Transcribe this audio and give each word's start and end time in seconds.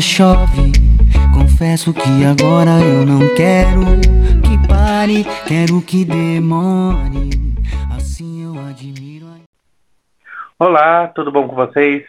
chove. 0.00 0.72
Confesso 1.34 1.92
que 1.92 2.24
agora 2.24 2.70
eu 2.80 3.04
não 3.04 3.20
quero 3.34 3.84
que 4.42 4.68
pare, 4.68 5.24
quero 5.46 5.80
que 5.82 6.04
demore. 6.04 7.30
Assim 7.94 8.44
eu 8.44 8.60
admiro. 8.66 9.26
Olá, 10.58 11.08
tudo 11.08 11.30
bom 11.30 11.46
com 11.46 11.54
vocês? 11.54 12.04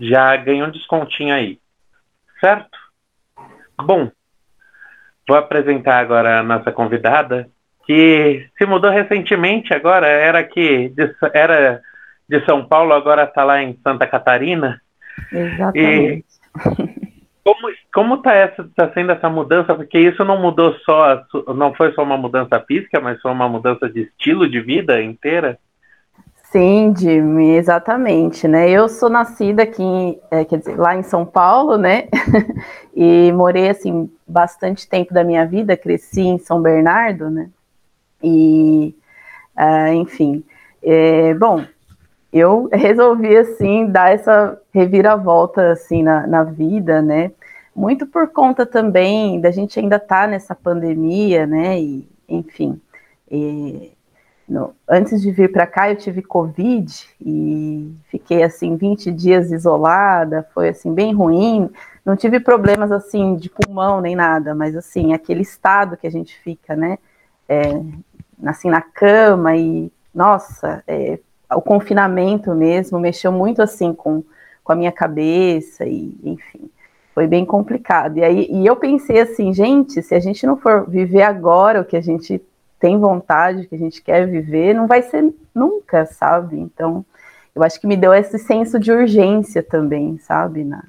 já 0.00 0.36
ganhou 0.36 0.68
um 0.68 0.70
descontinho 0.70 1.34
aí. 1.34 1.58
Certo? 2.40 2.78
Bom, 3.76 4.10
vou 5.26 5.36
apresentar 5.36 5.98
agora 5.98 6.38
a 6.38 6.42
nossa 6.42 6.70
convidada, 6.70 7.48
que 7.86 8.48
se 8.56 8.64
mudou 8.64 8.90
recentemente 8.90 9.74
agora, 9.74 10.06
era 10.06 10.38
aqui, 10.38 10.88
de, 10.90 11.14
era 11.32 11.82
de 12.28 12.44
São 12.44 12.64
Paulo, 12.66 12.94
agora 12.94 13.24
está 13.24 13.44
lá 13.44 13.62
em 13.62 13.78
Santa 13.82 14.06
Catarina. 14.06 14.80
Exatamente. 15.32 16.24
E 16.26 17.04
como 17.44 17.68
como 17.92 18.14
está 18.16 18.32
essa 18.32 18.68
tá 18.74 18.90
sendo 18.92 19.12
essa 19.12 19.28
mudança? 19.28 19.74
Porque 19.74 19.98
isso 19.98 20.24
não 20.24 20.40
mudou 20.40 20.74
só, 20.84 21.24
não 21.54 21.74
foi 21.74 21.92
só 21.92 22.02
uma 22.02 22.16
mudança 22.16 22.58
física, 22.60 23.00
mas 23.00 23.20
foi 23.20 23.30
uma 23.30 23.48
mudança 23.48 23.88
de 23.88 24.02
estilo 24.02 24.48
de 24.48 24.60
vida 24.60 25.00
inteira. 25.02 25.58
Sim, 26.54 26.94
Jimmy, 26.96 27.56
exatamente, 27.56 28.46
né? 28.46 28.70
Eu 28.70 28.88
sou 28.88 29.10
nascida 29.10 29.64
aqui, 29.64 30.20
é, 30.30 30.44
quer 30.44 30.58
dizer, 30.58 30.78
lá 30.78 30.96
em 30.96 31.02
São 31.02 31.26
Paulo, 31.26 31.76
né? 31.76 32.08
e 32.94 33.32
morei 33.32 33.68
assim 33.68 34.08
bastante 34.26 34.88
tempo 34.88 35.12
da 35.12 35.24
minha 35.24 35.44
vida, 35.44 35.76
cresci 35.76 36.22
em 36.22 36.38
São 36.38 36.62
Bernardo, 36.62 37.28
né? 37.28 37.50
E, 38.22 38.94
uh, 39.58 39.92
enfim, 39.94 40.44
é, 40.80 41.34
bom, 41.34 41.64
eu 42.34 42.68
resolvi 42.72 43.36
assim 43.36 43.86
dar 43.86 44.12
essa 44.12 44.60
reviravolta 44.72 45.70
assim 45.70 46.02
na, 46.02 46.26
na 46.26 46.42
vida, 46.42 47.00
né? 47.00 47.30
Muito 47.74 48.06
por 48.08 48.28
conta 48.28 48.66
também 48.66 49.40
da 49.40 49.52
gente 49.52 49.78
ainda 49.78 49.96
estar 49.96 50.22
tá 50.22 50.26
nessa 50.26 50.54
pandemia, 50.54 51.46
né? 51.46 51.80
E 51.80 52.08
enfim, 52.28 52.80
e, 53.30 53.92
no, 54.48 54.74
antes 54.88 55.22
de 55.22 55.30
vir 55.30 55.52
para 55.52 55.66
cá 55.66 55.90
eu 55.90 55.96
tive 55.96 56.22
covid 56.22 57.08
e 57.20 57.94
fiquei 58.10 58.42
assim 58.42 58.76
20 58.76 59.12
dias 59.12 59.52
isolada, 59.52 60.46
foi 60.52 60.70
assim 60.70 60.92
bem 60.92 61.14
ruim. 61.14 61.70
Não 62.04 62.16
tive 62.16 62.40
problemas 62.40 62.90
assim 62.90 63.36
de 63.36 63.48
pulmão 63.48 64.00
nem 64.00 64.16
nada, 64.16 64.54
mas 64.56 64.76
assim 64.76 65.12
aquele 65.12 65.42
estado 65.42 65.96
que 65.96 66.06
a 66.06 66.10
gente 66.10 66.36
fica, 66.40 66.74
né? 66.74 66.98
É, 67.48 67.62
assim 68.44 68.70
na 68.70 68.80
cama 68.80 69.56
e 69.56 69.90
nossa, 70.12 70.82
é, 70.86 71.18
o 71.54 71.62
confinamento 71.62 72.54
mesmo 72.54 72.98
mexeu 72.98 73.32
muito 73.32 73.62
assim 73.62 73.92
com, 73.92 74.22
com 74.62 74.72
a 74.72 74.76
minha 74.76 74.92
cabeça 74.92 75.84
e 75.84 76.16
enfim 76.24 76.70
foi 77.14 77.28
bem 77.28 77.44
complicado. 77.44 78.18
E 78.18 78.24
aí 78.24 78.48
e 78.50 78.66
eu 78.66 78.74
pensei 78.76 79.20
assim 79.20 79.52
gente 79.54 80.02
se 80.02 80.14
a 80.14 80.20
gente 80.20 80.44
não 80.46 80.56
for 80.56 80.88
viver 80.88 81.22
agora 81.22 81.80
o 81.80 81.84
que 81.84 81.96
a 81.96 82.00
gente 82.00 82.42
tem 82.78 82.98
vontade 82.98 83.62
o 83.62 83.68
que 83.68 83.74
a 83.74 83.78
gente 83.78 84.02
quer 84.02 84.26
viver 84.26 84.74
não 84.74 84.86
vai 84.86 85.02
ser 85.02 85.32
nunca 85.54 86.04
sabe? 86.06 86.58
Então 86.58 87.04
eu 87.54 87.62
acho 87.62 87.80
que 87.80 87.86
me 87.86 87.96
deu 87.96 88.12
esse 88.12 88.38
senso 88.38 88.78
de 88.78 88.90
urgência 88.90 89.62
também 89.62 90.18
sabe? 90.18 90.64
Na 90.64 90.82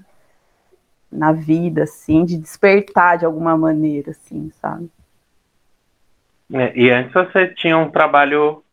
na 1.11 1.31
vida 1.31 1.83
assim 1.83 2.25
de 2.25 2.37
despertar 2.37 3.19
de 3.19 3.25
alguma 3.25 3.55
maneira 3.55 4.11
assim 4.11 4.51
sabe? 4.59 4.89
É, 6.53 6.77
e 6.77 6.91
antes 6.91 7.13
você 7.13 7.47
tinha 7.47 7.77
um 7.77 7.89
trabalho 7.89 8.63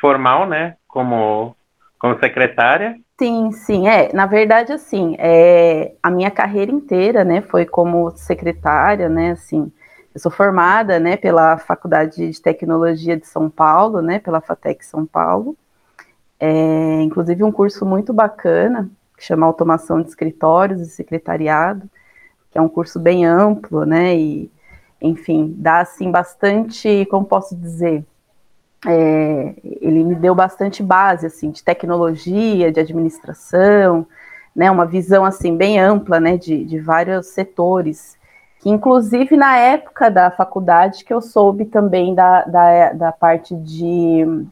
formal 0.00 0.46
né 0.46 0.76
como, 0.90 1.56
como 1.98 2.18
secretária? 2.18 2.96
Sim, 3.18 3.52
sim, 3.52 3.86
é. 3.86 4.12
Na 4.12 4.26
verdade, 4.26 4.72
assim, 4.72 5.14
é, 5.18 5.94
a 6.02 6.10
minha 6.10 6.30
carreira 6.30 6.72
inteira, 6.72 7.22
né, 7.22 7.42
foi 7.42 7.66
como 7.66 8.10
secretária, 8.12 9.08
né, 9.08 9.32
assim, 9.32 9.70
eu 10.14 10.20
sou 10.20 10.32
formada, 10.32 10.98
né, 10.98 11.16
pela 11.16 11.58
Faculdade 11.58 12.30
de 12.30 12.40
Tecnologia 12.40 13.16
de 13.16 13.26
São 13.26 13.48
Paulo, 13.50 14.00
né, 14.00 14.18
pela 14.18 14.40
FATEC 14.40 14.84
São 14.84 15.04
Paulo, 15.06 15.56
é, 16.40 17.02
inclusive 17.02 17.44
um 17.44 17.52
curso 17.52 17.84
muito 17.84 18.12
bacana, 18.12 18.90
que 19.16 19.22
chama 19.22 19.46
Automação 19.46 20.00
de 20.00 20.08
Escritórios 20.08 20.80
e 20.80 20.86
Secretariado, 20.86 21.88
que 22.50 22.58
é 22.58 22.62
um 22.62 22.68
curso 22.68 22.98
bem 22.98 23.26
amplo, 23.26 23.84
né, 23.84 24.16
e, 24.16 24.50
enfim, 25.00 25.54
dá, 25.58 25.80
assim, 25.80 26.10
bastante, 26.10 27.06
como 27.10 27.26
posso 27.26 27.54
dizer, 27.54 28.02
é, 28.86 29.54
ele 29.62 30.02
me 30.04 30.14
deu 30.14 30.34
bastante 30.34 30.82
base 30.82 31.26
assim 31.26 31.50
de 31.50 31.62
tecnologia, 31.62 32.72
de 32.72 32.80
administração, 32.80 34.06
né, 34.54 34.70
uma 34.70 34.86
visão 34.86 35.24
assim 35.24 35.56
bem 35.56 35.78
ampla, 35.78 36.18
né, 36.18 36.36
de, 36.36 36.64
de 36.64 36.78
vários 36.78 37.28
setores, 37.28 38.18
que 38.58 38.70
inclusive 38.70 39.36
na 39.36 39.56
época 39.56 40.10
da 40.10 40.30
faculdade 40.30 41.04
que 41.04 41.12
eu 41.12 41.20
soube 41.20 41.66
também 41.66 42.14
da, 42.14 42.44
da, 42.44 42.92
da 42.92 43.12
parte 43.12 43.54
de 43.54 44.46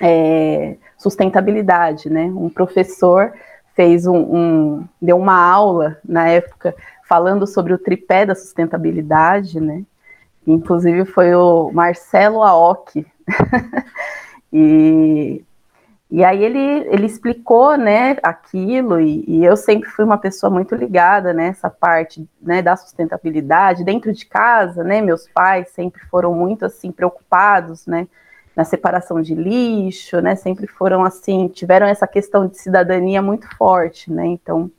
é, 0.00 0.76
sustentabilidade, 0.98 2.10
né, 2.10 2.24
um 2.24 2.48
professor 2.48 3.32
fez 3.74 4.06
um, 4.06 4.16
um, 4.16 4.88
deu 5.00 5.16
uma 5.16 5.40
aula 5.40 5.96
na 6.04 6.28
época 6.28 6.74
falando 7.08 7.46
sobre 7.46 7.72
o 7.72 7.78
tripé 7.78 8.26
da 8.26 8.34
sustentabilidade, 8.34 9.60
né, 9.60 9.84
inclusive 10.46 11.04
foi 11.04 11.34
o 11.34 11.70
Marcelo 11.72 12.42
Aoki, 12.42 13.06
e, 14.52 15.44
e 16.10 16.24
aí 16.24 16.42
ele, 16.42 16.58
ele 16.58 17.06
explicou, 17.06 17.76
né, 17.76 18.16
aquilo, 18.22 19.00
e, 19.00 19.24
e, 19.28 19.44
eu 19.44 19.56
sempre 19.56 19.88
fui 19.90 20.04
uma 20.04 20.18
pessoa 20.18 20.50
muito 20.50 20.74
ligada 20.74 21.32
nessa 21.32 21.68
né, 21.68 21.74
parte, 21.78 22.28
né, 22.40 22.62
da 22.62 22.76
sustentabilidade, 22.76 23.84
dentro 23.84 24.12
de 24.12 24.26
casa, 24.26 24.82
né, 24.82 25.00
meus 25.00 25.28
pais 25.28 25.68
sempre 25.70 26.00
foram 26.06 26.34
muito, 26.34 26.64
assim, 26.64 26.90
preocupados, 26.90 27.86
né, 27.86 28.08
na 28.56 28.64
separação 28.64 29.22
de 29.22 29.34
lixo, 29.34 30.20
né, 30.20 30.34
sempre 30.34 30.66
foram, 30.66 31.04
assim, 31.04 31.48
tiveram 31.48 31.86
essa 31.86 32.06
questão 32.06 32.46
de 32.48 32.58
cidadania 32.58 33.22
muito 33.22 33.46
forte, 33.56 34.10
né, 34.12 34.26
então, 34.26 34.70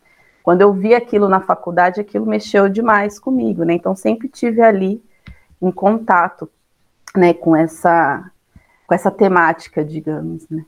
quando 0.43 0.61
eu 0.61 0.73
vi 0.73 0.93
aquilo 0.95 1.29
na 1.29 1.39
faculdade, 1.39 2.01
aquilo 2.01 2.25
mexeu 2.25 2.67
demais 2.67 3.19
comigo, 3.19 3.63
né, 3.63 3.73
então 3.73 3.95
sempre 3.95 4.27
tive 4.27 4.61
ali 4.61 5.01
em 5.61 5.71
contato, 5.71 6.49
né, 7.15 7.33
com 7.33 7.55
essa 7.55 8.29
com 8.87 8.95
essa 8.95 9.09
temática, 9.09 9.85
digamos, 9.85 10.49
né? 10.49 10.65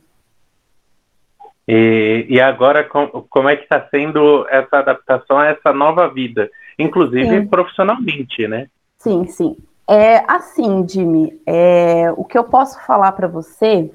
E, 1.67 2.25
e 2.29 2.39
agora, 2.41 2.83
com, 2.83 3.07
como 3.29 3.49
é 3.49 3.55
que 3.55 3.63
está 3.63 3.85
sendo 3.89 4.47
essa 4.49 4.79
adaptação 4.79 5.37
a 5.37 5.47
essa 5.47 5.73
nova 5.73 6.07
vida, 6.07 6.49
inclusive 6.77 7.41
Sim. 7.41 7.47
profissionalmente, 7.47 8.47
né? 8.47 8.67
Sim, 8.97 9.27
sim. 9.27 9.57
É 9.89 10.23
assim, 10.27 10.87
Jimmy, 10.87 11.41
é, 11.45 12.11
o 12.15 12.23
que 12.23 12.37
eu 12.37 12.43
posso 12.45 12.79
falar 12.85 13.11
para 13.13 13.27
você 13.27 13.91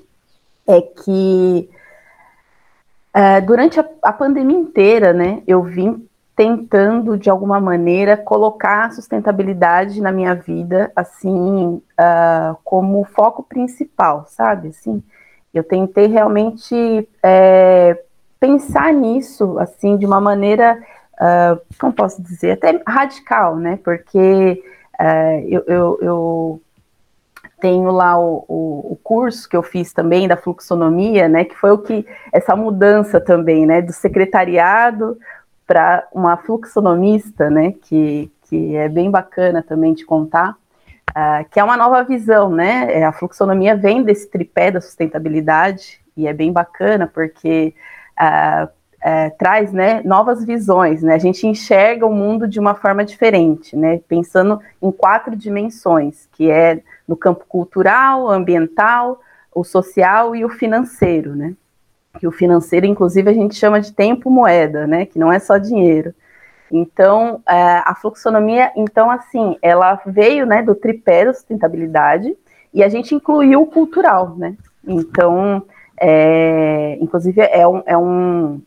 é 0.67 0.81
que 0.83 1.71
é, 3.15 3.41
durante 3.41 3.81
a, 3.81 3.89
a, 4.03 4.13
pandemia 4.13 4.59
inteira, 4.59 5.13
né, 5.13 5.43
eu 5.47 5.63
vim 5.63 6.07
tentando 6.39 7.19
de 7.19 7.29
alguma 7.29 7.59
maneira 7.59 8.17
colocar 8.17 8.85
a 8.85 8.91
sustentabilidade 8.93 10.01
na 10.01 10.13
minha 10.13 10.37
vida, 10.37 10.93
assim, 10.95 11.83
uh, 11.99 12.57
como 12.63 13.03
foco 13.03 13.43
principal, 13.43 14.25
sabe? 14.29 14.69
Assim, 14.69 15.03
eu 15.53 15.65
tentei 15.65 16.07
realmente 16.07 17.09
é, 17.25 18.01
pensar 18.39 18.95
nisso, 18.95 19.59
assim, 19.59 19.97
de 19.97 20.07
uma 20.07 20.21
maneira, 20.21 20.81
uh, 21.15 21.61
como 21.77 21.93
posso 21.93 22.23
dizer, 22.23 22.53
até 22.53 22.81
radical, 22.87 23.57
né? 23.57 23.77
Porque 23.83 24.63
uh, 24.95 25.49
eu, 25.49 25.65
eu, 25.67 25.99
eu, 26.01 26.63
tenho 27.61 27.91
lá 27.91 28.17
o, 28.17 28.45
o, 28.47 28.93
o, 28.93 28.99
curso 29.03 29.49
que 29.49 29.57
eu 29.57 29.65
fiz 29.65 29.93
também 29.93 30.29
da 30.29 30.37
fluxonomia, 30.37 31.27
né? 31.27 31.45
Que 31.45 31.57
foi 31.57 31.73
o 31.73 31.79
que 31.79 32.07
essa 32.33 32.55
mudança 32.55 33.21
também, 33.21 33.67
né? 33.67 33.83
Do 33.83 33.93
secretariado 33.93 35.19
para 35.69 36.09
uma 36.15 36.39
fluxonomista, 36.39 37.51
né? 37.51 37.75
Que, 37.83 38.33
que 38.49 38.75
é 38.75 38.89
bem 38.89 39.11
bacana 39.11 39.63
também 39.63 39.93
de 39.93 40.05
contar. 40.05 40.57
Uh, 41.11 41.49
que 41.51 41.61
é 41.61 41.65
uma 41.65 41.77
nova 41.77 42.03
visão, 42.03 42.51
né? 42.51 42.89
É, 42.91 43.05
a 43.05 43.13
fluxonomia 43.13 43.77
vem 43.77 44.03
desse 44.03 44.29
tripé 44.31 44.71
da 44.71 44.81
sustentabilidade 44.81 46.01
e 46.17 46.27
é 46.27 46.33
bem 46.33 46.51
bacana 46.51 47.07
porque 47.07 47.75
uh, 48.19 48.65
uh, 48.65 49.37
traz, 49.39 49.73
né, 49.73 50.03
novas 50.05 50.45
visões, 50.45 51.03
né? 51.03 51.15
A 51.15 51.19
gente 51.19 51.47
enxerga 51.47 52.07
o 52.07 52.15
mundo 52.15 52.49
de 52.49 52.59
uma 52.59 52.75
forma 52.75 53.05
diferente, 53.05 53.77
né? 53.77 54.01
Pensando 54.09 54.61
em 54.81 54.91
quatro 54.91 55.37
dimensões, 55.37 56.29
que 56.33 56.51
é 56.51 56.81
no 57.07 57.17
campo 57.17 57.45
cultural, 57.47 58.31
ambiental, 58.31 59.21
o 59.55 59.65
social 59.65 60.35
e 60.35 60.45
o 60.45 60.49
financeiro, 60.49 61.37
né? 61.37 61.55
Que 62.19 62.27
o 62.27 62.33
financeiro, 62.33 62.85
inclusive, 62.85 63.31
a 63.31 63.33
gente 63.33 63.55
chama 63.55 63.81
de 63.81 63.93
tempo 63.93 64.31
moeda, 64.31 64.87
né? 64.87 65.07
Que 65.07 65.19
não 65.19 65.33
é 65.33 65.39
só 65.39 65.57
dinheiro. 65.57 66.15
Então, 66.71 67.41
é, 67.49 67.83
a 67.85 67.95
fluxonomia, 67.95 68.71
então, 68.77 69.11
assim, 69.11 69.57
ela 69.63 70.01
veio, 70.05 70.45
né, 70.45 70.63
do 70.63 70.75
tripé 70.75 71.25
da 71.25 71.33
sustentabilidade 71.33 72.37
e 72.75 72.83
a 72.83 72.89
gente 72.89 73.15
incluiu 73.15 73.63
o 73.63 73.67
cultural, 73.67 74.37
né? 74.37 74.55
Então, 74.87 75.63
é, 75.99 76.99
inclusive, 77.01 77.41
é, 77.41 77.67
um, 77.67 77.83
é, 77.87 77.97
um, 77.97 78.61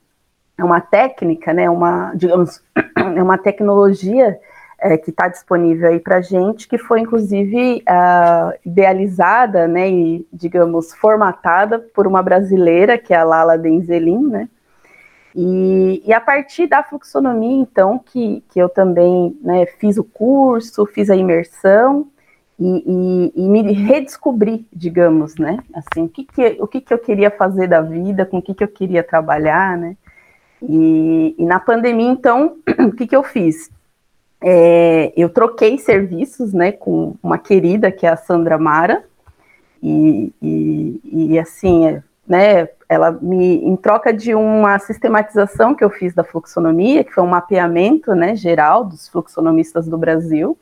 é 0.57 0.63
uma 0.63 0.81
técnica, 0.81 1.53
né, 1.53 1.69
uma, 1.69 2.13
digamos, 2.15 2.63
é 3.15 3.21
uma 3.21 3.37
tecnologia 3.37 4.39
é, 4.81 4.97
que 4.97 5.11
está 5.11 5.27
disponível 5.27 5.89
aí 5.89 5.99
para 5.99 6.21
gente, 6.21 6.67
que 6.67 6.77
foi, 6.77 7.01
inclusive, 7.01 7.83
uh, 7.87 8.57
idealizada, 8.65 9.67
né, 9.67 9.89
e, 9.89 10.27
digamos, 10.33 10.93
formatada 10.93 11.79
por 11.79 12.07
uma 12.07 12.23
brasileira, 12.23 12.97
que 12.97 13.13
é 13.13 13.17
a 13.17 13.23
Lala 13.23 13.57
Denzelin, 13.57 14.27
né, 14.27 14.49
e, 15.35 16.03
e, 16.05 16.13
a 16.13 16.19
partir 16.19 16.67
da 16.67 16.83
fluxonomia, 16.83 17.61
então, 17.61 17.97
que, 17.99 18.43
que 18.49 18.59
eu 18.59 18.67
também 18.67 19.37
né, 19.41 19.65
fiz 19.65 19.97
o 19.97 20.03
curso, 20.03 20.85
fiz 20.85 21.09
a 21.09 21.15
imersão 21.15 22.07
e, 22.59 23.31
e, 23.35 23.43
e, 23.43 23.49
me 23.49 23.61
redescobri, 23.71 24.67
digamos, 24.73 25.35
né? 25.35 25.59
Assim, 25.73 26.03
o 26.03 26.09
que, 26.09 26.25
que, 26.25 26.57
o 26.59 26.67
que, 26.67 26.81
que 26.81 26.93
eu 26.93 26.99
queria 26.99 27.31
fazer 27.31 27.67
da 27.67 27.81
vida, 27.81 28.25
com 28.25 28.39
o 28.39 28.41
que, 28.41 28.53
que 28.53 28.63
eu 28.63 28.67
queria 28.67 29.03
trabalhar, 29.03 29.77
né? 29.77 29.95
E, 30.61 31.33
e 31.37 31.45
na 31.45 31.59
pandemia, 31.59 32.11
então, 32.11 32.57
o 32.87 32.91
que, 32.91 33.07
que 33.07 33.15
eu 33.15 33.23
fiz? 33.23 33.71
É, 34.43 35.13
eu 35.15 35.29
troquei 35.29 35.77
serviços, 35.77 36.51
né, 36.51 36.71
com 36.71 37.15
uma 37.21 37.37
querida, 37.37 37.91
que 37.91 38.07
é 38.07 38.09
a 38.09 38.17
Sandra 38.17 38.57
Mara, 38.57 39.03
e, 39.83 40.33
e 41.03 41.39
assim, 41.39 42.01
né, 42.27 42.69
ela 42.87 43.11
me, 43.11 43.63
em 43.63 43.75
troca 43.75 44.13
de 44.13 44.33
uma 44.33 44.77
sistematização 44.79 45.75
que 45.75 45.83
eu 45.83 45.89
fiz 45.89 46.13
da 46.13 46.23
fluxonomia, 46.23 47.03
que 47.03 47.11
foi 47.13 47.23
um 47.23 47.27
mapeamento, 47.27 48.13
né, 48.13 48.35
geral 48.35 48.83
dos 48.83 49.07
fluxonomistas 49.07 49.87
do 49.87 49.97
Brasil, 49.97 50.57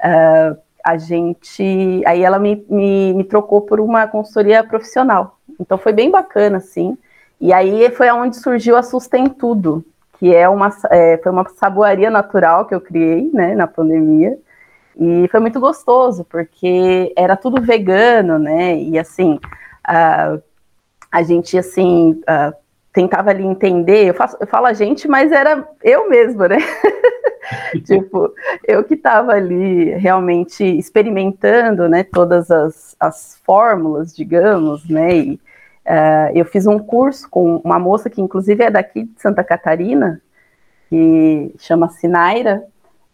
uh, 0.00 0.58
a 0.84 0.96
gente, 0.96 2.02
aí 2.06 2.22
ela 2.22 2.38
me, 2.38 2.64
me, 2.68 3.12
me, 3.12 3.24
trocou 3.24 3.60
por 3.60 3.80
uma 3.80 4.06
consultoria 4.06 4.64
profissional, 4.64 5.38
então 5.60 5.76
foi 5.76 5.92
bem 5.92 6.10
bacana, 6.10 6.56
assim, 6.56 6.96
e 7.40 7.52
aí 7.52 7.90
foi 7.90 8.10
onde 8.10 8.36
surgiu 8.36 8.76
a 8.76 8.82
Sustentudo, 8.82 9.84
que 10.20 10.36
é 10.36 10.46
uma, 10.46 10.68
é, 10.90 11.16
foi 11.16 11.32
uma 11.32 11.48
saboaria 11.48 12.10
natural 12.10 12.66
que 12.66 12.74
eu 12.74 12.80
criei, 12.80 13.30
né, 13.32 13.54
na 13.54 13.66
pandemia, 13.66 14.36
e 14.94 15.26
foi 15.28 15.40
muito 15.40 15.58
gostoso, 15.58 16.26
porque 16.28 17.10
era 17.16 17.36
tudo 17.36 17.62
vegano, 17.62 18.38
né, 18.38 18.76
e 18.76 18.98
assim, 18.98 19.40
uh, 19.88 20.42
a 21.10 21.22
gente, 21.22 21.56
assim, 21.56 22.20
tentava 22.92 23.30
ali 23.30 23.44
entender, 23.44 24.08
eu, 24.08 24.14
faço, 24.14 24.36
eu 24.38 24.46
falo 24.46 24.66
a 24.66 24.74
gente, 24.74 25.08
mas 25.08 25.32
era 25.32 25.66
eu 25.82 26.08
mesma, 26.08 26.48
né? 26.48 26.58
tipo, 27.86 28.30
eu 28.68 28.84
que 28.84 28.94
estava 28.94 29.32
ali 29.32 29.94
realmente 29.94 30.62
experimentando, 30.62 31.88
né, 31.88 32.04
todas 32.04 32.50
as, 32.50 32.94
as 33.00 33.40
fórmulas, 33.42 34.14
digamos, 34.14 34.86
né, 34.86 35.16
e 35.16 35.40
uh, 35.86 36.30
eu 36.34 36.44
fiz 36.44 36.66
um 36.66 36.78
curso 36.78 37.28
com 37.28 37.56
uma 37.64 37.78
moça 37.78 38.10
que 38.10 38.20
inclusive 38.20 38.64
é 38.64 38.70
daqui 38.70 39.04
de 39.04 39.20
Santa 39.20 39.44
Catarina, 39.44 40.20
que 40.88 41.54
chama 41.58 41.88
Sinaira, 41.88 42.64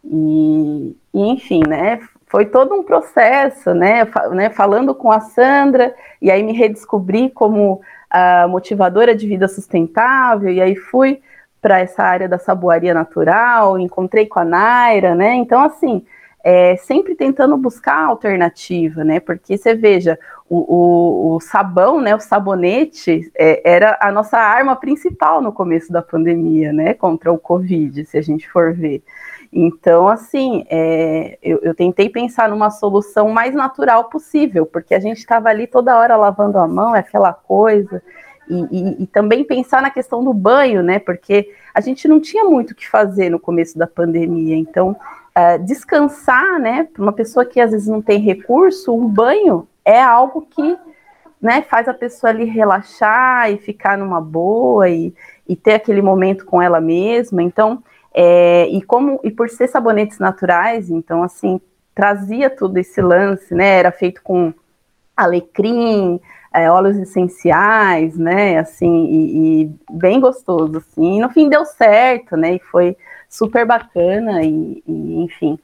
e, 0.03 0.95
e 1.13 1.21
enfim, 1.29 1.61
né, 1.67 1.99
foi 2.25 2.45
todo 2.45 2.73
um 2.73 2.83
processo, 2.83 3.73
né, 3.73 4.07
né, 4.31 4.49
falando 4.49 4.93
com 4.95 5.11
a 5.11 5.19
Sandra, 5.19 5.93
e 6.21 6.31
aí 6.31 6.43
me 6.43 6.53
redescobri 6.53 7.29
como 7.29 7.81
a 8.09 8.47
motivadora 8.47 9.15
de 9.15 9.27
vida 9.27 9.47
sustentável, 9.47 10.49
e 10.49 10.61
aí 10.61 10.75
fui 10.75 11.21
para 11.61 11.79
essa 11.79 12.03
área 12.03 12.27
da 12.27 12.37
saboaria 12.37 12.93
natural, 12.93 13.77
encontrei 13.77 14.25
com 14.25 14.39
a 14.39 14.45
Naira, 14.45 15.13
né, 15.13 15.35
então 15.35 15.61
assim, 15.61 16.05
é, 16.43 16.77
sempre 16.77 17.15
tentando 17.15 17.57
buscar 17.57 18.05
alternativa, 18.05 19.03
né, 19.03 19.19
porque 19.19 19.57
você 19.57 19.75
veja, 19.75 20.17
o, 20.49 20.57
o, 20.57 21.35
o 21.35 21.39
sabão, 21.39 21.99
né, 22.01 22.15
o 22.15 22.19
sabonete, 22.19 23.31
é, 23.37 23.61
era 23.69 23.97
a 24.01 24.11
nossa 24.11 24.37
arma 24.37 24.75
principal 24.75 25.41
no 25.41 25.51
começo 25.51 25.91
da 25.91 26.01
pandemia, 26.01 26.71
né, 26.71 26.93
contra 26.93 27.31
o 27.31 27.37
Covid, 27.37 28.05
se 28.05 28.17
a 28.17 28.21
gente 28.21 28.49
for 28.49 28.73
ver, 28.73 29.03
então, 29.51 30.07
assim, 30.07 30.65
é, 30.69 31.37
eu, 31.41 31.59
eu, 31.61 31.73
tentei 31.73 32.09
pensar 32.09 32.49
numa 32.49 32.69
solução 32.69 33.29
mais 33.29 33.53
natural 33.55 34.05
possível, 34.05 34.65
porque 34.65 34.93
a 34.93 34.99
gente 34.99 35.17
estava 35.17 35.49
ali 35.49 35.67
toda 35.67 35.97
hora 35.97 36.15
lavando 36.15 36.57
a 36.57 36.67
mão, 36.67 36.95
é 36.95 36.99
aquela 36.99 37.33
coisa, 37.33 38.01
e, 38.49 38.59
e, 38.71 39.03
e, 39.03 39.07
também 39.07 39.43
pensar 39.43 39.81
na 39.81 39.89
questão 39.89 40.23
do 40.23 40.33
banho, 40.33 40.81
né? 40.81 40.99
Porque 40.99 41.51
a 41.73 41.81
gente 41.81 42.07
não 42.07 42.19
tinha 42.19 42.45
muito 42.45 42.71
o 42.71 42.75
que 42.75 42.87
fazer 42.87 43.29
no 43.29 43.39
começo 43.39 43.77
da 43.77 43.87
pandemia, 43.87 44.55
então 44.55 44.95
é, 45.35 45.57
descansar, 45.57 46.59
né? 46.59 46.87
Para 46.93 47.03
uma 47.03 47.13
pessoa 47.13 47.45
que 47.45 47.59
às 47.59 47.71
vezes 47.71 47.87
não 47.87 48.01
tem 48.01 48.19
recurso, 48.19 48.95
um 48.95 49.07
banho 49.07 49.67
é 49.87 50.01
algo 50.01 50.41
que 50.41 50.77
né, 51.41 51.61
faz 51.61 51.87
a 51.87 51.93
pessoa 51.93 52.29
ali 52.29 52.43
relaxar 52.43 53.49
e 53.49 53.57
ficar 53.57 53.97
numa 53.97 54.19
boa 54.19 54.89
e, 54.89 55.13
e 55.47 55.55
ter 55.55 55.75
aquele 55.75 56.01
momento 56.01 56.45
com 56.45 56.61
ela 56.61 56.81
mesma. 56.81 57.41
Então, 57.41 57.81
é, 58.13 58.67
e 58.67 58.81
como 58.81 59.21
e 59.23 59.31
por 59.31 59.49
ser 59.49 59.69
sabonetes 59.69 60.19
naturais, 60.19 60.89
então 60.89 61.23
assim 61.23 61.61
trazia 61.95 62.49
tudo 62.49 62.77
esse 62.77 63.01
lance, 63.01 63.55
né? 63.55 63.79
Era 63.79 63.91
feito 63.91 64.21
com 64.21 64.53
alecrim, 65.15 66.19
é, 66.53 66.69
óleos 66.69 66.97
essenciais, 66.97 68.17
né? 68.17 68.59
Assim 68.59 69.05
e, 69.05 69.63
e, 69.63 69.71
bem 69.89 70.19
gostoso, 70.19 70.77
assim. 70.79 71.17
E 71.17 71.21
no 71.21 71.29
fim 71.29 71.47
deu 71.47 71.63
certo, 71.65 72.35
né? 72.35 72.55
E 72.55 72.59
foi 72.59 72.97
super 73.29 73.65
bacana 73.65 74.43
e, 74.43 74.83
e 74.85 75.23
enfim. 75.23 75.57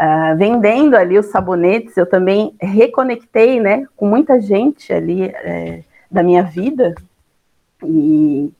Uh, 0.00 0.34
vendendo 0.38 0.94
ali 0.96 1.18
os 1.18 1.26
sabonetes, 1.26 1.94
eu 1.96 2.06
também 2.06 2.54
reconectei, 2.58 3.60
né, 3.60 3.86
com 3.96 4.08
muita 4.08 4.40
gente 4.40 4.90
ali 4.92 5.24
é, 5.24 5.82
da 6.10 6.22
minha 6.22 6.42
vida 6.42 6.94
e 7.84 8.50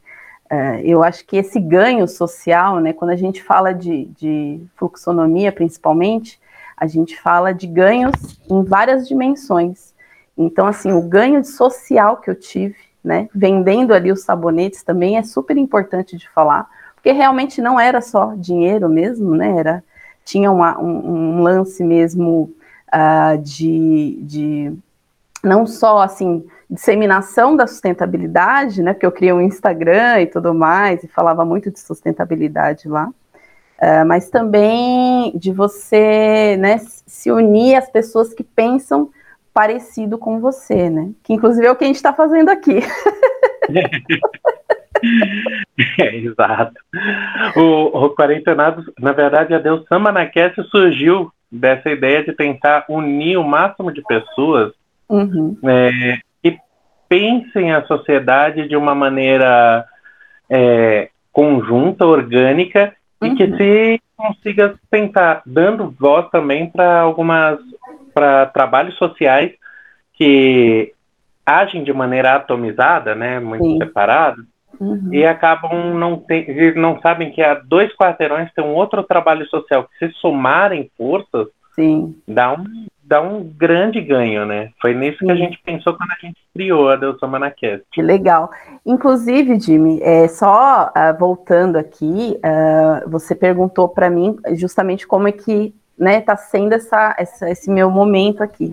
é, 0.51 0.83
eu 0.85 1.03
acho 1.05 1.25
que 1.25 1.37
esse 1.37 1.61
ganho 1.61 2.09
social, 2.09 2.81
né, 2.81 2.93
quando 2.93 3.13
a 3.13 3.17
gente 3.17 3.43
fala 3.43 3.73
de, 3.73 4.07
de 4.07 4.61
fluxonomia, 4.77 5.53
principalmente, 5.53 6.41
a 6.77 6.89
gente 6.89 7.21
fala 7.21 7.55
de 7.55 7.69
ganhos 7.69 8.41
em 8.51 8.65
várias 8.65 9.07
dimensões. 9.07 9.95
Então, 10.37 10.67
assim, 10.67 10.93
o 10.93 11.03
ganho 11.03 11.45
social 11.45 12.17
que 12.17 12.29
eu 12.29 12.35
tive, 12.35 12.77
né, 13.03 13.29
vendendo 13.33 13.95
ali 13.95 14.11
os 14.11 14.23
sabonetes 14.23 14.83
também 14.83 15.17
é 15.17 15.23
super 15.23 15.57
importante 15.57 16.17
de 16.17 16.29
falar, 16.29 16.69
porque 16.97 17.13
realmente 17.13 17.63
não 17.63 17.79
era 17.79 18.01
só 18.01 18.35
dinheiro 18.37 18.89
mesmo, 18.89 19.37
né, 19.37 19.57
era, 19.57 19.85
tinha 20.25 20.51
uma, 20.51 20.81
um, 20.81 21.39
um, 21.39 21.43
lance 21.43 21.83
mesmo 21.83 22.53
uh, 22.93 23.39
de, 23.39 24.19
de, 24.23 24.73
não 25.43 25.67
só, 25.67 26.03
assim, 26.03 26.47
disseminação 26.69 27.57
da 27.57 27.67
sustentabilidade, 27.67 28.83
né? 28.83 28.93
Porque 28.93 29.07
eu 29.07 29.13
criei 29.13 29.33
um 29.33 29.41
Instagram 29.41 30.21
e 30.21 30.27
tudo 30.27 30.55
mais, 30.55 31.03
e 31.03 31.09
falava 31.09 31.45
muito 31.45 31.71
de 31.71 31.81
sustentabilidade 31.81 32.89
lá. 32.89 33.09
uh, 33.09 34.07
mas 34.07 34.31
também 34.31 35.37
de 35.37 35.53
você 35.53 36.57
né, 36.59 36.81
se 37.07 37.31
unir 37.31 37.77
às 37.77 37.91
pessoas 37.91 38.33
que 38.33 38.45
pensam 38.45 39.11
parecido 39.53 40.17
com 40.17 40.41
você, 40.41 40.89
né? 40.89 41.11
Que 41.23 41.35
inclusive 41.35 41.67
é 41.67 41.71
o 41.71 41.77
que 41.77 41.85
a 41.85 41.87
gente 41.87 41.97
está 41.97 42.13
fazendo 42.13 42.51
aqui. 42.51 42.81
é, 45.99 46.17
exato. 46.17 46.75
O, 47.57 48.05
o 48.05 48.15
Quarentenados, 48.15 48.85
na 48.99 49.13
verdade, 49.13 49.55
a 49.55 49.59
Deus 49.59 49.85
Samba 49.89 50.13
na 50.13 50.27
Cast 50.27 50.63
surgiu 50.71 51.33
dessa 51.51 51.91
ideia 51.91 52.23
de 52.23 52.33
tentar 52.33 52.85
unir 52.89 53.37
o 53.37 53.45
máximo 53.45 53.93
de 53.93 54.03
pessoas 54.03 54.73
uhum. 55.09 55.57
é, 55.65 56.19
que 56.43 56.59
pensem 57.09 57.73
a 57.73 57.85
sociedade 57.87 58.69
de 58.69 58.77
uma 58.77 58.95
maneira 58.95 59.85
é, 60.49 61.11
conjunta, 61.33 62.07
orgânica 62.07 62.95
uhum. 63.21 63.29
e 63.29 63.37
que 63.37 63.45
uhum. 63.45 63.57
se 63.57 64.03
consiga 64.17 64.75
tentar 64.91 65.43
dando 65.45 65.95
voz 65.99 66.29
também 66.31 66.71
para 66.71 67.01
algumas 67.01 67.59
para 68.13 68.47
trabalhos 68.47 68.97
sociais 68.97 69.53
que 70.15 70.93
agem 71.45 71.83
de 71.83 71.93
maneira 71.93 72.35
atomizada, 72.35 73.15
né, 73.15 73.41
muito 73.41 73.65
Sim. 73.65 73.79
separado, 73.79 74.45
uhum. 74.81 75.13
e 75.13 75.25
acabam 75.25 75.95
não 75.95 76.17
tem, 76.17 76.75
não 76.75 77.01
sabem 77.01 77.31
que 77.31 77.43
há 77.43 77.55
dois 77.55 77.95
quarteirões 77.95 78.53
tem 78.55 78.65
um 78.65 78.75
outro 78.75 79.03
trabalho 79.03 79.47
social 79.47 79.85
que 79.85 80.07
se 80.07 80.15
somarem 80.15 80.91
forças, 80.97 81.49
Sim. 81.75 82.17
dá 82.27 82.53
um 82.53 82.65
dá 83.11 83.21
um 83.21 83.43
grande 83.43 84.01
ganho, 84.01 84.47
né? 84.47 84.71
Foi 84.81 84.95
nisso 84.95 85.19
Sim. 85.19 85.27
que 85.27 85.33
a 85.33 85.37
gente 85.37 85.61
pensou 85.65 85.95
quando 85.95 86.13
a 86.13 86.27
gente 86.27 86.37
criou 86.55 86.89
a 86.89 86.95
Deus 86.95 87.21
Manacast. 87.21 87.85
Que 87.91 88.01
legal. 88.01 88.49
Inclusive, 88.87 89.59
Jimmy, 89.59 90.01
é, 90.01 90.29
só 90.29 90.93
uh, 90.97 91.19
voltando 91.19 91.77
aqui, 91.77 92.39
uh, 92.39 93.11
você 93.11 93.35
perguntou 93.35 93.89
para 93.89 94.09
mim 94.09 94.37
justamente 94.55 95.09
como 95.09 95.27
é 95.27 95.33
que 95.33 95.75
né, 95.99 96.21
tá 96.21 96.37
sendo 96.37 96.73
essa, 96.73 97.17
essa, 97.19 97.51
esse 97.51 97.69
meu 97.69 97.91
momento 97.91 98.45
aqui. 98.45 98.73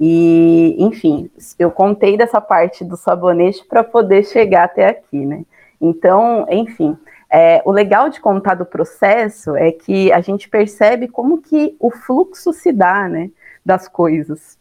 E, 0.00 0.76
enfim, 0.78 1.30
eu 1.58 1.70
contei 1.70 2.16
dessa 2.16 2.40
parte 2.40 2.84
do 2.84 2.96
sabonete 2.96 3.64
para 3.64 3.82
poder 3.82 4.24
chegar 4.24 4.64
até 4.64 4.86
aqui, 4.86 5.26
né? 5.26 5.44
Então, 5.80 6.46
enfim, 6.48 6.96
é, 7.30 7.60
o 7.64 7.70
legal 7.70 8.08
de 8.08 8.20
contar 8.20 8.54
do 8.54 8.64
processo 8.64 9.56
é 9.56 9.70
que 9.70 10.10
a 10.12 10.20
gente 10.20 10.48
percebe 10.48 11.08
como 11.08 11.42
que 11.42 11.76
o 11.78 11.90
fluxo 11.90 12.52
se 12.52 12.72
dá, 12.72 13.08
né, 13.08 13.30
das 13.64 13.86
coisas. 13.88 14.56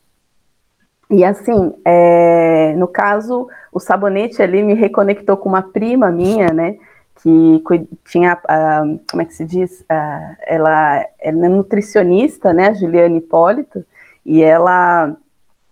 E 1.10 1.24
assim, 1.24 1.74
é, 1.86 2.74
no 2.76 2.88
caso, 2.88 3.48
o 3.72 3.80
sabonete 3.80 4.42
ali 4.42 4.62
me 4.62 4.74
reconectou 4.74 5.38
com 5.38 5.48
uma 5.48 5.62
prima 5.62 6.12
minha, 6.12 6.52
né, 6.52 6.78
que 7.22 7.64
tinha, 8.06 8.36
uh, 8.36 9.00
como 9.10 9.22
é 9.22 9.26
que 9.26 9.34
se 9.34 9.44
diz, 9.46 9.84
ela, 10.46 11.06
ela 11.20 11.46
é 11.46 11.50
nutricionista, 11.50 12.54
né, 12.54 12.68
a 12.68 12.74
Juliane 12.74 13.18
Hipólito, 13.18 13.84
e 14.26 14.44
ela 14.44 15.16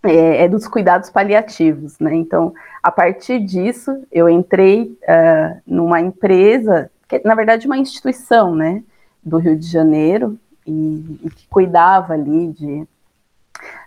é, 0.06 0.44
é, 0.44 0.48
dos 0.48 0.68
cuidados 0.68 1.10
paliativos, 1.10 1.98
né? 2.00 2.14
Então, 2.16 2.54
a 2.82 2.92
partir 2.92 3.40
disso, 3.40 4.04
eu 4.12 4.30
entrei 4.30 4.98
uh, 5.04 5.62
numa 5.66 6.00
empresa, 6.00 6.90
que 7.08 7.22
na 7.26 7.36
verdade 7.36 7.66
uma 7.66 7.78
instituição, 7.78 8.56
né, 8.56 8.84
do 9.24 9.38
Rio 9.38 9.58
de 9.58 9.68
Janeiro, 9.68 10.38
e, 10.66 11.20
e 11.24 11.30
que 11.30 11.48
cuidava 11.48 12.14
ali 12.14 12.48
de 12.48 12.88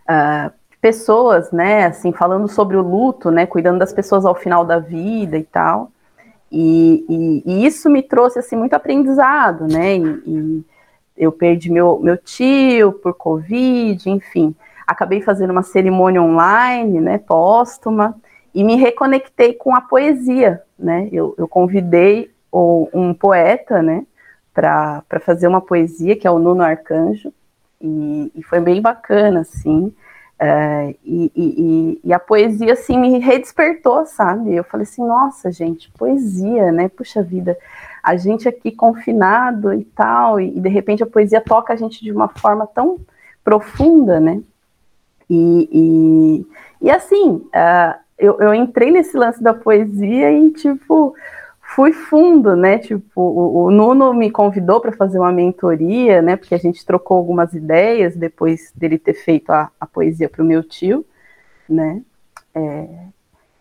uh, 0.08 0.52
pessoas, 0.80 1.50
né, 1.52 1.87
assim, 1.87 2.12
falando 2.12 2.48
sobre 2.48 2.76
o 2.76 2.82
luto, 2.82 3.30
né, 3.30 3.46
cuidando 3.46 3.78
das 3.78 3.92
pessoas 3.92 4.25
ao 4.25 4.34
final 4.34 4.64
da 4.64 4.78
vida 4.78 5.37
e 5.37 5.44
tal. 5.44 5.90
E, 6.50 7.04
e, 7.08 7.42
e 7.46 7.66
isso 7.66 7.88
me 7.90 8.02
trouxe, 8.02 8.38
assim, 8.38 8.56
muito 8.56 8.75
aprendizado, 8.75 9.66
né, 9.66 9.96
e, 9.96 10.64
eu 11.16 11.32
perdi 11.32 11.70
meu, 11.70 11.98
meu 11.98 12.16
tio 12.16 12.92
por 12.92 13.12
Covid, 13.14 14.08
enfim 14.08 14.54
acabei 14.88 15.21
fazendo 15.21 15.50
uma 15.50 15.62
cerimônia 15.62 16.23
online, 16.23 16.99
né, 16.99 17.18
póstuma, 17.18 18.16
e 18.54 18.64
me 18.64 18.75
reconectei 18.76 19.52
com 19.52 19.75
a 19.75 19.80
poesia, 19.83 20.62
né, 20.78 21.09
eu, 21.12 21.35
eu 21.37 21.47
convidei 21.47 22.30
o, 22.50 22.88
um 22.95 23.12
poeta, 23.12 23.83
né, 23.83 24.07
para 24.54 25.21
fazer 25.21 25.47
uma 25.47 25.61
poesia, 25.61 26.16
que 26.16 26.26
é 26.26 26.30
o 26.30 26.38
Nuno 26.38 26.62
Arcanjo, 26.62 27.33
e, 27.80 28.33
e 28.35 28.42
foi 28.42 28.61
bem 28.61 28.80
bacana, 28.80 29.40
assim, 29.40 29.95
é, 30.40 30.95
e, 31.04 31.33
e, 31.35 32.00
e, 32.04 32.12
a 32.12 32.18
poesia, 32.18 32.73
assim, 32.73 32.97
me 32.97 33.18
redespertou, 33.18 34.07
sabe? 34.07 34.54
Eu 34.54 34.62
falei 34.62 34.85
assim, 34.85 35.04
nossa, 35.04 35.50
gente, 35.50 35.90
poesia, 35.90 36.71
né? 36.71 36.88
Puxa 36.88 37.25
vida, 37.25 37.59
a 38.00 38.16
gente 38.16 38.49
aqui 38.49 38.71
confinado 38.71 39.75
e 39.75 39.85
tal, 39.85 40.40
e 40.40 40.61
de 40.61 40.68
repente 40.68 41.02
a 41.02 41.07
poesia 41.07 41.40
toca 41.40 41.73
a 41.73 41.76
gente 41.76 42.00
de 42.04 42.12
uma 42.12 42.28
forma 42.28 42.68
tão 42.68 43.00
profunda, 43.42 44.21
né? 44.21 44.40
E, 45.30 45.68
e, 45.73 46.47
e 46.87 46.90
assim, 46.90 47.42
uh, 47.54 47.99
eu, 48.18 48.38
eu 48.40 48.54
entrei 48.54 48.90
nesse 48.90 49.16
lance 49.16 49.42
da 49.42 49.54
poesia 49.54 50.32
e, 50.32 50.50
tipo, 50.52 51.14
fui 51.75 51.92
fundo, 51.92 52.56
né? 52.56 52.78
Tipo, 52.78 53.20
o, 53.20 53.64
o 53.64 53.70
Nuno 53.70 54.12
me 54.14 54.30
convidou 54.30 54.80
para 54.80 54.92
fazer 54.92 55.18
uma 55.18 55.30
mentoria, 55.32 56.23
né? 56.23 56.37
Porque 56.37 56.54
a 56.54 56.58
gente 56.58 56.85
trocou 56.85 57.16
algumas 57.16 57.52
ideias 57.52 58.16
depois 58.16 58.73
dele 58.75 58.99
ter 58.99 59.14
feito 59.14 59.50
a, 59.50 59.70
a 59.78 59.87
poesia 59.87 60.28
para 60.28 60.42
o 60.42 60.47
meu 60.47 60.62
tio, 60.62 61.04
né? 61.68 62.02
É, 62.54 62.88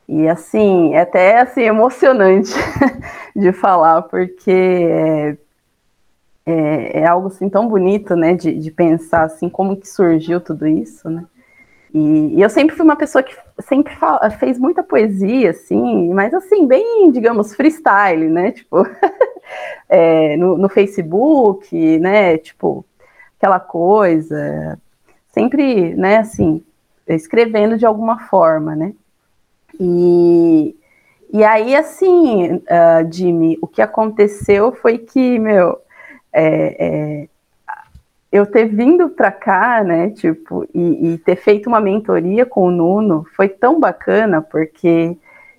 e 0.07 0.27
assim, 0.27 0.93
é 0.95 1.01
até 1.01 1.39
assim, 1.41 1.61
emocionante 1.61 2.53
de 3.35 3.51
falar, 3.51 4.03
porque 4.03 4.51
é, 4.51 5.37
é, 6.45 6.99
é, 7.01 7.05
algo 7.05 7.27
assim 7.27 7.49
tão 7.49 7.67
bonito, 7.67 8.15
né? 8.15 8.33
De, 8.33 8.57
de 8.57 8.71
pensar 8.71 9.23
assim 9.23 9.49
como 9.49 9.75
que 9.75 9.87
surgiu 9.87 10.39
tudo 10.39 10.65
isso, 10.65 11.09
né? 11.09 11.25
E, 11.97 12.35
e, 12.35 12.41
eu 12.41 12.49
sempre 12.49 12.75
fui 12.75 12.85
uma 12.85 12.95
pessoa 12.95 13.23
que 13.23 13.35
sempre 13.61 13.95
fala, 13.95 14.29
fez 14.29 14.59
muita 14.59 14.83
poesia, 14.83 15.49
assim, 15.49 16.13
mas 16.13 16.31
assim, 16.33 16.67
bem, 16.67 17.11
digamos, 17.11 17.55
freestyle, 17.55 18.29
né? 18.29 18.51
Tipo, 18.51 18.85
é, 19.89 20.37
no, 20.37 20.57
no, 20.57 20.69
Facebook, 20.69 21.97
né? 21.99 22.37
Tipo, 22.37 22.85
aquela 23.37 23.59
coisa, 23.59 24.79
sempre, 25.29 25.95
né, 25.95 26.17
assim, 26.17 26.63
escrevendo 27.07 27.77
de 27.77 27.85
alguma 27.85 28.19
forma, 28.19 28.75
né? 28.75 28.93
E, 29.79 30.75
e 31.33 31.43
aí, 31.43 31.75
assim, 31.75 32.55
uh, 32.55 33.11
Jimmy, 33.11 33.57
o 33.59 33.67
que 33.67 33.81
aconteceu 33.81 34.71
foi 34.71 34.99
que, 34.99 35.39
meu, 35.39 35.79
é, 36.31 37.23
é, 37.23 37.29
eu 38.31 38.45
ter 38.45 38.65
vindo 38.65 39.09
para 39.09 39.31
cá, 39.31 39.83
né, 39.83 40.09
tipo, 40.09 40.67
e, 40.73 41.13
e, 41.13 41.17
ter 41.19 41.37
feito 41.37 41.67
uma 41.67 41.79
mentoria 41.79 42.45
com 42.45 42.67
o 42.67 42.71
Nuno 42.71 43.25
foi 43.35 43.47
tão 43.47 43.79
bacana, 43.79 44.41
porque 44.41 45.17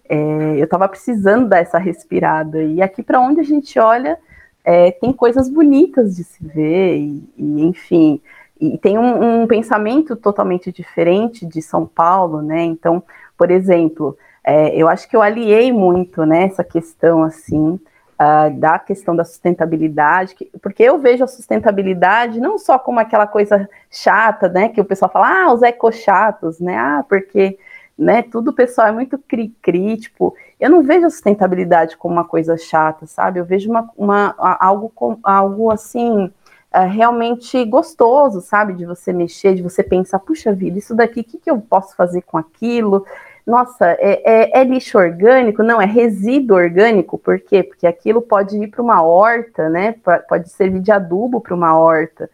é, 0.09 0.57
eu 0.57 0.65
estava 0.65 0.89
precisando 0.89 1.49
dar 1.49 1.59
essa 1.59 1.79
respirada. 1.79 2.63
E 2.63 2.83
aqui 2.83 3.03
para 3.03 3.21
onde 3.21 3.41
a 3.41 3.45
gente 3.45 3.79
olha, 3.79 4.19
é, 4.65 4.91
tem 4.91 5.13
coisas 5.13 5.49
bonitas 5.49 6.17
de 6.17 6.25
se 6.25 6.45
ver, 6.45 6.97
e, 6.99 7.25
e 7.39 7.65
enfim, 7.65 8.21
e 8.61 8.77
tem 8.77 8.99
um, 8.99 9.43
um, 9.43 9.47
pensamento 9.47 10.17
totalmente 10.17 10.71
diferente 10.73 11.47
de 11.47 11.63
São 11.63 11.87
Paulo, 11.87 12.43
né? 12.43 12.65
Então, 12.65 13.03
por 13.37 13.51
exemplo, 13.51 14.19
é, 14.45 14.75
eu 14.77 14.89
acho 14.89 15.09
que 15.09 15.17
eu 15.17 15.23
aliei 15.23 15.73
muito, 15.73 16.27
né, 16.27 16.45
essa 16.45 16.65
questão 16.65 17.23
assim 17.23 17.79
uh, 18.19 18.59
da 18.59 18.79
questão 18.79 19.15
da 19.15 19.25
sustentabilidade, 19.25 20.35
que, 20.35 20.51
porque 20.61 20.83
eu 20.83 20.99
vejo 20.99 21.25
a 21.25 21.29
sustentabilidade 21.29 22.41
não 22.41 22.59
só 22.59 22.79
como 22.79 22.99
aquela 22.99 23.27
coisa 23.27 23.69
chata, 23.91 24.49
né, 24.49 24.69
que 24.69 24.81
o 24.81 24.85
pessoal 24.85 25.11
fala, 25.11 25.45
ah, 25.45 25.53
os 25.53 25.63
ecochatos, 25.63 26.59
né, 26.59 26.77
ah, 26.77 27.05
porque, 27.09 27.59
né, 27.97 28.23
tudo 28.23 28.51
o 28.51 28.55
pessoal 28.55 28.89
é 28.89 28.93
muito 28.93 29.19
cri-cri, 29.19 29.97
tipo, 29.97 30.35
eu 30.59 30.69
não 30.69 30.83
vejo 30.83 31.07
a 31.07 31.11
sustentabilidade 31.11 31.97
como 31.97 32.15
uma 32.15 32.25
coisa 32.25 32.57
chata, 32.57 33.07
sabe, 33.07 33.39
eu 33.39 33.45
vejo 33.45 33.71
uma, 33.71 33.89
uma 33.97 34.35
algo, 34.39 34.93
algo 35.23 35.71
assim, 35.71 36.33
Uh, 36.71 36.87
realmente 36.87 37.65
gostoso, 37.65 38.43
sabe? 38.43 38.75
De 38.75 38.85
você 38.85 39.11
mexer, 39.11 39.55
de 39.55 39.63
você 39.63 39.83
pensar, 39.83 40.19
puxa 40.19 40.53
vida, 40.53 40.77
isso 40.79 40.95
daqui, 40.95 41.21
o 41.21 41.25
que, 41.25 41.39
que 41.39 41.51
eu 41.51 41.59
posso 41.59 41.97
fazer 41.97 42.21
com 42.21 42.37
aquilo? 42.37 43.07
Nossa, 43.49 43.97
é, 43.99 44.21
é, 44.25 44.61
é, 44.61 44.64
lixo 44.64 44.99
orgânico? 44.99 45.62
Não, 45.62 45.81
é 45.81 45.87
resíduo 45.87 46.59
orgânico, 46.59 47.17
por 47.17 47.40
quê? 47.40 47.62
Porque 47.62 47.87
aquilo 47.87 48.21
pode 48.21 48.59
ir 48.62 48.69
para 48.69 48.83
uma 48.83 49.02
horta, 49.02 49.71
né? 49.71 49.95
Pode 50.28 50.50
servir 50.50 50.81
de 50.81 50.93
adubo 50.93 51.40
para 51.40 51.55
uma 51.55 51.75
horta, 51.78 52.28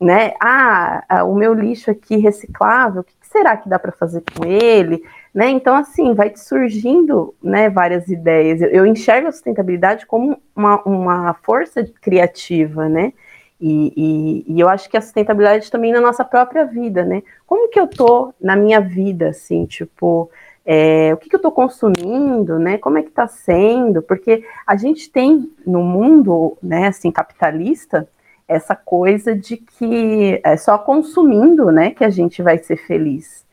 né? 0.00 0.32
Ah, 0.40 1.22
o 1.26 1.34
meu 1.34 1.52
lixo 1.52 1.90
aqui 1.90 2.16
reciclável, 2.16 3.02
o 3.02 3.04
que 3.04 3.14
será 3.20 3.58
que 3.58 3.68
dá 3.68 3.78
para 3.78 3.92
fazer 3.92 4.22
com 4.34 4.44
ele? 4.46 5.02
Né? 5.34 5.50
Então, 5.50 5.74
assim, 5.74 6.14
vai 6.14 6.32
surgindo 6.34 7.34
né, 7.42 7.68
várias 7.68 8.08
ideias. 8.08 8.62
Eu, 8.62 8.68
eu 8.68 8.86
enxergo 8.86 9.28
a 9.28 9.32
sustentabilidade 9.32 10.06
como 10.06 10.40
uma, 10.56 10.80
uma 10.84 11.34
força 11.42 11.84
criativa, 12.00 12.88
né? 12.88 13.12
E, 13.60 13.92
e, 13.96 14.54
e, 14.54 14.60
eu 14.60 14.68
acho 14.68 14.88
que 14.90 14.96
a 14.96 15.00
sustentabilidade 15.00 15.70
também 15.70 15.92
na 15.92 16.00
nossa 16.00 16.24
própria 16.24 16.64
vida, 16.64 17.04
né? 17.04 17.22
Como 17.46 17.68
que 17.68 17.78
eu 17.78 17.86
tô 17.86 18.32
na 18.40 18.56
minha 18.56 18.80
vida, 18.80 19.28
assim, 19.28 19.64
tipo, 19.66 20.30
é, 20.66 21.12
o 21.12 21.16
que, 21.18 21.28
que 21.28 21.36
eu 21.36 21.38
estou 21.38 21.52
consumindo, 21.52 22.58
né? 22.58 22.78
Como 22.78 22.96
é 22.98 23.02
que 23.02 23.10
está 23.10 23.26
sendo? 23.26 24.02
Porque 24.02 24.42
a 24.66 24.76
gente 24.76 25.10
tem 25.10 25.50
no 25.66 25.82
mundo, 25.82 26.56
né, 26.62 26.88
assim, 26.88 27.10
capitalista, 27.10 28.08
essa 28.48 28.74
coisa 28.74 29.34
de 29.34 29.56
que 29.56 30.40
é 30.44 30.56
só 30.56 30.78
consumindo, 30.78 31.70
né, 31.70 31.90
que 31.90 32.04
a 32.04 32.10
gente 32.10 32.42
vai 32.42 32.58
ser 32.58 32.76
feliz. 32.76 33.44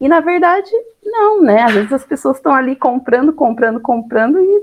E 0.00 0.08
na 0.08 0.20
verdade, 0.20 0.70
não, 1.04 1.42
né? 1.42 1.62
Às 1.62 1.74
vezes 1.74 1.92
as 1.92 2.04
pessoas 2.04 2.36
estão 2.36 2.54
ali 2.54 2.76
comprando, 2.76 3.32
comprando, 3.32 3.80
comprando 3.80 4.38
e, 4.38 4.62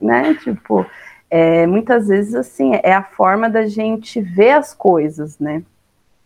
né, 0.00 0.34
tipo, 0.34 0.84
é, 1.30 1.66
muitas 1.66 2.08
vezes 2.08 2.34
assim, 2.34 2.72
é 2.82 2.92
a 2.92 3.02
forma 3.02 3.48
da 3.48 3.66
gente 3.66 4.20
ver 4.20 4.52
as 4.52 4.74
coisas, 4.74 5.38
né? 5.38 5.62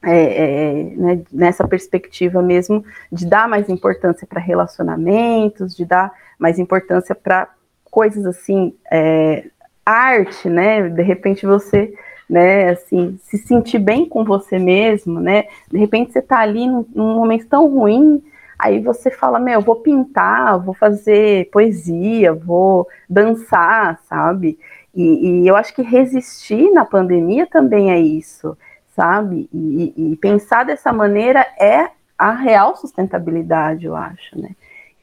É, 0.09 0.13
é, 0.13 0.73
né, 0.97 1.23
nessa 1.33 1.67
perspectiva 1.67 2.41
mesmo 2.41 2.85
de 3.11 3.27
dar 3.27 3.49
mais 3.49 3.69
importância 3.69 4.25
para 4.25 4.41
relacionamentos, 4.41 5.77
de 5.77 5.85
dar 5.85 6.13
mais 6.39 6.61
importância 6.61 7.13
para 7.13 7.49
coisas 7.91 8.25
assim, 8.25 8.73
é, 8.89 9.47
arte, 9.85 10.49
né? 10.49 10.89
De 10.89 11.03
repente 11.03 11.45
você 11.45 11.93
né, 12.29 12.71
assim, 12.71 13.19
se 13.23 13.39
sentir 13.39 13.79
bem 13.79 14.09
com 14.09 14.25
você 14.25 14.59
mesmo, 14.59 15.21
né? 15.21 15.45
De 15.71 15.79
repente 15.79 16.13
você 16.13 16.19
está 16.19 16.41
ali 16.41 16.67
num, 16.67 16.85
num, 16.95 17.15
momento 17.15 17.47
tão 17.47 17.69
ruim, 17.69 18.23
aí 18.59 18.81
você 18.81 19.11
fala, 19.11 19.39
meu, 19.39 19.61
vou 19.61 19.77
pintar, 19.77 20.59
vou 20.59 20.75
fazer 20.75 21.49
poesia, 21.51 22.33
vou 22.33 22.89
dançar, 23.09 24.01
sabe? 24.09 24.59
E, 24.95 25.43
e 25.43 25.49
eu 25.49 25.55
acho 25.57 25.75
que 25.75 25.83
resistir 25.83 26.71
na 26.73 26.85
pandemia 26.85 27.47
também 27.47 27.93
é 27.93 28.01
isso, 28.01 28.57
sabe? 28.97 29.49
E, 29.53 30.13
e 30.13 30.17
pensar 30.17 30.65
dessa 30.65 30.93
maneira 30.93 31.47
é 31.61 31.91
a 32.19 32.33
real 32.33 32.75
sustentabilidade, 32.75 33.85
eu 33.85 33.95
acho, 33.95 34.41
né? 34.41 34.51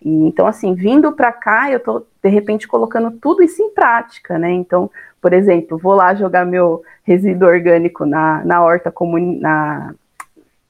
E, 0.03 0.27
então, 0.27 0.47
assim, 0.47 0.73
vindo 0.73 1.13
para 1.13 1.31
cá, 1.31 1.71
eu 1.71 1.77
estou, 1.77 2.05
de 2.21 2.29
repente, 2.29 2.67
colocando 2.67 3.11
tudo 3.11 3.43
isso 3.43 3.61
em 3.61 3.69
prática, 3.69 4.37
né? 4.39 4.51
Então, 4.51 4.89
por 5.21 5.31
exemplo, 5.31 5.77
vou 5.77 5.93
lá 5.93 6.13
jogar 6.15 6.45
meu 6.45 6.83
resíduo 7.03 7.47
orgânico 7.47 8.05
na, 8.05 8.43
na, 8.43 8.61
horta, 8.63 8.91
comuni 8.91 9.39
na, 9.39 9.93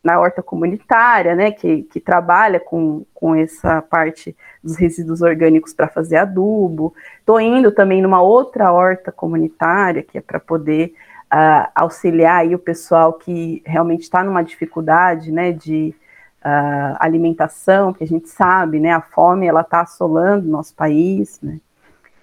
na 0.04 0.20
horta 0.20 0.44
comunitária, 0.44 1.34
né, 1.36 1.52
que, 1.52 1.84
que 1.84 2.00
trabalha 2.00 2.60
com, 2.60 3.06
com 3.14 3.34
essa 3.34 3.82
parte 3.82 4.36
dos 4.62 4.76
resíduos 4.76 5.22
orgânicos 5.22 5.74
para 5.74 5.88
fazer 5.88 6.18
adubo. 6.18 6.94
Estou 7.20 7.40
indo 7.40 7.72
também 7.72 8.02
numa 8.02 8.22
outra 8.22 8.72
horta 8.72 9.12
comunitária, 9.12 10.04
que 10.04 10.18
é 10.18 10.22
para 10.22 10.40
poder 10.40 10.94
uh, 11.34 11.72
auxiliar 11.74 12.42
aí 12.42 12.54
o 12.54 12.60
pessoal 12.60 13.14
que 13.14 13.64
realmente 13.66 14.02
está 14.02 14.24
numa 14.24 14.44
dificuldade, 14.44 15.32
né, 15.32 15.52
de 15.52 15.96
uh, 16.46 16.96
alimentação, 17.00 17.94
que 17.94 18.04
a 18.04 18.08
gente 18.08 18.30
sabe, 18.30 18.80
né, 18.80 18.92
a 18.92 19.02
fome, 19.02 19.48
ela 19.48 19.62
está 19.62 19.82
assolando 19.82 20.48
o 20.48 20.52
nosso 20.52 20.76
país, 20.76 21.40
né, 21.42 21.60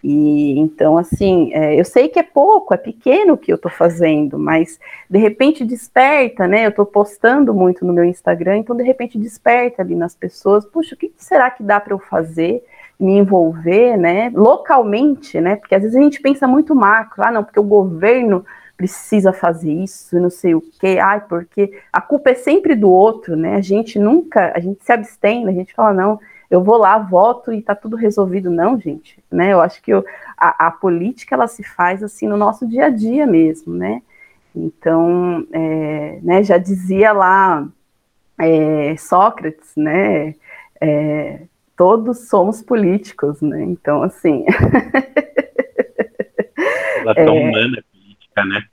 e 0.03 0.59
então, 0.59 0.97
assim, 0.97 1.53
é, 1.53 1.79
eu 1.79 1.85
sei 1.85 2.09
que 2.09 2.19
é 2.19 2.23
pouco, 2.23 2.73
é 2.73 2.77
pequeno 2.77 3.35
o 3.35 3.39
que 3.39 3.53
eu 3.53 3.57
estou 3.57 3.71
fazendo, 3.71 4.39
mas 4.39 4.81
de 5.09 5.19
repente 5.19 5.65
desperta, 5.65 6.49
né? 6.49 6.65
Eu 6.65 6.71
estou 6.71 6.87
postando 6.87 7.53
muito 7.53 7.85
no 7.85 7.93
meu 7.93 8.05
Instagram, 8.05 8.59
então 8.59 8.75
de 8.75 8.83
repente 8.83 9.19
desperta 9.19 9.83
ali 9.83 9.95
nas 9.95 10.15
pessoas, 10.15 10.65
puxa, 10.65 10.95
o 10.95 10.99
que 10.99 11.13
será 11.19 11.51
que 11.51 11.63
dá 11.63 11.79
para 11.79 11.93
eu 11.93 11.99
fazer? 11.99 12.65
Me 12.99 13.19
envolver, 13.19 13.97
né? 13.99 14.31
Localmente, 14.35 15.41
né? 15.41 15.57
Porque 15.57 15.75
às 15.75 15.83
vezes 15.83 15.97
a 15.97 16.01
gente 16.01 16.21
pensa 16.21 16.47
muito 16.47 16.75
macro, 16.75 17.23
ah, 17.23 17.31
não, 17.31 17.45
porque 17.45 17.61
o 17.61 17.65
governo 17.65 18.45
precisa 18.81 19.31
fazer 19.31 19.71
isso, 19.71 20.19
não 20.19 20.31
sei 20.31 20.55
o 20.55 20.63
quê, 20.63 20.99
ai, 20.99 21.21
porque 21.21 21.79
a 21.93 22.01
culpa 22.01 22.31
é 22.31 22.35
sempre 22.35 22.75
do 22.75 22.91
outro, 22.91 23.37
né? 23.37 23.57
A 23.57 23.61
gente 23.61 23.99
nunca, 23.99 24.55
a 24.57 24.59
gente 24.59 24.83
se 24.83 24.91
abstém, 24.91 25.47
a 25.47 25.53
gente 25.53 25.75
fala, 25.75 25.93
não, 25.93 26.19
eu 26.51 26.65
vou 26.65 26.79
lá, 26.79 26.97
voto 26.97 27.53
e 27.53 27.61
tá 27.61 27.75
tudo 27.75 27.95
resolvido. 27.95 28.49
Não, 28.49 28.81
gente, 28.81 29.23
né? 29.31 29.53
Eu 29.53 29.61
acho 29.61 29.83
que 29.83 29.93
eu, 29.93 30.03
a, 30.35 30.69
a, 30.69 30.71
política 30.71 31.35
ela 31.35 31.47
se 31.47 31.63
faz 31.63 32.03
assim 32.03 32.27
no 32.27 32.39
nosso 32.39 32.67
dia 32.67 32.87
a 32.87 32.89
dia 32.89 33.27
mesmo, 33.27 33.75
né? 33.75 34.01
Então, 34.57 35.47
é, 35.53 36.19
né, 36.23 36.43
já 36.43 36.57
dizia 36.57 37.13
lá 37.13 37.69
é, 38.39 38.97
Sócrates, 38.97 39.73
né? 39.77 40.35
É, 40.81 41.43
todos 41.77 42.29
somos 42.31 42.63
políticos, 42.63 43.43
né? 43.43 43.63
Então, 43.63 44.03
assim. 44.03 44.47
Relação 46.97 47.25
é, 47.25 47.31
humana 47.31 47.85
é 48.41 48.45
política, 48.45 48.45
né? 48.45 48.65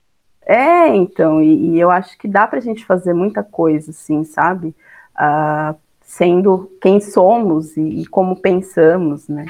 É, 0.46 0.88
então, 0.96 1.42
e, 1.42 1.74
e, 1.74 1.80
eu 1.80 1.90
acho 1.90 2.16
que 2.16 2.26
dá 2.26 2.46
para 2.46 2.58
a 2.58 2.62
gente 2.62 2.84
fazer 2.84 3.12
muita 3.12 3.42
coisa, 3.42 3.90
assim, 3.90 4.24
sabe? 4.24 4.74
Uh, 5.14 5.76
sendo 6.00 6.72
quem 6.80 7.00
somos 7.00 7.76
e, 7.76 7.82
e 7.82 8.06
como 8.06 8.36
pensamos, 8.36 9.28
né? 9.28 9.44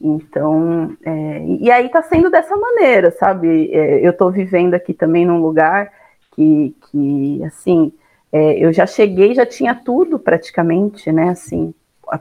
Então, 0.00 0.96
é, 1.04 1.44
e 1.60 1.70
aí 1.70 1.86
está 1.86 2.02
sendo 2.02 2.30
dessa 2.30 2.56
maneira, 2.56 3.10
sabe? 3.12 3.70
É, 3.70 4.04
eu 4.04 4.10
estou 4.10 4.30
vivendo 4.30 4.74
aqui 4.74 4.94
também 4.94 5.26
num 5.26 5.40
lugar 5.40 5.92
que, 6.34 6.74
que 6.90 7.44
assim, 7.44 7.92
é, 8.32 8.58
eu 8.58 8.72
já 8.72 8.86
cheguei, 8.86 9.34
já 9.34 9.44
tinha 9.44 9.74
tudo 9.74 10.18
praticamente, 10.18 11.12
né? 11.12 11.28
Assim, 11.28 11.74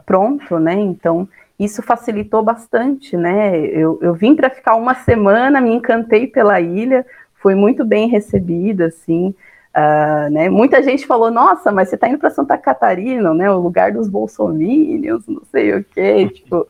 pronto, 0.05 0.59
né? 0.59 0.73
Então, 0.73 1.27
isso 1.59 1.81
facilitou 1.81 2.43
bastante, 2.43 3.17
né? 3.17 3.57
Eu, 3.59 3.97
eu 4.01 4.13
vim 4.13 4.35
para 4.35 4.49
ficar 4.49 4.75
uma 4.75 4.93
semana, 4.93 5.59
me 5.59 5.71
encantei 5.71 6.27
pela 6.27 6.59
ilha, 6.62 7.05
fui 7.41 7.56
muito 7.56 7.84
bem 7.84 8.08
recebida, 8.08 8.86
assim. 8.86 9.34
Uh, 9.75 10.30
né? 10.32 10.49
Muita 10.49 10.82
gente 10.82 11.06
falou, 11.06 11.32
nossa, 11.32 11.71
mas 11.71 11.89
você 11.89 11.95
está 11.95 12.08
indo 12.08 12.17
para 12.17 12.30
Santa 12.30 12.58
Catarina, 12.58 13.34
né? 13.34 13.49
O 13.52 13.60
lugar 13.60 13.91
dos 13.91 14.08
bolsomínios, 14.08 15.28
não 15.28 15.43
sei 15.52 15.75
o 15.75 15.84
quê. 15.84 16.30
tipo, 16.34 16.67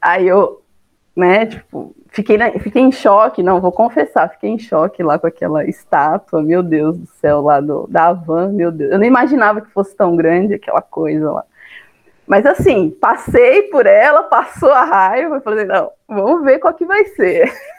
aí 0.00 0.26
eu, 0.26 0.62
né, 1.16 1.46
tipo, 1.46 1.94
fiquei, 2.10 2.38
na, 2.38 2.52
fiquei 2.52 2.82
em 2.82 2.92
choque, 2.92 3.42
não, 3.42 3.60
vou 3.60 3.72
confessar, 3.72 4.28
fiquei 4.30 4.50
em 4.50 4.58
choque 4.58 5.02
lá 5.02 5.18
com 5.18 5.26
aquela 5.26 5.64
estátua, 5.64 6.42
meu 6.42 6.62
Deus 6.62 6.96
do 6.96 7.06
céu, 7.06 7.40
lá 7.40 7.60
do, 7.60 7.86
da 7.88 8.06
Havan, 8.06 8.52
meu 8.52 8.70
Deus. 8.70 8.92
Eu 8.92 8.98
nem 8.98 9.08
imaginava 9.08 9.60
que 9.60 9.70
fosse 9.72 9.96
tão 9.96 10.14
grande 10.14 10.54
aquela 10.54 10.82
coisa 10.82 11.32
lá. 11.32 11.44
Mas 12.26 12.44
assim, 12.44 12.90
passei 12.90 13.62
por 13.64 13.86
ela, 13.86 14.22
passou 14.24 14.70
a 14.70 14.84
raiva, 14.84 15.40
falei, 15.40 15.64
não, 15.64 15.90
vamos 16.06 16.44
ver 16.44 16.58
qual 16.58 16.74
que 16.74 16.84
vai 16.84 17.04
ser. 17.06 17.50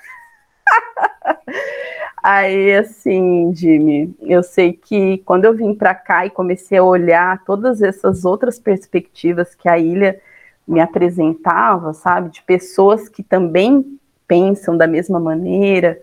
Aí, 2.22 2.76
assim, 2.76 3.54
Jimmy, 3.56 4.14
eu 4.22 4.44
sei 4.44 4.74
que 4.74 5.20
quando 5.20 5.46
eu 5.46 5.54
vim 5.54 5.74
para 5.74 5.96
cá 5.96 6.26
e 6.26 6.30
comecei 6.30 6.78
a 6.78 6.84
olhar 6.84 7.44
todas 7.46 7.82
essas 7.82 8.26
outras 8.26 8.60
perspectivas 8.60 9.56
que 9.56 9.70
a 9.70 9.78
ilha 9.78 10.20
me 10.68 10.82
apresentava, 10.82 11.94
sabe, 11.94 12.30
de 12.30 12.44
pessoas 12.44 13.08
que 13.08 13.24
também 13.24 13.98
pensam 14.28 14.78
da 14.78 14.86
mesma 14.86 15.20
maneira, 15.20 16.00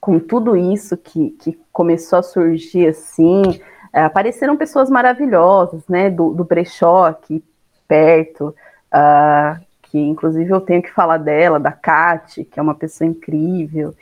com 0.00 0.18
tudo 0.18 0.56
isso 0.56 0.96
que, 0.96 1.30
que 1.30 1.58
começou 1.72 2.18
a 2.18 2.22
surgir 2.22 2.88
assim, 2.88 3.60
é, 3.92 4.02
apareceram 4.02 4.56
pessoas 4.56 4.88
maravilhosas, 4.88 5.86
né, 5.88 6.08
do, 6.08 6.32
do 6.32 6.44
brechó 6.44 7.06
aqui 7.06 7.44
perto, 7.86 8.54
uh, 8.92 9.60
que 9.90 9.98
inclusive 9.98 10.50
eu 10.50 10.60
tenho 10.60 10.82
que 10.82 10.92
falar 10.92 11.18
dela, 11.18 11.58
da 11.58 11.72
Kate, 11.72 12.44
que 12.44 12.58
é 12.58 12.62
uma 12.62 12.74
pessoa 12.74 13.08
incrível, 13.08 13.94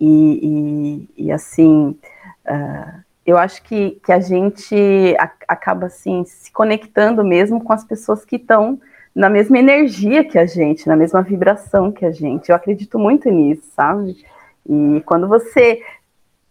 e, 0.00 1.08
e, 1.16 1.26
e 1.26 1.32
assim, 1.32 1.96
uh, 2.46 3.00
eu 3.26 3.36
acho 3.36 3.62
que, 3.62 4.00
que 4.04 4.10
a 4.10 4.20
gente 4.20 4.74
a, 5.18 5.30
acaba 5.46 5.86
assim 5.86 6.24
se 6.24 6.50
conectando 6.50 7.22
mesmo 7.22 7.62
com 7.62 7.72
as 7.72 7.84
pessoas 7.84 8.24
que 8.24 8.36
estão 8.36 8.80
na 9.14 9.28
mesma 9.28 9.58
energia 9.58 10.24
que 10.24 10.38
a 10.38 10.46
gente, 10.46 10.86
na 10.86 10.96
mesma 10.96 11.22
vibração 11.22 11.90
que 11.90 12.06
a 12.06 12.12
gente. 12.12 12.48
Eu 12.48 12.56
acredito 12.56 12.98
muito 12.98 13.28
nisso, 13.28 13.68
sabe? 13.74 14.24
E 14.68 15.02
quando 15.04 15.26
você 15.26 15.82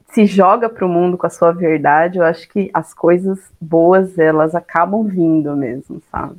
se 0.09 0.25
joga 0.25 0.69
para 0.69 0.85
o 0.85 0.89
mundo 0.89 1.17
com 1.17 1.25
a 1.25 1.29
sua 1.29 1.51
verdade, 1.51 2.17
eu 2.17 2.23
acho 2.23 2.47
que 2.49 2.69
as 2.73 2.93
coisas 2.93 3.39
boas 3.59 4.17
elas 4.19 4.53
acabam 4.53 5.03
vindo 5.03 5.55
mesmo, 5.55 6.01
sabe? 6.11 6.37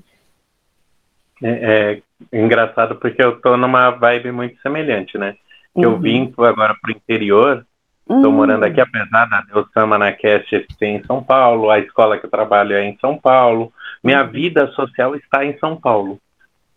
É, 1.43 1.93
é 1.95 2.03
engraçado 2.33 2.97
porque 2.97 3.23
eu 3.23 3.41
tô 3.41 3.57
numa 3.57 3.91
vibe 3.91 4.33
muito 4.33 4.61
semelhante, 4.61 5.17
né? 5.17 5.37
Uhum. 5.75 5.85
Eu 5.85 5.99
vim 5.99 6.33
agora 6.39 6.75
para 6.81 6.93
o 6.93 6.97
interior, 6.97 7.65
estou 8.03 8.27
uhum. 8.27 8.33
morando 8.33 8.65
aqui, 8.65 8.81
apesar 8.81 9.27
da 9.27 9.43
Deus 9.43 9.67
na 9.99 10.13
Cast 10.13 10.67
ser 10.79 10.87
em 10.87 11.05
São 11.05 11.23
Paulo, 11.23 11.71
a 11.71 11.79
escola 11.79 12.19
que 12.19 12.27
eu 12.27 12.31
trabalho 12.31 12.75
é 12.75 12.85
em 12.85 12.97
São 13.01 13.17
Paulo, 13.17 13.73
minha 14.03 14.23
uhum. 14.23 14.31
vida 14.31 14.67
social 14.69 15.15
está 15.15 15.45
em 15.45 15.57
São 15.59 15.77
Paulo, 15.77 16.19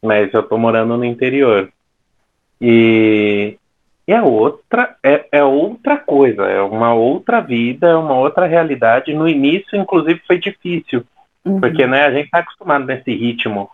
mas 0.02 0.34
eu 0.34 0.42
estou 0.42 0.58
morando 0.58 0.98
no 0.98 1.06
interior. 1.06 1.70
E, 2.60 3.58
é 4.08 4.22
outra, 4.22 4.96
é, 5.04 5.26
é 5.32 5.44
outra 5.44 5.98
coisa, 5.98 6.44
é 6.44 6.62
uma 6.62 6.94
outra 6.94 7.40
vida, 7.40 7.88
é 7.88 7.96
uma 7.96 8.16
outra 8.16 8.46
realidade. 8.46 9.14
No 9.14 9.28
início, 9.28 9.80
inclusive, 9.80 10.22
foi 10.28 10.38
difícil, 10.38 11.04
uhum. 11.46 11.60
porque 11.60 11.88
né, 11.88 12.06
a 12.06 12.12
gente 12.12 12.26
está 12.26 12.40
acostumado 12.40 12.86
nesse 12.86 13.14
ritmo 13.14 13.70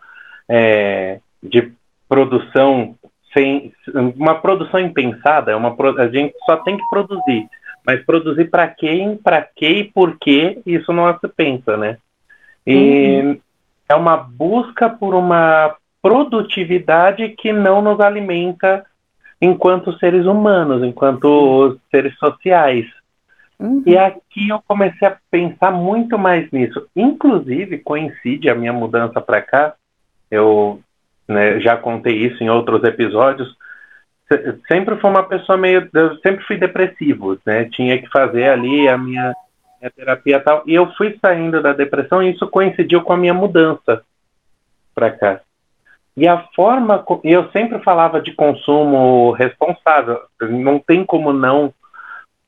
é, 0.47 1.19
de 1.41 1.71
produção 2.07 2.95
sem 3.33 3.73
uma 4.15 4.35
produção 4.35 4.79
impensada, 4.79 5.51
é 5.51 5.55
uma 5.55 5.75
a 5.99 6.07
gente 6.07 6.33
só 6.45 6.57
tem 6.57 6.77
que 6.77 6.83
produzir, 6.89 7.47
mas 7.85 8.03
produzir 8.03 8.45
para 8.49 8.67
quem, 8.67 9.17
para 9.17 9.41
que 9.41 9.67
e 9.67 9.83
por 9.83 10.17
quê, 10.19 10.59
isso 10.65 10.91
não 10.91 11.17
se 11.19 11.27
pensa, 11.27 11.77
né? 11.77 11.97
E 12.65 13.21
uhum. 13.21 13.39
é 13.89 13.95
uma 13.95 14.17
busca 14.17 14.89
por 14.89 15.13
uma 15.13 15.75
produtividade 16.01 17.29
que 17.29 17.53
não 17.53 17.81
nos 17.81 17.99
alimenta 17.99 18.85
enquanto 19.41 19.97
seres 19.99 20.25
humanos, 20.25 20.83
enquanto 20.83 21.79
seres 21.91 22.17
sociais. 22.17 22.85
Uhum. 23.59 23.83
E 23.85 23.97
aqui 23.97 24.49
eu 24.49 24.61
comecei 24.67 25.07
a 25.07 25.17
pensar 25.31 25.71
muito 25.71 26.17
mais 26.17 26.49
nisso. 26.51 26.87
Inclusive, 26.95 27.79
coincide 27.79 28.49
a 28.49 28.55
minha 28.55 28.73
mudança 28.73 29.19
para 29.19 29.41
cá. 29.41 29.73
Eu 30.29 30.81
né, 31.27 31.59
já 31.59 31.75
contei 31.75 32.13
isso 32.13 32.43
em 32.43 32.49
outros 32.49 32.83
episódios. 32.83 33.55
Sempre 34.67 34.97
fui 34.97 35.09
uma 35.09 35.23
pessoa 35.23 35.57
meio. 35.57 35.89
Eu 35.93 36.17
sempre 36.17 36.43
fui 36.45 36.57
depressivo, 36.57 37.37
né? 37.45 37.65
Tinha 37.65 37.97
que 37.97 38.09
fazer 38.09 38.49
ali 38.49 38.87
a 38.87 38.97
minha, 38.97 39.33
minha 39.79 39.91
terapia 39.91 40.37
e 40.37 40.39
tal. 40.39 40.63
E 40.65 40.73
eu 40.73 40.91
fui 40.93 41.17
saindo 41.21 41.61
da 41.61 41.71
depressão 41.71 42.21
e 42.21 42.31
isso 42.31 42.45
coincidiu 42.47 43.01
com 43.03 43.13
a 43.13 43.17
minha 43.17 43.33
mudança 43.33 44.01
para 44.93 45.11
cá. 45.11 45.39
E 46.15 46.27
a 46.27 46.45
forma. 46.55 47.05
Eu 47.23 47.49
sempre 47.51 47.79
falava 47.79 48.19
de 48.19 48.33
consumo 48.33 49.31
responsável. 49.31 50.19
Não 50.41 50.77
tem 50.77 51.05
como 51.05 51.31
não 51.31 51.73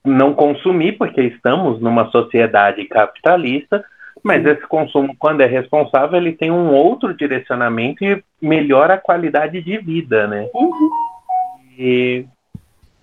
não 0.03 0.33
consumir, 0.33 0.93
porque 0.93 1.21
estamos 1.21 1.79
numa 1.81 2.09
sociedade 2.09 2.85
capitalista, 2.85 3.83
mas 4.23 4.45
esse 4.45 4.65
consumo, 4.67 5.15
quando 5.17 5.41
é 5.41 5.45
responsável, 5.45 6.17
ele 6.17 6.33
tem 6.33 6.51
um 6.51 6.73
outro 6.73 7.13
direcionamento 7.13 8.03
e 8.03 8.23
melhora 8.41 8.95
a 8.95 8.99
qualidade 8.99 9.61
de 9.61 9.77
vida, 9.77 10.27
né? 10.27 10.49
Uhum. 10.53 10.89
E, 11.77 12.25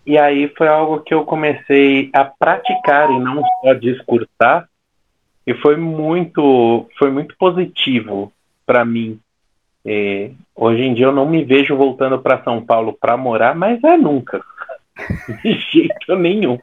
e 0.05 0.19
aí 0.19 0.53
foi 0.57 0.69
algo 0.69 1.01
que 1.01 1.15
eu 1.15 1.25
comecei 1.25 2.11
a 2.13 2.25
praticar 2.25 3.11
e 3.11 3.19
não 3.19 3.43
só 3.63 3.73
discursar, 3.75 4.69
e 5.47 5.55
foi 5.55 5.77
muito, 5.77 6.89
foi 6.99 7.11
muito 7.11 7.37
positivo 7.39 8.33
para 8.67 8.85
mim. 8.85 9.19
E, 9.85 10.33
hoje 10.55 10.83
em 10.83 10.95
dia 10.95 11.07
eu 11.07 11.13
não 11.13 11.27
me 11.27 11.45
vejo 11.45 11.77
voltando 11.77 12.19
para 12.19 12.43
São 12.43 12.65
Paulo 12.65 12.97
para 13.01 13.17
morar, 13.17 13.55
mas 13.55 13.83
é 13.85 13.97
nunca. 13.97 14.43
De 15.43 15.53
jeito 15.53 16.17
nenhum. 16.17 16.59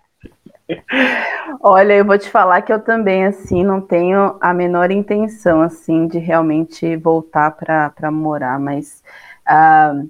Olha, 1.62 1.94
eu 1.94 2.06
vou 2.06 2.18
te 2.18 2.30
falar 2.30 2.62
que 2.62 2.72
eu 2.72 2.80
também, 2.80 3.26
assim, 3.26 3.64
não 3.64 3.82
tenho 3.82 4.38
a 4.40 4.54
menor 4.54 4.92
intenção, 4.92 5.62
assim, 5.62 6.08
de 6.08 6.18
realmente 6.18 6.96
voltar 6.96 7.52
para 7.52 8.12
morar, 8.12 8.60
mas 8.60 9.04
uh, 9.48 10.10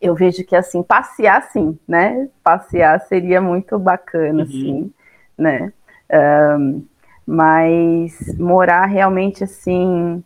eu 0.00 0.14
vejo 0.14 0.44
que, 0.44 0.56
assim, 0.56 0.82
passear, 0.82 1.42
sim, 1.50 1.78
né? 1.86 2.28
Passear 2.42 3.00
seria 3.00 3.40
muito 3.40 3.78
bacana, 3.78 4.42
uhum. 4.42 4.48
assim, 4.48 4.92
né? 5.38 5.72
Uh, 6.10 6.84
mas 7.26 8.36
morar 8.38 8.86
realmente, 8.86 9.44
assim, 9.44 10.22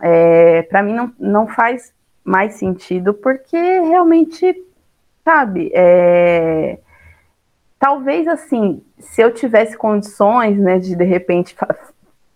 é, 0.00 0.62
para 0.62 0.82
mim 0.82 0.94
não, 0.94 1.12
não 1.18 1.46
faz 1.46 1.92
mais 2.22 2.54
sentido, 2.54 3.14
porque 3.14 3.56
realmente, 3.56 4.54
sabe, 5.24 5.70
é 5.74 6.78
talvez 7.78 8.26
assim, 8.26 8.82
se 8.98 9.22
eu 9.22 9.32
tivesse 9.32 9.76
condições, 9.76 10.58
né, 10.58 10.78
de 10.78 10.96
de 10.96 11.04
repente 11.04 11.54
fa 11.54 11.74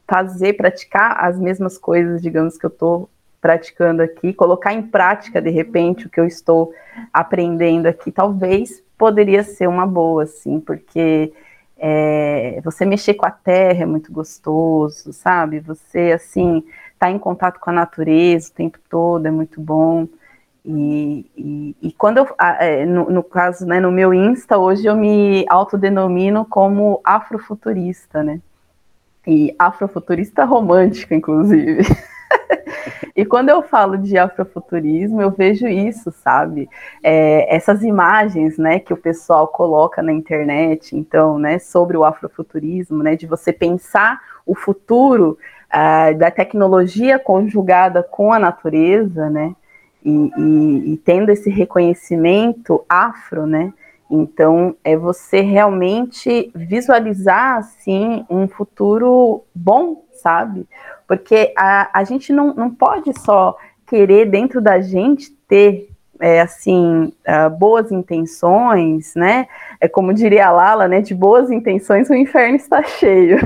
fazer, 0.07 0.55
praticar 0.55 1.25
as 1.25 1.39
mesmas 1.39 1.79
coisas, 1.79 2.21
digamos 2.21 2.59
que 2.59 2.67
eu 2.67 2.71
estou 2.71 3.09
praticando 3.41 4.03
aqui, 4.03 4.33
colocar 4.35 4.73
em 4.73 4.83
prática 4.83 5.41
de 5.41 5.49
repente 5.49 6.07
o 6.07 6.11
que 6.11 6.21
eu 6.21 6.27
estou 6.27 6.75
aprendendo 7.13 7.87
aqui, 7.87 8.13
talvez 8.13 8.83
poderia 8.99 9.43
ser 9.43 9.69
uma 9.69 9.87
boa, 9.87 10.25
assim, 10.25 10.61
porque 10.61 11.33
é, 11.79 12.61
você 12.63 12.85
mexer 12.85 13.15
com 13.15 13.27
a 13.27 13.31
terra 13.31 13.83
é 13.83 13.87
muito 13.87 14.13
gostoso, 14.13 15.13
sabe? 15.13 15.59
Você 15.61 16.13
assim 16.13 16.63
tá 16.99 17.11
em 17.11 17.19
contato 17.19 17.59
com 17.59 17.71
a 17.71 17.73
natureza 17.73 18.51
o 18.51 18.55
tempo 18.55 18.79
todo 18.89 19.27
é 19.27 19.31
muito 19.31 19.61
bom. 19.61 20.07
E, 20.65 21.27
e, 21.37 21.77
e, 21.83 21.93
quando 21.93 22.19
eu, 22.19 22.29
é, 22.39 22.87
no, 22.87 23.11
no, 23.11 23.23
caso, 23.23 23.67
né, 23.67 23.81
no 23.81 23.91
meu 23.91 24.15
Insta, 24.15 24.59
hoje 24.59 24.87
eu 24.87 24.97
me 24.97 25.45
autodenomino 25.49 26.45
como 26.45 27.01
afrofuturista, 27.05 28.23
né? 28.23 28.41
E 29.27 29.55
afrofuturista 29.59 30.45
romântica, 30.45 31.15
inclusive. 31.15 31.83
e 33.17 33.25
quando 33.25 33.49
eu 33.49 33.63
falo 33.63 33.99
de 33.99 34.17
afrofuturismo, 34.17 35.21
eu 35.21 35.33
vejo 35.33 35.67
isso, 35.67 36.13
sabe? 36.13 36.69
É, 37.03 37.55
essas 37.55 37.83
imagens, 37.83 38.57
né, 38.57 38.79
que 38.79 38.93
o 38.93 38.97
pessoal 38.97 39.49
coloca 39.49 40.01
na 40.01 40.13
internet, 40.13 40.97
então, 40.97 41.41
né, 41.41 41.59
sobre 41.59 41.97
o 41.97 42.05
afrofuturismo, 42.05 43.03
né, 43.03 43.17
de 43.17 43.27
você 43.27 43.53
pensar 43.53 44.21
o 44.47 44.55
futuro 44.55 45.37
uh, 45.73 46.17
da 46.17 46.31
tecnologia 46.31 47.19
conjugada 47.19 48.03
com 48.03 48.33
a 48.33 48.39
natureza, 48.39 49.29
né? 49.29 49.55
E, 50.05 50.31
e, 50.37 50.93
e 50.93 50.97
tendo 50.99 51.31
esse 51.31 51.51
reconhecimento 51.51 52.85
afro, 52.89 53.47
né? 53.47 53.73
Então, 54.11 54.77
é 54.85 54.95
você 54.95 55.41
realmente 55.41 56.53
visualizar, 56.55 57.57
assim, 57.57 58.27
um 58.29 58.47
futuro 58.47 59.43
bom, 59.55 60.05
sabe? 60.13 60.69
Porque 61.09 61.53
a, 61.57 61.99
a 61.99 62.05
gente 62.05 62.31
não, 62.31 62.53
não 62.53 62.71
pode 62.71 63.19
só 63.21 63.57
querer 63.87 64.27
dentro 64.27 64.61
da 64.61 64.81
gente 64.81 65.31
ter, 65.49 65.89
é, 66.21 66.43
assim, 66.43 67.11
uh, 67.27 67.49
boas 67.51 67.91
intenções, 67.91 69.15
né? 69.15 69.49
É 69.81 69.89
como 69.89 70.13
diria 70.13 70.49
a 70.49 70.53
Lala, 70.53 70.87
né? 70.87 71.01
De 71.01 71.15
boas 71.15 71.51
intenções 71.51 72.11
o 72.11 72.15
inferno 72.15 72.57
está 72.57 72.83
cheio. 72.83 73.39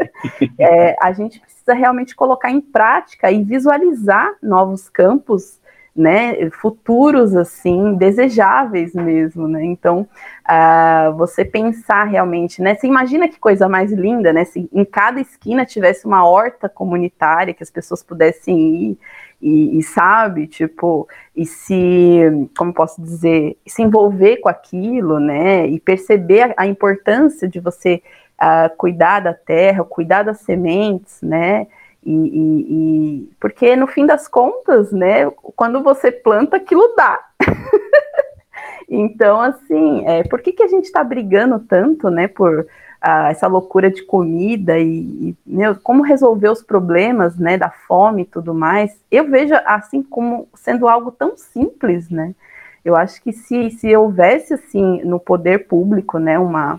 é, 0.58 0.96
a 0.98 1.12
gente 1.12 1.40
precisa 1.40 1.74
realmente 1.74 2.16
colocar 2.16 2.50
em 2.50 2.60
prática 2.62 3.30
e 3.30 3.44
visualizar 3.44 4.34
novos 4.42 4.88
campos 4.88 5.60
né, 5.96 6.50
futuros 6.50 7.34
assim 7.34 7.94
desejáveis 7.94 8.94
mesmo, 8.94 9.48
né? 9.48 9.64
Então, 9.64 10.06
uh, 10.46 11.16
você 11.16 11.44
pensar 11.44 12.04
realmente, 12.04 12.60
né? 12.60 12.74
Você 12.74 12.86
imagina 12.86 13.28
que 13.28 13.40
coisa 13.40 13.66
mais 13.66 13.90
linda, 13.90 14.32
né? 14.32 14.44
Se 14.44 14.68
em 14.70 14.84
cada 14.84 15.20
esquina 15.20 15.64
tivesse 15.64 16.06
uma 16.06 16.28
horta 16.28 16.68
comunitária 16.68 17.54
que 17.54 17.62
as 17.62 17.70
pessoas 17.70 18.02
pudessem 18.02 18.58
ir 18.58 18.98
e, 19.40 19.78
e 19.78 19.82
sabe, 19.82 20.46
tipo, 20.46 21.08
e 21.34 21.46
se, 21.46 22.20
como 22.56 22.72
posso 22.72 23.00
dizer, 23.00 23.56
se 23.66 23.82
envolver 23.82 24.38
com 24.38 24.48
aquilo, 24.48 25.18
né? 25.18 25.66
E 25.66 25.80
perceber 25.80 26.42
a, 26.42 26.54
a 26.58 26.66
importância 26.66 27.48
de 27.48 27.58
você 27.58 28.02
uh, 28.40 28.74
cuidar 28.76 29.20
da 29.20 29.32
terra, 29.32 29.84
cuidar 29.84 30.22
das 30.22 30.40
sementes, 30.40 31.20
né? 31.22 31.66
E, 32.06 32.12
e, 32.12 32.66
e, 32.70 33.30
porque 33.40 33.74
no 33.74 33.88
fim 33.88 34.06
das 34.06 34.28
contas, 34.28 34.92
né, 34.92 35.28
quando 35.56 35.82
você 35.82 36.12
planta, 36.12 36.56
aquilo 36.56 36.94
dá. 36.96 37.20
então, 38.88 39.40
assim, 39.40 40.06
é, 40.06 40.22
por 40.22 40.40
que, 40.40 40.52
que 40.52 40.62
a 40.62 40.68
gente 40.68 40.84
está 40.84 41.02
brigando 41.02 41.58
tanto, 41.58 42.08
né, 42.08 42.28
por 42.28 42.64
ah, 43.00 43.30
essa 43.30 43.48
loucura 43.48 43.90
de 43.90 44.04
comida 44.04 44.78
e, 44.78 44.86
e 45.30 45.36
meu, 45.44 45.74
como 45.74 46.04
resolver 46.04 46.48
os 46.48 46.62
problemas, 46.62 47.36
né, 47.36 47.58
da 47.58 47.70
fome 47.70 48.22
e 48.22 48.26
tudo 48.26 48.54
mais? 48.54 48.96
Eu 49.10 49.28
vejo 49.28 49.54
assim 49.64 50.00
como 50.00 50.48
sendo 50.54 50.86
algo 50.86 51.10
tão 51.10 51.36
simples, 51.36 52.08
né? 52.08 52.36
Eu 52.84 52.94
acho 52.94 53.20
que 53.20 53.32
se, 53.32 53.68
se 53.72 53.96
houvesse 53.96 54.54
assim 54.54 55.02
no 55.02 55.18
poder 55.18 55.66
público, 55.66 56.20
né, 56.20 56.38
uma, 56.38 56.76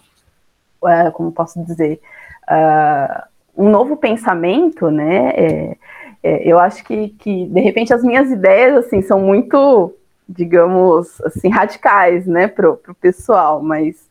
uh, 0.81 1.11
como 1.11 1.33
posso 1.33 1.61
dizer, 1.65 1.99
uh, 2.49 3.27
um 3.57 3.69
novo 3.69 3.97
pensamento, 3.97 4.91
né? 4.91 5.29
É, 5.29 5.77
é, 6.23 6.51
eu 6.51 6.59
acho 6.59 6.83
que, 6.83 7.09
que, 7.09 7.45
de 7.45 7.59
repente, 7.59 7.93
as 7.93 8.03
minhas 8.03 8.29
ideias, 8.29 8.85
assim, 8.85 9.01
são 9.01 9.19
muito, 9.19 9.93
digamos, 10.27 11.19
assim, 11.21 11.49
radicais, 11.49 12.27
né, 12.27 12.47
pro, 12.47 12.77
pro 12.77 12.93
pessoal, 12.93 13.61
mas 13.61 14.07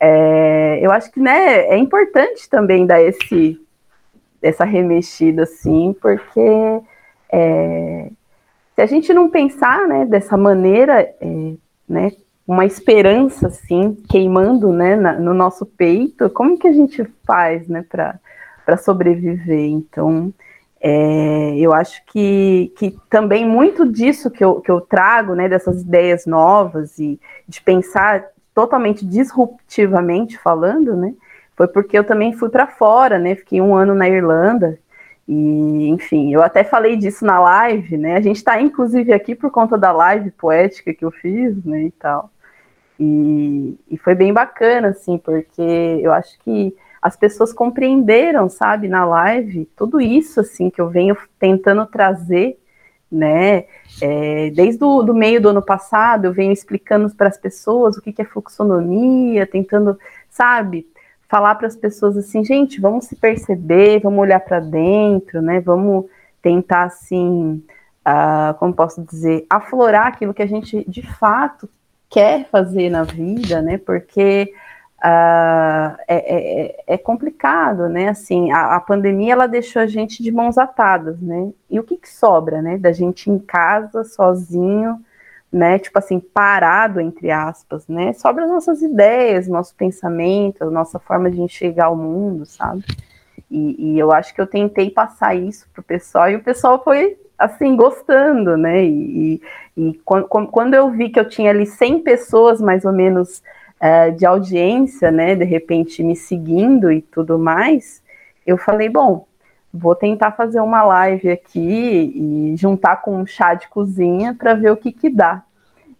é, 0.00 0.78
eu 0.82 0.90
acho 0.90 1.10
que, 1.12 1.20
né, 1.20 1.66
é 1.66 1.76
importante 1.76 2.48
também 2.48 2.86
dar 2.86 3.00
esse, 3.02 3.60
essa 4.42 4.64
remexida, 4.64 5.44
assim, 5.44 5.94
porque 6.00 6.80
é, 7.32 8.08
se 8.74 8.82
a 8.82 8.86
gente 8.86 9.12
não 9.12 9.28
pensar, 9.30 9.86
né, 9.86 10.04
dessa 10.04 10.36
maneira, 10.36 11.02
é, 11.20 11.52
né, 11.88 12.12
uma 12.46 12.66
esperança, 12.66 13.46
assim, 13.46 13.96
queimando, 14.08 14.72
né, 14.72 14.96
na, 14.96 15.12
no 15.12 15.32
nosso 15.32 15.64
peito, 15.64 16.28
como 16.30 16.58
que 16.58 16.66
a 16.66 16.72
gente 16.72 17.04
faz, 17.24 17.68
né, 17.68 17.84
para 17.88 18.18
para 18.70 18.76
sobreviver. 18.76 19.68
Então, 19.68 20.32
é, 20.80 21.56
eu 21.58 21.72
acho 21.72 22.04
que, 22.06 22.72
que 22.76 22.96
também 23.10 23.44
muito 23.44 23.84
disso 23.84 24.30
que 24.30 24.44
eu, 24.44 24.60
que 24.60 24.70
eu 24.70 24.80
trago, 24.80 25.34
né, 25.34 25.48
dessas 25.48 25.82
ideias 25.82 26.24
novas 26.24 26.96
e 27.00 27.18
de 27.48 27.60
pensar 27.60 28.26
totalmente 28.54 29.04
disruptivamente 29.04 30.38
falando, 30.38 30.94
né, 30.94 31.12
foi 31.56 31.66
porque 31.66 31.98
eu 31.98 32.04
também 32.04 32.32
fui 32.32 32.48
para 32.48 32.68
fora, 32.68 33.18
né, 33.18 33.34
fiquei 33.34 33.60
um 33.60 33.74
ano 33.74 33.92
na 33.92 34.08
Irlanda 34.08 34.78
e, 35.26 35.88
enfim, 35.88 36.32
eu 36.32 36.40
até 36.40 36.62
falei 36.62 36.96
disso 36.96 37.24
na 37.24 37.40
live, 37.40 37.96
né, 37.96 38.16
a 38.16 38.20
gente 38.20 38.36
está 38.36 38.60
inclusive 38.62 39.12
aqui 39.12 39.34
por 39.34 39.50
conta 39.50 39.76
da 39.76 39.90
live 39.90 40.30
poética 40.30 40.94
que 40.94 41.04
eu 41.04 41.10
fiz, 41.10 41.64
né, 41.64 41.82
e 41.82 41.90
tal. 41.90 42.30
E, 43.00 43.76
e 43.90 43.98
foi 43.98 44.14
bem 44.14 44.32
bacana, 44.32 44.88
assim, 44.88 45.18
porque 45.18 45.60
eu 46.02 46.12
acho 46.12 46.38
que 46.40 46.72
as 47.00 47.16
pessoas 47.16 47.52
compreenderam, 47.52 48.48
sabe, 48.48 48.88
na 48.88 49.04
live, 49.04 49.68
tudo 49.76 50.00
isso, 50.00 50.40
assim, 50.40 50.68
que 50.68 50.80
eu 50.80 50.88
venho 50.88 51.16
tentando 51.38 51.86
trazer, 51.86 52.58
né, 53.10 53.64
é, 54.00 54.50
desde 54.50 54.84
o 54.84 55.02
meio 55.12 55.40
do 55.40 55.48
ano 55.48 55.62
passado, 55.62 56.26
eu 56.26 56.32
venho 56.32 56.52
explicando 56.52 57.12
para 57.14 57.28
as 57.28 57.36
pessoas 57.36 57.96
o 57.96 58.02
que, 58.02 58.12
que 58.12 58.22
é 58.22 58.24
fluxonomia, 58.24 59.46
tentando, 59.46 59.98
sabe, 60.28 60.86
falar 61.30 61.54
para 61.54 61.68
as 61.68 61.76
pessoas 61.76 62.16
assim, 62.16 62.44
gente, 62.44 62.80
vamos 62.80 63.04
se 63.04 63.14
perceber, 63.14 64.00
vamos 64.00 64.18
olhar 64.18 64.40
para 64.40 64.58
dentro, 64.58 65.40
né? 65.40 65.60
Vamos 65.60 66.06
tentar 66.42 66.84
assim, 66.84 67.62
uh, 68.06 68.52
como 68.58 68.74
posso 68.74 69.00
dizer, 69.04 69.46
aflorar 69.48 70.08
aquilo 70.08 70.34
que 70.34 70.42
a 70.42 70.46
gente 70.46 70.84
de 70.90 71.02
fato 71.02 71.68
quer 72.08 72.48
fazer 72.50 72.90
na 72.90 73.04
vida, 73.04 73.62
né? 73.62 73.78
Porque 73.78 74.52
uh, 75.02 75.96
é, 76.06 76.16
é, 76.16 76.84
é, 76.86 76.98
complicado, 76.98 77.88
né? 77.88 78.08
Assim, 78.08 78.52
a, 78.52 78.76
a, 78.76 78.80
pandemia 78.80 79.32
ela 79.32 79.46
deixou 79.46 79.80
a 79.82 79.86
gente 79.86 80.22
de 80.22 80.30
mãos 80.30 80.58
atadas, 80.58 81.20
né? 81.20 81.50
E 81.68 81.80
o 81.80 81.84
que, 81.84 81.96
que 81.96 82.08
sobra, 82.08 82.60
né? 82.60 82.76
Da 82.76 82.92
gente 82.92 83.30
em 83.30 83.38
casa, 83.38 84.04
sozinho, 84.04 85.00
né? 85.50 85.78
Tipo 85.78 85.98
assim, 85.98 86.20
parado, 86.20 87.00
entre 87.00 87.30
aspas, 87.30 87.88
né? 87.88 88.12
Sobra 88.12 88.46
nossas 88.46 88.82
ideias, 88.82 89.48
nosso 89.48 89.74
pensamento, 89.74 90.70
nossa 90.70 90.98
forma 90.98 91.30
de 91.30 91.40
enxergar 91.40 91.90
o 91.90 91.96
mundo, 91.96 92.44
sabe? 92.44 92.84
E, 93.50 93.94
e 93.94 93.98
eu 93.98 94.12
acho 94.12 94.34
que 94.34 94.40
eu 94.40 94.46
tentei 94.46 94.90
passar 94.90 95.34
isso 95.34 95.66
pro 95.72 95.82
pessoal 95.82 96.30
e 96.30 96.36
o 96.36 96.42
pessoal 96.42 96.82
foi 96.84 97.18
assim, 97.38 97.74
gostando, 97.74 98.56
né? 98.56 98.84
E, 98.84 99.40
e, 99.76 99.88
e 99.88 99.94
quando, 100.04 100.28
quando, 100.28 100.74
eu 100.74 100.90
vi 100.90 101.08
que 101.08 101.18
eu 101.18 101.26
tinha 101.26 101.50
ali 101.50 101.64
100 101.64 102.00
pessoas, 102.00 102.60
mais 102.60 102.84
ou 102.84 102.92
menos, 102.92 103.42
uh, 103.80 104.14
de 104.14 104.26
audiência, 104.26 105.10
né? 105.10 105.34
De 105.34 105.44
repente 105.44 106.02
me 106.02 106.14
seguindo 106.14 106.92
e 106.92 107.00
tudo 107.00 107.38
mais, 107.38 108.02
eu 108.46 108.56
falei, 108.56 108.88
bom, 108.88 109.26
vou 109.72 109.94
tentar 109.94 110.32
fazer 110.32 110.60
uma 110.60 110.82
live 110.82 111.30
aqui 111.30 112.12
e 112.14 112.56
juntar 112.56 112.96
com 112.96 113.16
um 113.16 113.26
chá 113.26 113.54
de 113.54 113.68
cozinha 113.68 114.34
para 114.34 114.54
ver 114.54 114.70
o 114.70 114.76
que 114.76 114.92
que 114.92 115.08
dá. 115.08 115.42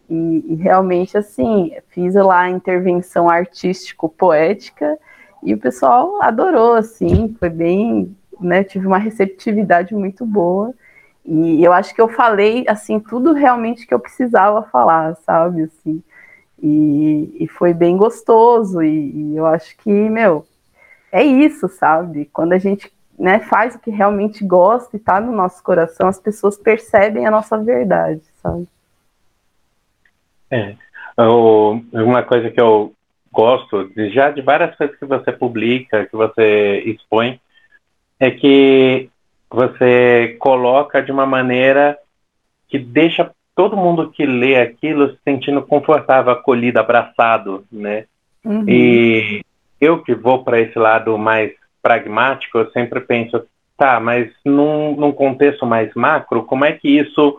E, 0.09 0.45
e, 0.49 0.55
realmente, 0.57 1.17
assim, 1.17 1.73
fiz 1.89 2.15
lá 2.15 2.41
a 2.41 2.51
intervenção 2.51 3.31
artístico-poética 3.31 4.99
e 5.43 5.55
o 5.55 5.59
pessoal 5.59 6.21
adorou, 6.21 6.75
assim, 6.75 7.35
foi 7.39 7.49
bem, 7.49 8.17
né, 8.41 8.65
tive 8.65 8.89
uma 8.89 8.99
receptividade 8.99 9.95
muito 9.95 10.27
boa. 10.27 10.75
E 11.25 11.63
eu 11.63 11.73
acho 11.73 11.95
que 11.95 12.01
eu 12.01 12.09
falei, 12.09 12.65
assim, 12.67 12.99
tudo 12.99 13.33
realmente 13.33 13.87
que 13.87 13.95
eu 13.95 14.01
precisava 14.01 14.65
falar, 14.65 15.15
sabe, 15.25 15.63
assim. 15.63 16.03
E, 16.63 17.37
e 17.41 17.49
foi 17.49 17.73
bem 17.73 17.97
gostoso, 17.97 18.83
e, 18.83 19.11
e, 19.11 19.37
eu 19.37 19.47
acho 19.47 19.77
que, 19.79 19.91
meu, 19.91 20.47
é 21.11 21.23
isso, 21.25 21.69
sabe? 21.69 22.29
Quando 22.33 22.53
a 22.53 22.59
gente 22.59 22.93
né, 23.19 23.39
faz 23.41 23.75
o 23.75 23.79
que 23.79 23.91
realmente 23.91 24.45
gosta 24.45 24.97
e 24.97 25.01
tá 25.01 25.21
no 25.21 25.33
nosso 25.33 25.63
coração, 25.63 26.09
as 26.09 26.21
pessoas 26.21 26.59
percebem 26.59 27.27
a 27.27 27.31
nossa 27.31 27.57
verdade, 27.59 28.23
sabe? 28.43 28.67
É. 30.51 30.75
uma 31.93 32.23
coisa 32.23 32.51
que 32.51 32.61
eu 32.61 32.93
gosto, 33.33 33.89
de, 33.91 34.11
já 34.11 34.31
de 34.31 34.43
várias 34.43 34.75
coisas 34.77 34.97
que 34.99 35.07
você 35.07 35.33
publica, 35.33 36.07
que 36.07 36.17
você 36.17 36.83
expõe, 36.87 37.41
é 38.19 38.31
que 38.31 39.09
você 39.49 40.37
coloca 40.39 41.03
de 41.03 41.11
uma 41.11 41.27
maneira 41.27 41.99
que 42.69 42.79
deixa 42.79 43.31
todo 43.61 43.77
mundo 43.77 44.11
que 44.11 44.25
lê 44.25 44.57
aquilo 44.57 45.11
se 45.11 45.19
sentindo 45.23 45.61
confortável, 45.61 46.33
acolhido, 46.33 46.81
abraçado, 46.81 47.63
né? 47.71 48.07
Uhum. 48.43 48.65
E 48.67 49.43
eu 49.79 50.03
que 50.03 50.15
vou 50.15 50.43
para 50.43 50.59
esse 50.59 50.79
lado 50.79 51.19
mais 51.19 51.53
pragmático, 51.83 52.57
eu 52.57 52.71
sempre 52.71 53.01
penso, 53.01 53.45
tá, 53.77 54.01
mas 54.01 54.31
num, 54.47 54.97
num 54.97 55.13
contexto 55.13 55.67
mais 55.67 55.93
macro, 55.95 56.45
como 56.45 56.65
é 56.65 56.73
que 56.73 56.89
isso, 56.89 57.39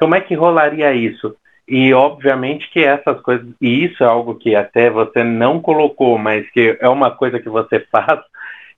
como 0.00 0.14
é 0.14 0.22
que 0.22 0.34
rolaria 0.34 0.94
isso? 0.94 1.36
E 1.68 1.92
obviamente 1.92 2.70
que 2.70 2.82
essas 2.82 3.20
coisas, 3.20 3.46
e 3.60 3.84
isso 3.84 4.02
é 4.02 4.06
algo 4.06 4.36
que 4.36 4.56
até 4.56 4.88
você 4.88 5.22
não 5.22 5.60
colocou, 5.60 6.16
mas 6.16 6.50
que 6.52 6.78
é 6.80 6.88
uma 6.88 7.10
coisa 7.10 7.38
que 7.38 7.50
você 7.50 7.78
faz, 7.92 8.20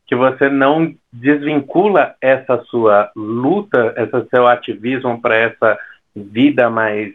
que 0.08 0.16
você 0.16 0.48
não 0.48 0.92
desvincula 1.12 2.16
essa 2.20 2.60
sua 2.64 3.12
luta, 3.14 3.94
esse 3.96 4.28
seu 4.28 4.48
ativismo 4.48 5.22
para 5.22 5.36
essa 5.36 5.78
vida 6.14 6.70
mais 6.70 7.12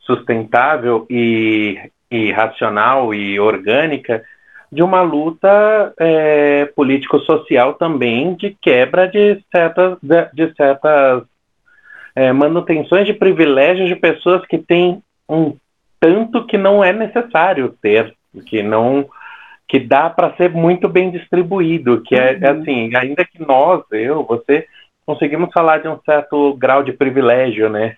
sustentável 0.00 1.06
e, 1.10 1.90
e 2.10 2.30
racional 2.32 3.14
e 3.14 3.38
orgânica 3.38 4.24
de 4.70 4.82
uma 4.82 5.02
luta 5.02 5.94
é, 5.98 6.66
político-social 6.66 7.74
também 7.74 8.34
de 8.34 8.56
quebra 8.60 9.06
de 9.06 9.42
certas, 9.50 9.98
de, 10.02 10.28
de 10.32 10.54
certas 10.54 11.22
é, 12.14 12.32
manutenções 12.32 13.06
de 13.06 13.12
privilégios 13.12 13.88
de 13.88 13.96
pessoas 13.96 14.44
que 14.46 14.58
têm 14.58 15.02
um 15.28 15.56
tanto 16.00 16.46
que 16.46 16.58
não 16.58 16.84
é 16.84 16.92
necessário 16.92 17.74
ter, 17.80 18.14
que 18.46 18.62
não 18.62 19.08
que 19.68 19.80
dá 19.80 20.08
para 20.08 20.34
ser 20.36 20.50
muito 20.50 20.88
bem 20.88 21.10
distribuído, 21.10 22.02
que 22.02 22.14
é, 22.14 22.38
é 22.40 22.52
uhum. 22.52 22.60
assim, 22.60 22.90
ainda 22.94 23.24
que 23.24 23.44
nós, 23.44 23.82
eu, 23.90 24.22
você, 24.22 24.64
conseguimos 25.04 25.50
falar 25.52 25.78
de 25.78 25.88
um 25.88 25.98
certo 26.04 26.54
grau 26.54 26.84
de 26.84 26.92
privilégio, 26.92 27.68
né? 27.68 27.96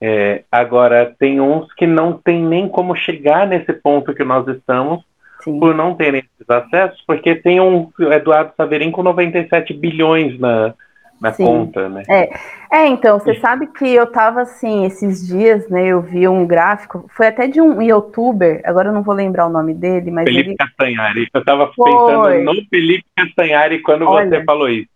É, 0.00 0.44
agora, 0.50 1.14
tem 1.18 1.40
uns 1.40 1.72
que 1.74 1.86
não 1.86 2.12
tem 2.12 2.42
nem 2.42 2.68
como 2.68 2.94
chegar 2.94 3.46
nesse 3.46 3.72
ponto 3.72 4.14
que 4.14 4.24
nós 4.24 4.46
estamos 4.46 5.02
Sim. 5.40 5.58
por 5.58 5.74
não 5.74 5.94
terem 5.94 6.20
esses 6.20 6.48
acessos, 6.48 7.02
porque 7.06 7.34
tem 7.34 7.60
um 7.60 7.90
Eduardo 7.98 8.52
Saverin 8.56 8.90
com 8.90 9.02
97 9.02 9.74
bilhões 9.74 10.38
na, 10.38 10.72
na 11.20 11.32
Sim. 11.32 11.44
conta, 11.44 11.88
né? 11.88 12.04
É. 12.08 12.30
é, 12.70 12.86
então, 12.86 13.18
você 13.18 13.34
sabe 13.40 13.66
que 13.66 13.92
eu 13.92 14.06
tava 14.06 14.42
assim, 14.42 14.84
esses 14.84 15.26
dias, 15.26 15.68
né, 15.68 15.86
eu 15.88 16.00
vi 16.00 16.28
um 16.28 16.46
gráfico, 16.46 17.04
foi 17.16 17.26
até 17.26 17.48
de 17.48 17.60
um 17.60 17.82
youtuber, 17.82 18.60
agora 18.64 18.90
eu 18.90 18.92
não 18.94 19.02
vou 19.02 19.14
lembrar 19.14 19.46
o 19.46 19.50
nome 19.50 19.74
dele, 19.74 20.12
mas 20.12 20.24
Felipe 20.24 20.50
ele... 20.50 20.56
Castanhari, 20.56 21.28
eu 21.34 21.44
tava 21.44 21.72
foi. 21.74 21.90
pensando 21.90 22.44
no 22.44 22.54
Felipe 22.70 23.04
Castanhari 23.16 23.80
quando 23.80 24.06
Olha, 24.06 24.28
você 24.28 24.44
falou 24.44 24.68
isso. 24.68 24.88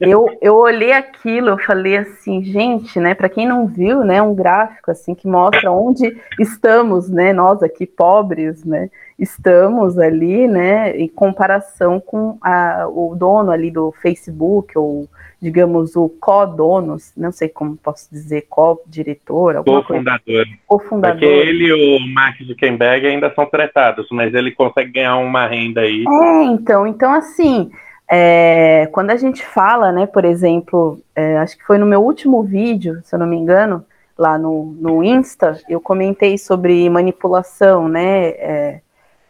Eu, 0.00 0.26
eu 0.40 0.56
olhei 0.56 0.92
aquilo, 0.92 1.48
eu 1.48 1.58
falei 1.58 1.96
assim, 1.96 2.44
gente, 2.44 3.00
né, 3.00 3.14
para 3.14 3.28
quem 3.28 3.46
não 3.46 3.66
viu, 3.66 4.04
né, 4.04 4.20
um 4.20 4.34
gráfico 4.34 4.90
assim 4.90 5.14
que 5.14 5.26
mostra 5.26 5.70
onde 5.72 6.16
estamos, 6.38 7.08
né, 7.08 7.32
nós 7.32 7.62
aqui 7.62 7.86
pobres, 7.86 8.64
né, 8.64 8.90
estamos 9.18 9.98
ali, 9.98 10.46
né, 10.46 10.96
em 10.96 11.08
comparação 11.08 11.98
com 11.98 12.38
a, 12.42 12.86
o 12.88 13.14
dono 13.16 13.50
ali 13.50 13.70
do 13.70 13.92
Facebook 14.00 14.76
ou 14.78 15.08
digamos, 15.42 15.96
o 15.96 16.08
co-dono, 16.20 16.98
não 17.16 17.32
sei 17.32 17.48
como 17.48 17.74
posso 17.74 18.10
dizer, 18.10 18.46
co-diretor, 18.48 19.56
alguma 19.56 19.82
co-fundador. 19.82 20.46
Co-fundador. 20.66 21.18
Porque 21.18 21.24
ele 21.24 21.64
e 21.64 21.96
o 21.96 22.00
Mark 22.12 22.36
Zuckerberg 22.42 23.06
ainda 23.06 23.32
são 23.34 23.46
tratados, 23.46 24.06
mas 24.10 24.34
ele 24.34 24.50
consegue 24.50 24.92
ganhar 24.92 25.16
uma 25.16 25.46
renda 25.46 25.80
aí. 25.80 26.04
É, 26.06 26.42
então, 26.44 26.86
então 26.86 27.14
assim, 27.14 27.70
é, 28.10 28.88
quando 28.90 29.10
a 29.10 29.16
gente 29.16 29.46
fala, 29.46 29.92
né, 29.92 30.04
por 30.04 30.24
exemplo, 30.24 31.00
é, 31.14 31.38
acho 31.38 31.56
que 31.56 31.64
foi 31.64 31.78
no 31.78 31.86
meu 31.86 32.02
último 32.02 32.42
vídeo, 32.42 33.00
se 33.04 33.14
eu 33.14 33.18
não 33.20 33.26
me 33.26 33.36
engano, 33.36 33.84
lá 34.18 34.36
no, 34.36 34.64
no 34.80 35.04
Insta, 35.04 35.60
eu 35.68 35.80
comentei 35.80 36.36
sobre 36.36 36.90
manipulação, 36.90 37.88
né, 37.88 38.28
é, 38.30 38.80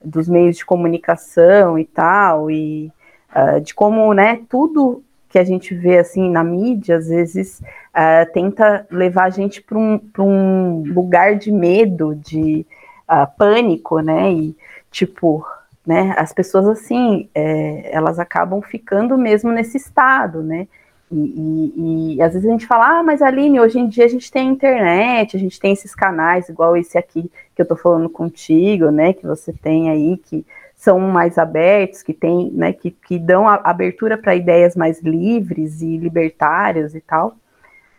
dos 0.02 0.28
meios 0.28 0.56
de 0.56 0.64
comunicação 0.64 1.78
e 1.78 1.84
tal, 1.84 2.50
e 2.50 2.90
uh, 3.36 3.60
de 3.60 3.74
como, 3.74 4.12
né, 4.14 4.40
tudo 4.48 5.04
que 5.28 5.38
a 5.38 5.44
gente 5.44 5.74
vê 5.74 5.98
assim 5.98 6.28
na 6.30 6.42
mídia, 6.42 6.96
às 6.96 7.08
vezes 7.08 7.60
uh, 7.60 8.32
tenta 8.32 8.86
levar 8.90 9.24
a 9.24 9.30
gente 9.30 9.62
para 9.62 9.78
um, 9.78 10.00
um 10.18 10.82
lugar 10.86 11.36
de 11.36 11.52
medo, 11.52 12.14
de 12.16 12.66
uh, 13.08 13.30
pânico, 13.38 14.00
né? 14.00 14.32
E 14.32 14.56
tipo, 14.90 15.46
né? 15.86 16.14
As 16.16 16.32
pessoas 16.32 16.66
assim, 16.66 17.28
é, 17.34 17.90
elas 17.94 18.18
acabam 18.18 18.60
ficando 18.62 19.16
mesmo 19.16 19.50
nesse 19.52 19.76
estado, 19.76 20.42
né? 20.42 20.68
E, 21.10 21.16
e, 21.16 22.14
e, 22.16 22.22
às 22.22 22.34
vezes 22.34 22.48
a 22.48 22.52
gente 22.52 22.66
fala, 22.66 23.00
ah, 23.00 23.02
mas 23.02 23.20
Aline, 23.20 23.58
hoje 23.58 23.80
em 23.80 23.88
dia 23.88 24.04
a 24.04 24.08
gente 24.08 24.30
tem 24.30 24.48
internet, 24.48 25.36
a 25.36 25.40
gente 25.40 25.58
tem 25.58 25.72
esses 25.72 25.92
canais, 25.92 26.48
igual 26.48 26.76
esse 26.76 26.96
aqui 26.96 27.30
que 27.54 27.60
eu 27.60 27.66
tô 27.66 27.74
falando 27.74 28.08
contigo, 28.08 28.90
né? 28.90 29.12
Que 29.12 29.26
você 29.26 29.52
tem 29.52 29.90
aí, 29.90 30.16
que 30.16 30.46
são 30.80 30.98
mais 30.98 31.36
abertos, 31.36 32.02
que 32.02 32.14
tem, 32.14 32.50
né, 32.52 32.72
que, 32.72 32.90
que 32.90 33.18
dão 33.18 33.46
abertura 33.46 34.16
para 34.16 34.34
ideias 34.34 34.74
mais 34.74 35.02
livres 35.02 35.82
e 35.82 35.98
libertárias 35.98 36.94
e 36.94 37.02
tal. 37.02 37.36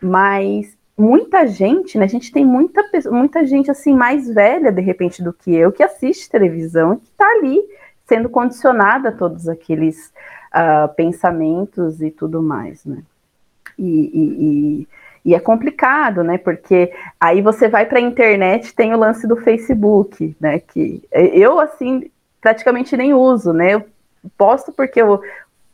Mas 0.02 0.76
muita 1.02 1.48
gente, 1.48 1.98
né, 1.98 2.06
a 2.06 2.08
gente 2.08 2.32
tem 2.32 2.46
muita, 2.46 2.84
muita 3.10 3.46
gente 3.46 3.72
assim 3.72 3.94
mais 3.94 4.28
velha 4.28 4.72
de 4.72 4.82
repente 4.82 5.24
do 5.24 5.34
que 5.34 5.54
eu 5.54 5.72
que 5.72 5.82
assiste 5.82 6.30
televisão 6.30 6.94
e 6.94 6.98
que 6.98 7.10
está 7.10 7.26
ali 7.26 7.60
sendo 8.06 8.30
condicionada 8.30 9.10
a 9.10 9.12
todos 9.12 9.50
aqueles 9.50 10.14
uh, 10.54 10.94
pensamentos 10.96 12.02
e 12.02 12.12
tudo 12.12 12.42
mais, 12.42 12.86
né? 12.86 13.02
E, 13.80 13.84
e, 13.84 14.22
e, 14.46 14.88
e, 15.26 15.36
é 15.36 15.40
complicado, 15.40 16.24
né? 16.24 16.38
Porque 16.38 16.94
aí 17.20 17.42
você 17.42 17.68
vai 17.68 17.86
para 17.86 17.98
a 17.98 18.02
internet, 18.02 18.76
tem 18.76 18.94
o 18.94 18.98
lance 18.98 19.26
do 19.26 19.38
Facebook, 19.38 20.36
né? 20.40 20.60
Que 20.60 21.02
eu 21.12 21.60
assim 21.60 22.12
praticamente 22.40 22.96
nem 22.96 23.14
uso, 23.14 23.54
né? 23.54 23.74
Eu 23.74 23.86
posto 24.38 24.72
porque 24.72 25.02
eu 25.02 25.22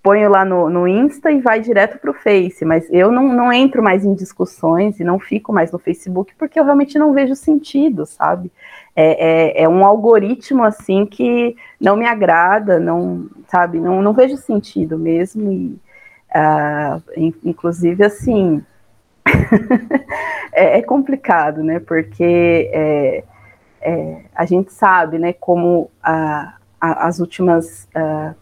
ponho 0.08 0.30
lá 0.30 0.46
no, 0.46 0.70
no 0.70 0.88
Insta 0.88 1.30
e 1.30 1.42
vai 1.42 1.60
direto 1.60 2.00
para 2.00 2.12
o 2.12 2.14
Face, 2.14 2.64
mas 2.64 2.88
eu 2.90 3.12
não, 3.12 3.28
não 3.28 3.52
entro 3.52 3.84
mais 3.84 4.06
em 4.06 4.14
discussões 4.14 5.02
e 5.02 5.04
não 5.04 5.20
fico 5.20 5.52
mais 5.52 5.70
no 5.70 5.78
Facebook 5.78 6.34
porque 6.38 6.58
eu 6.58 6.64
realmente 6.64 6.98
não 6.98 7.12
vejo 7.12 7.36
sentido, 7.36 8.06
sabe? 8.06 8.50
É, 8.96 9.60
é, 9.60 9.64
é 9.64 9.68
um 9.68 9.84
algoritmo 9.84 10.64
assim 10.64 11.06
que 11.06 11.58
não 11.78 11.98
me 11.98 12.06
agrada, 12.06 12.80
não, 12.80 13.30
sabe? 13.50 13.82
Não, 13.82 14.02
não 14.02 14.14
vejo 14.14 14.38
sentido 14.38 14.98
mesmo 14.98 15.52
e, 15.52 15.78
uh, 16.34 17.34
inclusive 17.44 18.06
assim, 18.06 18.64
é, 20.54 20.80
é, 20.80 20.82
complicado, 20.84 21.62
né? 21.62 21.82
Porque 21.82 22.72
é, 22.72 23.24
é, 23.82 24.22
a 24.34 24.46
gente 24.46 24.72
sabe, 24.72 25.20
né, 25.20 25.34
como 25.34 25.92
a, 26.02 26.54
a, 26.80 27.08
as 27.08 27.20
últimas 27.20 27.90
uh, 27.94 28.34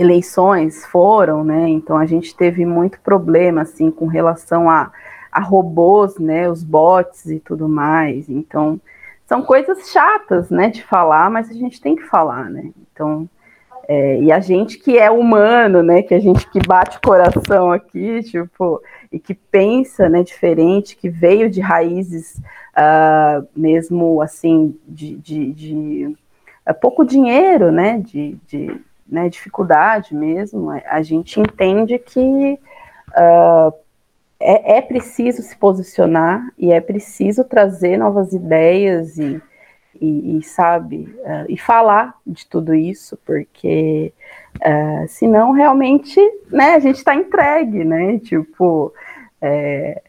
eleições 0.00 0.84
foram, 0.86 1.44
né? 1.44 1.68
Então 1.68 1.96
a 1.96 2.06
gente 2.06 2.34
teve 2.34 2.64
muito 2.64 3.00
problema 3.00 3.62
assim 3.62 3.90
com 3.90 4.06
relação 4.06 4.70
a, 4.70 4.90
a 5.30 5.40
robôs, 5.40 6.18
né? 6.18 6.48
Os 6.48 6.64
bots 6.64 7.26
e 7.26 7.38
tudo 7.38 7.68
mais. 7.68 8.28
Então 8.28 8.80
são 9.26 9.42
coisas 9.42 9.90
chatas, 9.92 10.50
né, 10.50 10.70
de 10.70 10.82
falar, 10.82 11.30
mas 11.30 11.48
a 11.48 11.52
gente 11.52 11.80
tem 11.80 11.94
que 11.94 12.02
falar, 12.02 12.50
né? 12.50 12.70
Então 12.92 13.28
é, 13.86 14.20
e 14.20 14.30
a 14.30 14.40
gente 14.40 14.78
que 14.78 14.98
é 14.98 15.10
humano, 15.10 15.82
né? 15.82 16.02
Que 16.02 16.14
a 16.14 16.20
gente 16.20 16.48
que 16.50 16.60
bate 16.66 16.96
o 16.96 17.00
coração 17.00 17.72
aqui, 17.72 18.22
tipo, 18.22 18.80
e 19.10 19.18
que 19.18 19.34
pensa, 19.34 20.08
né, 20.08 20.22
diferente, 20.22 20.96
que 20.96 21.08
veio 21.08 21.50
de 21.50 21.60
raízes 21.60 22.40
uh, 22.76 23.46
mesmo 23.54 24.22
assim 24.22 24.78
de, 24.86 25.16
de, 25.16 25.52
de 25.52 26.16
uh, 26.68 26.74
pouco 26.80 27.04
dinheiro, 27.04 27.72
né? 27.72 27.98
De, 27.98 28.38
de 28.46 28.80
né, 29.10 29.28
dificuldade 29.28 30.14
mesmo. 30.14 30.70
A 30.86 31.02
gente 31.02 31.40
entende 31.40 31.98
que 31.98 32.58
uh, 33.10 33.72
é, 34.38 34.78
é 34.78 34.80
preciso 34.80 35.42
se 35.42 35.56
posicionar 35.56 36.48
e 36.58 36.72
é 36.72 36.80
preciso 36.80 37.44
trazer 37.44 37.96
novas 37.96 38.32
ideias 38.32 39.18
e 39.18 39.40
e, 40.00 40.38
e 40.38 40.42
sabe, 40.42 41.14
uh, 41.20 41.44
e 41.48 41.58
falar 41.58 42.14
de 42.26 42.46
tudo 42.46 42.74
isso, 42.74 43.18
porque 43.24 44.12
uh, 44.56 45.06
senão 45.08 45.52
realmente, 45.52 46.18
né, 46.50 46.74
a 46.74 46.78
gente 46.78 46.96
está 46.96 47.14
entregue, 47.14 47.84
né, 47.84 48.18
tipo, 48.18 48.92
é, 49.42 50.02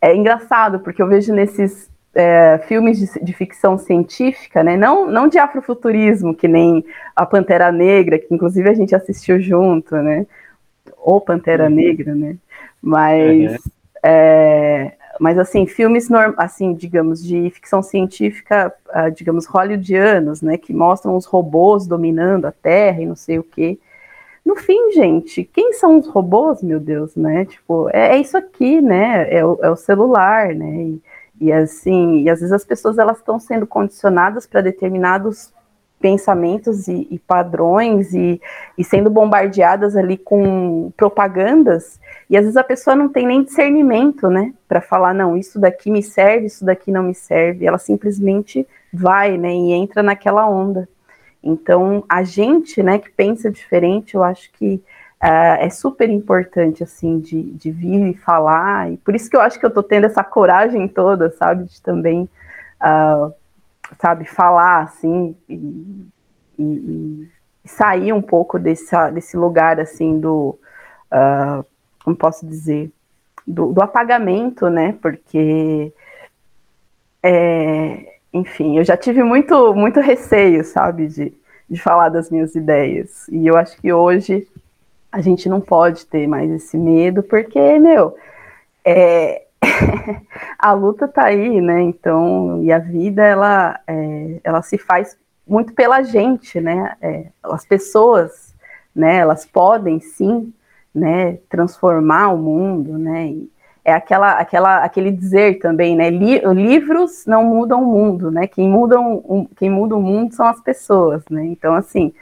é, 0.00 0.16
engraçado, 0.16 0.80
porque 0.80 1.02
eu 1.02 1.08
vejo 1.08 1.34
nesses 1.34 1.90
é, 2.14 2.58
filmes 2.66 2.98
de, 2.98 3.24
de, 3.24 3.32
ficção 3.32 3.76
científica, 3.76 4.62
né, 4.62 4.76
não, 4.76 5.06
não 5.10 5.28
de 5.28 5.38
afrofuturismo, 5.38 6.34
que 6.34 6.48
nem 6.48 6.84
a 7.14 7.26
Pantera 7.26 7.70
Negra, 7.72 8.18
que 8.18 8.32
inclusive 8.32 8.68
a 8.68 8.74
gente 8.74 8.94
assistiu 8.94 9.40
junto, 9.40 9.94
né, 9.96 10.26
ou 10.98 11.20
Pantera 11.20 11.64
uhum. 11.64 11.74
Negra, 11.74 12.14
né, 12.14 12.36
mas... 12.82 13.52
Uhum. 13.52 13.58
É, 14.06 14.92
mas 15.18 15.38
assim, 15.38 15.66
filmes 15.66 16.08
assim, 16.36 16.74
digamos, 16.74 17.24
de 17.24 17.48
ficção 17.50 17.82
científica, 17.82 18.74
uh, 18.88 19.10
digamos, 19.10 19.46
hollywoodianos, 19.46 20.42
né, 20.42 20.58
que 20.58 20.72
mostram 20.72 21.16
os 21.16 21.24
robôs 21.24 21.86
dominando 21.86 22.46
a 22.46 22.52
Terra 22.52 23.00
e 23.00 23.06
não 23.06 23.16
sei 23.16 23.38
o 23.38 23.44
quê. 23.44 23.78
No 24.44 24.56
fim, 24.56 24.92
gente, 24.92 25.42
quem 25.44 25.72
são 25.72 25.98
os 25.98 26.06
robôs, 26.06 26.62
meu 26.62 26.78
Deus, 26.78 27.16
né? 27.16 27.46
Tipo, 27.46 27.88
é, 27.90 28.16
é 28.16 28.18
isso 28.18 28.36
aqui, 28.36 28.78
né? 28.78 29.26
É 29.34 29.44
o, 29.44 29.58
é 29.62 29.70
o 29.70 29.76
celular, 29.76 30.54
né? 30.54 30.82
E, 30.82 31.02
e, 31.40 31.52
assim, 31.52 32.22
e 32.22 32.30
às 32.30 32.40
vezes 32.40 32.52
as 32.52 32.64
pessoas 32.64 32.98
elas 32.98 33.18
estão 33.18 33.38
sendo 33.38 33.66
condicionadas 33.66 34.46
para 34.46 34.60
determinados 34.60 35.52
pensamentos 36.00 36.86
e, 36.86 37.08
e 37.10 37.18
padrões 37.18 38.12
e, 38.12 38.40
e, 38.76 38.84
sendo 38.84 39.08
bombardeadas 39.08 39.96
ali 39.96 40.18
com 40.18 40.92
propagandas 40.96 41.98
e 42.28 42.36
às 42.36 42.42
vezes 42.42 42.56
a 42.56 42.64
pessoa 42.64 42.96
não 42.96 43.08
tem 43.08 43.26
nem 43.26 43.42
discernimento, 43.42 44.28
né, 44.28 44.52
para 44.66 44.80
falar 44.80 45.14
não, 45.14 45.36
isso 45.36 45.58
daqui 45.58 45.90
me 45.90 46.02
serve, 46.02 46.46
isso 46.46 46.64
daqui 46.64 46.90
não 46.90 47.02
me 47.02 47.14
serve. 47.14 47.66
Ela 47.66 47.78
simplesmente 47.78 48.66
vai, 48.92 49.36
né, 49.36 49.54
e 49.54 49.72
entra 49.72 50.02
naquela 50.02 50.48
onda. 50.48 50.88
Então 51.42 52.04
a 52.08 52.22
gente, 52.22 52.82
né, 52.82 52.98
que 52.98 53.10
pensa 53.10 53.50
diferente, 53.50 54.14
eu 54.14 54.22
acho 54.22 54.50
que 54.52 54.82
uh, 55.24 55.56
é 55.58 55.70
super 55.70 56.10
importante 56.10 56.82
assim 56.82 57.18
de, 57.18 57.42
de 57.42 57.70
vir 57.70 58.10
e 58.10 58.14
falar 58.14 58.92
e 58.92 58.96
por 58.98 59.14
isso 59.14 59.30
que 59.30 59.36
eu 59.36 59.40
acho 59.40 59.58
que 59.58 59.64
eu 59.64 59.72
tô 59.72 59.82
tendo 59.82 60.06
essa 60.06 60.22
coragem 60.22 60.86
toda, 60.86 61.30
sabe, 61.30 61.64
de 61.64 61.80
também 61.80 62.28
uh, 62.80 63.32
sabe, 63.98 64.24
falar 64.26 64.82
assim 64.82 65.34
e, 65.48 66.06
e, 66.58 67.28
e 67.64 67.68
sair 67.68 68.12
um 68.12 68.22
pouco 68.22 68.58
desse, 68.58 68.94
desse 69.12 69.36
lugar 69.36 69.80
assim 69.80 70.20
do, 70.20 70.58
uh, 71.12 71.64
como 72.04 72.14
posso 72.14 72.46
dizer, 72.46 72.92
do, 73.46 73.72
do 73.72 73.82
apagamento, 73.82 74.68
né? 74.68 74.96
Porque, 75.00 75.92
é, 77.22 78.18
enfim, 78.32 78.78
eu 78.78 78.84
já 78.84 78.96
tive 78.96 79.22
muito, 79.22 79.74
muito 79.74 80.00
receio, 80.00 80.62
sabe, 80.64 81.08
de, 81.08 81.32
de 81.68 81.80
falar 81.80 82.10
das 82.10 82.30
minhas 82.30 82.54
ideias. 82.54 83.26
E 83.28 83.46
eu 83.46 83.56
acho 83.56 83.80
que 83.80 83.92
hoje 83.92 84.46
a 85.14 85.20
gente 85.20 85.48
não 85.48 85.60
pode 85.60 86.06
ter 86.06 86.26
mais 86.26 86.50
esse 86.50 86.76
medo, 86.76 87.22
porque, 87.22 87.78
meu, 87.78 88.16
é, 88.84 89.44
a 90.58 90.72
luta 90.72 91.06
tá 91.06 91.26
aí, 91.26 91.60
né? 91.60 91.82
Então, 91.82 92.60
e 92.64 92.72
a 92.72 92.80
vida 92.80 93.22
ela, 93.22 93.78
é, 93.86 94.40
ela 94.42 94.60
se 94.60 94.76
faz 94.76 95.16
muito 95.46 95.72
pela 95.72 96.02
gente, 96.02 96.60
né? 96.60 96.96
É, 97.00 97.26
as 97.44 97.64
pessoas, 97.64 98.56
né? 98.92 99.18
Elas 99.18 99.46
podem 99.46 100.00
sim, 100.00 100.52
né? 100.92 101.38
Transformar 101.48 102.30
o 102.30 102.36
mundo, 102.36 102.98
né? 102.98 103.28
E 103.28 103.48
é 103.84 103.92
aquela, 103.92 104.32
aquela, 104.32 104.78
aquele 104.78 105.12
dizer 105.12 105.60
também, 105.60 105.94
né? 105.94 106.10
Li, 106.10 106.40
livros 106.40 107.24
não 107.24 107.44
mudam 107.44 107.84
o 107.84 107.86
mundo, 107.86 108.32
né? 108.32 108.48
Quem 108.48 108.68
muda, 108.68 108.98
um, 108.98 109.46
quem 109.56 109.70
muda 109.70 109.94
o 109.94 110.02
mundo 110.02 110.34
são 110.34 110.48
as 110.48 110.60
pessoas, 110.60 111.22
né? 111.30 111.44
Então, 111.44 111.72
assim, 111.72 112.12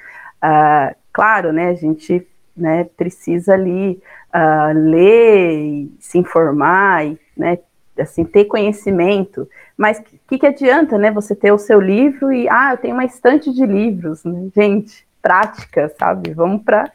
uh, 0.45 0.95
claro, 1.11 1.55
né? 1.55 1.69
A 1.69 1.75
gente 1.75 2.29
né, 2.57 2.85
precisa 2.97 3.55
ali 3.55 4.01
uh, 4.35 4.73
ler, 4.75 5.89
se 5.99 6.19
informar 6.19 7.07
e 7.07 7.19
né, 7.37 7.59
assim, 7.99 8.25
ter 8.25 8.47
conhecimento, 8.47 9.49
mas 9.77 9.99
o 9.99 10.03
que, 10.29 10.39
que 10.39 10.47
adianta, 10.47 10.97
né, 10.97 11.11
você 11.11 11.35
ter 11.35 11.53
o 11.53 11.59
seu 11.59 11.81
livro 11.81 12.33
e, 12.33 12.49
ah, 12.49 12.73
eu 12.73 12.79
tenho 12.79 12.95
uma 12.95 13.05
estante 13.05 13.53
de 13.53 13.67
livros, 13.67 14.25
né? 14.25 14.49
gente, 14.55 15.07
prática, 15.21 15.93
sabe, 15.99 16.33
vamos 16.33 16.63
para 16.63 16.91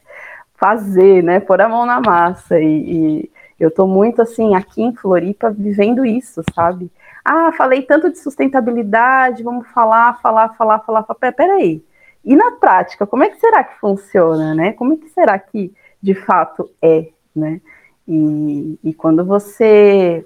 fazer, 0.55 1.23
né, 1.23 1.39
pôr 1.39 1.61
a 1.61 1.69
mão 1.69 1.85
na 1.85 2.01
massa, 2.01 2.59
e, 2.59 2.65
e 2.65 3.31
eu 3.59 3.69
estou 3.69 3.87
muito, 3.87 4.21
assim, 4.21 4.55
aqui 4.55 4.81
em 4.81 4.95
Floripa, 4.95 5.51
vivendo 5.51 6.05
isso, 6.05 6.41
sabe, 6.53 6.91
ah, 7.23 7.51
falei 7.51 7.81
tanto 7.81 8.09
de 8.09 8.17
sustentabilidade, 8.17 9.43
vamos 9.43 9.67
falar, 9.67 10.19
falar, 10.21 10.49
falar, 10.55 10.79
falar, 10.79 11.03
falar, 11.03 11.31
peraí, 11.33 11.83
e 12.27 12.35
na 12.35 12.51
prática, 12.51 13.07
como 13.07 13.23
é 13.23 13.29
que 13.29 13.39
será 13.39 13.63
que 13.63 13.79
funciona, 13.79 14.53
né, 14.53 14.73
como 14.73 14.93
é 14.93 14.97
que 14.97 15.09
será 15.09 15.39
que 15.39 15.73
de 16.01 16.13
fato 16.13 16.69
é, 16.81 17.07
né, 17.35 17.61
e, 18.07 18.77
e 18.83 18.93
quando 18.93 19.25
você, 19.25 20.25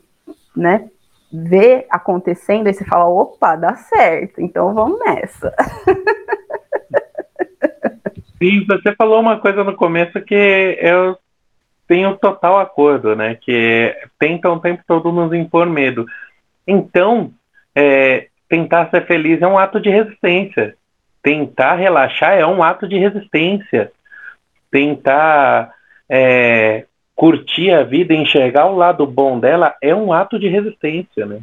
né, 0.56 0.90
vê 1.32 1.86
acontecendo, 1.90 2.68
aí 2.68 2.74
você 2.74 2.84
fala, 2.84 3.08
opa, 3.08 3.56
dá 3.56 3.76
certo, 3.76 4.42
então 4.42 4.74
vamos 4.74 5.00
nessa. 5.00 5.56
Sim, 8.42 8.66
você 8.66 8.96
falou 8.96 9.20
uma 9.20 9.40
coisa 9.40 9.64
no 9.64 9.76
começo 9.76 10.20
que 10.22 10.78
eu 10.82 11.16
tenho 11.88 12.18
total 12.18 12.58
acordo, 12.58 13.16
né? 13.16 13.36
Que 13.36 13.96
tentam 14.18 14.56
o 14.56 14.60
tempo 14.60 14.82
todo 14.88 15.12
nos 15.12 15.32
impor 15.32 15.68
medo. 15.68 16.06
Então, 16.66 17.32
é, 17.76 18.30
tentar 18.50 18.90
ser 18.90 19.06
feliz 19.06 19.42
é 19.42 19.48
um 19.48 19.60
ato 19.60 19.80
de 19.80 19.90
resistência. 19.90 20.76
Tentar 21.22 21.76
relaxar 21.76 22.34
é 22.34 22.46
um 22.46 22.64
ato 22.64 22.88
de 22.88 22.98
resistência. 22.98 23.92
Tentar 24.72 25.74
é, 26.10 26.86
curtir 27.15 27.72
a 27.72 27.84
vida, 27.84 28.13
enxergar 28.13 28.65
o 28.67 28.76
lado 28.76 29.06
bom 29.06 29.40
dela, 29.40 29.76
é 29.82 29.94
um 29.94 30.12
ato 30.12 30.40
de 30.40 30.48
resistência, 30.48 31.26
né? 31.26 31.42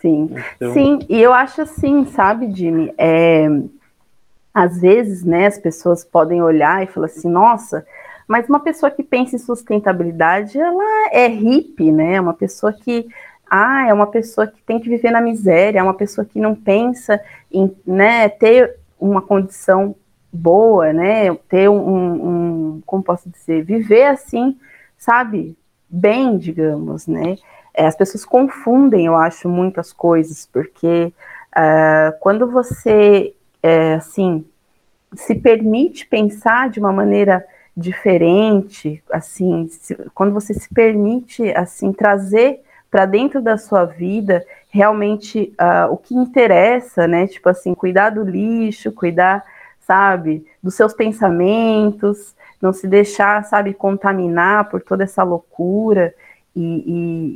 Sim, 0.00 0.34
então... 0.56 0.72
sim, 0.72 0.98
e 1.08 1.20
eu 1.20 1.32
acho 1.32 1.60
assim, 1.60 2.06
sabe, 2.06 2.50
Jimmy, 2.50 2.92
é, 2.96 3.46
às 4.52 4.80
vezes, 4.80 5.24
né, 5.24 5.46
as 5.46 5.58
pessoas 5.58 6.04
podem 6.04 6.42
olhar 6.42 6.82
e 6.82 6.86
falar 6.86 7.06
assim, 7.06 7.30
nossa, 7.30 7.86
mas 8.26 8.48
uma 8.48 8.60
pessoa 8.60 8.90
que 8.90 9.02
pensa 9.02 9.36
em 9.36 9.38
sustentabilidade, 9.38 10.58
ela 10.58 11.10
é 11.12 11.26
hippie, 11.26 11.92
né, 11.92 12.14
é 12.14 12.20
uma 12.20 12.32
pessoa 12.32 12.72
que, 12.72 13.06
ah, 13.48 13.86
é 13.86 13.92
uma 13.92 14.06
pessoa 14.06 14.46
que 14.46 14.62
tem 14.62 14.80
que 14.80 14.88
viver 14.88 15.10
na 15.10 15.20
miséria, 15.20 15.80
é 15.80 15.82
uma 15.82 15.94
pessoa 15.94 16.24
que 16.24 16.40
não 16.40 16.54
pensa 16.54 17.20
em, 17.52 17.70
né, 17.86 18.28
ter 18.28 18.79
uma 19.00 19.22
condição 19.22 19.94
boa, 20.32 20.92
né, 20.92 21.34
ter 21.48 21.68
um, 21.68 22.76
um 22.76 22.82
como 22.86 23.02
posso 23.02 23.28
dizer, 23.28 23.64
viver 23.64 24.06
assim, 24.06 24.56
sabe, 24.96 25.56
bem, 25.88 26.38
digamos, 26.38 27.06
né? 27.06 27.36
É, 27.74 27.86
as 27.86 27.96
pessoas 27.96 28.24
confundem, 28.24 29.06
eu 29.06 29.16
acho, 29.16 29.48
muitas 29.48 29.92
coisas, 29.92 30.46
porque 30.52 31.12
uh, 31.56 32.18
quando 32.20 32.50
você, 32.50 33.34
é, 33.62 33.94
assim, 33.94 34.44
se 35.14 35.34
permite 35.34 36.06
pensar 36.06 36.68
de 36.68 36.78
uma 36.78 36.92
maneira 36.92 37.44
diferente, 37.76 39.02
assim, 39.10 39.68
se, 39.68 39.96
quando 40.14 40.32
você 40.32 40.52
se 40.52 40.72
permite 40.72 41.50
assim 41.56 41.92
trazer 41.92 42.60
para 42.90 43.06
dentro 43.06 43.40
da 43.40 43.56
sua 43.56 43.84
vida 43.84 44.44
realmente 44.68 45.54
uh, 45.60 45.92
o 45.92 45.96
que 45.96 46.14
interessa, 46.14 47.06
né? 47.06 47.26
Tipo 47.26 47.48
assim, 47.48 47.74
cuidar 47.74 48.10
do 48.10 48.22
lixo, 48.22 48.92
cuidar, 48.92 49.44
sabe, 49.80 50.46
dos 50.62 50.74
seus 50.74 50.92
pensamentos, 50.92 52.34
não 52.60 52.72
se 52.72 52.86
deixar, 52.86 53.44
sabe, 53.44 53.74
contaminar 53.74 54.68
por 54.68 54.80
toda 54.80 55.04
essa 55.04 55.22
loucura. 55.22 56.14
E, 56.54 56.62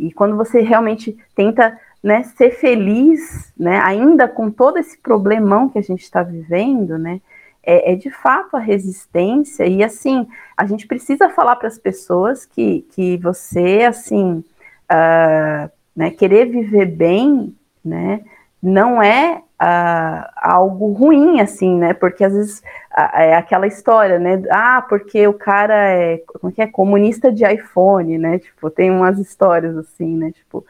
e, 0.05 0.09
e 0.09 0.13
quando 0.13 0.37
você 0.37 0.61
realmente 0.61 1.17
tenta 1.35 1.79
né, 2.03 2.23
ser 2.23 2.51
feliz, 2.51 3.53
né, 3.59 3.81
ainda 3.81 4.29
com 4.29 4.51
todo 4.51 4.77
esse 4.77 4.99
problemão 4.99 5.69
que 5.69 5.79
a 5.79 5.83
gente 5.83 6.03
está 6.03 6.23
vivendo, 6.23 6.99
né, 6.99 7.21
é, 7.63 7.93
é, 7.93 7.97
de 7.97 8.11
fato 8.11 8.57
a 8.57 8.61
resistência. 8.61 9.67
E 9.67 9.83
assim, 9.83 10.27
a 10.57 10.67
gente 10.67 10.87
precisa 10.87 11.31
falar 11.31 11.57
para 11.57 11.69
as 11.69 11.79
pessoas 11.79 12.45
que, 12.45 12.87
que 12.91 13.17
você, 13.17 13.85
assim, 13.89 14.45
uh, 14.91 15.71
né, 15.95 16.11
querer 16.11 16.47
viver 16.47 16.87
bem, 16.87 17.55
né, 17.85 18.21
não 18.63 19.03
é 19.03 19.43
uh, 19.61 20.31
algo 20.37 20.93
ruim, 20.93 21.41
assim, 21.41 21.79
né, 21.79 21.95
porque 21.95 22.25
às 22.25 22.33
vezes 22.33 22.59
uh, 22.93 23.17
é 23.17 23.35
aquela 23.35 23.67
história, 23.67 24.19
né, 24.19 24.43
ah, 24.51 24.83
porque 24.89 25.27
o 25.27 25.35
cara 25.35 25.75
é, 25.75 26.19
como 26.19 26.51
é 26.51 26.55
que 26.55 26.63
é, 26.63 26.67
comunista 26.67 27.33
de 27.33 27.45
iPhone, 27.45 28.19
né, 28.19 28.39
tipo, 28.39 28.71
tem 28.71 28.91
umas 28.91 29.19
histórias 29.19 29.77
assim, 29.77 30.17
né, 30.17 30.33
tipo, 30.33 30.65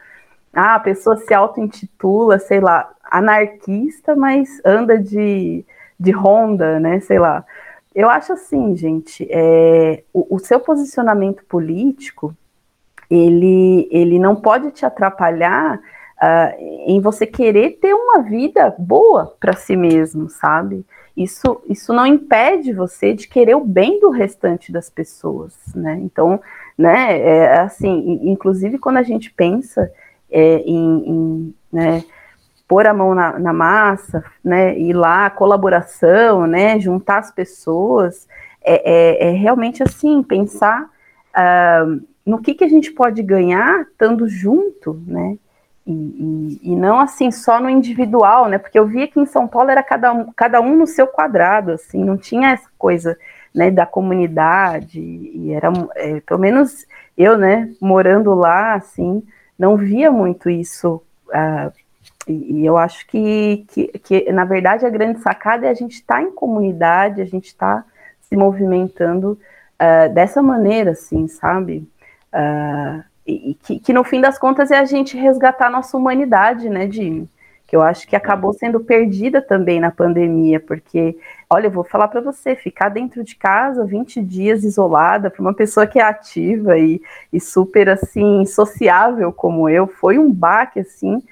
ah, 0.53 0.75
a 0.75 0.79
pessoa 0.79 1.17
se 1.17 1.33
auto-intitula, 1.33 2.39
sei 2.39 2.59
lá, 2.61 2.89
anarquista, 3.03 4.15
mas 4.15 4.61
anda 4.63 4.97
de, 4.97 5.65
de 5.99 6.11
Honda, 6.11 6.79
né, 6.79 6.99
sei 7.01 7.19
lá. 7.19 7.45
Eu 7.93 8.09
acho 8.09 8.33
assim, 8.33 8.75
gente, 8.75 9.27
é, 9.29 10.03
o, 10.13 10.35
o 10.35 10.39
seu 10.39 10.59
posicionamento 10.59 11.43
político, 11.45 12.35
ele, 13.09 13.87
ele 13.91 14.19
não 14.19 14.35
pode 14.35 14.71
te 14.71 14.85
atrapalhar 14.85 15.77
uh, 15.77 16.61
em 16.87 16.99
você 16.99 17.25
querer 17.25 17.77
ter 17.81 17.93
uma 17.93 18.21
vida 18.21 18.73
boa 18.77 19.35
para 19.39 19.53
si 19.53 19.75
mesmo, 19.75 20.29
sabe? 20.29 20.85
Isso, 21.15 21.61
isso 21.69 21.93
não 21.93 22.05
impede 22.05 22.73
você 22.73 23.13
de 23.13 23.27
querer 23.27 23.55
o 23.55 23.63
bem 23.63 23.99
do 23.99 24.09
restante 24.09 24.71
das 24.71 24.89
pessoas, 24.89 25.55
né? 25.73 25.97
Então, 26.01 26.41
né, 26.77 27.19
é, 27.19 27.59
assim, 27.59 28.19
inclusive 28.23 28.77
quando 28.77 28.97
a 28.97 29.03
gente 29.03 29.31
pensa 29.31 29.89
é, 30.29 30.57
em, 30.57 31.09
em 31.09 31.55
né, 31.71 32.03
pôr 32.67 32.85
a 32.85 32.93
mão 32.93 33.15
na, 33.15 33.39
na, 33.39 33.53
massa, 33.53 34.23
né, 34.43 34.77
ir 34.77 34.91
lá, 34.93 35.29
colaboração, 35.29 36.45
né, 36.45 36.77
juntar 36.79 37.19
as 37.19 37.31
pessoas, 37.31 38.27
é, 38.61 39.27
é, 39.27 39.29
é 39.29 39.31
realmente 39.31 39.83
assim, 39.83 40.21
pensar 40.21 40.89
uh, 41.31 42.01
no 42.25 42.41
que, 42.41 42.53
que 42.53 42.63
a 42.63 42.69
gente 42.69 42.91
pode 42.91 43.21
ganhar 43.21 43.81
estando 43.81 44.27
junto, 44.27 45.01
né? 45.05 45.37
E, 45.85 45.91
e, 45.91 46.71
e, 46.71 46.75
não 46.75 46.99
assim 46.99 47.29
só 47.29 47.59
no 47.59 47.69
individual, 47.69 48.49
né? 48.49 48.57
Porque 48.57 48.77
eu 48.77 48.87
via 48.87 49.07
que 49.07 49.19
em 49.19 49.25
São 49.25 49.47
Paulo 49.47 49.69
era 49.69 49.83
cada 49.83 50.11
um, 50.11 50.31
cada 50.35 50.59
um 50.59 50.75
no 50.75 50.87
seu 50.87 51.05
quadrado, 51.05 51.73
assim, 51.73 52.03
não 52.03 52.17
tinha 52.17 52.49
essa 52.51 52.67
coisa 52.75 53.15
né, 53.53 53.69
da 53.69 53.85
comunidade, 53.85 54.99
e 54.99 55.51
era, 55.53 55.71
é, 55.95 56.19
pelo 56.21 56.39
menos 56.39 56.85
eu, 57.15 57.37
né, 57.37 57.71
morando 57.79 58.33
lá, 58.33 58.73
assim, 58.73 59.23
não 59.57 59.77
via 59.77 60.11
muito 60.11 60.49
isso. 60.49 61.01
Uh, 61.27 61.71
e, 62.27 62.61
e, 62.61 62.65
eu 62.65 62.77
acho 62.77 63.05
que, 63.07 63.65
que, 63.69 63.87
que, 63.99 64.31
na 64.31 64.43
verdade, 64.43 64.85
a 64.85 64.89
grande 64.89 65.19
sacada 65.19 65.67
é 65.67 65.69
a 65.69 65.73
gente 65.73 65.93
estar 65.93 66.15
tá 66.15 66.21
em 66.21 66.31
comunidade, 66.31 67.21
a 67.21 67.25
gente 67.25 67.45
estar 67.45 67.83
tá 67.83 67.85
se 68.21 68.35
movimentando 68.35 69.39
uh, 69.79 70.13
dessa 70.13 70.41
maneira, 70.41 70.91
assim, 70.91 71.27
sabe? 71.27 71.87
Uh, 72.35 73.01
e, 73.25 73.57
que, 73.63 73.79
que, 73.79 73.93
no 73.93 74.03
fim 74.03 74.19
das 74.19 74.37
contas 74.37 74.69
é 74.69 74.77
a 74.77 74.85
gente 74.85 75.17
resgatar 75.17 75.67
a 75.67 75.69
nossa 75.69 75.95
humanidade, 75.95 76.69
né, 76.69 76.91
Jimmy? 76.91 77.29
Que 77.65 77.75
eu 77.75 77.81
acho 77.81 78.07
que 78.07 78.15
acabou 78.15 78.53
sendo 78.53 78.79
perdida 78.81 79.41
também 79.41 79.79
na 79.79 79.89
pandemia, 79.89 80.59
porque, 80.59 81.17
olha, 81.49 81.67
eu 81.67 81.71
vou 81.71 81.83
falar 81.83 82.09
para 82.09 82.21
você, 82.21 82.55
ficar 82.55 82.89
dentro 82.89 83.23
de 83.23 83.35
casa 83.35 83.85
20 83.85 84.21
dias 84.21 84.63
isolada 84.63 85.31
para 85.31 85.41
uma 85.41 85.53
pessoa 85.53 85.87
que 85.87 85.97
é 85.97 86.03
ativa 86.03 86.77
e, 86.77 87.01
e 87.33 87.39
super, 87.39 87.89
assim, 87.89 88.45
sociável 88.45 89.31
como 89.31 89.67
eu, 89.67 89.87
foi 89.87 90.19
um 90.19 90.31
baque, 90.31 90.81
assim, 90.81 91.23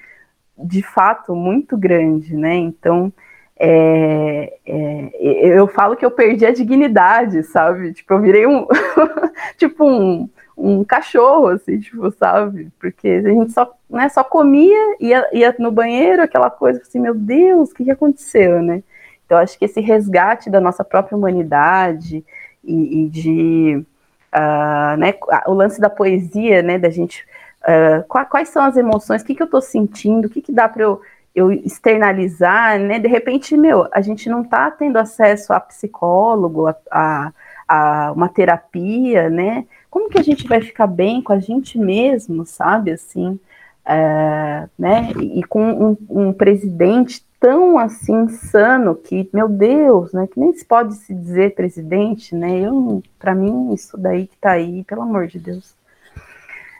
de 0.58 0.82
fato, 0.82 1.36
muito 1.36 1.76
grande, 1.76 2.34
né? 2.36 2.56
Então, 2.56 3.12
é, 3.56 4.54
é, 4.66 5.10
eu 5.58 5.66
falo 5.68 5.96
que 5.96 6.04
eu 6.04 6.10
perdi 6.10 6.44
a 6.44 6.52
dignidade, 6.52 7.42
sabe? 7.44 7.92
Tipo, 7.92 8.14
eu 8.14 8.20
virei 8.20 8.46
um, 8.46 8.66
tipo 9.56 9.84
um, 9.84 10.28
um 10.56 10.84
cachorro, 10.84 11.48
assim, 11.48 11.80
tipo, 11.80 12.10
sabe? 12.12 12.70
Porque 12.78 13.08
a 13.08 13.28
gente 13.28 13.52
só, 13.52 13.74
né, 13.90 14.08
só 14.08 14.22
comia, 14.22 14.96
ia, 15.00 15.28
ia 15.32 15.54
no 15.58 15.72
banheiro, 15.72 16.22
aquela 16.22 16.50
coisa 16.50 16.80
assim, 16.80 17.00
meu 17.00 17.14
Deus, 17.14 17.70
o 17.70 17.74
que, 17.74 17.84
que 17.84 17.90
aconteceu, 17.90 18.62
né? 18.62 18.82
Então, 19.26 19.38
acho 19.38 19.58
que 19.58 19.64
esse 19.64 19.80
resgate 19.80 20.50
da 20.50 20.60
nossa 20.60 20.84
própria 20.84 21.16
humanidade 21.16 22.24
e, 22.62 23.04
e 23.04 23.08
de, 23.08 23.84
uh, 24.32 24.96
né, 24.96 25.14
o 25.46 25.52
lance 25.52 25.80
da 25.80 25.90
poesia, 25.90 26.62
né, 26.62 26.78
da 26.78 26.90
gente, 26.90 27.26
uh, 27.62 28.04
quais 28.28 28.48
são 28.48 28.62
as 28.62 28.76
emoções, 28.76 29.22
o 29.22 29.24
que, 29.24 29.34
que 29.34 29.42
eu 29.42 29.46
estou 29.46 29.62
sentindo, 29.62 30.26
o 30.26 30.30
que, 30.30 30.42
que 30.42 30.52
dá 30.52 30.68
para 30.68 30.82
eu, 30.82 31.00
eu 31.34 31.50
externalizar, 31.50 32.78
né, 32.78 32.98
de 32.98 33.08
repente, 33.08 33.56
meu, 33.56 33.88
a 33.92 34.00
gente 34.00 34.28
não 34.28 34.42
está 34.42 34.70
tendo 34.70 34.98
acesso 34.98 35.52
a 35.52 35.58
psicólogo, 35.58 36.68
a, 36.68 36.76
a, 36.90 37.32
a 37.66 38.12
uma 38.12 38.28
terapia, 38.28 39.30
né, 39.30 39.66
como 39.94 40.10
que 40.10 40.18
a 40.18 40.24
gente 40.24 40.48
vai 40.48 40.60
ficar 40.60 40.88
bem 40.88 41.22
com 41.22 41.32
a 41.32 41.38
gente 41.38 41.78
mesmo, 41.78 42.44
sabe, 42.44 42.90
assim, 42.90 43.38
é, 43.86 44.68
né, 44.76 45.12
e, 45.20 45.40
com 45.44 45.62
um, 45.62 45.96
um, 46.10 46.32
presidente 46.32 47.24
tão, 47.38 47.78
assim, 47.78 48.24
insano 48.24 48.96
que, 48.96 49.30
meu 49.32 49.48
Deus, 49.48 50.12
né, 50.12 50.26
que 50.26 50.40
nem 50.40 50.52
se 50.52 50.64
pode 50.64 50.96
se 50.96 51.14
dizer 51.14 51.54
presidente, 51.54 52.34
né, 52.34 52.58
eu, 52.58 53.04
para 53.20 53.36
mim, 53.36 53.72
isso 53.72 53.96
daí 53.96 54.26
que 54.26 54.36
tá 54.36 54.50
aí, 54.50 54.82
pelo 54.82 55.02
amor 55.02 55.28
de 55.28 55.38
Deus, 55.38 55.76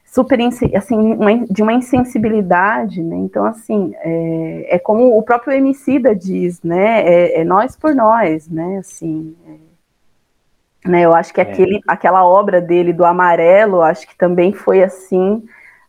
super, 0.04 0.40
assim, 0.74 0.96
uma, 0.96 1.46
de 1.46 1.62
uma 1.62 1.72
insensibilidade, 1.72 3.00
né, 3.00 3.14
então, 3.14 3.44
assim, 3.44 3.94
é, 3.98 4.74
é 4.74 4.78
como 4.80 5.16
o 5.16 5.22
próprio 5.22 5.52
Emicida 5.52 6.16
diz, 6.16 6.60
né, 6.64 7.02
é, 7.02 7.42
é 7.42 7.44
nós 7.44 7.76
por 7.76 7.94
nós, 7.94 8.48
né, 8.48 8.78
assim, 8.78 9.36
é, 9.46 9.63
né, 10.86 11.02
eu 11.02 11.14
acho 11.14 11.32
que 11.32 11.40
é. 11.40 11.44
aquele, 11.44 11.80
aquela 11.88 12.24
obra 12.24 12.60
dele 12.60 12.92
do 12.92 13.04
Amarelo, 13.04 13.80
acho 13.80 14.06
que 14.06 14.16
também 14.16 14.52
foi 14.52 14.82
assim 14.82 15.42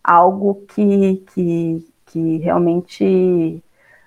algo 0.03 0.63
que, 0.69 1.23
que, 1.33 1.85
que 2.05 2.37
realmente 2.37 3.61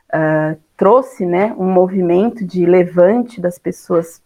uh, 0.09 0.59
trouxe, 0.77 1.27
né, 1.27 1.55
um 1.59 1.71
movimento 1.71 2.47
de 2.47 2.65
levante 2.65 3.41
das 3.41 3.59
pessoas, 3.59 4.23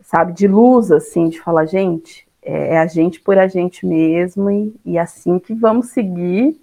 sabe, 0.00 0.32
de 0.32 0.48
luz, 0.48 0.90
assim, 0.90 1.28
de 1.28 1.40
falar, 1.40 1.66
gente, 1.66 2.26
é, 2.42 2.74
é 2.74 2.78
a 2.78 2.86
gente 2.86 3.20
por 3.20 3.38
a 3.38 3.46
gente 3.46 3.86
mesmo 3.86 4.50
e, 4.50 4.74
e 4.84 4.98
assim 4.98 5.38
que 5.38 5.54
vamos 5.54 5.88
seguir 5.88 6.60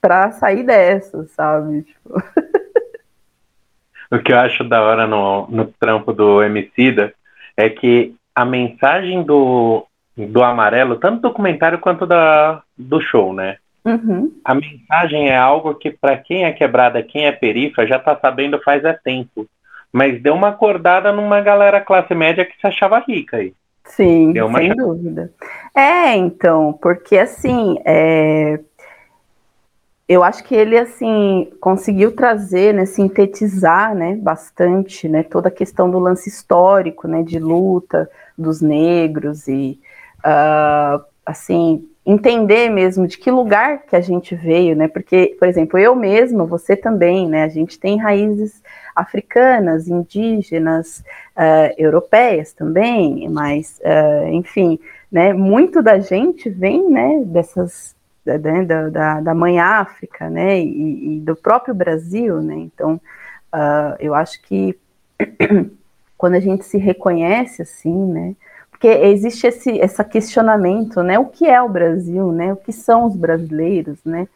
para 0.00 0.32
sair 0.32 0.64
dessa, 0.64 1.26
sabe? 1.28 1.82
Tipo... 1.82 2.22
o 4.10 4.18
que 4.18 4.32
eu 4.32 4.38
acho 4.38 4.64
da 4.64 4.82
hora 4.82 5.06
no, 5.06 5.46
no 5.48 5.66
trampo 5.66 6.12
do 6.12 6.42
Emicida 6.42 7.12
é 7.56 7.68
que 7.68 8.16
a 8.34 8.44
mensagem 8.44 9.22
do, 9.22 9.86
do 10.16 10.42
amarelo, 10.42 10.96
tanto 10.96 11.16
do 11.16 11.28
documentário 11.28 11.78
quanto 11.78 12.06
da, 12.06 12.62
do 12.76 13.00
show, 13.00 13.32
né? 13.32 13.56
Uhum. 13.84 14.32
A 14.44 14.54
mensagem 14.54 15.28
é 15.28 15.36
algo 15.36 15.74
que, 15.74 15.90
para 15.90 16.16
quem 16.16 16.44
é 16.44 16.52
quebrada, 16.52 17.02
quem 17.02 17.26
é 17.26 17.32
perifa, 17.32 17.86
já 17.86 17.98
tá 17.98 18.16
sabendo 18.20 18.60
faz 18.62 18.84
é 18.84 18.92
tempo. 18.92 19.46
Mas 19.92 20.22
deu 20.22 20.34
uma 20.34 20.48
acordada 20.48 21.12
numa 21.12 21.40
galera 21.40 21.80
classe 21.80 22.14
média 22.14 22.44
que 22.44 22.58
se 22.60 22.66
achava 22.66 22.98
rica 23.00 23.38
aí. 23.38 23.52
Sim, 23.84 24.32
sem 24.56 24.76
dúvida. 24.76 25.32
É, 25.74 26.14
então, 26.14 26.72
porque 26.80 27.18
assim, 27.18 27.76
é, 27.84 28.60
eu 30.08 30.22
acho 30.22 30.44
que 30.44 30.54
ele 30.54 30.78
assim 30.78 31.50
conseguiu 31.60 32.14
trazer, 32.14 32.72
né, 32.72 32.84
sintetizar, 32.84 33.94
né, 33.94 34.14
bastante, 34.14 35.08
né, 35.08 35.24
toda 35.24 35.48
a 35.48 35.52
questão 35.52 35.90
do 35.90 35.98
lance 35.98 36.28
histórico, 36.28 37.08
né, 37.08 37.22
de 37.22 37.38
luta 37.38 38.08
dos 38.40 38.60
negros 38.60 39.46
e 39.48 39.78
uh, 40.20 41.04
assim 41.24 41.86
entender 42.04 42.70
mesmo 42.70 43.06
de 43.06 43.18
que 43.18 43.30
lugar 43.30 43.82
que 43.82 43.94
a 43.94 44.00
gente 44.00 44.34
veio, 44.34 44.74
né? 44.74 44.88
Porque, 44.88 45.36
por 45.38 45.46
exemplo, 45.46 45.78
eu 45.78 45.94
mesma, 45.94 46.44
você 46.44 46.74
também, 46.74 47.28
né? 47.28 47.44
A 47.44 47.48
gente 47.48 47.78
tem 47.78 47.98
raízes 47.98 48.62
africanas, 48.96 49.86
indígenas, 49.86 51.04
uh, 51.36 51.74
europeias 51.78 52.52
também, 52.52 53.28
mas, 53.28 53.80
uh, 53.84 54.28
enfim, 54.28 54.78
né? 55.12 55.32
Muito 55.32 55.82
da 55.82 55.98
gente 55.98 56.48
vem, 56.48 56.90
né? 56.90 57.22
Dessas 57.26 57.94
né, 58.24 58.64
da, 58.64 58.88
da, 58.88 59.20
da, 59.20 59.34
mãe 59.34 59.58
África, 59.58 60.28
né, 60.28 60.60
e, 60.60 61.16
e, 61.16 61.20
do 61.20 61.34
próprio 61.34 61.74
Brasil, 61.74 62.40
né, 62.42 62.54
então 62.54 63.00
uh, 63.54 63.96
eu 63.98 64.14
acho 64.14 64.40
que 64.42 64.78
quando 66.20 66.34
a 66.34 66.40
gente 66.40 66.66
se 66.66 66.76
reconhece 66.76 67.62
assim, 67.62 67.94
né? 67.94 68.36
Porque 68.70 68.86
existe 68.86 69.46
esse, 69.46 69.70
esse 69.70 70.04
questionamento, 70.04 71.02
né? 71.02 71.18
O 71.18 71.24
que 71.24 71.46
é 71.46 71.62
o 71.62 71.68
Brasil, 71.68 72.30
né? 72.30 72.52
O 72.52 72.56
que 72.56 72.74
são 72.74 73.06
os 73.06 73.16
brasileiros, 73.16 73.98
né? 74.04 74.28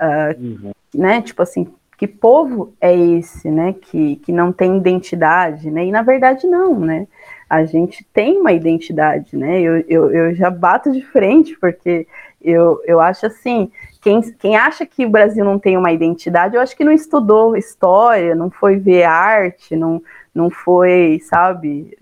Uh, 0.00 0.40
uhum. 0.40 0.70
né? 0.94 1.20
Tipo 1.20 1.42
assim, 1.42 1.66
que 1.98 2.06
povo 2.06 2.72
é 2.80 2.96
esse, 2.96 3.50
né? 3.50 3.72
Que, 3.72 4.16
que 4.16 4.30
não 4.30 4.52
tem 4.52 4.76
identidade, 4.76 5.68
né? 5.68 5.84
E 5.84 5.90
na 5.90 6.02
verdade 6.02 6.46
não, 6.46 6.78
né? 6.78 7.08
A 7.50 7.64
gente 7.64 8.06
tem 8.14 8.38
uma 8.38 8.52
identidade, 8.52 9.36
né? 9.36 9.60
Eu, 9.60 9.84
eu, 9.88 10.14
eu 10.14 10.34
já 10.36 10.48
bato 10.48 10.92
de 10.92 11.02
frente, 11.02 11.58
porque 11.60 12.06
eu, 12.40 12.80
eu 12.86 13.00
acho 13.00 13.26
assim, 13.26 13.68
quem, 14.00 14.20
quem 14.38 14.56
acha 14.56 14.86
que 14.86 15.04
o 15.04 15.10
Brasil 15.10 15.44
não 15.44 15.58
tem 15.58 15.76
uma 15.76 15.90
identidade, 15.90 16.54
eu 16.54 16.62
acho 16.62 16.76
que 16.76 16.84
não 16.84 16.92
estudou 16.92 17.56
história, 17.56 18.32
não 18.32 18.48
foi 18.48 18.76
ver 18.76 19.02
arte, 19.02 19.74
não, 19.74 20.00
não 20.34 20.50
foi, 20.50 21.20
sabe, 21.22 21.96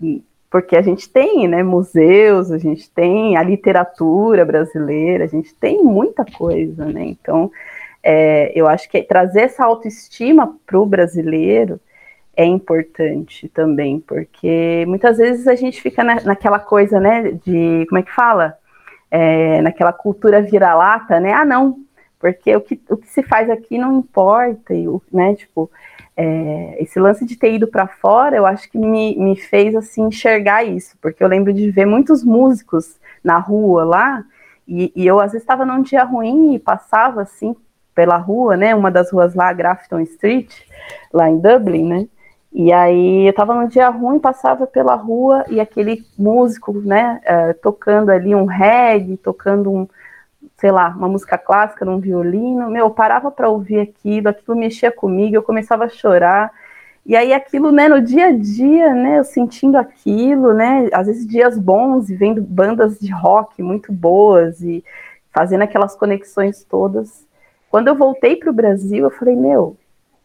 porque 0.49 0.75
a 0.75 0.81
gente 0.81 1.09
tem, 1.09 1.47
né, 1.47 1.63
museus, 1.63 2.51
a 2.51 2.57
gente 2.57 2.89
tem 2.89 3.37
a 3.37 3.43
literatura 3.43 4.45
brasileira, 4.45 5.23
a 5.23 5.27
gente 5.27 5.53
tem 5.55 5.83
muita 5.83 6.25
coisa, 6.25 6.85
né, 6.85 7.03
então 7.05 7.51
é, 8.03 8.51
eu 8.55 8.67
acho 8.67 8.89
que 8.89 9.01
trazer 9.03 9.41
essa 9.41 9.63
autoestima 9.63 10.57
para 10.65 10.79
o 10.79 10.85
brasileiro 10.85 11.79
é 12.35 12.45
importante 12.45 13.47
também, 13.49 13.99
porque 13.99 14.85
muitas 14.87 15.17
vezes 15.17 15.47
a 15.47 15.55
gente 15.55 15.81
fica 15.81 16.03
na, 16.03 16.21
naquela 16.21 16.59
coisa, 16.59 16.99
né, 16.99 17.31
de, 17.31 17.85
como 17.87 17.99
é 17.99 18.03
que 18.03 18.11
fala? 18.11 18.57
É, 19.09 19.61
naquela 19.61 19.91
cultura 19.91 20.41
vira-lata, 20.41 21.19
né, 21.19 21.33
ah 21.33 21.45
não, 21.45 21.77
porque 22.19 22.55
o 22.55 22.61
que, 22.61 22.79
o 22.89 22.97
que 22.97 23.09
se 23.09 23.23
faz 23.23 23.49
aqui 23.49 23.77
não 23.77 23.99
importa, 23.99 24.73
e, 24.73 24.85
né, 25.11 25.35
tipo, 25.35 25.69
é, 26.21 26.75
esse 26.79 26.99
lance 26.99 27.25
de 27.25 27.35
ter 27.35 27.55
ido 27.55 27.67
para 27.67 27.87
fora, 27.87 28.37
eu 28.37 28.45
acho 28.45 28.69
que 28.69 28.77
me, 28.77 29.15
me 29.17 29.35
fez, 29.35 29.75
assim, 29.75 30.03
enxergar 30.03 30.63
isso, 30.63 30.95
porque 31.01 31.23
eu 31.23 31.27
lembro 31.27 31.51
de 31.51 31.71
ver 31.71 31.85
muitos 31.85 32.23
músicos 32.23 32.99
na 33.23 33.39
rua 33.39 33.83
lá, 33.83 34.23
e, 34.67 34.91
e 34.95 35.07
eu 35.07 35.19
às 35.19 35.31
vezes 35.31 35.41
estava 35.41 35.65
num 35.65 35.81
dia 35.81 36.03
ruim 36.03 36.53
e 36.53 36.59
passava, 36.59 37.23
assim, 37.23 37.55
pela 37.95 38.17
rua, 38.17 38.55
né, 38.55 38.75
uma 38.75 38.91
das 38.91 39.11
ruas 39.11 39.33
lá, 39.33 39.51
Grafton 39.51 39.99
Street, 40.01 40.53
lá 41.11 41.27
em 41.27 41.39
Dublin, 41.39 41.87
né, 41.87 42.07
e 42.53 42.71
aí 42.71 43.27
eu 43.27 43.33
tava 43.33 43.55
num 43.55 43.67
dia 43.67 43.89
ruim, 43.89 44.19
passava 44.19 44.67
pela 44.67 44.93
rua 44.93 45.43
e 45.49 45.59
aquele 45.59 46.05
músico, 46.19 46.71
né, 46.73 47.19
uh, 47.25 47.53
tocando 47.61 48.11
ali 48.11 48.35
um 48.35 48.45
reggae, 48.45 49.17
tocando 49.17 49.71
um, 49.71 49.87
sei 50.61 50.71
lá, 50.71 50.89
uma 50.89 51.09
música 51.09 51.39
clássica 51.39 51.83
num 51.83 51.99
violino, 51.99 52.69
meu, 52.69 52.85
eu 52.85 52.91
parava 52.91 53.31
para 53.31 53.49
ouvir 53.49 53.79
aquilo, 53.79 54.29
aquilo 54.29 54.55
mexia 54.55 54.91
comigo, 54.91 55.35
eu 55.35 55.41
começava 55.41 55.85
a 55.85 55.89
chorar. 55.89 56.51
E 57.03 57.15
aí 57.15 57.33
aquilo, 57.33 57.71
né, 57.71 57.89
no 57.89 57.99
dia 57.99 58.27
a 58.27 58.31
dia, 58.31 58.93
né, 58.93 59.17
eu 59.17 59.23
sentindo 59.23 59.75
aquilo, 59.75 60.53
né, 60.53 60.87
às 60.93 61.07
vezes 61.07 61.25
dias 61.25 61.57
bons 61.57 62.11
e 62.11 62.15
vendo 62.15 62.43
bandas 62.43 62.99
de 62.99 63.11
rock 63.11 63.63
muito 63.63 63.91
boas 63.91 64.61
e 64.61 64.83
fazendo 65.33 65.63
aquelas 65.63 65.95
conexões 65.95 66.63
todas. 66.63 67.25
Quando 67.71 67.87
eu 67.87 67.95
voltei 67.95 68.35
para 68.35 68.51
o 68.51 68.53
Brasil, 68.53 69.05
eu 69.05 69.09
falei, 69.09 69.35
meu, 69.35 69.75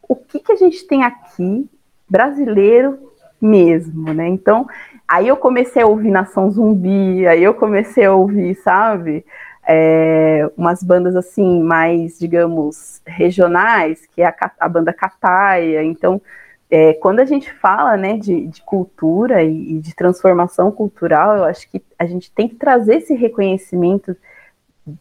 o 0.06 0.14
que 0.14 0.38
que 0.38 0.52
a 0.52 0.56
gente 0.56 0.86
tem 0.86 1.02
aqui 1.02 1.66
brasileiro 2.06 2.98
mesmo, 3.40 4.12
né? 4.12 4.28
Então, 4.28 4.68
aí 5.08 5.28
eu 5.28 5.36
comecei 5.38 5.80
a 5.80 5.86
ouvir 5.86 6.10
Nação 6.10 6.50
Zumbi, 6.50 7.26
aí 7.26 7.42
eu 7.42 7.54
comecei 7.54 8.04
a 8.04 8.14
ouvir, 8.14 8.54
sabe? 8.56 9.24
É, 9.66 10.48
umas 10.56 10.82
bandas 10.82 11.16
assim 11.16 11.62
mais, 11.62 12.18
digamos, 12.18 13.02
regionais, 13.04 14.06
que 14.06 14.22
é 14.22 14.26
a, 14.26 14.52
a 14.60 14.68
banda 14.68 14.92
Cataia. 14.92 15.82
Então, 15.82 16.22
é, 16.70 16.94
quando 16.94 17.20
a 17.20 17.24
gente 17.24 17.52
fala 17.52 17.96
né, 17.96 18.16
de, 18.16 18.46
de 18.46 18.62
cultura 18.62 19.42
e, 19.42 19.74
e, 19.74 19.80
de 19.80 19.94
transformação 19.94 20.70
cultural, 20.70 21.36
eu 21.36 21.44
acho 21.44 21.68
que 21.70 21.82
a 21.98 22.06
gente 22.06 22.30
tem 22.30 22.48
que 22.48 22.54
trazer 22.54 22.96
esse 22.96 23.14
reconhecimento 23.14 24.16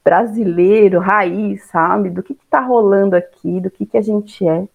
brasileiro, 0.03 0.99
raiz, 0.99 1.63
sabe, 1.65 2.09
do 2.09 2.23
que 2.23 2.33
está 2.33 2.59
rolando 2.59 3.15
aqui, 3.15 3.61
do 3.61 3.69
que, 3.69 3.85
que 3.85 3.97
a 3.97 4.01
gente 4.01 4.47
é. 4.47 4.67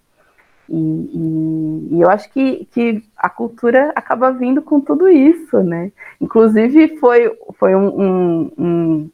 E, 0.69 0.77
e, 0.77 1.97
e, 1.97 2.01
eu 2.01 2.09
acho 2.09 2.33
que, 2.33 2.65
que 2.67 3.03
a 3.17 3.29
cultura 3.29 3.93
acaba 3.97 4.31
vindo 4.31 4.63
com 4.63 4.81
tudo 4.81 5.09
isso, 5.09 5.61
né? 5.65 5.91
Inclusive 6.21 6.97
foi, 6.99 7.37
foi 7.59 7.75
um, 7.75 7.89
um, 8.01 8.53
um 8.57 9.11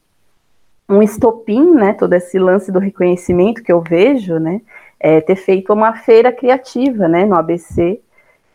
um 0.88 1.02
estopim, 1.02 1.74
né, 1.74 1.92
todo 1.92 2.12
esse 2.12 2.38
lance 2.38 2.70
do 2.70 2.78
reconhecimento 2.78 3.62
que 3.62 3.72
eu 3.72 3.80
vejo, 3.80 4.38
né, 4.38 4.60
é 5.00 5.20
ter 5.20 5.36
feito 5.36 5.72
uma 5.72 5.94
feira 5.94 6.32
criativa, 6.32 7.08
né, 7.08 7.24
no 7.24 7.34
ABC, 7.34 8.00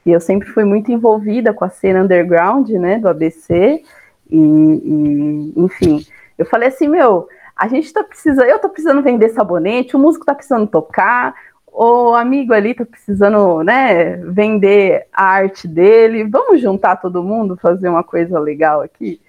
e 0.05 0.11
eu 0.11 0.19
sempre 0.19 0.47
fui 0.47 0.63
muito 0.63 0.91
envolvida 0.91 1.53
com 1.53 1.65
a 1.65 1.69
cena 1.69 2.01
underground, 2.01 2.69
né, 2.69 2.97
do 2.97 3.09
ABC, 3.09 3.83
e, 4.29 4.37
e 4.37 5.53
enfim, 5.57 6.05
eu 6.37 6.45
falei 6.45 6.69
assim, 6.69 6.87
meu, 6.87 7.27
a 7.55 7.67
gente 7.67 7.91
tá 7.91 8.03
precisando, 8.03 8.47
eu 8.47 8.59
tô 8.59 8.69
precisando 8.69 9.01
vender 9.03 9.29
sabonete, 9.29 9.95
o 9.95 9.99
músico 9.99 10.25
tá 10.25 10.33
precisando 10.33 10.65
tocar, 10.65 11.35
o 11.67 12.13
amigo 12.13 12.53
ali 12.53 12.73
tá 12.73 12.85
precisando, 12.85 13.61
né, 13.63 14.17
vender 14.17 15.05
a 15.13 15.25
arte 15.25 15.67
dele, 15.67 16.23
vamos 16.23 16.61
juntar 16.61 16.95
todo 16.95 17.23
mundo, 17.23 17.57
fazer 17.57 17.89
uma 17.89 18.03
coisa 18.03 18.39
legal 18.39 18.81
aqui? 18.81 19.21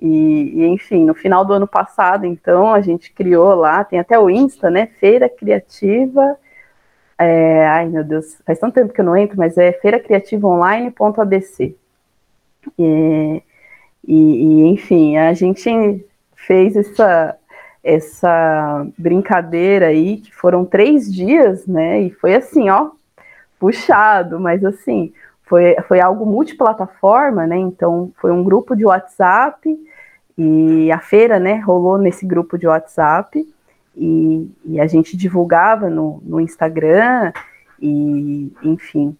E, 0.00 0.60
e, 0.60 0.66
enfim, 0.66 1.04
no 1.04 1.14
final 1.14 1.44
do 1.44 1.52
ano 1.52 1.66
passado, 1.66 2.26
então, 2.26 2.72
a 2.72 2.80
gente 2.80 3.12
criou 3.12 3.54
lá, 3.54 3.84
tem 3.84 3.98
até 3.98 4.18
o 4.18 4.28
Insta, 4.28 4.70
né? 4.70 4.88
Feira 4.98 5.28
Criativa. 5.28 6.36
É, 7.18 7.66
ai, 7.66 7.88
meu 7.88 8.02
Deus, 8.02 8.36
faz 8.44 8.58
tanto 8.58 8.74
tempo 8.74 8.92
que 8.92 9.00
eu 9.00 9.04
não 9.04 9.16
entro, 9.16 9.38
mas 9.38 9.56
é 9.56 9.72
feiracriativaonline.abc. 9.72 11.76
E, 12.78 13.42
e, 14.06 14.14
e, 14.14 14.66
enfim, 14.66 15.16
a 15.16 15.32
gente 15.32 16.04
fez 16.34 16.76
essa, 16.76 17.36
essa 17.82 18.86
brincadeira 18.98 19.86
aí, 19.86 20.18
que 20.18 20.34
foram 20.34 20.64
três 20.64 21.12
dias, 21.12 21.66
né? 21.66 22.02
E 22.02 22.10
foi 22.10 22.34
assim, 22.34 22.68
ó, 22.68 22.90
puxado, 23.58 24.40
mas 24.40 24.64
assim, 24.64 25.12
foi, 25.44 25.76
foi 25.86 26.00
algo 26.00 26.26
multiplataforma, 26.26 27.46
né? 27.46 27.56
Então 27.56 28.10
foi 28.16 28.32
um 28.32 28.42
grupo 28.42 28.74
de 28.74 28.84
WhatsApp 28.84 29.78
e 30.36 30.90
a 30.90 30.98
feira, 30.98 31.38
né, 31.38 31.58
rolou 31.60 31.96
nesse 31.96 32.26
grupo 32.26 32.58
de 32.58 32.66
WhatsApp 32.66 33.46
e, 33.96 34.50
e 34.64 34.80
a 34.80 34.86
gente 34.86 35.16
divulgava 35.16 35.88
no, 35.88 36.20
no 36.24 36.40
Instagram 36.40 37.32
e, 37.80 38.52
enfim, 38.62 39.16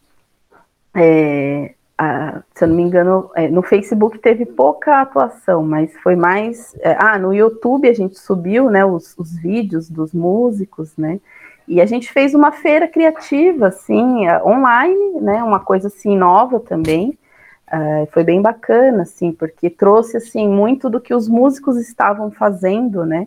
é, 0.92 1.74
a, 1.96 2.42
se 2.52 2.64
eu 2.64 2.68
não 2.68 2.76
me 2.76 2.82
engano, 2.82 3.30
é, 3.36 3.48
no 3.48 3.62
Facebook 3.62 4.18
teve 4.18 4.44
pouca 4.44 5.00
atuação, 5.00 5.62
mas 5.62 5.96
foi 5.98 6.16
mais, 6.16 6.74
é, 6.80 6.96
ah, 6.98 7.18
no 7.18 7.32
YouTube 7.32 7.88
a 7.88 7.94
gente 7.94 8.18
subiu, 8.18 8.68
né, 8.68 8.84
os, 8.84 9.16
os 9.16 9.36
vídeos 9.36 9.88
dos 9.88 10.12
músicos, 10.12 10.96
né, 10.96 11.20
e 11.66 11.80
a 11.80 11.86
gente 11.86 12.12
fez 12.12 12.34
uma 12.34 12.52
feira 12.52 12.86
criativa, 12.86 13.68
assim, 13.68 14.26
é, 14.26 14.42
online, 14.42 15.20
né, 15.20 15.42
uma 15.42 15.60
coisa 15.60 15.88
assim 15.88 16.16
nova 16.16 16.60
também. 16.60 17.18
Uh, 17.66 18.06
foi 18.12 18.22
bem 18.22 18.42
bacana, 18.42 19.02
assim, 19.02 19.32
porque 19.32 19.70
trouxe 19.70 20.18
assim 20.18 20.46
muito 20.46 20.90
do 20.90 21.00
que 21.00 21.14
os 21.14 21.26
músicos 21.28 21.76
estavam 21.78 22.30
fazendo, 22.30 23.06
né, 23.06 23.26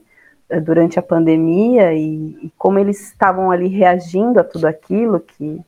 é, 0.50 0.60
durante 0.60 0.98
a 0.98 1.02
pandemia 1.02 1.94
e, 1.94 2.38
e, 2.44 2.52
como 2.58 2.80
eles 2.80 3.02
estavam 3.02 3.52
ali 3.52 3.68
reagindo 3.68 4.40
a 4.40 4.44
tudo 4.44 4.66
aquilo 4.66 5.20
que 5.20 5.60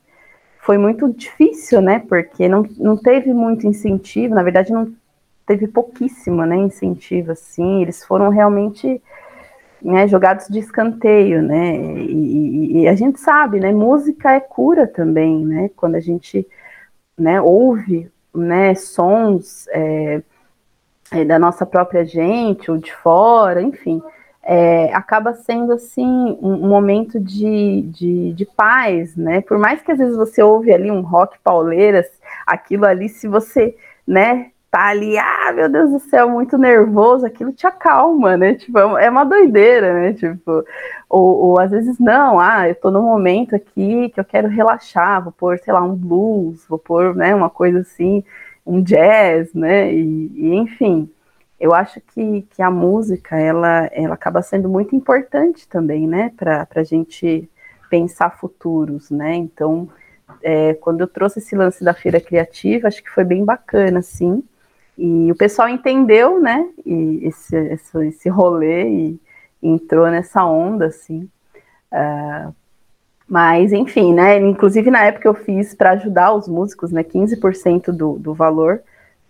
foi 0.62 0.78
muito 0.78 1.12
difícil, 1.12 1.82
né, 1.82 2.00
porque 2.08 2.48
não, 2.48 2.64
não 2.78 2.96
teve 2.96 3.34
muito 3.34 3.66
incentivo, 3.68 4.36
na 4.36 4.44
verdade 4.44 4.72
não 4.72 4.94
teve 5.46 5.68
pouquíssimo, 5.68 6.46
né, 6.46 6.56
incentivo, 6.56 7.32
assim, 7.32 7.82
eles 7.82 8.06
foram 8.06 8.30
realmente 8.30 9.02
né, 9.82 10.08
jogados 10.08 10.48
de 10.48 10.60
escanteio, 10.60 11.42
né? 11.42 11.76
E, 11.78 12.82
e, 12.82 12.88
a 12.88 12.96
gente 12.96 13.20
sabe, 13.20 13.60
né? 13.60 13.72
Música 13.72 14.32
é 14.34 14.40
cura 14.40 14.86
também, 14.88 15.46
né? 15.46 15.70
Quando 15.76 15.96
a 15.96 16.00
gente 16.00 16.48
né, 17.18 17.42
ouve 17.42 18.12
né, 18.34 18.76
sons 18.76 19.68
é, 19.70 20.22
é, 21.12 21.26
da 21.26 21.40
nossa 21.40 21.66
própria 21.66 22.06
gente 22.06 22.70
ou 22.70 22.78
de 22.78 22.94
fora, 22.94 23.62
enfim, 23.62 24.02
é, 24.44 24.94
acaba 24.94 25.34
sendo 25.34 25.74
assim 25.74 26.06
um, 26.42 26.66
um 26.66 26.70
momento 26.70 27.20
de, 27.20 27.84
de, 27.84 28.34
de, 28.34 28.46
paz, 28.46 29.16
né? 29.16 29.42
Por 29.42 29.58
mais 29.58 29.82
que 29.82 29.92
às 29.92 29.98
vezes 29.98 30.16
você 30.16 30.42
ouve 30.42 30.74
ali 30.74 30.92
um 30.92 31.02
rock 31.02 31.38
pauleiras, 31.44 32.08
aquilo 32.46 32.86
ali, 32.86 33.10
se 33.10 33.28
você 33.28 33.76
né, 34.06 34.52
tá 34.72 34.88
ali, 34.90 35.18
ah, 35.18 35.52
meu 35.54 35.68
Deus 35.70 35.92
do 35.92 36.00
céu, 36.00 36.30
muito 36.30 36.58
nervoso, 36.58 37.26
aquilo 37.26 37.52
te 37.52 37.66
acalma, 37.66 38.38
né? 38.38 38.54
Tipo, 38.56 38.80
é 38.98 39.10
uma 39.10 39.24
doideira, 39.24 39.94
né? 39.94 40.14
Tipo, 40.14 40.64
ou, 41.10 41.38
ou, 41.38 41.60
às 41.60 41.72
vezes 41.72 41.98
não, 42.00 42.40
ah, 42.40 42.68
eu 42.70 42.76
tô 42.76 42.92
num 42.92 43.02
momento 43.02 43.56
aqui 43.56 44.10
que 44.10 44.20
eu 44.20 44.26
quero 44.26 44.48
relaxar, 44.48 45.24
vou 45.24 45.32
pôr, 45.32 45.58
sei 45.60 45.74
lá, 45.74 45.82
um 45.84 45.96
blues, 45.96 46.66
vou 46.68 46.78
pôr, 46.78 47.16
né, 47.16 47.34
uma 47.34 47.50
coisa 47.50 47.80
assim, 47.80 48.24
um 48.66 48.82
jazz, 48.82 49.54
né? 49.54 49.92
E, 49.94 50.32
e 50.36 50.56
enfim, 50.56 51.10
eu 51.60 51.74
acho 51.74 52.00
que, 52.02 52.44
que 52.52 52.62
a 52.62 52.72
música, 52.72 53.38
ela, 53.38 53.90
ela 53.92 54.14
acaba 54.14 54.42
sendo 54.42 54.70
muito 54.70 54.96
importante 54.96 55.68
também, 55.68 56.08
né, 56.08 56.32
para 56.38 56.68
a 56.76 56.84
gente 56.84 57.50
pensar 57.90 58.38
futuros, 58.38 59.10
né? 59.10 59.36
Então, 59.36 59.90
é, 60.44 60.76
quando 60.76 61.02
eu 61.02 61.08
trouxe 61.08 61.40
esse 61.40 61.56
lance 61.56 61.84
da 61.84 61.94
feira 61.94 62.22
criativa, 62.22 62.88
acho 62.88 63.04
que 63.04 63.10
foi 63.10 63.24
bem 63.24 63.44
bacana, 63.44 64.00
assim. 64.00 64.44
E 65.00 65.32
o 65.32 65.36
pessoal 65.36 65.70
entendeu, 65.70 66.42
né? 66.42 66.68
E 66.86 67.22
esse, 67.24 67.56
esse, 67.56 68.08
esse 68.08 68.30
rolê 68.30 68.90
e, 68.90 69.20
entrou 69.64 70.08
nessa 70.08 70.46
onda, 70.46 70.88
assim. 70.88 71.30
Uh, 71.92 72.54
mas, 73.26 73.72
enfim, 73.72 74.14
né? 74.14 74.38
Inclusive, 74.40 74.92
na 74.92 75.06
época 75.06 75.28
eu 75.28 75.34
fiz 75.34 75.74
para 75.74 75.92
ajudar 75.92 76.34
os 76.34 76.50
músicos, 76.50 76.92
né? 76.92 77.02
15% 77.02 77.92
do, 77.92 78.20
do 78.20 78.34
valor 78.34 78.82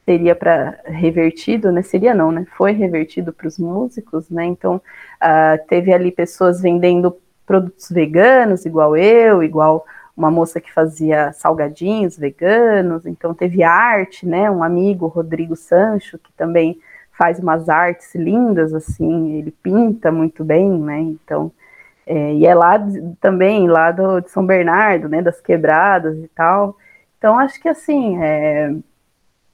seria 0.05 0.35
para 0.35 0.79
revertido, 0.85 1.71
né? 1.71 1.83
Seria 1.83 2.15
não, 2.15 2.31
né? 2.31 2.47
Foi 2.57 2.71
revertido 2.71 3.31
para 3.31 3.47
os 3.47 3.59
músicos, 3.59 4.27
né? 4.27 4.45
Então, 4.45 4.77
uh, 4.77 5.67
teve 5.67 5.93
ali 5.93 6.11
pessoas 6.11 6.61
vendendo 6.61 7.15
produtos 7.45 7.89
veganos, 7.91 8.65
igual 8.65 8.97
eu, 8.97 9.43
igual 9.43 9.85
uma 10.19 10.29
moça 10.29 10.59
que 10.59 10.71
fazia 10.73 11.31
salgadinhos 11.31 12.17
veganos, 12.17 13.05
então 13.05 13.33
teve 13.33 13.63
arte, 13.63 14.27
né? 14.27 14.51
Um 14.51 14.61
amigo, 14.61 15.07
Rodrigo 15.07 15.55
Sancho, 15.55 16.19
que 16.19 16.31
também 16.33 16.77
faz 17.17 17.39
umas 17.39 17.69
artes 17.69 18.13
lindas, 18.15 18.73
assim, 18.73 19.31
ele 19.33 19.51
pinta 19.51 20.11
muito 20.11 20.43
bem, 20.43 20.69
né? 20.77 20.99
Então, 20.99 21.51
é, 22.05 22.33
e 22.33 22.45
é 22.45 22.53
lá 22.53 22.77
também, 23.21 23.67
lá 23.69 23.91
do, 23.91 24.19
de 24.19 24.29
São 24.29 24.45
Bernardo, 24.45 25.07
né, 25.07 25.21
das 25.21 25.39
quebradas 25.39 26.17
e 26.17 26.27
tal. 26.29 26.75
Então, 27.17 27.39
acho 27.39 27.61
que 27.61 27.69
assim, 27.69 28.21
é, 28.21 28.73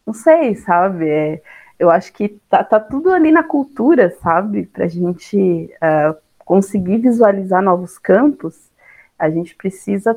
não 0.06 0.14
sei, 0.14 0.56
sabe? 0.56 1.08
É, 1.08 1.42
eu 1.78 1.92
acho 1.92 2.12
que 2.14 2.30
tá, 2.50 2.64
tá, 2.64 2.80
tudo 2.80 3.12
ali 3.12 3.32
na 3.32 3.44
cultura, 3.44 4.10
sabe? 4.22 4.66
Para 4.66 4.86
a 4.86 4.88
gente 4.88 5.70
uh, 5.76 6.16
conseguir 6.40 6.98
visualizar 6.98 7.62
novos 7.62 7.98
campos, 8.00 8.72
a 9.20 9.30
gente 9.30 9.56
precisa 9.56 10.16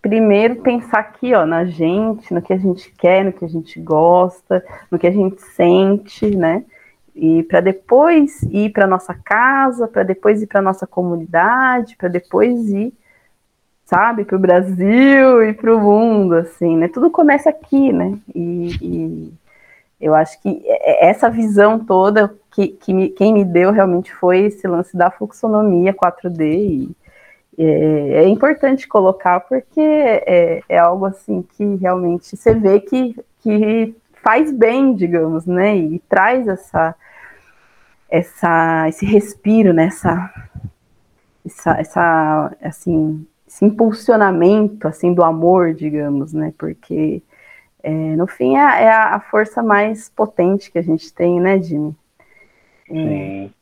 primeiro 0.00 0.56
pensar 0.56 1.00
aqui, 1.00 1.34
ó, 1.34 1.44
na 1.44 1.64
gente, 1.64 2.32
no 2.32 2.40
que 2.42 2.52
a 2.52 2.58
gente 2.58 2.90
quer, 2.92 3.24
no 3.24 3.32
que 3.32 3.44
a 3.44 3.48
gente 3.48 3.80
gosta, 3.80 4.64
no 4.90 4.98
que 4.98 5.06
a 5.06 5.10
gente 5.10 5.40
sente, 5.42 6.34
né? 6.36 6.64
e 7.14 7.42
para 7.42 7.60
depois 7.60 8.42
ir 8.44 8.70
para 8.72 8.86
nossa 8.86 9.14
casa, 9.14 9.86
para 9.86 10.02
depois 10.02 10.42
ir 10.42 10.46
para 10.46 10.62
nossa 10.62 10.86
comunidade, 10.86 11.96
para 11.96 12.08
depois 12.08 12.68
ir, 12.68 12.94
sabe, 13.84 14.24
para 14.24 14.36
o 14.36 14.40
Brasil 14.40 15.42
e 15.44 15.52
para 15.52 15.74
o 15.74 15.80
mundo, 15.80 16.34
assim, 16.34 16.78
né? 16.78 16.88
Tudo 16.88 17.10
começa 17.10 17.50
aqui, 17.50 17.92
né? 17.92 18.18
E, 18.34 18.76
e, 18.80 19.32
eu 20.00 20.14
acho 20.14 20.40
que 20.40 20.62
essa 20.80 21.28
visão 21.28 21.78
toda 21.78 22.34
que, 22.52 22.68
que 22.68 22.94
me, 22.94 23.10
quem 23.10 23.34
me 23.34 23.44
deu 23.44 23.70
realmente 23.70 24.14
foi 24.14 24.46
esse 24.46 24.66
lance 24.66 24.96
da 24.96 25.10
fluxonomia 25.10 25.92
4D 25.92 26.40
e 26.40 26.96
é, 27.58 28.24
é 28.24 28.28
importante 28.28 28.88
colocar 28.88 29.40
porque 29.40 29.80
é, 29.80 30.62
é 30.68 30.78
algo 30.78 31.06
assim 31.06 31.42
que 31.42 31.76
realmente 31.76 32.36
você 32.36 32.54
vê 32.54 32.80
que, 32.80 33.16
que 33.40 33.94
faz 34.22 34.52
bem, 34.52 34.94
digamos, 34.94 35.46
né? 35.46 35.76
E 35.76 35.98
traz 36.08 36.46
essa, 36.46 36.94
essa, 38.08 38.88
esse 38.88 39.04
respiro, 39.06 39.72
né? 39.72 39.86
Essa, 39.86 40.30
essa, 41.44 41.78
essa, 41.78 42.56
assim, 42.62 43.26
esse 43.46 43.64
impulsionamento, 43.64 44.86
assim, 44.86 45.12
do 45.12 45.24
amor, 45.24 45.74
digamos, 45.74 46.32
né? 46.32 46.52
Porque, 46.56 47.22
é, 47.82 47.90
no 47.90 48.26
fim, 48.26 48.56
é, 48.56 48.84
é, 48.84 48.90
a 48.90 49.20
força 49.20 49.62
mais 49.62 50.08
potente 50.08 50.70
que 50.70 50.78
a 50.78 50.82
gente 50.82 51.12
tem, 51.12 51.40
né, 51.40 51.60
Jimmy? 51.60 51.94
É, 52.90 52.92
Sim. 52.92 53.54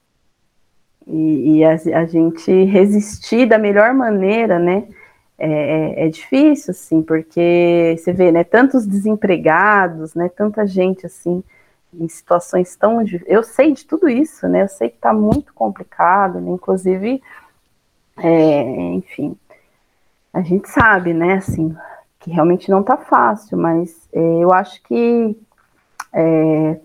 E, 1.08 1.58
e 1.58 1.64
a, 1.64 1.70
a, 2.00 2.04
gente 2.04 2.52
resistir 2.64 3.46
da 3.46 3.56
melhor 3.58 3.94
maneira, 3.94 4.58
né? 4.58 4.86
É, 5.38 5.48
é, 5.48 6.06
é, 6.06 6.08
difícil, 6.08 6.72
assim, 6.72 7.00
porque 7.00 7.96
você 7.96 8.12
vê, 8.12 8.32
né, 8.32 8.42
tantos 8.42 8.84
desempregados, 8.84 10.14
né, 10.14 10.28
tanta 10.28 10.66
gente, 10.66 11.06
assim, 11.06 11.44
em 11.94 12.08
situações 12.08 12.74
tão. 12.74 13.04
Eu 13.24 13.44
sei 13.44 13.72
de 13.72 13.86
tudo 13.86 14.08
isso, 14.08 14.48
né, 14.48 14.64
eu 14.64 14.68
sei 14.68 14.88
que 14.88 14.96
está 14.96 15.12
muito 15.12 15.54
complicado, 15.54 16.40
né, 16.40 16.50
inclusive, 16.50 17.22
é, 18.16 18.62
enfim, 18.94 19.36
a 20.34 20.40
gente 20.42 20.68
sabe, 20.68 21.14
né, 21.14 21.34
assim, 21.34 21.74
que 22.18 22.30
realmente 22.32 22.68
não 22.68 22.80
está 22.80 22.96
fácil, 22.96 23.56
mas 23.56 24.08
é, 24.12 24.18
eu 24.18 24.52
acho 24.52 24.82
que 24.82 25.36
é, 26.12 26.80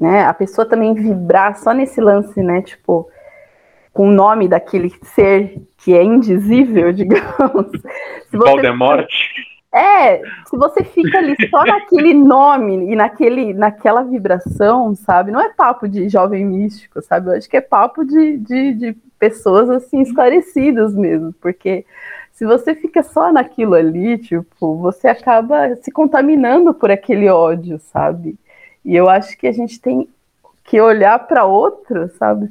né, 0.00 0.24
a 0.24 0.32
pessoa 0.32 0.66
também 0.66 0.94
vibrar 0.94 1.58
só 1.58 1.72
nesse 1.72 2.00
lance, 2.00 2.42
né, 2.42 2.62
tipo, 2.62 3.10
com 3.98 4.10
o 4.10 4.12
nome 4.12 4.46
daquele 4.46 4.94
ser 5.02 5.60
que 5.78 5.92
é 5.92 6.04
indizível, 6.04 6.92
digamos. 6.94 7.66
Se 8.30 8.36
você 8.36 8.50
Voldemort. 8.50 9.08
É, 9.74 10.18
se 10.46 10.56
você 10.56 10.84
fica 10.84 11.18
ali 11.18 11.34
só 11.50 11.64
naquele 11.66 12.14
nome 12.14 12.92
e 12.92 12.94
naquele, 12.94 13.52
naquela 13.52 14.04
vibração, 14.04 14.94
sabe? 14.94 15.32
Não 15.32 15.40
é 15.40 15.48
papo 15.48 15.88
de 15.88 16.08
jovem 16.08 16.44
místico, 16.44 17.02
sabe? 17.02 17.28
Eu 17.28 17.32
acho 17.36 17.50
que 17.50 17.56
é 17.56 17.60
papo 17.60 18.04
de, 18.04 18.36
de, 18.36 18.72
de 18.74 18.96
pessoas 19.18 19.68
assim 19.68 20.00
esclarecidas 20.00 20.94
mesmo, 20.94 21.32
porque 21.40 21.84
se 22.30 22.46
você 22.46 22.76
fica 22.76 23.02
só 23.02 23.32
naquilo 23.32 23.74
ali, 23.74 24.16
tipo, 24.16 24.76
você 24.76 25.08
acaba 25.08 25.74
se 25.82 25.90
contaminando 25.90 26.72
por 26.72 26.88
aquele 26.88 27.28
ódio, 27.28 27.80
sabe? 27.80 28.38
E 28.84 28.94
eu 28.94 29.10
acho 29.10 29.36
que 29.36 29.48
a 29.48 29.52
gente 29.52 29.80
tem 29.80 30.08
que 30.62 30.80
olhar 30.80 31.18
para 31.26 31.44
outro, 31.46 32.08
sabe? 32.16 32.48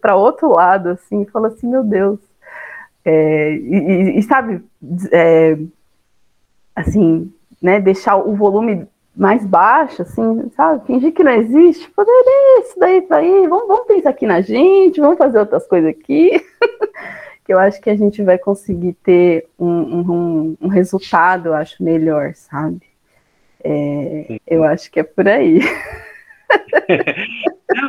Para 0.00 0.16
outro 0.16 0.48
lado, 0.52 0.90
assim, 0.90 1.22
e 1.22 1.26
fala 1.26 1.48
assim, 1.48 1.68
meu 1.68 1.84
Deus. 1.84 2.18
É, 3.04 3.52
e, 3.54 4.18
e, 4.18 4.22
sabe, 4.22 4.64
é, 5.12 5.56
assim, 6.74 7.32
né, 7.62 7.80
deixar 7.80 8.16
o 8.16 8.34
volume 8.34 8.86
mais 9.14 9.46
baixo, 9.46 10.02
assim, 10.02 10.50
sabe, 10.56 10.84
fingir 10.86 11.12
que 11.12 11.22
não 11.22 11.32
existe, 11.32 11.88
poder 11.90 12.10
isso 12.60 12.78
daí 12.78 13.00
para 13.00 13.18
aí, 13.18 13.46
vamos, 13.48 13.66
vamos 13.66 13.86
pensar 13.86 14.10
aqui 14.10 14.26
na 14.26 14.40
gente, 14.40 15.00
vamos 15.00 15.16
fazer 15.16 15.38
outras 15.38 15.66
coisas 15.66 15.88
aqui, 15.88 16.30
que 17.44 17.54
eu 17.54 17.58
acho 17.58 17.80
que 17.80 17.88
a 17.88 17.96
gente 17.96 18.22
vai 18.22 18.36
conseguir 18.36 18.92
ter 19.04 19.48
um, 19.58 19.68
um, 19.68 20.56
um 20.60 20.68
resultado, 20.68 21.46
eu 21.46 21.54
acho, 21.54 21.82
melhor, 21.82 22.34
sabe? 22.34 22.82
É, 23.64 24.38
eu 24.46 24.64
acho 24.64 24.90
que 24.90 25.00
é 25.00 25.02
por 25.02 25.26
aí. 25.26 25.60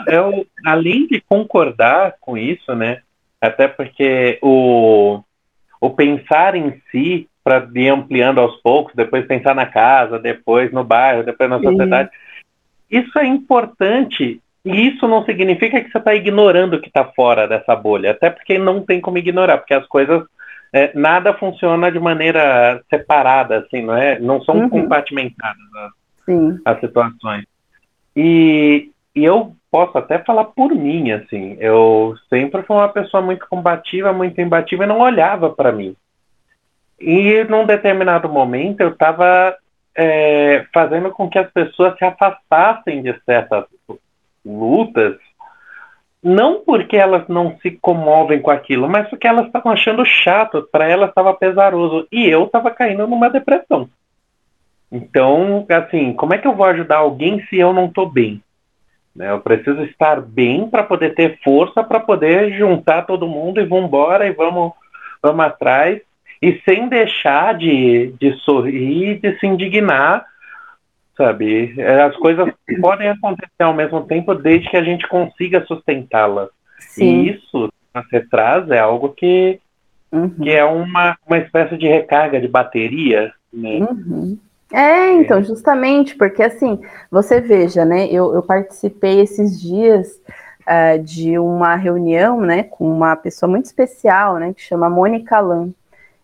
eu, 0.08 0.46
além 0.66 1.08
de 1.08 1.22
concordar 1.22 2.16
com 2.20 2.38
isso, 2.38 2.76
né? 2.76 3.02
Até 3.40 3.68
porque 3.68 4.40
o, 4.42 5.22
o 5.80 5.90
pensar 5.92 6.56
em 6.56 6.82
si, 6.92 7.30
para 7.44 7.68
ir 7.76 7.90
ampliando 7.90 8.40
aos 8.40 8.56
poucos, 8.62 8.94
depois 8.96 9.26
pensar 9.26 9.56
na 9.56 9.66
casa, 9.66 10.20
depois 10.20 10.72
no 10.72 10.84
bairro, 10.84 11.24
depois 11.24 11.50
na 11.50 11.62
sociedade, 11.62 12.10
Sim. 12.10 13.00
isso 13.00 13.20
é 13.20 13.26
importante. 13.26 14.42
E 14.66 14.88
isso 14.88 15.08
não 15.08 15.24
significa 15.24 15.82
que 15.82 15.90
você 15.90 15.98
está 15.98 16.14
ignorando 16.14 16.76
o 16.76 16.82
que 16.82 16.90
está 16.90 17.06
fora 17.06 17.48
dessa 17.48 17.74
bolha, 17.76 18.12
até 18.12 18.30
porque 18.30 18.58
não 18.58 18.82
tem 18.82 19.00
como 19.00 19.18
ignorar, 19.18 19.60
porque 19.60 19.74
as 19.74 19.88
coisas 19.88 20.24
é, 20.74 20.92
nada 20.94 21.34
funciona 21.34 21.90
de 21.90 22.00
maneira 22.00 22.84
separada, 22.90 23.60
assim, 23.60 23.82
não 23.82 23.96
é? 23.96 24.20
Não 24.20 24.42
são 24.44 24.56
uhum. 24.56 24.70
compartimentadas 24.70 25.58
as, 26.26 26.60
as 26.66 26.80
situações. 26.82 27.46
E, 28.20 28.90
e 29.16 29.24
eu 29.24 29.56
posso 29.70 29.96
até 29.96 30.18
falar 30.18 30.46
por 30.46 30.74
mim, 30.74 31.12
assim, 31.12 31.56
eu 31.60 32.16
sempre 32.28 32.64
fui 32.64 32.76
uma 32.76 32.90
pessoa 32.90 33.22
muito 33.22 33.46
combativa, 33.48 34.12
muito 34.12 34.42
imbatível 34.42 34.86
e 34.86 34.88
não 34.88 35.02
olhava 35.02 35.52
para 35.52 35.72
mim. 35.72 35.96
E 37.00 37.44
num 37.44 37.64
determinado 37.64 38.28
momento 38.28 38.82
eu 38.82 38.90
estava 38.90 39.56
é, 39.96 40.66
fazendo 40.74 41.12
com 41.12 41.30
que 41.30 41.38
as 41.38 41.52
pessoas 41.52 41.96
se 42.00 42.04
afastassem 42.04 43.04
de 43.04 43.14
certas 43.24 43.66
lutas, 44.44 45.18
não 46.24 46.62
porque 46.62 46.98
elas 46.98 47.28
não 47.28 47.56
se 47.60 47.70
comovem 47.70 48.42
com 48.42 48.50
aquilo, 48.50 48.90
mas 48.90 49.08
porque 49.10 49.28
elas 49.28 49.46
estavam 49.46 49.72
achando 49.72 50.04
chato, 50.04 50.68
para 50.72 50.90
elas 50.90 51.10
estava 51.10 51.36
pesaroso, 51.36 52.08
e 52.12 52.28
eu 52.28 52.46
estava 52.46 52.72
caindo 52.72 53.06
numa 53.06 53.30
depressão. 53.30 53.88
Então, 54.92 55.66
assim, 55.70 56.14
como 56.14 56.34
é 56.34 56.38
que 56.38 56.48
eu 56.48 56.56
vou 56.56 56.66
ajudar 56.66 56.98
alguém 56.98 57.46
se 57.48 57.58
eu 57.58 57.74
não 57.74 57.88
estou 57.88 58.10
bem? 58.10 58.42
Né? 59.16 59.32
Eu 59.32 59.42
preciso 59.42 59.82
estar 59.84 60.22
bem 60.22 60.70
para 60.70 60.84
poder 60.84 61.16
ter 61.16 61.40
força 61.44 61.84
para 61.84 62.00
poder 62.00 62.54
juntar 62.58 63.02
todo 63.02 63.28
mundo 63.28 63.60
e 63.60 63.66
vamos 63.66 63.86
embora 63.86 64.28
e 64.28 64.32
vamos, 64.32 64.74
vamos 65.22 65.46
atrás 65.46 66.00
e 66.42 66.62
sem 66.64 66.88
deixar 66.88 67.58
de, 67.58 68.14
de 68.20 68.34
sorrir, 68.42 69.20
de 69.20 69.38
se 69.40 69.48
indignar, 69.48 70.24
sabe? 71.18 71.76
As 71.82 72.16
coisas 72.18 72.54
podem 72.80 73.10
acontecer 73.10 73.64
ao 73.64 73.74
mesmo 73.74 74.06
tempo 74.06 74.36
desde 74.36 74.70
que 74.70 74.78
a 74.78 74.84
gente 74.84 75.08
consiga 75.08 75.66
sustentá-las. 75.66 76.50
E 76.98 77.30
isso 77.32 77.70
que 77.94 78.04
você 78.04 78.20
traz 78.22 78.70
é 78.70 78.78
algo 78.78 79.10
que, 79.10 79.60
uhum. 80.12 80.30
que 80.30 80.52
é 80.52 80.64
uma, 80.64 81.18
uma 81.26 81.40
espécie 81.40 81.76
de 81.76 81.88
recarga 81.88 82.40
de 82.40 82.48
bateria, 82.48 83.34
né? 83.52 83.80
Uhum. 83.80 84.38
É, 84.72 85.14
então, 85.14 85.42
justamente, 85.42 86.16
porque 86.18 86.44
assim, 86.44 86.82
você 87.10 87.40
veja, 87.40 87.86
né? 87.86 88.08
Eu, 88.08 88.34
eu 88.34 88.44
participei 88.44 89.22
esses 89.22 89.60
dias 89.62 90.20
uh, 90.68 91.02
de 91.04 91.40
uma 91.40 91.76
reunião, 91.76 92.42
né, 92.42 92.64
com 92.64 92.90
uma 92.92 93.16
pessoa 93.16 93.50
muito 93.50 93.66
especial, 93.66 94.36
né, 94.38 94.54
que 94.54 94.62
chama 94.62 94.90
Mônica 94.90 95.40
Lan. 95.40 95.70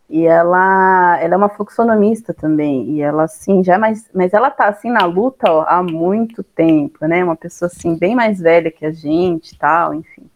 e 0.10 0.26
ela, 0.26 1.20
ela 1.22 1.36
é 1.36 1.38
uma 1.38 1.50
fluxonomista 1.50 2.34
também, 2.34 2.92
e 2.92 3.02
ela 3.02 3.24
assim, 3.26 3.64
já 3.64 3.76
é 3.76 3.78
mais, 3.80 4.10
mas 4.14 4.34
ela 4.34 4.52
tá 4.52 4.68
assim 4.68 4.92
na 4.92 5.06
luta 5.06 5.52
ó, 5.52 5.64
há 5.68 5.84
muito 5.84 6.44
tempo, 6.44 7.06
né? 7.08 7.24
Uma 7.24 7.36
pessoa 7.38 7.68
assim 7.74 7.98
bem 7.98 8.16
mais 8.16 8.40
velha 8.40 8.72
que 8.72 8.86
a 8.86 8.92
gente, 8.92 9.58
tal, 9.58 9.94
enfim. 9.96 10.30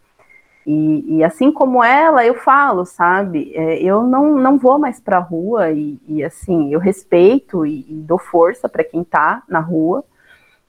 E, 0.67 1.19
e 1.19 1.23
assim 1.23 1.49
como 1.49 1.81
ela, 1.81 2.25
eu 2.25 2.35
falo, 2.35 2.83
sabe? 2.85 3.53
É, 3.55 3.81
eu 3.81 4.03
não, 4.03 4.37
não 4.37 4.57
vou 4.57 4.77
mais 4.77 4.99
para 4.99 5.15
a 5.15 5.21
rua 5.21 5.71
e, 5.71 5.97
e, 6.05 6.21
assim, 6.21 6.73
eu 6.73 6.79
respeito 6.79 7.65
e, 7.65 7.85
e 7.89 7.93
dou 7.93 8.17
força 8.17 8.67
para 8.67 8.83
quem 8.83 9.01
tá 9.01 9.43
na 9.47 9.61
rua, 9.61 10.03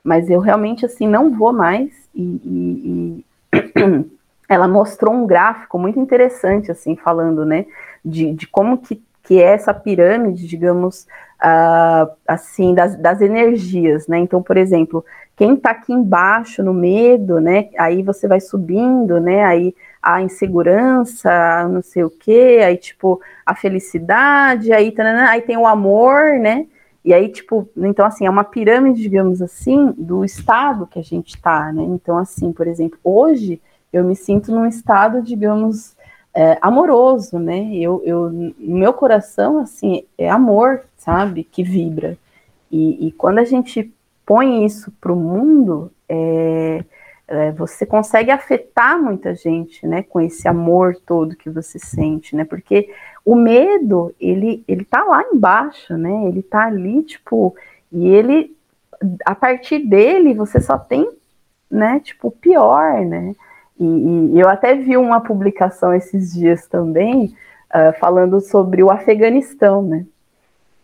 mas 0.04 0.30
eu 0.30 0.38
realmente 0.38 0.86
assim 0.86 1.08
não 1.08 1.36
vou 1.36 1.52
mais 1.52 1.90
e, 2.14 3.24
ela 4.48 4.68
mostrou 4.68 5.12
um 5.12 5.26
gráfico 5.26 5.76
muito 5.80 5.98
interessante, 5.98 6.70
assim, 6.70 6.94
falando, 6.94 7.44
né, 7.44 7.66
de, 8.04 8.32
de 8.32 8.46
como 8.46 8.78
que, 8.78 9.02
que 9.24 9.42
é 9.42 9.52
essa 9.52 9.74
pirâmide, 9.74 10.46
digamos, 10.46 11.08
uh, 11.42 12.10
assim, 12.26 12.72
das, 12.72 12.96
das 12.96 13.20
energias, 13.20 14.06
né, 14.06 14.18
então, 14.18 14.42
por 14.42 14.56
exemplo, 14.56 15.04
quem 15.36 15.54
está 15.54 15.72
aqui 15.72 15.92
embaixo, 15.92 16.62
no 16.62 16.72
medo, 16.72 17.40
né, 17.40 17.68
aí 17.76 18.02
você 18.02 18.26
vai 18.26 18.40
subindo, 18.40 19.20
né, 19.20 19.44
aí 19.44 19.74
a 20.02 20.22
insegurança, 20.22 21.68
não 21.68 21.82
sei 21.82 22.04
o 22.04 22.10
que, 22.10 22.58
aí, 22.58 22.76
tipo, 22.76 23.20
a 23.44 23.54
felicidade, 23.54 24.72
aí, 24.72 24.92
tanana, 24.92 25.30
aí 25.30 25.42
tem 25.42 25.56
o 25.56 25.66
amor, 25.66 26.38
né, 26.38 26.66
e 27.04 27.14
aí, 27.14 27.28
tipo, 27.28 27.68
então, 27.76 28.04
assim, 28.04 28.26
é 28.26 28.30
uma 28.30 28.44
pirâmide, 28.44 29.00
digamos 29.00 29.40
assim, 29.40 29.94
do 29.96 30.24
estado 30.24 30.86
que 30.86 30.98
a 30.98 31.02
gente 31.02 31.36
está, 31.36 31.72
né? 31.72 31.82
Então, 31.82 32.18
assim, 32.18 32.52
por 32.52 32.66
exemplo, 32.66 32.98
hoje 33.02 33.62
eu 33.90 34.04
me 34.04 34.14
sinto 34.14 34.52
num 34.52 34.66
estado, 34.66 35.22
digamos, 35.22 35.96
é, 36.34 36.58
amoroso, 36.60 37.38
né? 37.38 37.70
Eu, 37.74 38.02
eu, 38.04 38.54
meu 38.58 38.92
coração, 38.92 39.58
assim, 39.58 40.04
é 40.18 40.28
amor, 40.28 40.82
sabe? 40.98 41.44
Que 41.44 41.62
vibra. 41.62 42.18
E, 42.70 43.08
e 43.08 43.12
quando 43.12 43.38
a 43.38 43.44
gente 43.44 43.90
põe 44.26 44.64
isso 44.64 44.92
para 45.00 45.12
o 45.12 45.16
mundo, 45.16 45.90
é, 46.08 46.84
é, 47.28 47.52
você 47.52 47.84
consegue 47.84 48.30
afetar 48.30 49.00
muita 49.00 49.34
gente, 49.34 49.86
né? 49.86 50.02
Com 50.02 50.18
esse 50.18 50.48
amor 50.48 50.96
todo 51.06 51.36
que 51.36 51.50
você 51.50 51.78
sente, 51.78 52.34
né? 52.34 52.42
Porque 52.42 52.90
o 53.24 53.36
medo, 53.36 54.14
ele, 54.18 54.64
ele 54.66 54.82
tá 54.82 55.04
lá 55.04 55.22
embaixo, 55.30 55.96
né? 55.98 56.26
Ele 56.26 56.42
tá 56.42 56.64
ali, 56.64 57.02
tipo, 57.02 57.54
e 57.92 58.08
ele, 58.08 58.56
a 59.26 59.34
partir 59.34 59.80
dele, 59.80 60.32
você 60.32 60.58
só 60.58 60.78
tem, 60.78 61.06
né? 61.70 62.00
Tipo, 62.00 62.30
pior, 62.30 63.04
né? 63.04 63.34
E, 63.78 63.84
e, 63.84 64.40
eu 64.40 64.48
até 64.48 64.74
vi 64.74 64.96
uma 64.96 65.20
publicação 65.20 65.94
esses 65.94 66.32
dias 66.32 66.66
também 66.66 67.36
uh, 67.68 67.92
falando 68.00 68.40
sobre 68.40 68.82
o 68.82 68.90
Afeganistão, 68.90 69.82
né? 69.82 70.06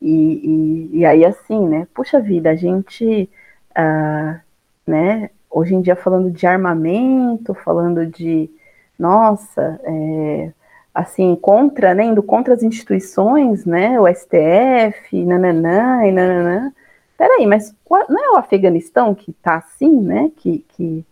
E, 0.00 0.90
e, 0.92 0.98
e, 0.98 1.06
aí 1.06 1.24
assim, 1.24 1.66
né? 1.66 1.88
Puxa 1.94 2.20
vida, 2.20 2.50
a 2.50 2.54
gente, 2.54 3.30
uh, 3.70 4.38
né? 4.86 5.30
Hoje 5.54 5.74
em 5.74 5.80
dia 5.80 5.94
falando 5.94 6.30
de 6.30 6.46
armamento, 6.46 7.54
falando 7.54 8.04
de, 8.06 8.50
nossa, 8.98 9.80
é, 9.84 10.52
assim, 10.92 11.36
contra, 11.36 11.94
né? 11.94 12.04
Indo 12.04 12.22
contra 12.22 12.54
as 12.54 12.62
instituições, 12.62 13.64
né? 13.64 14.00
O 14.00 14.06
STF, 14.08 15.24
nananã 15.24 16.06
e 16.06 16.12
nananã. 16.12 16.72
Peraí, 17.16 17.46
mas 17.46 17.74
não 18.08 18.24
é 18.24 18.30
o 18.32 18.36
Afeganistão 18.36 19.14
que 19.14 19.32
tá 19.34 19.56
assim, 19.56 20.00
né? 20.00 20.32
Que, 20.36 20.64
que 20.68 21.06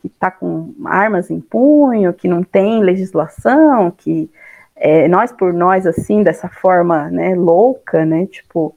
que 0.00 0.06
está 0.06 0.30
com 0.30 0.72
armas 0.86 1.30
em 1.30 1.40
punho, 1.40 2.14
que 2.14 2.26
não 2.26 2.42
tem 2.42 2.82
legislação, 2.82 3.90
que 3.90 4.30
é, 4.74 5.08
nós 5.08 5.32
por 5.32 5.52
nós, 5.52 5.86
assim, 5.86 6.22
dessa 6.22 6.48
forma, 6.48 7.10
né, 7.10 7.34
louca, 7.34 8.04
né, 8.06 8.26
tipo, 8.26 8.74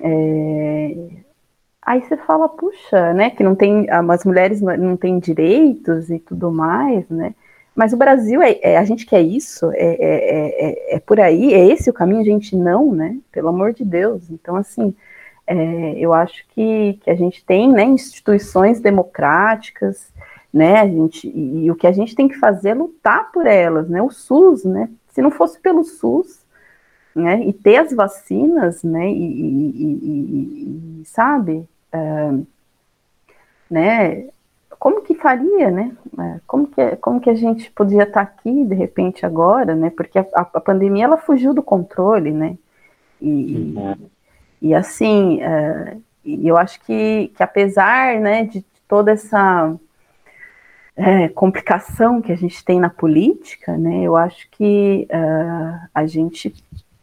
é... 0.00 0.96
aí 1.82 2.00
você 2.00 2.16
fala, 2.16 2.48
puxa, 2.48 3.12
né, 3.12 3.30
que 3.30 3.42
não 3.42 3.54
tem, 3.54 3.86
as 3.90 4.24
mulheres 4.24 4.60
não 4.60 4.96
têm 4.96 5.18
direitos 5.18 6.10
e 6.10 6.18
tudo 6.18 6.50
mais, 6.50 7.08
né, 7.08 7.34
mas 7.74 7.92
o 7.92 7.96
Brasil, 7.96 8.42
é, 8.42 8.58
é 8.62 8.78
a 8.78 8.84
gente 8.84 9.06
quer 9.06 9.22
isso, 9.22 9.70
é, 9.72 9.96
é, 9.98 10.94
é, 10.94 10.96
é, 10.96 11.00
por 11.00 11.18
aí, 11.18 11.52
é 11.54 11.66
esse 11.66 11.90
o 11.90 11.92
caminho, 11.92 12.20
a 12.20 12.24
gente 12.24 12.54
não, 12.56 12.92
né, 12.92 13.16
pelo 13.32 13.48
amor 13.48 13.72
de 13.72 13.84
Deus, 13.84 14.30
então, 14.30 14.56
assim, 14.56 14.94
é, 15.46 15.94
eu 15.98 16.12
acho 16.12 16.46
que, 16.48 16.98
que 17.02 17.10
a 17.10 17.14
gente 17.14 17.44
tem, 17.44 17.72
né, 17.72 17.84
instituições 17.84 18.80
democráticas, 18.80 20.12
né? 20.52 20.80
A 20.80 20.86
gente, 20.86 21.26
e, 21.26 21.64
e, 21.64 21.70
o 21.70 21.74
que 21.74 21.86
a 21.86 21.92
gente 21.92 22.14
tem 22.14 22.28
que 22.28 22.38
fazer 22.38 22.70
é 22.70 22.74
lutar 22.74 23.32
por 23.32 23.46
elas, 23.46 23.88
né? 23.88 24.02
O 24.02 24.10
SUS, 24.10 24.64
né? 24.64 24.88
Se 25.08 25.22
não 25.22 25.30
fosse 25.30 25.58
pelo 25.58 25.82
SUS, 25.82 26.44
né? 27.14 27.42
E 27.44 27.52
ter 27.52 27.76
as 27.78 27.92
vacinas, 27.92 28.82
né? 28.82 29.10
E, 29.10 31.00
e 31.00 31.04
sabe, 31.06 31.66
uh, 31.94 32.46
né? 33.70 34.28
Como 34.78 35.02
que 35.02 35.14
faria, 35.14 35.70
né? 35.70 35.96
É, 36.18 36.40
como 36.46 36.66
que, 36.66 36.96
como 36.96 37.20
que 37.20 37.30
a 37.30 37.34
gente 37.34 37.70
podia 37.70 38.02
estar 38.02 38.20
aqui 38.20 38.64
de 38.64 38.74
repente 38.74 39.24
agora, 39.24 39.74
né? 39.74 39.90
Porque 39.90 40.18
a, 40.18 40.26
a 40.34 40.60
pandemia 40.60 41.04
ela 41.04 41.16
fugiu 41.16 41.54
do 41.54 41.62
controle, 41.62 42.32
né? 42.32 42.58
E, 43.20 43.74
uhum. 43.76 43.96
e 44.60 44.74
assim, 44.74 45.40
uh, 45.42 46.02
eu 46.24 46.56
acho 46.56 46.80
que, 46.82 47.32
que 47.36 47.42
apesar, 47.42 48.20
né, 48.20 48.44
de 48.44 48.64
toda 48.88 49.12
essa 49.12 49.74
é, 50.96 51.28
complicação 51.28 52.20
que 52.20 52.32
a 52.32 52.36
gente 52.36 52.64
tem 52.64 52.78
na 52.78 52.90
política, 52.90 53.76
né, 53.76 54.02
eu 54.02 54.16
acho 54.16 54.48
que 54.50 55.06
uh, 55.10 55.88
a 55.94 56.06
gente 56.06 56.52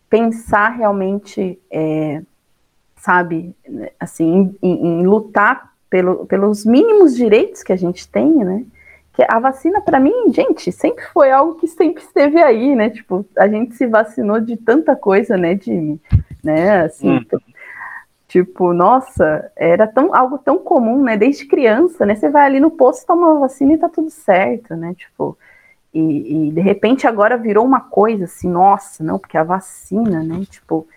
pensar 0.10 0.70
realmente, 0.70 1.60
é, 1.72 2.22
sabe, 3.00 3.56
assim, 4.00 4.56
em, 4.62 5.02
em 5.02 5.08
lutar 5.08 5.74
pelo, 5.90 6.26
pelos 6.26 6.66
mínimos 6.66 7.16
direitos 7.16 7.64
que 7.64 7.74
a 7.74 7.78
gente 7.78 8.08
tem, 8.08 8.32
né, 8.44 8.66
que 9.14 9.26
a 9.28 9.40
vacina 9.40 9.82
para 9.82 10.00
mim, 10.00 10.32
gente, 10.32 10.72
sempre 10.72 11.04
foi 11.14 11.32
algo 11.32 11.56
que 11.56 11.68
sempre 11.68 12.04
esteve 12.04 12.42
aí, 12.42 12.76
né, 12.76 12.90
tipo, 12.90 13.26
a 13.38 13.48
gente 13.48 13.76
se 13.76 13.88
vacinou 13.88 14.40
de 14.40 14.56
tanta 14.58 14.96
coisa, 14.96 15.38
né, 15.38 15.56
de, 15.56 16.00
né, 16.44 16.82
assim, 16.82 17.18
hum. 17.18 17.26
Tipo, 18.30 18.74
nossa, 18.74 19.52
era 19.56 19.88
tão, 19.88 20.14
algo 20.14 20.38
tão 20.38 20.60
comum, 20.60 21.02
né? 21.02 21.18
Desde 21.18 21.48
criança, 21.48 22.06
né? 22.06 22.14
Você 22.14 22.30
vai 22.30 22.46
ali 22.46 22.60
no 22.60 22.70
posto, 22.70 23.08
toma 23.08 23.28
uma 23.28 23.40
vacina 23.40 23.74
e 23.74 23.78
tá 23.80 23.90
tudo 23.90 24.12
certo, 24.12 24.76
né? 24.76 24.94
Tipo, 24.94 25.36
e, 25.92 26.50
e, 26.50 26.52
de 26.52 26.62
repente 26.62 27.08
agora 27.08 27.36
virou 27.36 27.66
uma 27.66 27.82
coisa 27.82 28.26
assim, 28.26 28.48
nossa, 28.48 29.04
não, 29.04 29.18
porque 29.18 29.36
a 29.36 29.44
vacina, 29.44 30.22
né? 30.22 30.46
Tipo, 30.48 30.88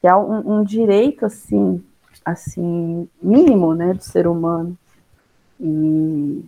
que 0.00 0.06
é 0.06 0.14
um, 0.14 0.60
um 0.60 0.64
direito 0.64 1.26
assim, 1.26 1.82
assim, 2.24 3.08
mínimo, 3.22 3.74
né, 3.74 3.94
do 3.94 4.02
ser 4.02 4.26
humano. 4.26 4.76
E, 5.60 6.44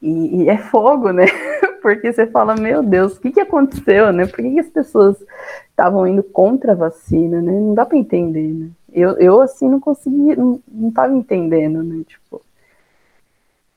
e, 0.00 0.42
e 0.42 0.48
é 0.48 0.56
fogo, 0.58 1.12
né? 1.12 1.26
porque 1.82 2.12
você 2.12 2.26
fala, 2.26 2.54
meu 2.54 2.82
Deus, 2.82 3.16
o 3.16 3.20
que, 3.20 3.32
que 3.32 3.40
aconteceu, 3.40 4.12
né? 4.12 4.24
Por 4.26 4.36
que, 4.36 4.52
que 4.52 4.60
as 4.60 4.68
pessoas 4.68 5.22
estavam 5.68 6.06
indo 6.06 6.22
contra 6.22 6.72
a 6.72 6.76
vacina, 6.76 7.42
né? 7.42 7.52
Não 7.52 7.74
dá 7.74 7.84
para 7.84 7.98
entender, 7.98 8.48
né? 8.48 8.70
Eu, 8.92 9.18
eu 9.18 9.40
assim, 9.40 9.68
não 9.68 9.80
conseguia, 9.80 10.36
não, 10.36 10.60
não 10.68 10.90
tava 10.90 11.12
entendendo, 11.12 11.82
né? 11.82 12.04
Tipo. 12.06 12.42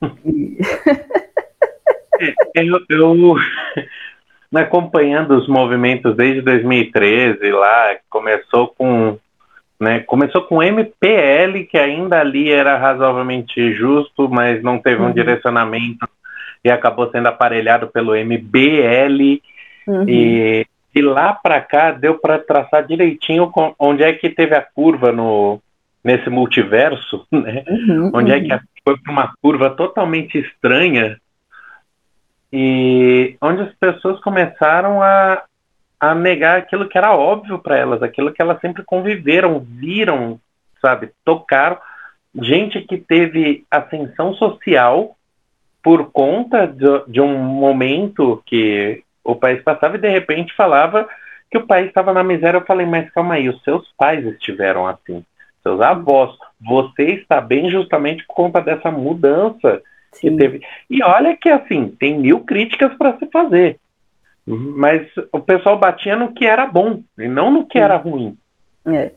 E... 0.26 0.58
É, 2.56 2.64
eu, 2.64 2.80
eu 2.90 3.36
acompanhando 4.58 5.38
os 5.38 5.48
movimentos 5.48 6.16
desde 6.16 6.42
2013 6.42 7.52
lá, 7.52 7.96
começou 8.10 8.68
com 8.68 9.18
né, 9.80 10.00
começou 10.00 10.44
com 10.44 10.64
MPL, 10.64 11.66
que 11.70 11.78
ainda 11.78 12.22
ali 12.22 12.50
era 12.50 12.78
razoavelmente 12.78 13.74
justo, 13.74 14.30
mas 14.30 14.64
não 14.64 14.80
teve 14.80 15.02
um 15.02 15.08
uhum. 15.08 15.14
direcionamento 15.14 16.08
e 16.64 16.72
acabou 16.72 17.12
sendo 17.12 17.28
aparelhado 17.28 17.88
pelo 17.88 18.16
MBL. 18.16 19.42
Uhum. 19.86 20.06
E 20.08 20.66
e 20.96 21.02
lá 21.02 21.34
para 21.34 21.60
cá 21.60 21.92
deu 21.92 22.18
para 22.18 22.40
traçar 22.40 22.88
direitinho 22.88 23.52
onde 23.78 24.02
é 24.02 24.14
que 24.14 24.30
teve 24.30 24.56
a 24.56 24.62
curva 24.62 25.12
no 25.12 25.60
nesse 26.02 26.30
multiverso, 26.30 27.26
né? 27.32 27.64
Uhum, 27.68 28.12
onde 28.14 28.32
é 28.32 28.40
que 28.40 28.54
uhum. 28.54 28.60
foi 28.86 28.98
para 28.98 29.12
uma 29.12 29.34
curva 29.42 29.72
totalmente 29.72 30.38
estranha 30.38 31.18
e 32.58 33.36
onde 33.42 33.64
as 33.64 33.74
pessoas 33.76 34.18
começaram 34.22 35.02
a, 35.02 35.44
a 36.00 36.16
negar 36.16 36.58
aquilo 36.58 36.88
que 36.88 36.98
era 36.98 37.14
óbvio 37.14 37.60
para 37.60 37.78
elas, 37.78 38.02
aquilo 38.02 38.32
que 38.32 38.42
elas 38.42 38.62
sempre 38.62 38.82
conviveram, 38.82 39.60
viram, 39.60 40.40
sabe, 40.82 41.12
tocaram. 41.26 41.78
Gente 42.34 42.80
que 42.80 42.98
teve 42.98 43.66
ascensão 43.70 44.34
social 44.36 45.18
por 45.84 46.14
conta 46.14 46.66
de, 46.66 46.86
de 47.10 47.20
um 47.20 47.38
momento 47.38 48.42
que 48.46 49.04
o 49.22 49.36
país 49.36 49.62
passava 49.62 49.98
e 49.98 50.00
de 50.02 50.10
repente 50.10 50.56
falava 50.56 51.10
que 51.52 51.58
o 51.58 51.68
país 51.68 51.88
estava 51.88 52.14
na 52.14 52.24
miséria. 52.24 52.60
Eu 52.60 52.66
falei, 52.66 52.86
mas 52.86 53.10
calma 53.12 53.34
aí, 53.34 53.50
os 53.50 53.62
seus 53.64 53.86
pais 53.98 54.26
estiveram 54.26 54.88
assim, 54.88 55.26
seus 55.62 55.82
avós. 55.82 56.34
Você 56.66 57.04
está 57.04 57.42
bem 57.42 57.70
justamente 57.70 58.26
por 58.26 58.34
conta 58.34 58.62
dessa 58.62 58.90
mudança 58.90 59.82
Sim. 60.16 60.32
que 60.32 60.38
teve. 60.38 60.62
E 60.90 61.04
olha 61.04 61.36
que 61.36 61.50
assim, 61.50 61.96
tem 62.00 62.20
mil 62.20 62.42
críticas 62.42 62.94
para 62.98 63.18
se 63.18 63.26
fazer. 63.28 63.80
Uhum. 64.48 64.74
Mas 64.78 65.08
o 65.32 65.40
pessoal 65.40 65.78
batia 65.78 66.16
no 66.16 66.34
que 66.34 66.46
era 66.46 66.66
bom 66.66 67.02
e 67.18 67.28
não 67.28 67.52
no 67.52 67.66
que 67.66 67.80
era 67.80 67.98
ruim. 67.98 68.38
É. 68.86 69.12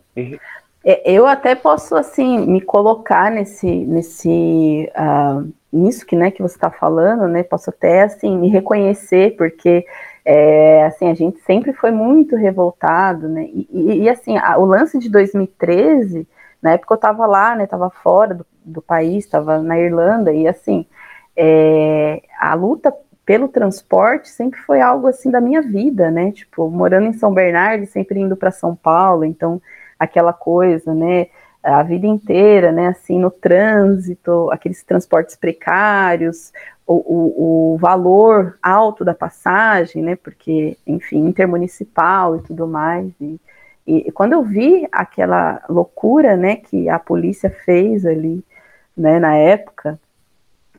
É, 0.85 1.11
eu 1.11 1.27
até 1.27 1.55
posso 1.55 1.97
assim 1.97 2.47
me 2.47 2.61
colocar 2.61 3.31
nesse 3.31 3.67
nesse 3.67 4.91
uh, 4.97 5.53
nisso 5.73 6.07
que 6.07 6.15
né 6.15 6.31
que 6.31 6.41
você 6.41 6.55
está 6.55 6.71
falando 6.71 7.27
né 7.27 7.43
posso 7.43 7.69
até 7.69 8.03
assim 8.03 8.39
me 8.39 8.49
reconhecer 8.49 9.37
porque 9.37 9.85
é, 10.25 10.85
assim 10.85 11.11
a 11.11 11.15
gente 11.15 11.41
sempre 11.41 11.73
foi 11.73 11.91
muito 11.91 12.37
revoltado 12.37 13.29
né 13.29 13.43
e, 13.53 13.69
e, 13.71 14.03
e 14.05 14.09
assim 14.09 14.39
a, 14.39 14.57
o 14.57 14.65
lance 14.65 14.99
de 14.99 15.11
2013 15.11 16.27
na 16.63 16.73
época 16.73 16.95
eu 16.95 16.97
estava 16.97 17.27
lá 17.27 17.57
né 17.57 17.65
estava 17.65 17.91
fora 17.91 18.35
do, 18.35 18.47
do 18.69 18.83
país 18.83 19.25
estava 19.25 19.63
na 19.63 19.79
Irlanda 19.79 20.33
e 20.33 20.47
assim 20.47 20.87
é, 21.37 22.23
a 22.39 22.55
luta 22.55 22.95
pelo 23.25 23.49
transporte 23.49 24.29
sempre 24.29 24.59
foi 24.61 24.81
algo 24.81 25.07
assim 25.07 25.31
da 25.31 25.41
minha 25.41 25.63
vida 25.63 26.11
né? 26.11 26.33
Tipo 26.33 26.71
morando 26.71 27.07
em 27.07 27.13
São 27.13 27.33
Bernardo 27.33 27.87
sempre 27.87 28.21
indo 28.21 28.37
para 28.37 28.51
São 28.51 28.75
Paulo 28.75 29.25
então 29.25 29.61
aquela 29.99 30.33
coisa, 30.33 30.95
né, 30.95 31.27
a 31.63 31.83
vida 31.83 32.07
inteira, 32.07 32.71
né, 32.71 32.89
assim, 32.89 33.19
no 33.19 33.31
trânsito, 33.31 34.49
aqueles 34.51 34.83
transportes 34.85 35.35
precários, 35.35 36.53
o, 36.87 36.95
o, 36.95 37.75
o, 37.75 37.79
valor 37.79 38.59
alto 38.63 39.05
da 39.05 39.13
passagem, 39.13 40.03
né, 40.03 40.17
porque, 40.17 40.79
enfim, 40.87 41.27
intermunicipal 41.27 42.37
e 42.37 42.43
tudo 42.43 42.67
mais, 42.67 43.13
e, 43.21 43.41
e 43.87 44.13
quando 44.13 44.35
eu 44.35 44.43
vi 44.43 44.87
aquela 44.93 45.63
loucura, 45.69 46.37
né, 46.37 46.57
que 46.57 46.89
a 46.89 46.99
polícia 46.99 47.51
fez 47.51 48.07
ali, 48.07 48.45
né, 48.99 49.19
na 49.19 49.35
época, 49.37 49.99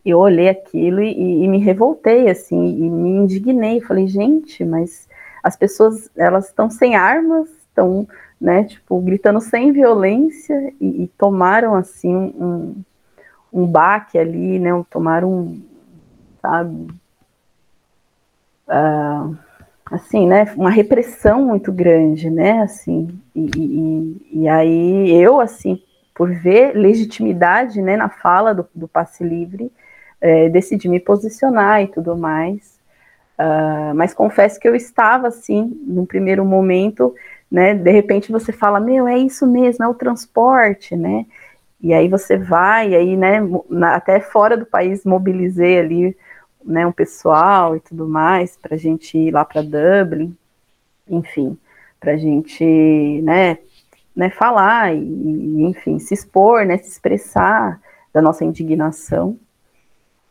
eu 0.06 0.20
olhei 0.20 0.50
aquilo 0.50 1.02
e, 1.02 1.44
e 1.44 1.48
me 1.48 1.58
revoltei, 1.58 2.30
assim, 2.30 2.58
e 2.58 2.90
me 2.90 3.10
indignei, 3.10 3.82
falei, 3.82 4.08
gente, 4.08 4.64
mas 4.66 5.08
as 5.44 5.56
pessoas, 5.56 6.10
elas 6.16 6.48
estão 6.48 6.70
sem 6.70 6.96
armas, 6.96 7.50
estão 7.50 8.08
né, 8.40 8.64
tipo, 8.64 9.00
gritando 9.02 9.42
sem 9.42 9.72
violência 9.72 10.74
e, 10.80 11.04
e 11.04 11.08
tomaram, 11.18 11.76
assim, 11.76 12.14
um, 12.16 12.76
um 13.52 13.66
baque 13.66 14.18
ali, 14.18 14.60
né, 14.60 14.70
tomaram, 14.90 15.58
sabe, 16.42 16.88
uh, 18.68 19.38
assim, 19.86 20.28
né, 20.28 20.54
uma 20.56 20.70
repressão 20.70 21.46
muito 21.46 21.72
grande, 21.72 22.30
né, 22.30 22.62
assim, 22.62 23.10
e, 23.36 23.50
e, 23.58 24.42
e, 24.42 24.48
aí 24.48 25.12
eu, 25.12 25.40
assim, 25.40 25.82
por 26.20 26.34
ver 26.34 26.76
legitimidade, 26.76 27.82
né, 27.82 27.96
na 27.96 28.10
fala 28.10 28.54
do, 28.54 28.68
do 28.76 28.90
passe 28.90 29.24
livre, 29.24 29.72
é, 30.20 30.50
decidi 30.50 30.90
me 30.90 31.00
posicionar 31.00 31.82
e 31.82 31.88
tudo 31.88 32.18
mais, 32.18 32.78
uh, 33.40 33.96
mas 33.96 34.14
confesso 34.14 34.60
que 34.60 34.68
eu 34.68 34.76
estava, 34.76 35.30
assim, 35.30 35.82
num 35.88 36.06
primeiro 36.06 36.44
momento, 36.44 37.16
né? 37.50 37.74
De 37.74 37.90
repente 37.90 38.34
você 38.34 38.52
fala, 38.52 38.82
meu, 38.82 39.08
é 39.08 39.18
isso 39.18 39.48
mesmo, 39.48 39.86
é 39.86 39.88
o 39.88 39.94
transporte, 39.94 40.94
né? 40.94 41.26
E 41.80 41.94
aí 41.94 42.10
você 42.10 42.36
vai, 42.36 42.94
aí, 42.94 43.16
né, 43.16 43.40
até 43.94 44.20
fora 44.20 44.58
do 44.58 44.66
país 44.66 45.06
mobilizei 45.06 45.80
ali, 45.80 46.18
né, 46.66 46.86
um 46.86 46.92
pessoal 46.92 47.78
e 47.78 47.80
tudo 47.80 48.06
mais, 48.10 48.58
para 48.58 48.76
gente 48.76 49.18
ir 49.18 49.32
lá 49.32 49.46
para 49.46 49.62
Dublin, 49.62 50.36
enfim, 51.08 51.58
para 51.98 52.18
gente, 52.18 53.22
né, 53.24 53.58
né, 54.20 54.30
falar 54.30 54.94
e, 54.94 55.64
enfim, 55.64 55.98
se 55.98 56.14
expor, 56.14 56.66
né, 56.66 56.78
se 56.78 56.90
expressar 56.90 57.80
da 58.14 58.22
nossa 58.22 58.44
indignação. 58.44 59.38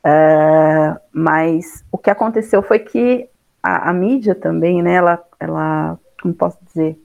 Uh, 0.04 1.00
mas 1.10 1.82
o 1.90 1.96
que 1.96 2.10
aconteceu 2.10 2.62
foi 2.62 2.80
que 2.80 3.26
a, 3.62 3.88
a 3.88 3.92
mídia 3.94 4.34
também, 4.34 4.82
né, 4.82 4.92
ela, 4.92 5.24
ela, 5.40 5.98
como 6.20 6.34
posso 6.34 6.58
dizer, 6.66 7.00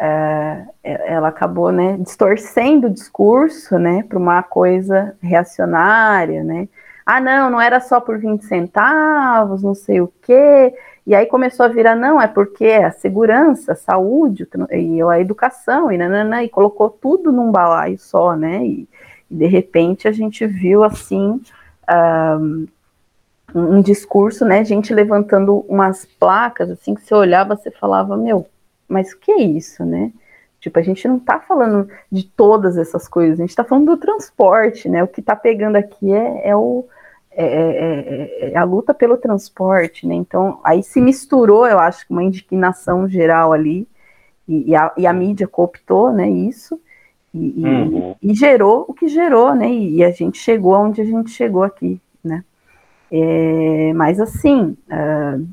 é, 0.00 0.66
ela 0.82 1.28
acabou 1.28 1.70
né, 1.70 1.96
distorcendo 1.98 2.88
o 2.88 2.90
discurso 2.90 3.78
né, 3.78 4.02
para 4.02 4.18
uma 4.18 4.42
coisa 4.42 5.14
reacionária, 5.22 6.42
né? 6.42 6.68
Ah, 7.06 7.20
não, 7.20 7.50
não 7.50 7.60
era 7.60 7.80
só 7.80 8.00
por 8.00 8.18
20 8.18 8.44
centavos, 8.46 9.62
não 9.62 9.74
sei 9.74 10.00
o 10.00 10.12
quê. 10.22 10.74
E 11.10 11.14
aí 11.16 11.26
começou 11.26 11.66
a 11.66 11.68
virar, 11.68 11.96
não, 11.96 12.22
é 12.22 12.28
porque 12.28 12.64
é 12.64 12.84
a 12.84 12.92
segurança, 12.92 13.72
a 13.72 13.74
saúde 13.74 14.46
e 14.70 15.02
a 15.02 15.18
educação, 15.18 15.90
e, 15.90 15.98
nanana, 15.98 16.44
e 16.44 16.48
colocou 16.48 16.88
tudo 16.88 17.32
num 17.32 17.50
balaio 17.50 17.98
só, 17.98 18.36
né? 18.36 18.64
E, 18.64 18.88
e 19.28 19.34
de 19.34 19.46
repente 19.46 20.06
a 20.06 20.12
gente 20.12 20.46
viu 20.46 20.84
assim. 20.84 21.40
Um, 22.32 22.68
um 23.52 23.82
discurso, 23.82 24.44
né, 24.44 24.64
gente 24.64 24.94
levantando 24.94 25.64
umas 25.68 26.04
placas, 26.04 26.70
assim, 26.70 26.94
que 26.94 27.02
você 27.02 27.12
olhava, 27.12 27.56
você 27.56 27.72
falava, 27.72 28.16
meu, 28.16 28.46
mas 28.86 29.10
o 29.10 29.18
que 29.18 29.32
é 29.32 29.42
isso, 29.42 29.84
né? 29.84 30.12
Tipo, 30.60 30.78
a 30.78 30.82
gente 30.82 31.08
não 31.08 31.16
está 31.16 31.40
falando 31.40 31.88
de 32.08 32.22
todas 32.22 32.78
essas 32.78 33.08
coisas, 33.08 33.40
a 33.40 33.42
gente 33.42 33.50
está 33.50 33.64
falando 33.64 33.86
do 33.86 33.96
transporte, 33.96 34.88
né? 34.88 35.02
O 35.02 35.08
que 35.08 35.18
está 35.18 35.34
pegando 35.34 35.74
aqui 35.74 36.12
é, 36.12 36.50
é 36.50 36.54
o, 36.54 36.86
é, 37.32 37.44
é, 37.44 38.50
é, 38.50 38.58
a 38.58 38.64
luta 38.64 38.92
pelo 38.92 39.16
transporte, 39.16 40.06
né? 40.06 40.14
Então, 40.14 40.58
aí 40.64 40.82
se 40.82 41.00
misturou, 41.00 41.66
eu 41.66 41.78
acho, 41.78 42.04
uma 42.10 42.24
indignação 42.24 43.08
geral 43.08 43.52
ali, 43.52 43.86
e, 44.48 44.70
e, 44.70 44.76
a, 44.76 44.92
e 44.96 45.06
a, 45.06 45.12
mídia 45.12 45.46
cooptou, 45.46 46.12
né, 46.12 46.28
isso, 46.28 46.80
e, 47.32 47.64
uhum. 47.64 48.16
e, 48.20 48.34
gerou 48.34 48.84
o 48.88 48.92
que 48.92 49.06
gerou, 49.06 49.54
né? 49.54 49.70
E, 49.70 50.02
a 50.02 50.10
gente 50.10 50.38
chegou 50.38 50.74
onde 50.74 51.00
a 51.00 51.04
gente 51.04 51.30
chegou 51.30 51.62
aqui, 51.62 52.00
né? 52.22 52.44
mas 53.94 54.20
assim, 54.20 54.76
uh, 54.88 55.46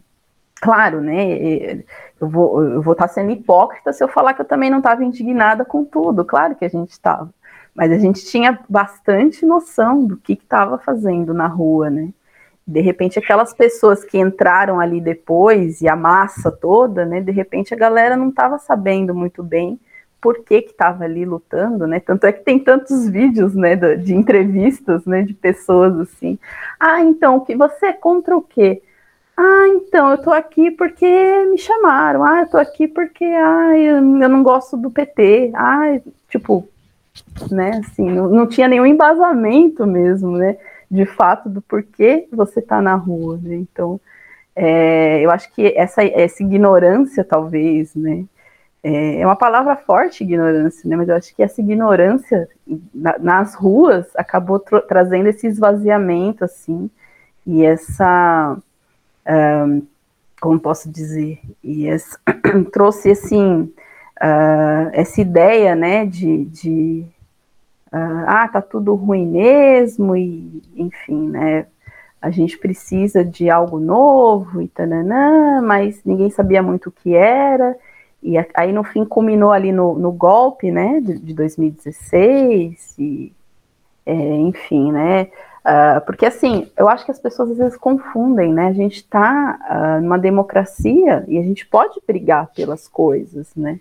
claro, 0.62 1.02
né? 1.02 1.84
Eu 2.20 2.30
vou, 2.30 2.64
eu 2.64 2.82
vou 2.82 2.94
estar 2.94 3.08
sendo 3.08 3.32
hipócrita 3.32 3.94
se 3.94 4.04
eu 4.04 4.08
falar 4.08 4.34
que 4.34 4.42
eu 4.42 4.46
também 4.46 4.70
não 4.70 4.78
estava 4.80 5.04
indignada 5.04 5.66
com 5.66 5.84
tudo. 5.84 6.26
Claro 6.26 6.56
que 6.56 6.66
a 6.66 6.70
gente 6.70 6.92
estava. 6.92 7.30
Mas 7.78 7.92
a 7.92 8.00
gente 8.00 8.26
tinha 8.26 8.60
bastante 8.68 9.46
noção 9.46 10.04
do 10.04 10.18
que 10.18 10.34
estava 10.34 10.80
fazendo 10.80 11.32
na 11.32 11.46
rua, 11.46 11.92
né? 11.92 12.10
De 12.66 12.82
repente, 12.82 13.20
aquelas 13.20 13.54
pessoas 13.54 14.04
que 14.04 14.18
entraram 14.18 14.80
ali 14.80 15.00
depois 15.00 15.80
e 15.80 15.88
a 15.88 15.96
massa 15.96 16.52
toda, 16.52 17.06
né? 17.06 17.22
De 17.22 17.32
repente, 17.32 17.76
a 17.76 17.78
galera 17.78 18.18
não 18.18 18.30
estava 18.30 18.58
sabendo 18.58 19.14
muito 19.14 19.44
bem 19.44 19.80
por 20.20 20.44
que 20.44 20.56
estava 20.56 21.04
ali 21.04 21.24
lutando, 21.24 21.86
né? 21.86 22.00
Tanto 22.00 22.26
é 22.26 22.32
que 22.32 22.44
tem 22.44 22.58
tantos 22.58 23.08
vídeos, 23.08 23.54
né, 23.54 23.76
de, 23.76 24.16
entrevistas, 24.16 25.06
né, 25.06 25.22
de 25.22 25.36
pessoas 25.36 26.00
assim. 26.00 26.40
Ah, 26.80 27.02
então, 27.02 27.40
que 27.42 27.56
você 27.56 27.88
é 27.88 27.94
contra 27.94 28.36
o 28.36 28.42
quê? 28.42 28.82
Ah, 29.38 29.68
então, 29.68 30.10
eu 30.10 30.18
tô 30.18 30.32
aqui 30.32 30.72
porque 30.72 31.06
me 31.46 31.60
chamaram. 31.60 32.24
Ah, 32.24 32.42
eu 32.42 32.50
tô 32.50 32.58
aqui 32.58 32.88
porque 32.88 33.24
ah, 33.24 33.78
eu, 33.78 33.98
eu 33.98 34.30
não 34.30 34.42
gosto 34.42 34.76
do 34.76 34.90
PT. 34.90 35.52
Ah, 35.54 36.00
tipo, 36.28 36.68
né, 37.52 37.82
assim, 37.84 38.10
não, 38.10 38.28
não 38.30 38.48
tinha 38.48 38.68
nenhum 38.68 38.86
embasamento 38.86 39.86
mesmo, 39.86 40.38
né, 40.38 40.58
de 40.90 41.06
fato 41.06 41.50
do 41.50 41.62
porquê 41.62 42.28
você 42.32 42.62
tá 42.62 42.82
na 42.82 42.96
rua, 42.96 43.40
né? 43.42 43.56
Então, 43.56 44.00
é, 44.56 45.22
eu 45.22 45.30
acho 45.30 45.52
que 45.54 45.74
essa, 45.76 46.04
essa 46.04 46.42
ignorância, 46.42 47.24
talvez, 47.24 47.94
né, 47.96 48.26
é, 48.84 49.22
é 49.22 49.26
uma 49.26 49.36
palavra 49.36 49.76
forte, 49.76 50.24
ignorância, 50.24 50.90
né, 50.90 50.96
mas 50.96 51.10
eu 51.10 51.16
acho 51.16 51.36
que 51.36 51.44
essa 51.44 51.62
ignorância 51.62 52.50
na, 52.94 53.18
nas 53.20 53.56
ruas 53.56 54.08
acabou 54.16 54.60
trazendo 54.60 55.28
esse 55.28 55.48
esvaziamento, 55.48 56.44
assim, 56.44 56.90
e 57.46 57.66
essa 57.66 58.58
um, 59.68 59.82
como 60.40 60.60
posso 60.60 60.90
dizer, 60.90 61.40
e 61.64 61.88
esse, 61.88 62.18
trouxe 62.72 63.12
assim 63.12 63.72
uh, 64.18 64.90
essa 64.94 65.22
ideia, 65.22 65.76
né, 65.76 66.06
de, 66.06 66.46
de 66.46 67.06
uh, 67.92 68.26
ah, 68.28 68.48
tá 68.48 68.62
tudo 68.62 68.96
ruim 68.96 69.26
mesmo 69.26 70.16
e, 70.16 70.62
enfim, 70.76 71.30
né, 71.30 71.66
a 72.22 72.30
gente 72.30 72.58
precisa 72.58 73.24
de 73.24 73.50
algo 73.50 73.80
novo 73.80 74.62
e 74.62 74.68
tananã, 74.68 75.62
mas 75.62 76.02
ninguém 76.04 76.30
sabia 76.30 76.62
muito 76.62 76.90
o 76.90 76.92
que 76.92 77.16
era, 77.16 77.78
e 78.22 78.36
aí 78.56 78.72
no 78.72 78.84
fim 78.84 79.06
culminou 79.06 79.52
ali 79.52 79.72
no, 79.72 79.98
no 79.98 80.12
golpe, 80.12 80.72
né, 80.72 81.00
de, 81.00 81.20
de 81.20 81.34
2016, 81.34 82.96
e 82.98 83.34
é, 84.06 84.14
enfim, 84.14 84.92
né, 84.92 85.30
Uh, 85.68 86.00
porque 86.06 86.26
assim, 86.26 86.72
eu 86.78 86.88
acho 86.88 87.04
que 87.04 87.12
as 87.12 87.20
pessoas 87.20 87.52
às 87.52 87.58
vezes 87.58 87.76
confundem, 87.76 88.54
né? 88.54 88.68
A 88.68 88.74
gente 88.74 88.96
está 88.96 89.60
uh, 89.70 90.02
numa 90.02 90.18
democracia 90.18 91.26
e 91.28 91.38
a 91.38 91.42
gente 91.42 91.66
pode 91.66 92.00
brigar 92.08 92.48
pelas 92.56 92.88
coisas, 92.88 93.54
né? 93.54 93.78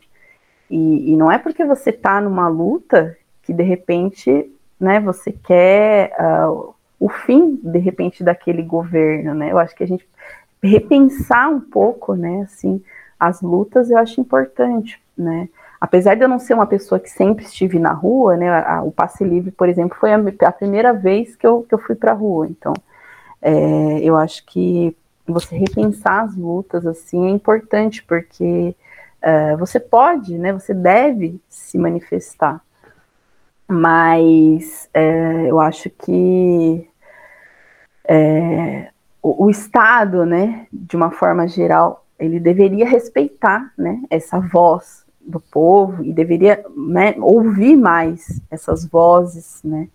E, 0.70 1.12
e 1.12 1.16
não 1.16 1.30
é 1.30 1.38
porque 1.38 1.64
você 1.64 1.90
está 1.90 2.20
numa 2.20 2.48
luta 2.48 3.16
que 3.42 3.52
de 3.52 3.62
repente, 3.62 4.50
né, 4.78 5.00
você 5.00 5.32
quer 5.32 6.14
uh, 6.18 6.74
o 6.98 7.08
fim, 7.08 7.60
de 7.62 7.78
repente, 7.78 8.24
daquele 8.24 8.62
governo, 8.62 9.34
né? 9.34 9.52
Eu 9.52 9.58
acho 9.58 9.74
que 9.76 9.84
a 9.84 9.86
gente 9.86 10.06
repensar 10.62 11.48
um 11.48 11.60
pouco, 11.60 12.14
né, 12.14 12.42
assim, 12.42 12.82
as 13.20 13.40
lutas 13.40 13.90
eu 13.90 13.98
acho 13.98 14.20
importante, 14.20 15.00
né? 15.16 15.48
apesar 15.80 16.14
de 16.14 16.24
eu 16.24 16.28
não 16.28 16.38
ser 16.38 16.54
uma 16.54 16.66
pessoa 16.66 16.98
que 16.98 17.10
sempre 17.10 17.44
estive 17.44 17.78
na 17.78 17.92
rua, 17.92 18.36
né, 18.36 18.48
a, 18.50 18.82
o 18.82 18.90
passe 18.90 19.24
livre, 19.24 19.50
por 19.50 19.68
exemplo, 19.68 19.96
foi 19.98 20.12
a, 20.12 20.20
a 20.42 20.52
primeira 20.52 20.92
vez 20.92 21.36
que 21.36 21.46
eu, 21.46 21.62
que 21.62 21.74
eu 21.74 21.78
fui 21.78 21.94
para 21.94 22.12
a 22.12 22.14
rua. 22.14 22.46
Então, 22.48 22.72
é, 23.40 24.00
eu 24.00 24.16
acho 24.16 24.44
que 24.46 24.96
você 25.26 25.56
repensar 25.56 26.24
as 26.24 26.36
lutas 26.36 26.86
assim 26.86 27.26
é 27.26 27.30
importante 27.30 28.02
porque 28.04 28.74
uh, 29.22 29.56
você 29.58 29.78
pode, 29.80 30.38
né? 30.38 30.52
Você 30.52 30.74
deve 30.74 31.40
se 31.48 31.78
manifestar, 31.78 32.60
mas 33.68 34.88
uh, 34.96 35.46
eu 35.46 35.60
acho 35.60 35.90
que 35.90 36.88
uh, 38.08 38.88
o, 39.22 39.46
o, 39.46 39.50
Estado, 39.50 40.24
né, 40.24 40.66
de 40.72 40.96
uma 40.96 41.10
forma 41.10 41.48
geral, 41.48 42.04
ele 42.18 42.38
deveria 42.38 42.88
respeitar, 42.88 43.72
né, 43.76 44.00
essa 44.08 44.38
voz 44.38 45.04
do 45.20 45.40
povo 45.40 46.04
e 46.04 46.12
deveria 46.12 46.64
né, 46.76 47.14
ouvir 47.18 47.76
mais 47.76 48.40
essas 48.48 48.86
vozes, 48.86 49.60
né, 49.64 49.88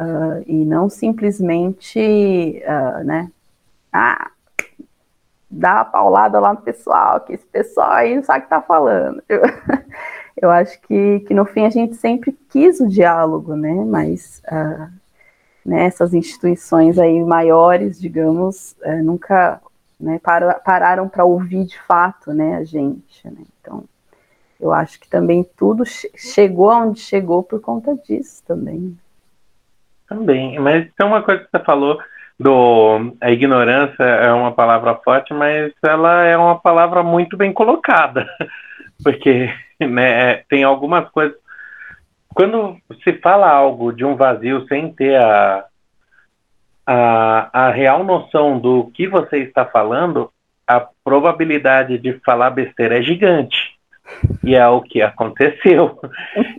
uh, 0.00 0.42
e 0.46 0.64
não 0.64 0.88
simplesmente, 0.88 2.62
uh, 2.64 3.04
né, 3.04 3.30
ah, 3.92 4.30
dá 5.50 5.80
a 5.80 5.84
paulada 5.84 6.38
lá 6.38 6.52
no 6.52 6.60
pessoal, 6.60 7.20
que 7.20 7.32
esse 7.32 7.46
pessoal 7.46 7.90
aí 7.90 8.14
não 8.14 8.22
sabe 8.22 8.38
o 8.38 8.42
que 8.42 8.46
está 8.46 8.62
falando. 8.62 9.22
Eu, 9.28 9.42
eu, 10.42 10.50
acho 10.50 10.80
que, 10.82 11.20
que 11.20 11.34
no 11.34 11.44
fim 11.44 11.66
a 11.66 11.70
gente 11.70 11.96
sempre 11.96 12.32
quis 12.48 12.80
o 12.80 12.88
diálogo, 12.88 13.54
né, 13.54 13.84
mas 13.84 14.40
uh, 14.46 14.90
né, 15.66 15.84
essas 15.84 16.14
instituições 16.14 16.98
aí 16.98 17.22
maiores, 17.22 18.00
digamos, 18.00 18.74
uh, 18.82 19.02
nunca 19.04 19.60
né, 19.98 20.18
para, 20.22 20.54
pararam 20.54 21.08
para 21.08 21.24
ouvir 21.24 21.66
de 21.66 21.78
fato, 21.80 22.32
né, 22.32 22.56
a 22.56 22.64
gente, 22.64 23.26
né, 23.26 23.42
então 23.60 23.84
eu 24.58 24.72
acho 24.72 24.98
que 25.00 25.08
também 25.08 25.44
tudo 25.56 25.84
chegou 26.16 26.70
aonde 26.70 27.00
chegou 27.00 27.42
por 27.42 27.60
conta 27.60 27.94
disso 27.96 28.42
também. 28.46 28.96
Também, 30.08 30.58
mas 30.58 30.90
tem 30.96 31.06
uma 31.06 31.22
coisa 31.22 31.44
que 31.44 31.50
você 31.50 31.64
falou 31.64 31.98
do 32.40 33.14
a 33.20 33.30
ignorância 33.30 34.02
é 34.02 34.32
uma 34.32 34.50
palavra 34.50 34.94
forte, 34.94 35.34
mas 35.34 35.74
ela 35.84 36.24
é 36.24 36.34
uma 36.38 36.58
palavra 36.58 37.02
muito 37.02 37.36
bem 37.36 37.52
colocada, 37.52 38.26
porque 39.04 39.52
né, 39.78 40.30
é, 40.30 40.44
tem 40.48 40.64
algumas 40.64 41.06
coisas. 41.10 41.36
Quando 42.34 42.78
se 43.04 43.12
fala 43.18 43.46
algo 43.46 43.92
de 43.92 44.06
um 44.06 44.16
vazio 44.16 44.66
sem 44.68 44.90
ter 44.90 45.20
a, 45.20 45.66
a, 46.86 47.66
a 47.66 47.70
real 47.70 48.04
noção 48.04 48.58
do 48.58 48.90
que 48.94 49.06
você 49.06 49.40
está 49.40 49.66
falando, 49.66 50.32
a 50.66 50.88
probabilidade 51.04 51.98
de 51.98 52.14
falar 52.24 52.50
besteira 52.50 53.00
é 53.00 53.02
gigante. 53.02 53.78
E 54.42 54.54
é 54.54 54.66
o 54.66 54.80
que 54.80 55.02
aconteceu. 55.02 56.00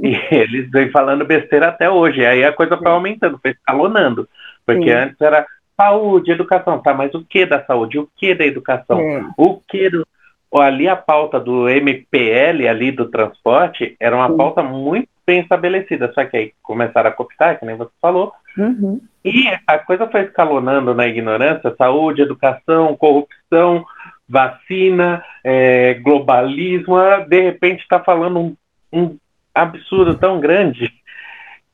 E 0.03 0.15
eles 0.31 0.69
vêm 0.71 0.89
falando 0.89 1.25
besteira 1.25 1.69
até 1.69 1.89
hoje. 1.89 2.25
Aí 2.25 2.43
a 2.43 2.51
coisa 2.51 2.75
foi 2.75 2.91
aumentando, 2.91 3.39
foi 3.39 3.51
escalonando. 3.51 4.27
Porque 4.65 4.89
Sim. 4.89 4.95
antes 4.95 5.21
era 5.21 5.45
saúde, 5.81 6.31
educação. 6.31 6.79
Tá, 6.79 6.93
mas 6.93 7.13
o 7.13 7.23
que 7.23 7.45
da 7.45 7.63
saúde? 7.65 7.97
O 7.97 8.07
que 8.15 8.35
da 8.35 8.45
educação? 8.45 8.99
É. 8.99 9.25
O 9.37 9.59
que 9.67 9.89
do. 9.89 10.05
Ali 10.53 10.89
a 10.89 10.97
pauta 10.97 11.39
do 11.39 11.69
MPL, 11.69 12.67
ali 12.67 12.91
do 12.91 13.09
transporte, 13.09 13.95
era 13.97 14.13
uma 14.13 14.29
Sim. 14.29 14.35
pauta 14.35 14.61
muito 14.61 15.07
bem 15.25 15.39
estabelecida. 15.39 16.11
Só 16.13 16.25
que 16.25 16.35
aí 16.35 16.53
começaram 16.61 17.09
a 17.09 17.13
copiar, 17.13 17.57
que 17.57 17.65
nem 17.65 17.77
você 17.77 17.91
falou. 18.01 18.33
Uhum. 18.57 18.99
E 19.23 19.47
a 19.65 19.79
coisa 19.79 20.07
foi 20.07 20.23
escalonando 20.23 20.93
na 20.93 21.07
ignorância, 21.07 21.73
saúde, 21.77 22.21
educação, 22.21 22.97
corrupção, 22.97 23.85
vacina, 24.27 25.23
é, 25.43 25.93
globalismo, 25.95 26.95
de 27.27 27.41
repente 27.41 27.81
está 27.81 27.99
falando 27.99 28.39
um, 28.39 28.55
um, 28.91 29.17
absurdo 29.53 30.15
tão 30.15 30.39
grande 30.39 30.91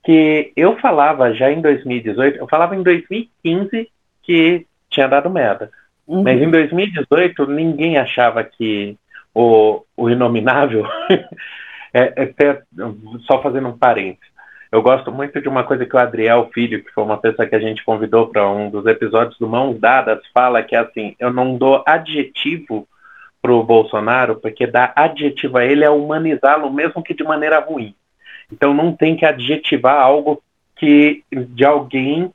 que 0.03 0.51
eu 0.55 0.77
falava 0.79 1.33
já 1.33 1.51
em 1.51 1.61
2018, 1.61 2.39
eu 2.39 2.47
falava 2.47 2.75
em 2.75 2.81
2015 2.81 3.89
que 4.27 4.67
tinha 4.89 5.07
dado 5.07 5.29
merda. 5.29 5.71
Uhum. 6.05 6.21
Mas 6.21 6.41
em 6.41 6.51
2018 6.51 7.47
ninguém 7.47 7.97
achava 7.97 8.43
que 8.43 8.97
o, 9.33 9.83
o 9.95 10.09
inominável, 10.09 10.85
é, 11.93 12.29
é, 12.37 12.61
só 13.25 13.41
fazendo 13.41 13.69
um 13.69 13.77
parênteses, 13.77 14.27
eu 14.69 14.81
gosto 14.81 15.11
muito 15.11 15.41
de 15.41 15.47
uma 15.47 15.63
coisa 15.63 15.85
que 15.85 15.95
o 15.95 15.99
Adriel 15.99 16.49
Filho, 16.53 16.83
que 16.83 16.91
foi 16.91 17.03
uma 17.03 17.17
pessoa 17.17 17.47
que 17.47 17.55
a 17.55 17.59
gente 17.59 17.85
convidou 17.85 18.27
para 18.27 18.49
um 18.49 18.69
dos 18.69 18.85
episódios 18.85 19.39
do 19.39 19.47
Mãos 19.47 19.79
Dadas, 19.79 20.19
fala 20.33 20.61
que 20.61 20.75
é 20.75 20.79
assim, 20.79 21.15
eu 21.19 21.31
não 21.31 21.57
dou 21.57 21.83
adjetivo 21.87 22.85
pro 23.41 23.63
Bolsonaro, 23.63 24.35
porque 24.35 24.67
dar 24.67 24.91
adjetivo 24.93 25.57
a 25.57 25.65
ele 25.65 25.85
é 25.85 25.89
humanizá-lo, 25.89 26.71
mesmo 26.71 27.01
que 27.01 27.13
de 27.13 27.23
maneira 27.23 27.59
ruim. 27.59 27.95
Então 28.51 28.73
não 28.73 28.91
tem 28.91 29.15
que 29.15 29.25
adjetivar 29.25 30.01
algo 30.01 30.43
que 30.75 31.23
de 31.31 31.63
alguém 31.63 32.29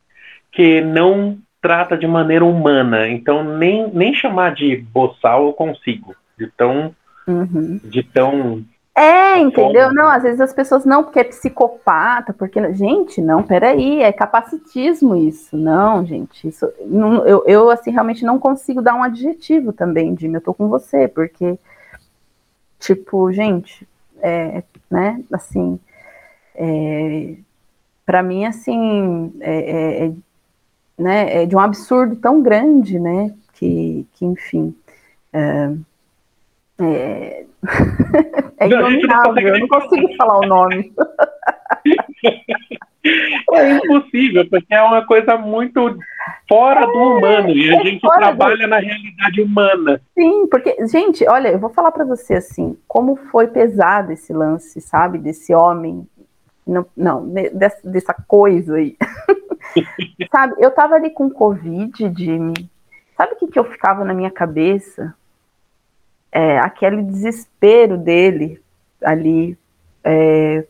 que 0.50 0.80
não 0.80 1.38
trata 1.62 1.96
de 1.96 2.06
maneira 2.06 2.44
humana. 2.44 3.08
Então 3.08 3.42
nem, 3.56 3.88
nem 3.90 4.12
chamar 4.12 4.54
de 4.54 4.76
boçal 4.76 5.46
eu 5.46 5.52
consigo. 5.54 6.14
De 6.36 6.48
tão, 6.48 6.94
uhum. 7.26 7.80
de 7.84 8.02
tão 8.02 8.64
é, 8.94 9.38
entendeu? 9.38 9.92
Não, 9.92 10.06
às 10.08 10.22
vezes 10.22 10.40
as 10.40 10.52
pessoas 10.52 10.84
não, 10.84 11.02
porque 11.02 11.20
é 11.20 11.24
psicopata, 11.24 12.32
porque. 12.34 12.74
Gente, 12.74 13.22
não, 13.22 13.42
peraí, 13.42 14.02
é 14.02 14.12
capacitismo 14.12 15.16
isso. 15.16 15.56
Não, 15.56 16.04
gente, 16.04 16.46
isso. 16.46 16.70
Não, 16.84 17.26
eu, 17.26 17.42
eu, 17.46 17.70
assim, 17.70 17.90
realmente 17.90 18.22
não 18.22 18.38
consigo 18.38 18.82
dar 18.82 18.94
um 18.94 19.02
adjetivo 19.02 19.72
também, 19.72 20.14
Jimmy. 20.18 20.34
Eu 20.34 20.40
tô 20.42 20.52
com 20.52 20.68
você, 20.68 21.08
porque. 21.08 21.58
Tipo, 22.78 23.32
gente, 23.32 23.88
é, 24.20 24.62
né, 24.90 25.22
assim. 25.32 25.80
É, 26.54 27.34
para 28.04 28.22
mim, 28.22 28.44
assim, 28.44 29.32
é, 29.40 29.54
é, 29.54 30.06
é, 30.06 30.12
né, 30.98 31.42
é 31.42 31.46
de 31.46 31.56
um 31.56 31.60
absurdo 31.60 32.16
tão 32.16 32.42
grande, 32.42 32.98
né, 32.98 33.32
que, 33.54 34.06
que 34.14 34.24
enfim. 34.24 34.74
É, 35.32 35.72
é, 36.80 37.44
é 38.58 38.66
inominável, 38.66 39.48
eu 39.48 39.60
não 39.60 39.68
consigo 39.68 40.14
falar 40.16 40.38
o 40.38 40.46
nome. 40.46 40.92
É 43.52 43.72
impossível, 43.72 44.48
porque 44.48 44.72
é 44.72 44.80
uma 44.80 45.04
coisa 45.04 45.36
muito 45.36 45.98
fora 46.48 46.86
do 46.86 46.92
é, 46.92 47.04
humano 47.04 47.50
e 47.50 47.74
a 47.74 47.80
é 47.80 47.84
gente 47.84 48.00
trabalha 48.00 48.56
do... 48.56 48.68
na 48.68 48.78
realidade 48.78 49.42
humana. 49.42 50.00
Sim, 50.14 50.46
porque, 50.46 50.86
gente, 50.86 51.28
olha, 51.28 51.48
eu 51.48 51.58
vou 51.58 51.70
falar 51.70 51.90
para 51.90 52.04
você 52.04 52.34
assim, 52.34 52.76
como 52.86 53.16
foi 53.16 53.48
pesado 53.48 54.12
esse 54.12 54.32
lance, 54.32 54.80
sabe, 54.80 55.18
desse 55.18 55.52
homem, 55.52 56.06
não, 56.66 56.86
não 56.96 57.28
dessa, 57.28 57.78
dessa 57.88 58.14
coisa 58.26 58.76
aí. 58.76 58.96
sabe, 60.30 60.54
eu 60.58 60.70
tava 60.70 60.94
ali 60.94 61.10
com 61.10 61.30
Covid, 61.30 62.12
Jimmy, 62.16 62.70
sabe 63.16 63.34
o 63.34 63.36
que, 63.36 63.46
que 63.48 63.58
eu 63.58 63.64
ficava 63.64 64.04
na 64.04 64.14
minha 64.14 64.30
cabeça? 64.30 65.14
é, 66.32 66.58
aquele 66.58 67.02
desespero 67.02 67.98
dele 67.98 68.60
ali 69.04 69.58
é, 70.02 70.64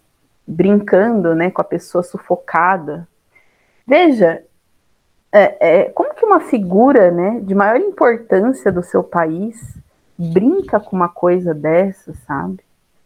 brincando 0.45 1.35
né, 1.37 1.51
com 1.53 1.61
a 1.61 1.65
pessoa 1.65 2.03
sufocada. 2.03 3.07
Veja, 3.87 4.43
é, 5.31 5.83
é, 5.83 5.85
como 5.91 6.15
que 6.15 6.25
uma 6.25 6.41
figura 6.41 7.13
né, 7.13 7.41
de 7.41 7.55
maior 7.55 7.77
importância 7.77 8.73
do 8.73 8.83
seu 8.83 9.05
país 9.05 9.79
brinca 10.19 10.81
com 10.81 10.97
uma 10.97 11.09
coisa 11.09 11.55
dessa, 11.55 12.13
sabe? 12.27 12.61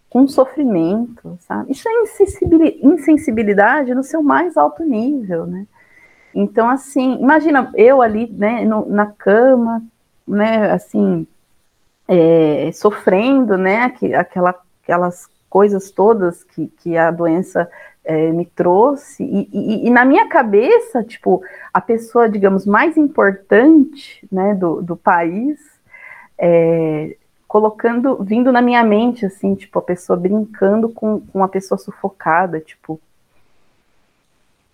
Com 0.08 0.26
sofrimento, 0.26 1.36
sabe? 1.40 1.72
Isso 1.72 1.88
é 1.88 1.92
insensibilidade 2.82 3.94
no 3.94 4.02
seu 4.02 4.22
mais 4.22 4.56
alto 4.56 4.84
nível, 4.84 5.46
né? 5.46 5.66
Então, 6.34 6.68
assim, 6.68 7.14
imagina 7.14 7.72
eu 7.74 8.02
ali, 8.02 8.30
né, 8.30 8.62
no, 8.64 8.86
na 8.86 9.06
cama, 9.06 9.82
né, 10.28 10.70
assim, 10.70 11.26
é, 12.06 12.70
sofrendo, 12.74 13.56
né, 13.56 13.90
aquela, 14.14 14.54
aquelas 14.82 15.28
coisas 15.48 15.90
todas 15.90 16.44
que, 16.44 16.66
que 16.78 16.96
a 16.96 17.10
doença 17.10 17.70
é, 18.04 18.30
me 18.30 18.44
trouxe, 18.44 19.24
e, 19.24 19.48
e, 19.50 19.86
e, 19.86 19.90
na 19.90 20.04
minha 20.04 20.28
cabeça, 20.28 21.02
tipo, 21.02 21.42
a 21.72 21.80
pessoa, 21.80 22.28
digamos, 22.28 22.66
mais 22.66 22.98
importante, 22.98 24.26
né, 24.30 24.54
do, 24.54 24.82
do 24.82 24.94
país, 24.94 25.58
é, 26.38 27.16
colocando, 27.56 28.22
vindo 28.22 28.52
na 28.52 28.60
minha 28.60 28.84
mente, 28.84 29.24
assim, 29.24 29.54
tipo, 29.54 29.78
a 29.78 29.82
pessoa 29.82 30.14
brincando 30.14 30.90
com, 30.90 31.20
com 31.20 31.38
uma 31.38 31.48
pessoa 31.48 31.78
sufocada, 31.78 32.60
tipo, 32.60 33.00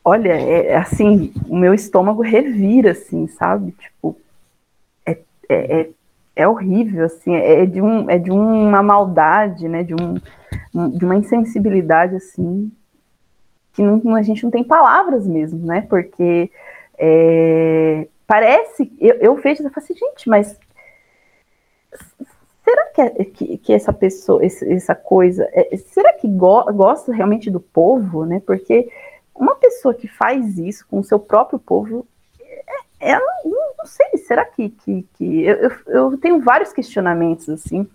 olha, 0.04 0.32
é, 0.32 0.74
assim, 0.74 1.32
o 1.48 1.56
meu 1.56 1.72
estômago 1.72 2.22
revira, 2.22 2.90
assim, 2.90 3.28
sabe, 3.28 3.70
tipo, 3.70 4.16
é, 5.06 5.12
é, 5.48 5.80
é 5.80 5.90
é 6.34 6.48
horrível, 6.48 7.04
assim, 7.04 7.34
é 7.34 7.66
de, 7.66 7.80
um, 7.82 8.08
é 8.08 8.18
de 8.18 8.30
uma 8.30 8.82
maldade, 8.82 9.68
né, 9.68 9.82
de, 9.82 9.94
um, 9.94 10.14
de 10.88 11.04
uma 11.04 11.14
insensibilidade, 11.14 12.16
assim, 12.16 12.72
que 13.74 13.82
não, 13.82 14.16
a 14.16 14.22
gente 14.22 14.42
não 14.42 14.50
tem 14.50 14.64
palavras 14.64 15.26
mesmo, 15.26 15.64
né, 15.66 15.82
porque 15.82 16.50
é, 16.98 18.08
parece, 18.26 18.90
eu, 18.98 19.14
eu 19.16 19.36
vejo, 19.36 19.62
eu 19.62 19.70
falo 19.70 19.84
assim, 19.84 19.94
gente, 19.94 20.26
mas 20.26 20.58
será 22.64 22.86
que, 22.86 23.00
é, 23.00 23.10
que, 23.24 23.58
que, 23.58 23.72
essa 23.72 23.92
pessoa, 23.92 24.40
essa 24.44 24.94
coisa, 24.94 25.48
é, 25.52 25.76
será 25.76 26.12
que 26.12 26.28
go, 26.28 26.64
gosta 26.72 27.12
realmente 27.12 27.50
do 27.50 27.60
povo, 27.60 28.24
né, 28.24 28.40
porque 28.46 28.88
uma 29.34 29.54
pessoa 29.56 29.94
que 29.94 30.06
faz 30.06 30.58
isso 30.58 30.86
com 30.88 31.00
o 31.00 31.04
seu 31.04 31.18
próprio 31.18 31.58
povo, 31.58 32.06
é, 32.40 33.10
ela 33.12 33.32
não 33.44 33.86
sei, 33.86 34.16
será 34.18 34.44
que. 34.44 34.68
que, 34.68 35.06
que... 35.14 35.42
Eu, 35.44 35.56
eu, 35.56 35.72
eu 35.86 36.18
tenho 36.18 36.40
vários 36.40 36.72
questionamentos, 36.72 37.48
assim, 37.48 37.88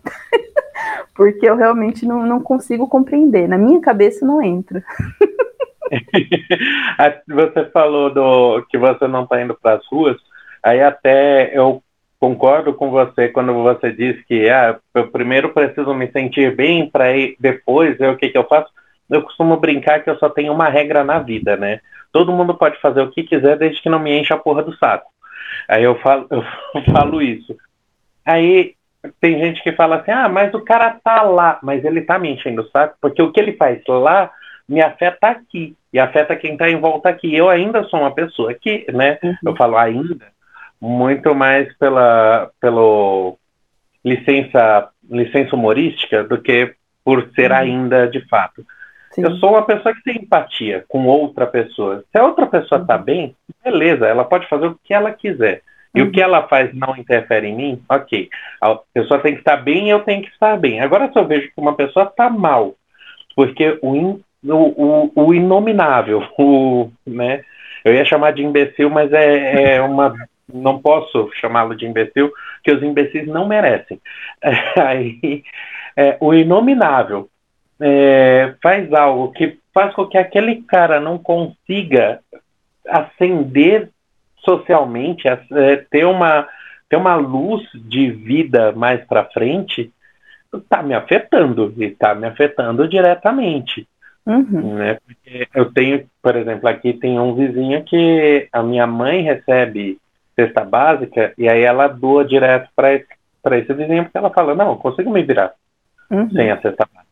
porque 1.15 1.47
eu 1.47 1.55
realmente 1.55 2.05
não, 2.05 2.26
não 2.26 2.41
consigo 2.41 2.88
compreender. 2.88 3.47
Na 3.47 3.57
minha 3.57 3.80
cabeça 3.80 4.26
não 4.26 4.41
entra. 4.41 4.84
você 7.28 7.65
falou 7.72 8.13
do 8.13 8.65
que 8.70 8.78
você 8.78 9.07
não 9.07 9.24
está 9.24 9.41
indo 9.41 9.55
para 9.55 9.78
as 9.78 9.88
ruas, 9.88 10.18
aí 10.63 10.82
até 10.82 11.57
eu 11.57 11.82
concordo 12.20 12.74
com 12.74 12.89
você 12.89 13.30
quando 13.30 13.53
você 13.53 13.91
diz 13.91 14.24
que 14.26 14.49
ah, 14.49 14.80
eu 14.93 15.07
primeiro 15.07 15.49
preciso 15.49 15.93
me 15.93 16.11
sentir 16.11 16.55
bem 16.55 16.89
para 16.89 17.15
ir 17.15 17.36
depois 17.39 17.97
ver 17.97 18.09
o 18.09 18.18
que, 18.18 18.30
que 18.30 18.38
eu 18.38 18.43
faço. 18.43 18.70
Eu 19.09 19.22
costumo 19.22 19.57
brincar 19.57 20.03
que 20.03 20.09
eu 20.09 20.18
só 20.18 20.30
tenho 20.30 20.53
uma 20.53 20.68
regra 20.68 21.03
na 21.03 21.20
vida, 21.20 21.55
né? 21.55 21.80
Todo 22.11 22.34
mundo 22.34 22.55
pode 22.55 22.80
fazer 22.82 23.01
o 23.01 23.11
que 23.11 23.24
quiser 23.24 23.57
desde 23.57 23.82
que 23.82 23.89
não 23.89 23.99
me 23.99 24.18
enche 24.18 24.34
a 24.34 24.38
porra 24.38 24.63
do 24.63 24.76
saco. 24.78 25.09
Aí 25.68 25.84
eu 25.84 25.95
falo, 25.99 26.28
eu 26.32 26.43
falo 26.91 27.22
isso. 27.22 27.55
Aí 28.26 28.74
tem 29.22 29.39
gente 29.39 29.63
que 29.63 29.72
fala 29.72 29.97
assim, 29.97 30.11
ah, 30.11 30.28
mas 30.28 30.53
o 30.53 30.61
cara 30.61 30.97
tá 31.03 31.22
lá, 31.22 31.59
mas 31.61 31.86
ele 31.86 32.01
tá 32.01 32.20
me 32.20 32.30
enchendo 32.30 32.61
o 32.61 32.70
saco, 32.70 32.97
porque 32.99 33.22
o 33.22 33.32
que 33.32 33.39
ele 33.39 33.53
faz 33.53 33.82
lá 33.88 34.32
me 34.68 34.82
afeta 34.82 35.28
aqui, 35.28 35.78
e 35.93 35.99
afeta 35.99 36.36
quem 36.36 36.57
tá 36.57 36.70
em 36.70 36.80
volta 36.80 37.07
aqui. 37.07 37.34
Eu 37.34 37.49
ainda 37.49 37.84
sou 37.86 38.01
uma 38.01 38.13
pessoa 38.13 38.53
que, 38.53 38.86
né, 38.91 39.18
uhum. 39.24 39.36
eu 39.45 39.55
falo 39.55 39.78
ainda, 39.78 40.28
muito 40.80 41.34
mais 41.34 41.75
pela 41.78 42.49
pelo 42.59 43.38
licença 44.03 44.89
licença 45.09 45.55
humorística 45.55 46.23
do 46.23 46.41
que 46.41 46.73
por 47.03 47.30
ser 47.36 47.51
uhum. 47.51 47.57
ainda 47.57 48.07
de 48.07 48.19
fato. 48.28 48.65
Sim. 49.11 49.23
Eu 49.23 49.36
sou 49.38 49.51
uma 49.51 49.65
pessoa 49.65 49.95
que 49.95 50.03
tem 50.03 50.21
empatia 50.21 50.86
com 50.88 51.05
outra 51.05 51.47
pessoa. 51.47 52.03
Se 52.11 52.19
a 52.19 52.23
outra 52.23 52.45
pessoa 52.45 52.82
está 52.82 52.97
uhum. 52.97 53.03
bem, 53.03 53.36
beleza, 53.63 54.05
ela 54.05 54.23
pode 54.23 54.47
fazer 54.47 54.67
o 54.67 54.80
que 54.84 54.93
ela 54.93 55.11
quiser. 55.11 55.61
E 55.95 56.01
uhum. 56.01 56.09
o 56.09 56.11
que 56.11 56.21
ela 56.21 56.47
faz 56.47 56.73
não 56.75 56.95
interfere 56.95 57.47
em 57.47 57.55
mim, 57.55 57.82
ok. 57.89 58.30
A 58.61 58.78
pessoa 58.93 59.19
tem 59.19 59.34
que 59.34 59.39
estar 59.39 59.57
bem 59.57 59.88
e 59.88 59.89
eu 59.89 60.01
tenho 60.01 60.21
que 60.21 60.30
estar 60.30 60.57
bem. 60.57 60.80
Agora, 60.82 61.11
se 61.11 61.17
eu 61.17 61.25
vejo 61.25 61.47
que 61.47 61.53
uma 61.57 61.75
pessoa 61.75 62.05
está 62.05 62.30
mal, 62.30 62.75
porque 63.36 63.80
o, 63.82 63.95
in, 63.95 64.21
o, 64.43 64.53
o, 64.53 65.11
o, 65.15 65.34
inominável, 65.34 66.23
o, 66.38 66.91
né, 67.05 67.41
eu 67.84 67.93
ia 67.93 68.05
chamar 68.05 68.34
de 68.34 68.43
imbecil, 68.43 68.89
mas 68.89 69.11
é, 69.13 69.75
é 69.75 69.82
uma. 69.82 70.13
Não 70.51 70.79
posso 70.79 71.29
chamá-lo 71.33 71.75
de 71.75 71.85
imbecil, 71.85 72.31
porque 72.55 72.71
os 72.71 72.83
imbecis 72.83 73.27
não 73.27 73.47
merecem. 73.47 73.99
Aí, 74.81 75.43
é, 75.95 76.17
o 76.19 76.33
inominável 76.33 77.29
é, 77.79 78.55
faz 78.61 78.91
algo 78.93 79.31
que 79.31 79.57
faz 79.73 79.93
com 79.93 80.07
que 80.07 80.17
aquele 80.17 80.63
cara 80.63 80.99
não 80.99 81.17
consiga 81.17 82.19
ascender 82.87 83.89
socialmente, 84.39 85.27
é, 85.27 85.75
ter, 85.89 86.05
uma, 86.05 86.47
ter 86.89 86.95
uma 86.95 87.15
luz 87.15 87.63
de 87.73 88.09
vida 88.11 88.71
mais 88.71 89.03
para 89.05 89.25
frente, 89.25 89.91
está 90.53 90.81
me 90.81 90.93
afetando 90.93 91.73
e 91.77 91.85
está 91.85 92.15
me 92.15 92.25
afetando 92.25 92.87
diretamente. 92.87 93.87
Uhum. 94.25 94.75
Né? 94.75 94.97
Porque 95.05 95.47
eu 95.53 95.71
tenho, 95.71 96.05
por 96.21 96.35
exemplo, 96.35 96.67
aqui 96.67 96.93
tem 96.93 97.19
um 97.19 97.35
vizinho 97.35 97.83
que 97.83 98.47
a 98.51 98.63
minha 98.63 98.87
mãe 98.87 99.21
recebe 99.21 99.97
cesta 100.39 100.63
básica 100.63 101.33
e 101.38 101.49
aí 101.49 101.63
ela 101.63 101.88
doa 101.88 102.23
direto 102.23 102.69
para 102.75 102.93
esse, 102.93 103.07
esse 103.51 103.73
vizinho 103.73 104.03
porque 104.03 104.17
ela 104.17 104.29
fala, 104.29 104.53
não, 104.53 104.71
eu 104.71 104.75
consigo 104.75 105.09
me 105.11 105.23
virar 105.23 105.53
uhum. 106.11 106.29
sem 106.31 106.51
a 106.51 106.61
cesta 106.61 106.85
básica. 106.93 107.07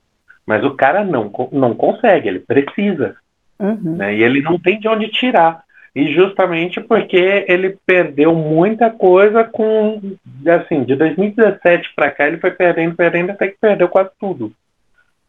Mas 0.45 0.63
o 0.63 0.75
cara 0.75 1.03
não, 1.03 1.31
não 1.51 1.73
consegue, 1.73 2.27
ele 2.27 2.39
precisa. 2.39 3.15
Uhum. 3.59 3.95
Né? 3.97 4.15
E 4.15 4.23
ele 4.23 4.41
não 4.41 4.59
tem 4.59 4.79
de 4.79 4.87
onde 4.87 5.07
tirar. 5.07 5.63
E 5.95 6.13
justamente 6.13 6.81
porque 6.81 7.45
ele 7.47 7.77
perdeu 7.85 8.35
muita 8.35 8.89
coisa 8.89 9.45
com. 9.45 10.01
Assim, 10.45 10.83
de 10.83 10.93
2017 10.93 11.93
para 11.95 12.11
cá, 12.11 12.27
ele 12.27 12.37
foi 12.37 12.51
perdendo, 12.51 12.95
perdendo, 12.95 13.31
até 13.31 13.47
que 13.47 13.57
perdeu 13.57 13.87
quase 13.87 14.09
tudo. 14.19 14.51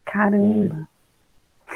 Caramba. 0.05 0.87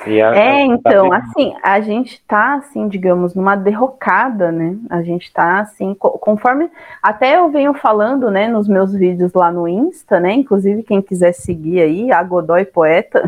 A, 0.04 0.36
é, 0.36 0.66
então, 0.66 1.10
tá 1.10 1.18
assim, 1.18 1.54
a 1.62 1.80
gente 1.82 2.24
tá, 2.26 2.56
assim, 2.56 2.88
digamos, 2.88 3.36
numa 3.36 3.56
derrocada, 3.56 4.52
né? 4.52 4.78
A 4.90 5.02
gente 5.04 5.32
tá, 5.32 5.60
assim, 5.60 5.94
conforme. 5.96 6.72
Até 7.04 7.38
eu 7.38 7.50
venho 7.52 7.74
falando, 7.74 8.32
né, 8.32 8.48
nos 8.48 8.68
meus 8.68 8.94
vídeos 8.94 9.34
lá 9.34 9.52
no 9.52 9.68
Insta, 9.68 10.20
né? 10.20 10.34
Inclusive, 10.34 10.84
quem 10.84 11.02
quiser 11.02 11.34
seguir 11.34 11.82
aí, 11.82 12.12
a 12.12 12.24
Godoy 12.24 12.66
Poeta, 12.66 13.24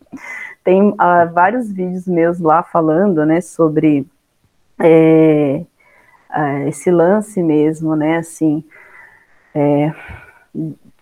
tem 0.64 0.88
uh, 0.90 1.32
vários 1.34 1.70
vídeos 1.70 2.06
meus 2.06 2.40
lá 2.40 2.62
falando, 2.62 3.26
né, 3.26 3.40
sobre 3.40 4.06
é, 4.80 5.64
é, 6.32 6.68
esse 6.68 6.90
lance 6.90 7.42
mesmo, 7.42 7.94
né? 7.94 8.18
Assim, 8.18 8.64
é, 9.54 9.92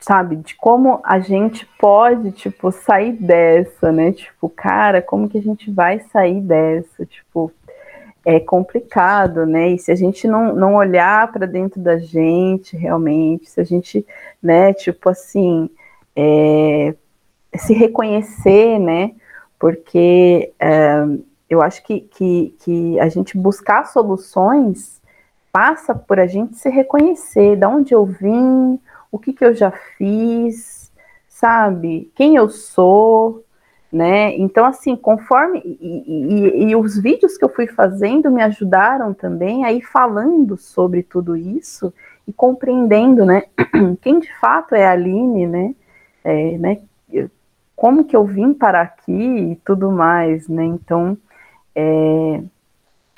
sabe, 0.05 0.37
de 0.37 0.55
como 0.55 1.01
a 1.03 1.19
gente 1.19 1.67
pode, 1.79 2.31
tipo, 2.33 2.71
sair 2.71 3.13
dessa, 3.13 3.91
né? 3.91 4.13
Tipo, 4.13 4.51
cara, 4.51 5.01
como 5.01 5.29
que 5.29 5.39
a 5.39 5.43
gente 5.43 5.71
vai 5.71 6.01
sair 6.13 6.43
dessa? 6.43 7.07
Tipo, 7.07 7.51
é 8.23 8.39
complicado, 8.39 9.47
né? 9.47 9.71
E 9.71 9.79
se 9.79 9.91
a 9.91 9.95
gente 9.95 10.29
não, 10.29 10.55
não 10.55 10.75
olhar 10.75 11.33
para 11.33 11.47
dentro 11.47 11.81
da 11.81 11.97
gente, 11.97 12.77
realmente, 12.77 13.49
se 13.49 13.61
a 13.61 13.65
gente, 13.65 14.07
né, 14.43 14.75
tipo 14.75 15.09
assim, 15.09 15.71
é, 16.15 16.95
se 17.57 17.73
reconhecer, 17.73 18.79
né? 18.79 19.13
Porque 19.59 20.53
é, 20.61 21.03
eu 21.49 21.63
acho 21.63 21.83
que, 21.83 22.01
que, 22.01 22.55
que 22.61 23.01
a 23.01 23.09
gente 23.09 23.39
buscar 23.39 23.87
soluções 23.87 25.01
passa 25.51 25.95
por 25.95 26.21
a 26.21 26.27
gente 26.27 26.57
se 26.59 26.69
reconhecer, 26.69 27.57
de 27.57 27.67
onde 27.67 27.95
eu 27.95 28.05
vim, 28.05 28.79
o 29.15 29.19
que, 29.21 29.33
que 29.33 29.45
eu 29.45 29.55
já 29.55 29.71
fiz, 29.71 30.91
sabe? 31.29 32.11
Quem 32.17 32.35
eu 32.35 32.51
sou, 32.51 33.45
né? 33.93 34.37
Então, 34.37 34.67
assim, 34.67 34.97
conforme. 34.97 35.63
E, 35.65 36.05
e, 36.05 36.65
e, 36.65 36.77
os 36.77 36.99
vídeos 36.99 37.39
que 37.39 37.45
eu 37.45 37.49
fui 37.49 37.69
fazendo 37.69 38.29
me 38.29 38.43
ajudaram 38.43 39.15
também 39.15 39.65
a 39.65 39.73
ir 39.73 39.83
falando 39.83 40.57
sobre 40.57 41.05
tudo 41.05 41.37
isso 41.37 41.95
e 42.27 42.33
compreendendo, 42.33 43.25
né? 43.25 43.45
Quem 44.03 44.19
de 44.19 44.35
fato 44.41 44.75
é 44.75 44.85
a 44.85 44.91
Aline, 44.91 45.47
né? 45.47 45.77
É, 46.25 46.59
né? 46.59 46.81
Como 47.77 48.05
que 48.05 48.17
eu 48.17 48.25
vim 48.25 48.53
para 48.53 48.81
aqui 48.81 49.13
e 49.13 49.57
tudo 49.65 49.93
mais, 49.93 50.49
né? 50.49 50.65
Então, 50.65 51.17
é, 51.73 52.43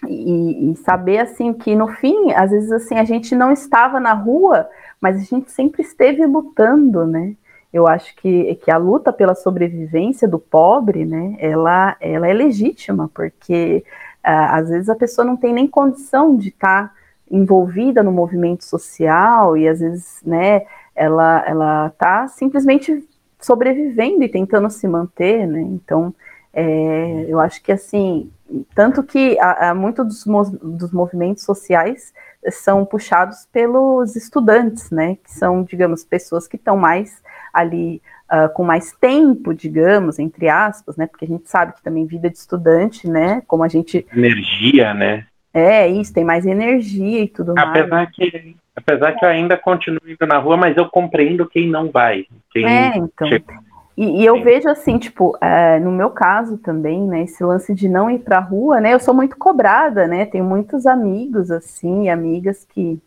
e, 0.06 0.72
e, 0.72 0.76
saber 0.76 1.18
assim 1.18 1.54
que 1.54 1.74
no 1.74 1.88
fim, 1.88 2.32
às 2.32 2.50
vezes 2.50 2.70
assim, 2.70 2.96
a 2.96 3.04
gente 3.04 3.34
não 3.34 3.50
estava 3.50 3.98
na 3.98 4.12
rua, 4.12 4.68
mas 5.00 5.16
a 5.16 5.24
gente 5.24 5.50
sempre 5.50 5.82
esteve 5.82 6.24
lutando, 6.26 7.06
né? 7.06 7.34
Eu 7.72 7.86
acho 7.86 8.14
que, 8.16 8.54
que 8.56 8.70
a 8.70 8.78
luta 8.78 9.12
pela 9.12 9.34
sobrevivência 9.34 10.26
do 10.26 10.38
pobre, 10.38 11.04
né, 11.04 11.36
ela, 11.38 11.96
ela 12.00 12.26
é 12.26 12.32
legítima, 12.32 13.10
porque 13.12 13.84
uh, 14.24 14.48
às 14.50 14.70
vezes 14.70 14.88
a 14.88 14.94
pessoa 14.94 15.26
não 15.26 15.36
tem 15.36 15.52
nem 15.52 15.66
condição 15.66 16.36
de 16.36 16.48
estar 16.48 16.88
tá 16.88 16.94
envolvida 17.30 18.02
no 18.02 18.12
movimento 18.12 18.64
social 18.64 19.56
e 19.56 19.68
às 19.68 19.80
vezes, 19.80 20.22
né, 20.24 20.62
ela 20.94 21.44
ela 21.46 21.86
está 21.88 22.28
simplesmente 22.28 23.06
sobrevivendo 23.40 24.22
e 24.22 24.28
tentando 24.28 24.70
se 24.70 24.88
manter, 24.88 25.46
né? 25.46 25.60
Então, 25.60 26.14
é, 26.52 27.26
eu 27.28 27.38
acho 27.38 27.62
que 27.62 27.70
assim 27.72 28.30
tanto 28.74 29.02
que 29.02 29.36
há 29.40 29.74
muito 29.74 30.04
dos, 30.04 30.24
dos 30.62 30.92
movimentos 30.92 31.44
sociais 31.44 32.12
são 32.50 32.84
puxados 32.84 33.46
pelos 33.52 34.14
estudantes, 34.14 34.90
né? 34.90 35.16
Que 35.16 35.32
são, 35.32 35.64
digamos, 35.64 36.04
pessoas 36.04 36.46
que 36.46 36.56
estão 36.56 36.76
mais 36.76 37.22
ali 37.52 38.00
uh, 38.30 38.52
com 38.54 38.62
mais 38.62 38.92
tempo, 38.92 39.52
digamos, 39.52 40.18
entre 40.18 40.48
aspas, 40.48 40.96
né? 40.96 41.06
Porque 41.06 41.24
a 41.24 41.28
gente 41.28 41.48
sabe 41.48 41.74
que 41.74 41.82
também 41.82 42.06
vida 42.06 42.30
de 42.30 42.38
estudante, 42.38 43.08
né? 43.08 43.42
Como 43.46 43.64
a 43.64 43.68
gente. 43.68 44.06
Energia, 44.14 44.94
né? 44.94 45.26
É, 45.52 45.88
isso, 45.88 46.12
tem 46.12 46.24
mais 46.24 46.44
energia 46.44 47.22
e 47.22 47.28
tudo 47.28 47.54
apesar 47.56 47.88
mais. 47.88 48.10
Que, 48.10 48.56
apesar 48.76 49.12
que 49.12 49.24
eu 49.24 49.28
ainda 49.28 49.56
continuo 49.56 50.00
indo 50.06 50.26
na 50.26 50.38
rua, 50.38 50.56
mas 50.56 50.76
eu 50.76 50.86
compreendo 50.88 51.48
quem 51.48 51.68
não 51.68 51.90
vai. 51.90 52.26
Quem 52.52 52.66
é, 52.66 52.96
então. 52.96 53.26
Chega 53.26 53.65
e, 53.96 54.20
e 54.22 54.26
eu 54.26 54.42
vejo 54.42 54.68
assim, 54.68 54.98
tipo, 54.98 55.36
é, 55.40 55.80
no 55.80 55.90
meu 55.90 56.10
caso 56.10 56.58
também, 56.58 57.02
né, 57.06 57.22
esse 57.22 57.42
lance 57.42 57.74
de 57.74 57.88
não 57.88 58.10
ir 58.10 58.18
pra 58.18 58.40
rua, 58.40 58.78
né, 58.78 58.92
eu 58.92 59.00
sou 59.00 59.14
muito 59.14 59.38
cobrada, 59.38 60.06
né, 60.06 60.26
tenho 60.26 60.44
muitos 60.44 60.86
amigos, 60.86 61.50
assim, 61.50 62.10
amigas 62.10 62.66
que 62.68 63.00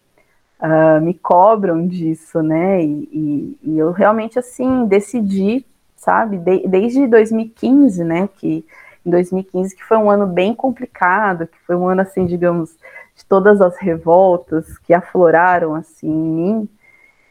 uh, 0.60 1.00
me 1.00 1.14
cobram 1.14 1.86
disso, 1.86 2.42
né, 2.42 2.84
e, 2.84 3.10
e, 3.14 3.60
e, 3.64 3.78
eu 3.78 3.92
realmente, 3.92 4.40
assim, 4.40 4.88
decidi, 4.88 5.64
sabe, 5.96 6.38
de, 6.38 6.68
desde 6.68 7.06
2015, 7.06 8.04
né, 8.04 8.28
que 8.38 8.66
em 9.06 9.12
2015, 9.12 9.76
que 9.76 9.84
foi 9.84 9.98
um 9.98 10.10
ano 10.10 10.26
bem 10.26 10.56
complicado, 10.56 11.46
que 11.46 11.58
foi 11.68 11.76
um 11.76 11.88
ano, 11.88 12.02
assim, 12.02 12.26
digamos, 12.26 12.76
de 13.16 13.24
todas 13.26 13.62
as 13.62 13.78
revoltas 13.78 14.78
que 14.80 14.94
afloraram, 14.94 15.76
assim, 15.76 16.10
em 16.10 16.30
mim, 16.30 16.70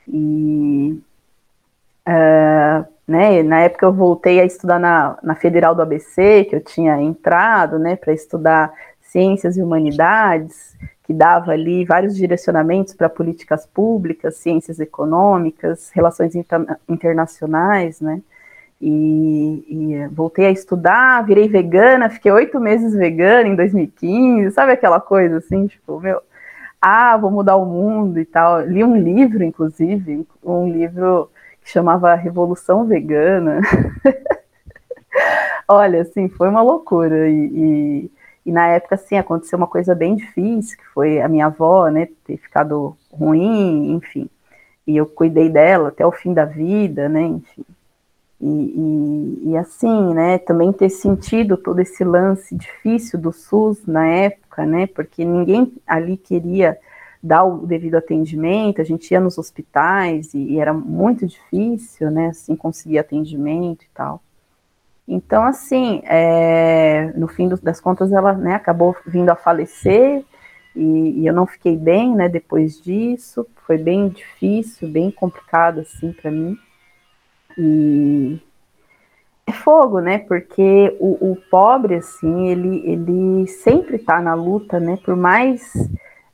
e... 0.07 1.03
Uh, 2.09 2.98
né? 3.09 3.43
Na 3.43 3.61
época 3.61 3.87
eu 3.87 3.93
voltei 3.93 4.39
a 4.39 4.45
estudar 4.45 4.79
na, 4.79 5.19
na 5.23 5.35
Federal 5.35 5.75
do 5.75 5.81
ABC, 5.81 6.45
que 6.45 6.55
eu 6.55 6.61
tinha 6.61 7.01
entrado, 7.01 7.79
né, 7.79 7.97
para 7.97 8.13
estudar 8.13 8.71
ciências 9.01 9.57
e 9.57 9.63
humanidades, 9.63 10.77
que 11.05 11.15
dava 11.15 11.53
ali 11.53 11.87
vários 11.87 12.15
direcionamentos 12.15 12.93
para 12.93 13.09
políticas 13.09 13.67
públicas, 13.67 14.37
ciências 14.37 14.79
econômicas, 14.79 15.91
relações 15.95 16.35
inter 16.35 16.61
internacionais, 16.87 17.99
né? 18.03 18.21
E, 18.81 19.65
e, 19.69 20.09
voltei 20.09 20.47
a 20.47 20.51
estudar, 20.51 21.25
virei 21.25 21.49
vegana, 21.49 22.11
fiquei 22.11 22.31
oito 22.31 22.61
meses 22.61 22.95
vegana 22.95 23.49
em 23.49 23.57
2015, 23.57 24.53
sabe 24.53 24.73
aquela 24.73 25.01
coisa 25.01 25.39
assim, 25.39 25.67
tipo, 25.67 25.99
meu, 25.99 26.21
ah, 26.81 27.17
vou 27.17 27.31
mudar 27.31 27.57
o 27.57 27.65
mundo 27.67 28.21
e 28.21 28.25
tal. 28.25 28.61
Li 28.61 28.85
um 28.85 28.97
livro, 28.97 29.43
inclusive, 29.43 30.27
um 30.45 30.69
livro 30.69 31.31
que 31.69 31.73
chamava 31.73 32.15
Revolução 32.15 32.87
Vegana. 32.87 33.61
Olha, 35.69 36.01
assim, 36.01 36.27
foi 36.31 36.49
uma 36.49 36.63
loucura. 36.63 37.29
E, 37.29 37.35
e, 37.35 38.11
e, 38.47 38.53
na 38.53 38.69
época, 38.69 38.95
assim, 38.95 39.19
aconteceu 39.19 39.59
uma 39.59 39.67
coisa 39.67 39.95
bem 39.95 40.17
difícil, 40.17 40.79
que 40.79 40.87
foi 40.95 41.21
a 41.21 41.29
minha 41.29 41.47
avó, 41.47 41.91
né, 41.91 42.09
ter 42.25 42.39
ficado 42.39 42.97
ruim, 43.13 43.93
enfim. 43.93 44.31
E 44.87 44.97
eu 44.97 45.05
cuidei 45.05 45.51
dela 45.51 45.91
até 45.91 46.07
o 46.07 46.11
fim 46.11 46.33
da 46.33 46.47
vida, 46.47 47.07
né, 47.07 47.21
enfim. 47.21 47.65
E, 48.41 48.47
e, 49.45 49.51
e, 49.51 49.57
assim, 49.59 50.15
né, 50.15 50.39
também 50.39 50.73
ter 50.73 50.89
sentido 50.89 51.59
todo 51.59 51.81
esse 51.81 52.03
lance 52.03 52.55
difícil 52.57 53.19
do 53.19 53.31
SUS 53.31 53.85
na 53.87 54.07
época, 54.07 54.65
né, 54.65 54.87
porque 54.87 55.23
ninguém 55.23 55.71
ali 55.87 56.17
queria 56.17 56.79
dar 57.23 57.45
o 57.45 57.67
devido 57.67 57.97
atendimento, 57.97 58.81
a 58.81 58.85
gente 58.85 59.11
ia 59.11 59.21
nos 59.21 59.39
hospitais 59.39 60.35
e, 60.35 60.39
e 60.39 60.61
era 60.61 60.73
muito 60.73 61.27
difícil, 61.27 62.11
né, 62.11 62.29
assim, 62.29 62.55
conseguir 62.55 62.99
atendimento 62.99 63.83
e 63.85 63.89
tal. 63.95 64.23
Então, 65.07 65.43
assim, 65.45 66.03
é, 66.05 67.13
no 67.17 67.27
fim 67.29 67.49
das 67.63 67.81
contas, 67.81 68.13
ela 68.13 68.35
né, 68.35 68.55
acabou 68.55 68.95
vindo 69.07 69.31
a 69.31 69.37
falecer 69.37 70.23
e, 70.77 71.23
e, 71.23 71.27
eu 71.27 71.33
não 71.33 71.47
fiquei 71.47 71.77
bem, 71.77 72.15
né, 72.15 72.29
depois 72.29 72.81
disso. 72.81 73.47
Foi 73.67 73.79
bem 73.79 74.09
difícil, 74.09 74.89
bem 74.89 75.11
complicado, 75.11 75.81
assim, 75.81 76.13
para 76.13 76.31
mim. 76.31 76.57
E 77.57 78.39
é 79.47 79.53
fogo, 79.53 79.99
né? 79.99 80.19
Porque 80.19 80.95
o, 81.01 81.33
o, 81.33 81.37
pobre, 81.51 81.97
assim, 81.97 82.49
ele, 82.49 82.83
ele 82.85 83.47
sempre 83.47 83.97
está 83.97 84.21
na 84.21 84.35
luta, 84.35 84.79
né? 84.79 84.99
Por 85.03 85.17
mais 85.17 85.73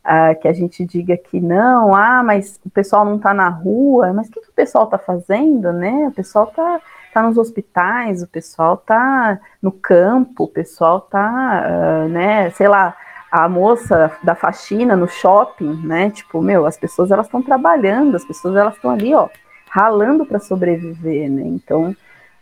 uh, 0.04 0.38
que 0.40 0.46
a 0.46 0.52
gente 0.52 0.84
diga 0.84 1.16
que 1.16 1.40
não, 1.40 1.94
ah, 1.94 2.22
mas 2.22 2.60
o 2.64 2.70
pessoal 2.70 3.04
não 3.04 3.16
está 3.16 3.32
na 3.32 3.48
rua, 3.48 4.12
mas 4.12 4.28
o 4.28 4.30
que, 4.30 4.40
que 4.40 4.50
o 4.50 4.54
pessoal 4.54 4.84
está 4.84 4.98
fazendo, 4.98 5.72
né? 5.72 6.08
O 6.08 6.12
pessoal 6.12 6.46
está 6.48 6.80
tá 7.12 7.22
nos 7.22 7.38
hospitais, 7.38 8.22
o 8.22 8.28
pessoal 8.28 8.74
está 8.74 9.38
no 9.62 9.72
campo, 9.72 10.44
o 10.44 10.48
pessoal 10.48 10.98
está, 10.98 11.64
uh, 11.66 12.08
né, 12.08 12.50
sei 12.50 12.68
lá, 12.68 12.96
a 13.30 13.48
moça 13.48 14.12
da 14.22 14.34
faxina 14.34 14.96
no 14.96 15.08
shopping, 15.08 15.80
né? 15.84 16.10
Tipo, 16.10 16.40
meu, 16.42 16.66
as 16.66 16.76
pessoas 16.76 17.10
elas 17.10 17.26
estão 17.26 17.42
trabalhando, 17.42 18.14
as 18.14 18.24
pessoas 18.24 18.54
elas 18.56 18.74
estão 18.74 18.90
ali, 18.90 19.14
ó, 19.14 19.28
ralando 19.68 20.24
para 20.24 20.38
sobreviver, 20.38 21.30
né? 21.30 21.42
Então, 21.44 21.96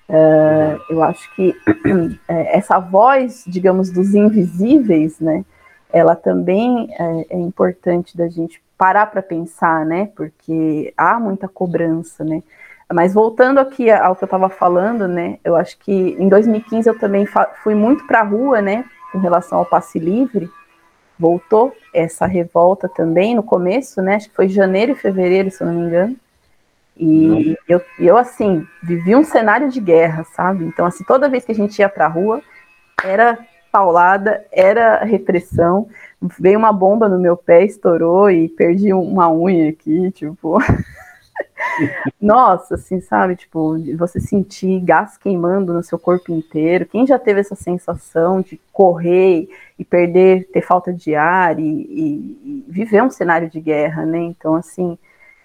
uh, 0.09 0.81
eu 0.91 1.03
acho 1.03 1.35
que 1.35 1.55
é, 2.29 2.59
essa 2.59 2.79
voz, 2.79 3.45
digamos, 3.47 3.91
dos 3.91 4.15
invisíveis, 4.15 5.19
né? 5.21 5.45
Ela 5.93 6.17
também 6.17 6.89
é, 6.99 7.37
é 7.37 7.39
importante 7.39 8.17
da 8.17 8.29
gente 8.29 8.63
parar 8.79 9.07
para 9.07 9.23
pensar, 9.23 9.85
né? 9.85 10.11
Porque 10.17 10.93
há 10.97 11.21
muita 11.21 11.47
cobrança, 11.47 12.25
né? 12.25 12.43
Mas 12.93 13.15
voltando 13.15 13.59
aqui 13.59 13.91
ao 13.91 14.17
que 14.17 14.25
eu 14.25 14.27
estava 14.27 14.49
falando, 14.49 15.07
né? 15.07 15.39
Eu 15.45 15.57
acho 15.57 15.79
que 15.79 15.93
em 15.93 16.29
2015 16.29 16.89
eu 16.89 16.99
também 16.99 17.27
fui 17.63 17.75
muito 17.75 18.07
para 18.07 18.21
a 18.21 18.25
rua, 18.25 18.61
né? 18.61 18.85
Com 19.13 19.19
relação 19.19 19.59
ao 19.59 19.67
passe 19.67 19.99
livre, 19.99 20.51
voltou 21.19 21.75
essa 21.95 22.27
revolta 22.27 22.89
também 22.89 23.35
no 23.35 23.43
começo, 23.43 24.03
né? 24.03 24.17
Acho 24.17 24.29
que 24.29 24.35
foi 24.35 24.49
janeiro 24.49 24.93
e 24.93 24.97
fevereiro, 24.97 25.51
se 25.51 25.63
eu 25.63 25.67
não 25.67 25.75
me 25.75 25.87
engano. 25.87 26.17
E 26.97 27.57
eu, 27.69 27.81
eu, 27.99 28.17
assim, 28.17 28.67
vivi 28.83 29.17
um 29.17 29.25
cenário 29.25 29.71
de 29.71 29.81
guerra, 29.81 30.25
sabe? 30.35 30.65
Então, 30.65 30.85
assim, 30.85 31.05
toda 31.05 31.29
vez 31.29 31.45
que 31.45 31.53
a 31.53 31.55
gente 31.55 31.79
ia 31.79 31.89
pra 31.89 32.07
rua, 32.07 32.43
era 33.03 33.39
paulada, 33.73 34.45
era 34.53 35.03
repressão. 35.03 35.89
Veio 36.39 36.59
uma 36.59 36.73
bomba 36.73 37.09
no 37.09 37.19
meu 37.19 37.37
pé, 37.37 37.65
estourou 37.65 38.31
e 38.31 38.49
perdi 38.51 38.93
uma 38.93 39.33
unha 39.33 39.71
aqui, 39.71 40.11
tipo. 40.13 40.59
Nossa, 42.21 42.75
assim, 42.75 43.01
sabe? 43.01 43.35
Tipo, 43.35 43.77
você 43.97 44.21
sentir 44.21 44.81
gás 44.81 45.17
queimando 45.17 45.73
no 45.73 45.83
seu 45.83 45.99
corpo 45.99 46.31
inteiro. 46.33 46.87
Quem 46.87 47.07
já 47.07 47.19
teve 47.19 47.41
essa 47.41 47.55
sensação 47.55 48.43
de 48.43 48.61
correr 48.73 49.49
e 49.79 49.85
perder, 49.85 50.49
ter 50.53 50.61
falta 50.61 50.93
de 50.93 51.15
ar 51.15 51.59
e, 51.59 51.65
e, 51.65 52.65
viver 52.69 53.03
um 53.03 53.11
cenário 53.11 53.49
de 53.49 53.61
guerra, 53.61 54.05
né? 54.05 54.19
Então, 54.19 54.55
assim, 54.55 54.99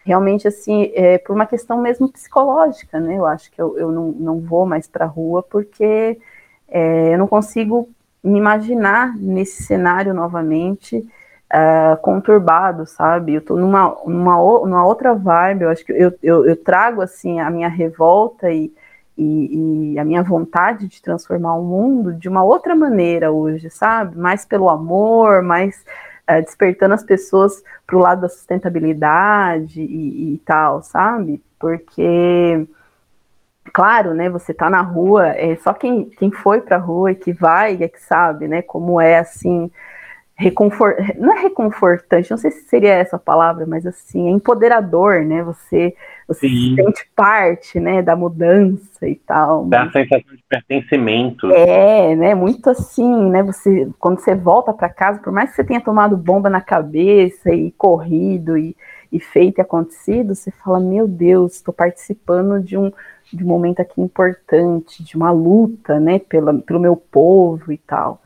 realmente 0.05 0.47
assim, 0.47 0.91
é, 0.93 1.17
por 1.17 1.35
uma 1.35 1.45
questão 1.45 1.81
mesmo 1.81 2.11
psicológica, 2.11 2.99
né? 2.99 3.17
Eu 3.17 3.25
acho 3.25 3.51
que 3.51 3.61
eu, 3.61 3.77
eu 3.77 3.91
não, 3.91 4.11
não 4.11 4.39
vou 4.39 4.65
mais 4.65 4.87
para 4.87 5.05
a 5.05 5.07
rua 5.07 5.41
porque 5.41 6.19
é, 6.67 7.13
eu 7.13 7.17
não 7.17 7.27
consigo 7.27 7.89
me 8.27 8.37
imaginar 8.37 9.15
nesse 9.17 9.63
cenário 9.63 10.13
novamente 10.13 10.97
uh, 10.97 11.97
conturbado, 12.01 12.85
sabe? 12.85 13.33
Eu 13.33 13.39
estou 13.39 13.57
numa, 13.57 13.95
numa, 14.05 14.37
numa 14.65 14.85
outra 14.85 15.13
vibe, 15.13 15.63
eu 15.63 15.69
acho 15.69 15.85
que 15.85 15.91
eu, 15.91 16.13
eu, 16.21 16.45
eu 16.45 16.55
trago 16.55 17.01
assim 17.01 17.39
a 17.39 17.49
minha 17.49 17.69
revolta 17.69 18.51
e, 18.51 18.71
e, 19.17 19.93
e, 19.93 19.99
a 19.99 20.05
minha 20.05 20.23
vontade 20.23 20.87
de 20.87 21.01
transformar 21.01 21.55
o 21.55 21.63
mundo 21.63 22.13
de 22.13 22.29
uma 22.29 22.43
outra 22.43 22.75
maneira 22.75 23.31
hoje, 23.31 23.69
sabe? 23.69 24.17
Mais 24.17 24.45
pelo 24.45 24.69
amor, 24.69 25.41
mais 25.41 25.83
é, 26.27 26.41
despertando 26.41 26.93
as 26.93 27.03
pessoas 27.03 27.63
para 27.85 27.95
o 27.95 27.99
lado 27.99 28.21
da 28.21 28.29
sustentabilidade 28.29 29.81
e, 29.81 30.33
e, 30.33 30.37
tal, 30.39 30.83
sabe? 30.83 31.41
Porque, 31.57 32.67
claro, 33.77 34.15
né, 34.15 34.27
você 34.27 34.55
tá 34.55 34.71
na 34.71 34.81
rua, 34.81 35.27
é 35.27 35.55
só 35.57 35.71
quem, 35.71 36.05
quem 36.17 36.31
foi 36.31 36.61
para 36.61 36.77
a 36.77 36.79
rua 36.79 37.11
e 37.11 37.15
que 37.15 37.31
vai 37.31 37.77
é 37.79 37.87
que 37.87 38.01
sabe, 38.01 38.47
né, 38.47 38.63
como 38.63 38.99
é 38.99 39.19
assim 39.19 39.69
reconfort... 40.35 40.97
não 41.15 41.37
é 41.37 41.43
reconfortante, 41.43 42.31
não 42.31 42.39
sei 42.39 42.49
se 42.49 42.61
seria 42.63 42.93
essa 42.93 43.17
a 43.17 43.19
palavra, 43.19 43.67
mas 43.67 43.85
assim, 43.85 44.29
é 44.29 44.31
empoderador, 44.31 45.23
né? 45.23 45.43
Você, 45.43 45.95
você 46.27 46.47
se 46.47 46.75
sente 46.75 47.07
parte, 47.15 47.79
né, 47.79 48.01
da 48.01 48.15
mudança 48.15 49.07
e 49.07 49.15
tal. 49.15 49.65
Dá 49.65 49.83
a 49.83 49.91
sensação 49.91 50.35
de 50.35 50.43
pertencimento. 50.49 51.51
É, 51.51 52.15
né? 52.15 52.33
Muito 52.33 52.69
assim, 52.71 53.29
né? 53.29 53.43
Você, 53.43 53.87
quando 53.99 54.19
você 54.19 54.33
volta 54.33 54.73
para 54.73 54.89
casa, 54.89 55.19
por 55.19 55.33
mais 55.33 55.51
que 55.51 55.55
você 55.55 55.63
tenha 55.63 55.81
tomado 55.81 56.17
bomba 56.17 56.49
na 56.49 56.61
cabeça 56.61 57.51
e 57.51 57.71
corrido 57.71 58.57
e, 58.57 58.75
e 59.11 59.19
feito 59.19 59.59
e 59.59 59.61
acontecido, 59.61 60.33
você 60.33 60.51
fala, 60.51 60.79
meu 60.79 61.07
Deus, 61.07 61.53
estou 61.53 61.73
participando 61.73 62.59
de 62.59 62.77
um, 62.77 62.91
de 63.35 63.43
um 63.43 63.47
momento 63.47 63.79
aqui 63.79 64.01
importante, 64.01 65.03
de 65.03 65.15
uma 65.15 65.31
luta, 65.31 65.99
né, 65.99 66.19
pela, 66.19 66.53
pelo 66.53 66.79
meu 66.79 66.95
povo 66.95 67.71
e 67.71 67.77
tal 67.77 68.21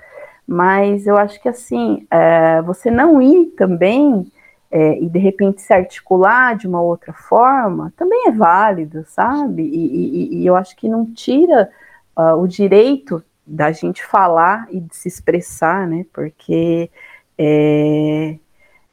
mas 0.52 1.08
eu 1.08 1.16
acho 1.16 1.42
que 1.42 1.48
assim, 1.48 2.06
é, 2.12 2.62
você 2.62 2.92
não 2.92 3.22
ir 3.22 3.54
também 3.58 4.30
é, 4.70 5.00
e 5.00 5.08
de 5.08 5.18
repente 5.18 5.62
se 5.62 5.74
articular 5.74 6.58
de 6.58 6.68
uma 6.68 6.82
outra 6.82 7.14
forma 7.14 7.94
também 7.96 8.28
é 8.28 8.32
válido, 8.32 9.06
sabe? 9.08 9.64
E, 9.64 10.36
e, 10.36 10.42
e 10.42 10.46
eu 10.46 10.56
acho 10.58 10.76
que 10.76 10.90
não 10.90 11.06
tira 11.06 11.70
uh, 12.18 12.36
o 12.36 12.48
direito 12.48 13.24
da 13.48 13.72
gente 13.72 14.04
falar 14.04 14.68
e 14.70 14.82
de 14.82 14.94
se 14.94 15.08
expressar, 15.08 15.88
né? 15.88 16.06
Porque 16.14 16.92
é, 17.38 18.38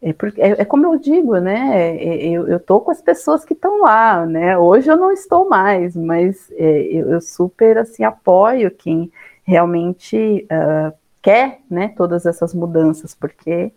é, 0.01 0.11
é, 0.11 0.63
é, 0.63 0.65
como 0.65 0.87
eu 0.87 0.99
digo, 0.99 1.39
né? 1.39 1.97
É, 1.97 2.29
eu, 2.29 2.47
eu 2.47 2.61
tô 2.61 2.81
com 2.81 2.91
as 2.91 3.03
pessoas 3.03 3.45
que 3.45 3.53
estão 3.53 3.83
lá, 3.83 4.25
né? 4.25 4.57
Hoje 4.57 4.91
eu 4.91 4.97
não 4.97 5.11
estou 5.11 5.49
mais, 5.49 5.97
mas 5.97 6.51
é, 6.53 6.83
eu, 6.83 7.11
eu, 7.11 7.21
super 7.21 7.79
assim 7.79 8.05
apoio 8.05 8.71
quem 8.71 9.11
realmente 9.45 10.47
uh, 10.53 10.97
quer 11.21 11.61
né, 11.71 11.89
todas 11.97 12.27
essas 12.27 12.55
mudanças, 12.55 13.15
porque 13.15 13.73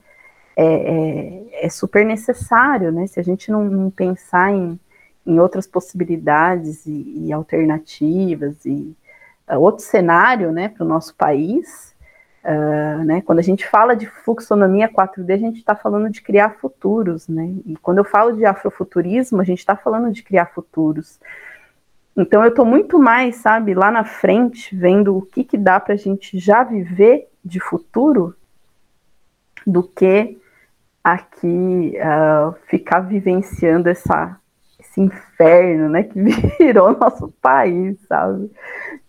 é, 0.56 0.66
é, 0.66 1.66
é, 1.66 1.70
super 1.70 2.06
necessário, 2.06 2.92
né? 2.92 3.08
Se 3.08 3.20
a 3.20 3.24
gente 3.24 3.52
não, 3.52 3.64
não 3.66 3.90
pensar 3.90 4.52
em, 4.52 4.80
em 5.26 5.40
outras 5.40 5.66
possibilidades 5.66 6.86
e, 6.86 7.28
e 7.28 7.34
alternativas 7.34 8.64
e 8.66 8.96
uh, 9.50 9.60
outro 9.60 9.84
cenário 9.84 10.52
né, 10.52 10.70
para 10.70 10.84
o 10.84 10.88
nosso 10.88 11.16
país, 11.16 11.96
uh, 12.44 13.04
né, 13.04 13.22
quando 13.22 13.40
a 13.40 13.44
gente 13.44 13.68
fala 13.68 13.96
de 13.96 14.08
fluxonomia 14.08 14.90
4D, 14.90 15.34
a 15.34 15.38
gente 15.38 15.58
está 15.58 15.76
falando 15.76 16.10
de 16.10 16.22
criar 16.22 16.58
futuros, 16.60 17.28
né? 17.28 17.54
E 17.66 17.76
quando 17.78 18.00
eu 18.00 18.04
falo 18.04 18.34
de 18.34 18.46
afrofuturismo, 18.46 19.42
a 19.42 19.44
gente 19.44 19.60
está 19.60 19.76
falando 19.76 20.12
de 20.12 20.24
criar 20.24 20.48
futuros. 20.48 21.20
Então 22.16 22.44
eu 22.44 22.50
estou 22.50 22.66
muito 22.66 23.00
mais, 23.00 23.38
sabe, 23.38 23.74
lá 23.74 23.90
na 23.90 24.04
frente, 24.04 24.76
vendo 24.76 25.16
o 25.16 25.22
que, 25.22 25.44
que 25.44 25.58
dá 25.58 25.80
para 25.80 25.94
a 25.94 25.98
gente 25.98 26.38
já 26.38 26.64
viver 26.64 27.30
de 27.44 27.60
futuro 27.60 28.36
do 29.66 29.84
que 29.84 30.38
aqui 31.04 31.98
uh, 31.98 32.54
ficar 32.68 33.00
vivenciando 33.02 33.90
essa, 33.90 34.38
esse 34.92 35.02
inferno, 35.02 35.90
né, 35.90 36.04
que 36.04 36.20
virou 36.60 36.98
nosso 36.98 37.34
país, 37.42 37.98
sabe? 38.08 38.52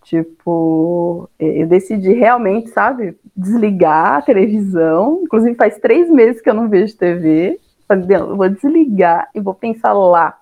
Tipo, 0.03 1.29
eu 1.37 1.67
decidi 1.67 2.13
realmente, 2.13 2.69
sabe, 2.69 3.17
desligar 3.35 4.17
a 4.17 4.21
televisão. 4.21 5.21
Inclusive, 5.23 5.55
faz 5.55 5.77
três 5.79 6.09
meses 6.09 6.41
que 6.41 6.49
eu 6.49 6.53
não 6.53 6.69
vejo 6.69 6.97
TV. 6.97 7.59
Falei, 7.87 8.17
eu 8.17 8.35
vou 8.35 8.49
desligar 8.49 9.29
e 9.35 9.39
vou 9.39 9.53
pensar 9.53 9.93
lá, 9.93 10.37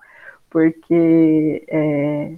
porque 0.48 1.64
é, 1.68 2.32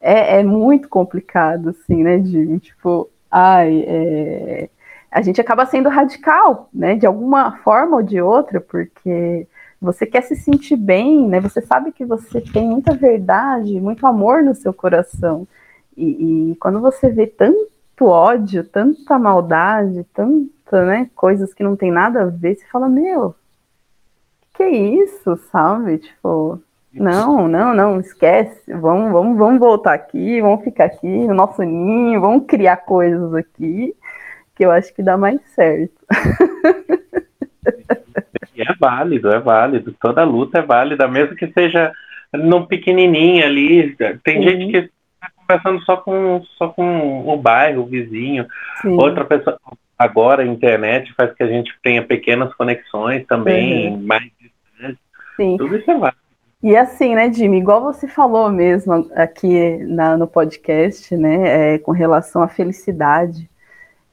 é, 0.00 0.40
é 0.40 0.42
muito 0.44 0.88
complicado, 0.88 1.70
assim, 1.70 2.02
né, 2.02 2.18
de 2.18 2.58
tipo, 2.60 3.08
ai, 3.30 3.84
é, 3.86 4.68
a 5.10 5.22
gente 5.22 5.40
acaba 5.40 5.64
sendo 5.64 5.88
radical, 5.88 6.68
né, 6.72 6.94
de 6.96 7.06
alguma 7.06 7.58
forma 7.58 7.96
ou 7.96 8.02
de 8.02 8.20
outra, 8.20 8.60
porque 8.60 9.46
você 9.84 10.06
quer 10.06 10.22
se 10.22 10.34
sentir 10.34 10.76
bem, 10.76 11.28
né? 11.28 11.40
Você 11.40 11.60
sabe 11.60 11.92
que 11.92 12.04
você 12.04 12.40
tem 12.40 12.66
muita 12.66 12.94
verdade, 12.94 13.80
muito 13.80 14.06
amor 14.06 14.42
no 14.42 14.54
seu 14.54 14.72
coração. 14.72 15.46
E, 15.96 16.52
e 16.52 16.56
quando 16.56 16.80
você 16.80 17.08
vê 17.10 17.26
tanto 17.26 18.06
ódio, 18.06 18.64
tanta 18.64 19.18
maldade, 19.18 20.04
tanta, 20.12 20.84
né, 20.84 21.10
coisas 21.14 21.54
que 21.54 21.62
não 21.62 21.76
tem 21.76 21.92
nada 21.92 22.22
a 22.22 22.26
ver, 22.26 22.56
você 22.56 22.66
fala, 22.66 22.88
meu, 22.88 23.34
que 24.54 24.62
é 24.62 24.70
isso, 24.70 25.36
sabe? 25.50 25.98
Tipo, 25.98 26.60
não, 26.92 27.48
não, 27.48 27.74
não, 27.74 28.00
esquece. 28.00 28.72
Vamos, 28.72 29.12
vamos, 29.12 29.36
vamos 29.36 29.60
voltar 29.60 29.94
aqui, 29.94 30.40
vamos 30.40 30.64
ficar 30.64 30.86
aqui 30.86 31.06
no 31.06 31.34
nosso 31.34 31.62
ninho, 31.62 32.20
vamos 32.20 32.46
criar 32.46 32.78
coisas 32.78 33.34
aqui, 33.34 33.94
que 34.54 34.64
eu 34.64 34.70
acho 34.70 34.94
que 34.94 35.02
dá 35.02 35.16
mais 35.16 35.40
certo. 35.54 35.94
E 38.54 38.62
é 38.62 38.74
válido, 38.78 39.30
é 39.30 39.38
válido. 39.38 39.94
Toda 40.00 40.24
luta 40.24 40.58
é 40.58 40.62
válida, 40.62 41.08
mesmo 41.08 41.34
que 41.36 41.46
seja 41.48 41.92
num 42.32 42.66
pequenininho 42.66 43.44
ali. 43.44 43.96
Tem 44.22 44.38
uhum. 44.38 44.42
gente 44.42 44.70
que 44.70 44.78
está 44.78 45.30
conversando 45.36 45.84
só 45.84 45.96
com, 45.96 46.42
só 46.56 46.68
com 46.68 47.28
o 47.28 47.36
bairro, 47.36 47.82
o 47.82 47.86
vizinho. 47.86 48.46
Sim. 48.82 48.94
Outra 49.00 49.24
pessoa. 49.24 49.58
Agora 49.98 50.42
a 50.42 50.46
internet 50.46 51.12
faz 51.14 51.32
que 51.34 51.42
a 51.42 51.46
gente 51.46 51.72
tenha 51.82 52.02
pequenas 52.02 52.52
conexões 52.54 53.24
também, 53.26 53.92
uhum. 53.92 54.02
mais 54.02 54.24
distantes. 54.40 55.00
Sim. 55.36 55.56
Tudo 55.56 55.76
isso 55.76 55.90
é 55.90 55.98
válido. 55.98 56.24
E 56.62 56.74
assim, 56.76 57.14
né, 57.14 57.30
Jimmy, 57.30 57.58
igual 57.58 57.82
você 57.82 58.08
falou 58.08 58.50
mesmo 58.50 59.06
aqui 59.14 59.76
na, 59.84 60.16
no 60.16 60.26
podcast, 60.26 61.14
né, 61.14 61.74
é, 61.74 61.78
com 61.78 61.92
relação 61.92 62.42
à 62.42 62.48
felicidade. 62.48 63.48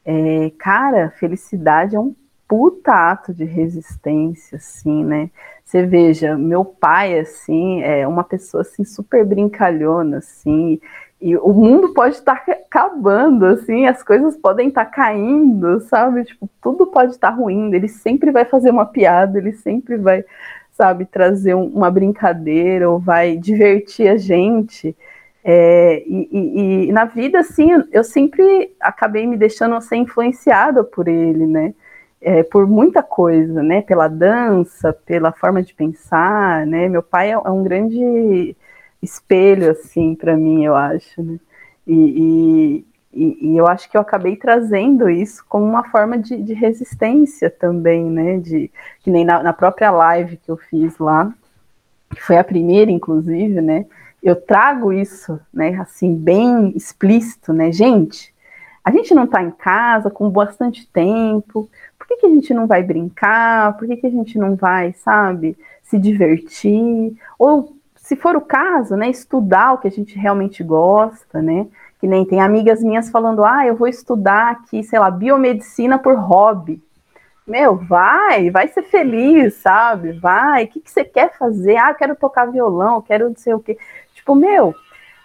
É, 0.04 0.52
cara, 0.60 1.14
felicidade 1.18 1.96
é 1.96 2.00
um 2.00 2.14
puta 2.52 2.92
ato 2.92 3.34
de 3.34 3.46
resistência, 3.46 4.58
assim, 4.58 5.06
né? 5.06 5.30
Você 5.64 5.86
veja, 5.86 6.38
meu 6.38 6.66
pai, 6.66 7.18
assim, 7.18 7.82
é 7.82 8.06
uma 8.06 8.26
pessoa, 8.26 8.60
assim, 8.60 8.84
super 8.84 9.24
brincalhona, 9.24 10.18
assim, 10.18 10.78
e 11.22 11.38
o 11.38 11.54
mundo 11.54 11.94
pode 11.94 12.16
estar 12.16 12.44
tá 12.44 12.52
acabando, 12.52 13.46
assim, 13.46 13.86
as 13.88 14.04
coisas 14.04 14.36
podem 14.36 14.68
estar 14.68 14.84
tá 14.84 14.92
caindo, 14.92 15.80
sabe? 15.80 16.26
Tipo, 16.26 16.50
tudo 16.62 16.88
pode 16.88 17.12
estar 17.14 17.32
tá 17.32 17.38
ruim, 17.38 17.74
ele 17.74 17.88
sempre 17.88 18.32
vai 18.32 18.44
fazer 18.44 18.70
uma 18.70 18.86
piada, 18.86 19.38
ele 19.38 19.54
sempre 19.54 19.96
vai, 19.96 20.26
sabe, 20.74 21.06
trazer 21.06 21.56
um, 21.56 21.68
uma 21.68 21.90
brincadeira 21.90 22.90
ou 22.90 23.00
vai 23.00 23.38
divertir 23.38 24.10
a 24.10 24.18
gente. 24.18 24.94
É, 25.42 26.04
e, 26.06 26.28
e, 26.30 26.90
e, 26.90 26.92
na 26.92 27.06
vida, 27.06 27.40
assim, 27.40 27.70
eu 27.94 28.04
sempre 28.04 28.76
acabei 28.78 29.26
me 29.26 29.38
deixando 29.38 29.80
ser 29.80 29.96
influenciada 29.96 30.84
por 30.84 31.08
ele, 31.08 31.48
né? 31.48 31.74
É, 32.22 32.44
por 32.44 32.68
muita 32.68 33.02
coisa, 33.02 33.64
né? 33.64 33.82
Pela 33.82 34.08
dança, 34.08 34.94
pela 34.94 35.32
forma 35.32 35.64
de 35.64 35.74
pensar, 35.74 36.66
né? 36.68 36.88
Meu 36.88 37.02
pai 37.02 37.30
é, 37.30 37.34
é 37.34 37.50
um 37.50 37.64
grande 37.64 38.56
espelho, 39.02 39.72
assim, 39.72 40.14
para 40.14 40.38
mim, 40.38 40.64
eu 40.64 40.76
acho, 40.76 41.22
né? 41.24 41.40
E, 41.88 42.86
e, 43.14 43.54
e, 43.54 43.58
eu 43.58 43.68
acho 43.68 43.90
que 43.90 43.98
eu 43.98 44.02
acabei 44.02 44.36
trazendo 44.36 45.10
isso 45.10 45.44
como 45.50 45.66
uma 45.66 45.84
forma 45.90 46.18
de, 46.18 46.38
de 46.42 46.54
resistência 46.54 47.50
também, 47.50 48.06
né? 48.06 48.38
De, 48.38 48.72
que 49.02 49.10
nem 49.10 49.26
na, 49.26 49.42
na, 49.42 49.52
própria 49.52 49.90
live 49.90 50.38
que 50.38 50.50
eu 50.52 50.58
fiz 50.58 50.98
lá, 51.00 51.34
que 52.12 52.22
foi 52.22 52.38
a 52.38 52.44
primeira, 52.44 52.92
inclusive, 52.92 53.60
né? 53.62 53.86
Eu 54.22 54.36
trago 54.36 54.94
isso, 54.94 55.40
né? 55.52 55.76
Assim, 55.82 56.16
bem 56.16 56.72
explícito, 56.76 57.52
né? 57.52 57.72
Gente, 57.72 58.32
a 58.84 58.92
gente 58.92 59.14
não 59.14 59.26
está 59.26 59.42
em 59.44 59.52
casa 59.52 60.10
com 60.10 60.30
bastante 60.30 60.88
tempo, 60.88 61.70
que, 62.12 62.18
que 62.18 62.26
a 62.26 62.30
gente 62.30 62.54
não 62.54 62.68
vai 62.68 62.84
brincar? 62.84 63.78
Por 63.78 63.88
que, 63.88 63.98
que 63.98 64.08
a 64.08 64.12
gente 64.12 64.38
não 64.38 64.56
vai, 64.56 64.94
sabe, 64.94 65.58
se 65.84 65.98
divertir? 65.98 67.16
Ou, 67.38 67.76
se 67.96 68.16
for 68.16 68.36
o 68.36 68.42
caso, 68.42 68.96
né, 68.96 69.10
estudar 69.10 69.74
o 69.74 69.78
que 69.78 69.88
a 69.88 69.92
gente 69.92 70.18
realmente 70.18 70.64
gosta, 70.64 71.42
né? 71.42 71.68
Que 72.00 72.08
nem 72.08 72.26
tem 72.26 72.42
amigas 72.42 72.84
minhas 72.84 73.10
falando, 73.10 73.44
ah, 73.44 73.66
eu 73.66 73.76
vou 73.76 73.88
estudar 73.88 74.52
aqui, 74.52 74.84
sei 74.84 75.00
lá, 75.00 75.10
biomedicina 75.10 76.00
por 76.00 76.16
hobby. 76.16 76.82
Meu, 77.46 77.76
vai, 77.76 78.50
vai 78.50 78.68
ser 78.68 78.84
feliz, 78.84 79.56
sabe? 79.56 80.14
Vai, 80.14 80.66
o 80.66 80.68
que, 80.68 80.80
que 80.80 80.92
você 80.92 81.04
quer 81.04 81.38
fazer? 81.38 81.78
Ah, 81.78 81.94
quero 81.94 82.16
tocar 82.16 82.46
violão, 82.46 83.02
quero 83.02 83.30
não 83.30 83.36
sei 83.36 83.54
o 83.54 83.60
quê. 83.60 83.78
Tipo, 84.14 84.36
meu, 84.36 84.76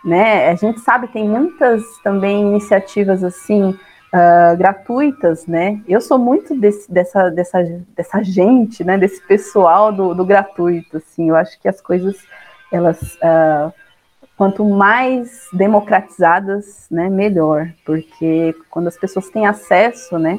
né? 0.04 0.48
A 0.50 0.54
gente 0.54 0.80
sabe 0.80 1.08
tem 1.08 1.28
muitas 1.28 1.82
também 2.02 2.42
iniciativas 2.42 3.24
assim 3.24 3.78
uh, 4.12 4.56
gratuitas, 4.56 5.46
né? 5.46 5.80
Eu 5.88 6.00
sou 6.00 6.18
muito 6.18 6.58
desse, 6.58 6.90
dessa, 6.90 7.30
dessa, 7.30 7.62
dessa 7.96 8.22
gente, 8.22 8.84
né? 8.84 8.98
Desse 8.98 9.20
pessoal 9.26 9.92
do, 9.92 10.14
do 10.14 10.24
gratuito, 10.24 10.96
assim. 10.96 11.28
Eu 11.30 11.36
acho 11.36 11.60
que 11.60 11.68
as 11.68 11.80
coisas 11.80 12.16
elas 12.72 13.00
uh, 13.16 13.72
quanto 14.36 14.64
mais 14.64 15.48
democratizadas, 15.52 16.86
né, 16.90 17.08
melhor, 17.08 17.72
porque 17.84 18.54
quando 18.70 18.88
as 18.88 18.98
pessoas 18.98 19.30
têm 19.30 19.46
acesso, 19.46 20.18
né, 20.18 20.38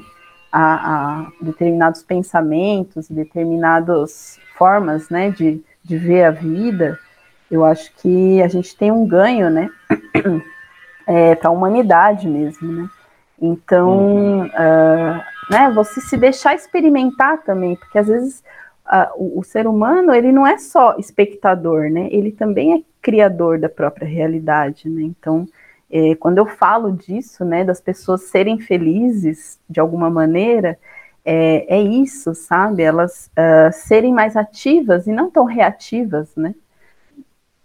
a, 0.51 1.21
a 1.21 1.31
determinados 1.41 2.03
pensamentos, 2.03 3.09
determinadas 3.09 4.39
formas, 4.55 5.09
né, 5.09 5.31
de, 5.31 5.63
de 5.83 5.97
ver 5.97 6.25
a 6.25 6.31
vida, 6.31 6.99
eu 7.49 7.65
acho 7.65 7.91
que 7.95 8.41
a 8.41 8.47
gente 8.47 8.75
tem 8.77 8.91
um 8.91 9.05
ganho, 9.07 9.49
né, 9.49 9.69
é, 11.07 11.33
para 11.35 11.49
a 11.49 11.53
humanidade 11.53 12.27
mesmo, 12.27 12.71
né. 12.71 12.89
Então, 13.39 14.45
uh, 14.47 15.21
né, 15.51 15.71
você 15.73 16.01
se 16.01 16.17
deixar 16.17 16.55
experimentar 16.55 17.43
também, 17.43 17.75
porque 17.75 17.97
às 17.97 18.07
vezes 18.07 18.43
uh, 18.85 19.13
o, 19.15 19.39
o, 19.39 19.43
ser 19.43 19.67
humano 19.67 20.13
ele 20.13 20.31
não 20.31 20.45
é 20.45 20.57
só 20.57 20.97
espectador, 20.97 21.89
né, 21.89 22.07
ele 22.11 22.31
também 22.31 22.73
é 22.73 22.81
criador 23.01 23.59
da 23.59 23.69
própria 23.69 24.07
realidade, 24.07 24.89
né. 24.89 25.03
Então, 25.03 25.47
é, 25.89 26.15
quando 26.15 26.39
eu 26.39 26.45
falo 26.45 26.91
disso, 26.91 27.45
né, 27.45 27.63
das 27.63 27.79
pessoas 27.79 28.23
serem 28.23 28.59
felizes 28.59 29.59
de 29.69 29.79
alguma 29.79 30.09
maneira, 30.09 30.77
é, 31.23 31.75
é 31.75 31.81
isso, 31.81 32.33
sabe? 32.33 32.83
Elas 32.83 33.29
uh, 33.37 33.71
serem 33.73 34.13
mais 34.13 34.37
ativas 34.37 35.07
e 35.07 35.11
não 35.11 35.29
tão 35.29 35.43
reativas, 35.43 36.33
né? 36.37 36.55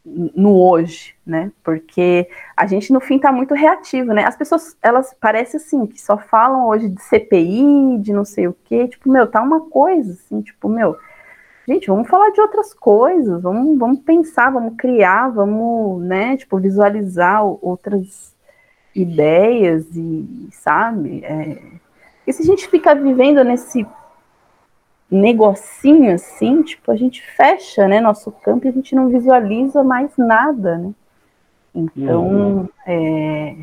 No 0.05 0.59
hoje, 0.61 1.15
né? 1.25 1.53
Porque 1.63 2.29
a 2.57 2.67
gente 2.67 2.93
no 2.93 3.01
fim 3.01 3.19
tá 3.19 3.31
muito 3.31 3.55
reativo, 3.55 4.13
né? 4.13 4.25
As 4.25 4.37
pessoas, 4.37 4.77
elas 4.83 5.15
parecem 5.15 5.59
assim 5.59 5.87
que 5.87 6.01
só 6.01 6.19
falam 6.19 6.67
hoje 6.69 6.89
de 6.89 7.01
CPI, 7.03 7.99
de 8.01 8.13
não 8.13 8.25
sei 8.25 8.49
o 8.49 8.57
quê, 8.65 8.89
tipo, 8.89 9.11
meu, 9.11 9.27
tá 9.27 9.41
uma 9.41 9.61
coisa 9.61 10.13
assim, 10.13 10.43
tipo, 10.43 10.69
meu, 10.69 10.97
gente, 11.69 11.87
vamos 11.87 12.09
falar 12.09 12.31
de 12.31 12.41
outras 12.41 12.75
coisas, 12.75 13.41
vamos, 13.43 13.79
vamos 13.79 14.01
pensar, 14.01 14.51
vamos 14.51 14.75
criar, 14.77 15.29
vamos, 15.29 16.03
né, 16.03 16.37
tipo, 16.37 16.59
visualizar 16.59 17.45
outras 17.45 18.35
ideias 18.95 19.87
e, 19.95 20.49
sabe? 20.53 21.25
É... 21.25 21.59
E 22.27 22.33
se 22.33 22.43
a 22.43 22.47
gente 22.47 22.69
fica 22.69 22.95
vivendo 22.95 23.43
nesse 23.45 23.87
negocinho 25.17 26.15
assim, 26.15 26.63
tipo, 26.63 26.91
a 26.91 26.97
gente 26.97 27.23
fecha, 27.23 27.87
né, 27.87 28.01
nosso 28.01 28.31
campo 28.31 28.67
e 28.67 28.69
a 28.69 28.73
gente 28.73 28.95
não 28.95 29.09
visualiza 29.09 29.85
mais 29.85 30.11
nada, 30.17 30.79
né? 30.79 30.93
Então, 31.75 32.27
uhum. 32.27 32.69
é, 32.87 33.57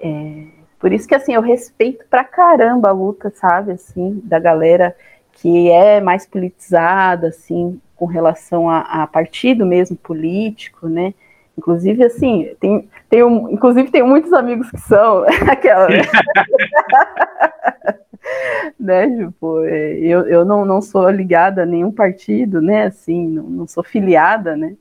é, 0.00 0.44
por 0.78 0.92
isso 0.92 1.08
que, 1.08 1.14
assim, 1.14 1.34
eu 1.34 1.40
respeito 1.40 2.04
pra 2.08 2.24
caramba 2.24 2.90
a 2.90 2.92
luta, 2.92 3.30
sabe, 3.30 3.72
assim, 3.72 4.20
da 4.24 4.38
galera 4.38 4.94
que 5.32 5.70
é 5.70 6.00
mais 6.00 6.26
politizada, 6.26 7.28
assim, 7.28 7.80
com 7.96 8.06
relação 8.06 8.68
a, 8.68 8.80
a 8.80 9.06
partido 9.06 9.66
mesmo 9.66 9.96
político, 9.96 10.88
né? 10.88 11.14
Inclusive, 11.56 12.04
assim, 12.04 12.54
tem, 12.60 12.88
tem 13.08 13.24
um, 13.24 13.50
inclusive 13.50 13.90
tem 13.90 14.02
muitos 14.02 14.32
amigos 14.32 14.70
que 14.70 14.78
são 14.78 15.24
aquela. 15.50 15.88
né, 18.78 19.08
tipo, 19.26 19.64
é, 19.64 19.98
eu, 19.98 20.26
eu 20.26 20.44
não, 20.44 20.64
não 20.64 20.80
sou 20.80 21.08
ligada 21.10 21.62
a 21.62 21.66
nenhum 21.66 21.92
partido, 21.92 22.60
né, 22.60 22.86
assim, 22.86 23.28
não, 23.28 23.44
não 23.44 23.66
sou 23.66 23.82
filiada, 23.82 24.56
né, 24.56 24.76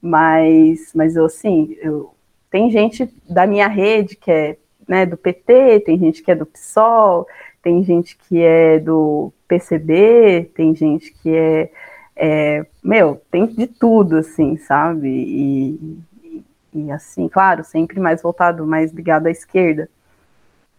mas, 0.00 0.92
mas 0.94 1.16
eu, 1.16 1.26
assim, 1.26 1.76
eu, 1.80 2.14
tem 2.50 2.70
gente 2.70 3.12
da 3.28 3.46
minha 3.46 3.68
rede 3.68 4.16
que 4.16 4.30
é, 4.30 4.56
né, 4.88 5.06
do 5.06 5.16
PT, 5.16 5.80
tem 5.80 5.98
gente 5.98 6.22
que 6.22 6.30
é 6.30 6.34
do 6.34 6.46
PSOL, 6.46 7.26
tem 7.62 7.82
gente 7.84 8.16
que 8.16 8.40
é 8.40 8.78
do 8.78 9.32
PCB, 9.46 10.50
tem 10.54 10.74
gente 10.74 11.12
que 11.12 11.34
é, 11.34 11.70
é, 12.16 12.66
meu, 12.82 13.20
tem 13.30 13.46
de 13.46 13.66
tudo, 13.66 14.16
assim, 14.16 14.56
sabe? 14.56 15.08
E, 15.08 15.98
e, 16.22 16.44
e, 16.74 16.92
assim, 16.92 17.28
claro, 17.28 17.64
sempre 17.64 18.00
mais 18.00 18.22
voltado, 18.22 18.66
mais 18.66 18.92
ligado 18.92 19.26
à 19.26 19.30
esquerda. 19.30 19.88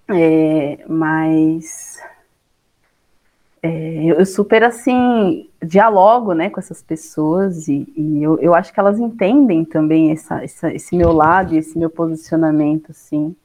É, 0.09 0.83
mas 0.87 2.01
é, 3.63 4.05
eu 4.05 4.25
super 4.25 4.63
assim 4.63 5.47
dialogo 5.63 6.33
né, 6.33 6.49
com 6.49 6.59
essas 6.59 6.81
pessoas 6.81 7.67
e, 7.67 7.87
e 7.95 8.23
eu, 8.23 8.39
eu, 8.39 8.55
acho 8.55 8.73
que 8.73 8.79
elas 8.79 8.99
entendem 8.99 9.63
também 9.63 10.11
essa, 10.11 10.43
essa, 10.43 10.73
esse 10.73 10.95
meu 10.95 11.11
lado 11.11 11.53
e 11.53 11.57
esse 11.59 11.77
meu 11.77 11.89
posicionamento, 11.89 12.89
assim, 12.89 13.35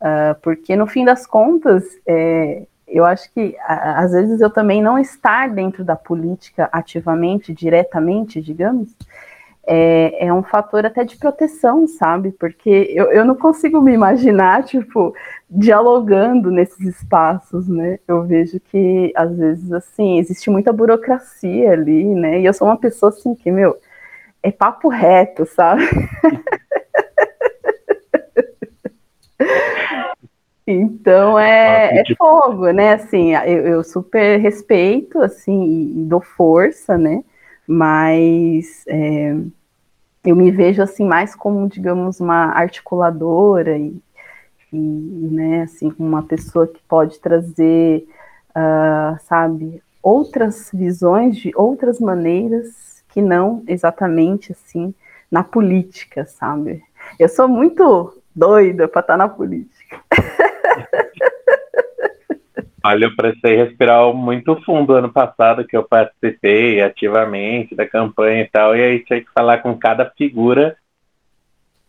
uh, 0.00 0.34
porque 0.42 0.74
no 0.74 0.86
fim 0.86 1.04
das 1.04 1.26
contas, 1.26 1.84
é, 2.06 2.66
eu 2.86 3.04
acho 3.04 3.30
que 3.34 3.54
a, 3.60 4.00
às 4.00 4.12
vezes 4.12 4.40
eu 4.40 4.48
também 4.48 4.82
não 4.82 4.98
estar 4.98 5.50
dentro 5.50 5.84
da 5.84 5.94
política 5.94 6.70
ativamente, 6.72 7.52
diretamente, 7.52 8.40
digamos, 8.40 8.88
é, 9.70 10.26
é, 10.26 10.32
um 10.32 10.42
fator 10.42 10.86
até 10.86 11.04
de 11.04 11.16
proteção, 11.18 11.86
sabe? 11.86 12.32
Porque 12.32 12.90
eu, 12.90 13.12
eu 13.12 13.22
não 13.22 13.34
consigo 13.34 13.82
me 13.82 13.92
imaginar, 13.92 14.64
tipo, 14.64 15.14
dialogando 15.48 16.50
nesses 16.50 16.80
espaços, 16.80 17.68
né? 17.68 17.98
Eu 18.08 18.24
vejo 18.24 18.58
que, 18.60 19.12
às 19.14 19.36
vezes, 19.36 19.70
assim, 19.70 20.18
existe 20.18 20.48
muita 20.48 20.72
burocracia 20.72 21.70
ali, 21.70 22.02
né? 22.06 22.40
E 22.40 22.46
eu 22.46 22.54
sou 22.54 22.66
uma 22.66 22.78
pessoa, 22.78 23.10
assim, 23.10 23.34
que, 23.34 23.50
meu, 23.50 23.76
é 24.42 24.50
papo 24.50 24.88
reto, 24.88 25.44
sabe? 25.44 25.84
Então 30.70 31.38
é, 31.38 32.00
é, 32.00 32.14
fogo, 32.14 32.70
né? 32.72 32.92
Assim, 32.92 33.34
eu, 33.34 33.66
eu, 33.66 33.82
super 33.84 34.38
respeito, 34.38 35.18
assim, 35.18 35.64
e, 35.64 36.04
dou 36.04 36.20
força, 36.20 36.98
né? 36.98 37.24
Mas 37.66 38.84
é, 38.86 39.34
eu 40.28 40.36
me 40.36 40.50
vejo 40.50 40.82
assim 40.82 41.06
mais 41.06 41.34
como, 41.34 41.66
digamos, 41.68 42.20
uma 42.20 42.52
articuladora 42.52 43.78
e, 43.78 43.96
e 44.70 44.76
né, 44.76 45.62
assim, 45.62 45.90
uma 45.98 46.22
pessoa 46.22 46.66
que 46.66 46.80
pode 46.86 47.18
trazer, 47.18 48.06
uh, 48.50 49.18
sabe, 49.24 49.82
outras 50.02 50.70
visões 50.72 51.36
de 51.36 51.50
outras 51.56 51.98
maneiras 51.98 53.02
que 53.08 53.22
não 53.22 53.62
exatamente 53.66 54.52
assim 54.52 54.94
na 55.30 55.42
política, 55.42 56.26
sabe? 56.26 56.82
Eu 57.18 57.28
sou 57.28 57.48
muito 57.48 58.14
doida 58.36 58.86
para 58.86 59.00
estar 59.00 59.14
tá 59.14 59.16
na 59.16 59.28
política. 59.28 59.98
Olha, 62.88 63.04
eu 63.04 63.14
precisei 63.14 63.54
respirar 63.54 64.14
muito 64.14 64.56
fundo 64.64 64.94
ano 64.94 65.12
passado, 65.12 65.66
que 65.66 65.76
eu 65.76 65.82
participei 65.82 66.80
ativamente 66.80 67.74
da 67.74 67.86
campanha 67.86 68.40
e 68.40 68.48
tal, 68.48 68.74
e 68.74 68.82
aí 68.82 69.04
tinha 69.04 69.20
que 69.20 69.30
falar 69.30 69.58
com 69.58 69.76
cada 69.76 70.10
figura. 70.16 70.74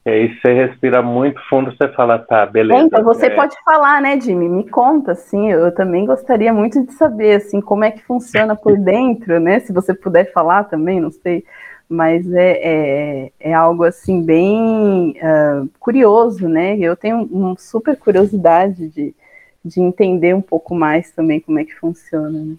E 0.06 0.10
aí 0.10 0.36
você 0.36 0.52
respira 0.52 1.02
muito 1.02 1.40
fundo, 1.48 1.72
você 1.72 1.88
fala, 1.94 2.20
tá, 2.20 2.46
beleza. 2.46 2.84
Então, 2.84 3.02
você 3.02 3.28
é... 3.28 3.30
pode 3.30 3.56
falar, 3.64 4.02
né, 4.02 4.20
Jimmy? 4.20 4.50
Me 4.50 4.70
conta, 4.70 5.14
assim, 5.14 5.50
eu 5.50 5.74
também 5.74 6.06
gostaria 6.06 6.52
muito 6.52 6.86
de 6.86 6.92
saber, 6.92 7.38
assim, 7.38 7.62
como 7.62 7.86
é 7.86 7.92
que 7.92 8.04
funciona 8.04 8.54
por 8.54 8.76
dentro, 8.84 9.40
né? 9.40 9.62
Se 9.62 9.72
você 9.72 9.94
puder 9.94 10.34
falar 10.34 10.66
também, 10.66 11.00
não 11.00 11.12
sei 11.12 11.46
mas 11.92 12.32
é, 12.34 12.52
é, 12.62 13.32
é, 13.40 13.52
algo 13.52 13.84
assim 13.84 14.22
bem 14.22 15.16
uh, 15.18 15.68
curioso, 15.80 16.48
né? 16.48 16.78
Eu 16.78 16.96
tenho 16.96 17.24
uma 17.24 17.56
super 17.58 17.98
curiosidade 17.98 18.90
de, 18.90 19.16
de 19.70 19.80
entender 19.80 20.34
um 20.34 20.42
pouco 20.42 20.74
mais 20.76 21.12
também 21.12 21.40
como 21.40 21.60
é 21.60 21.66
que 21.66 21.76
funciona. 21.76 22.30
Né? 22.30 22.56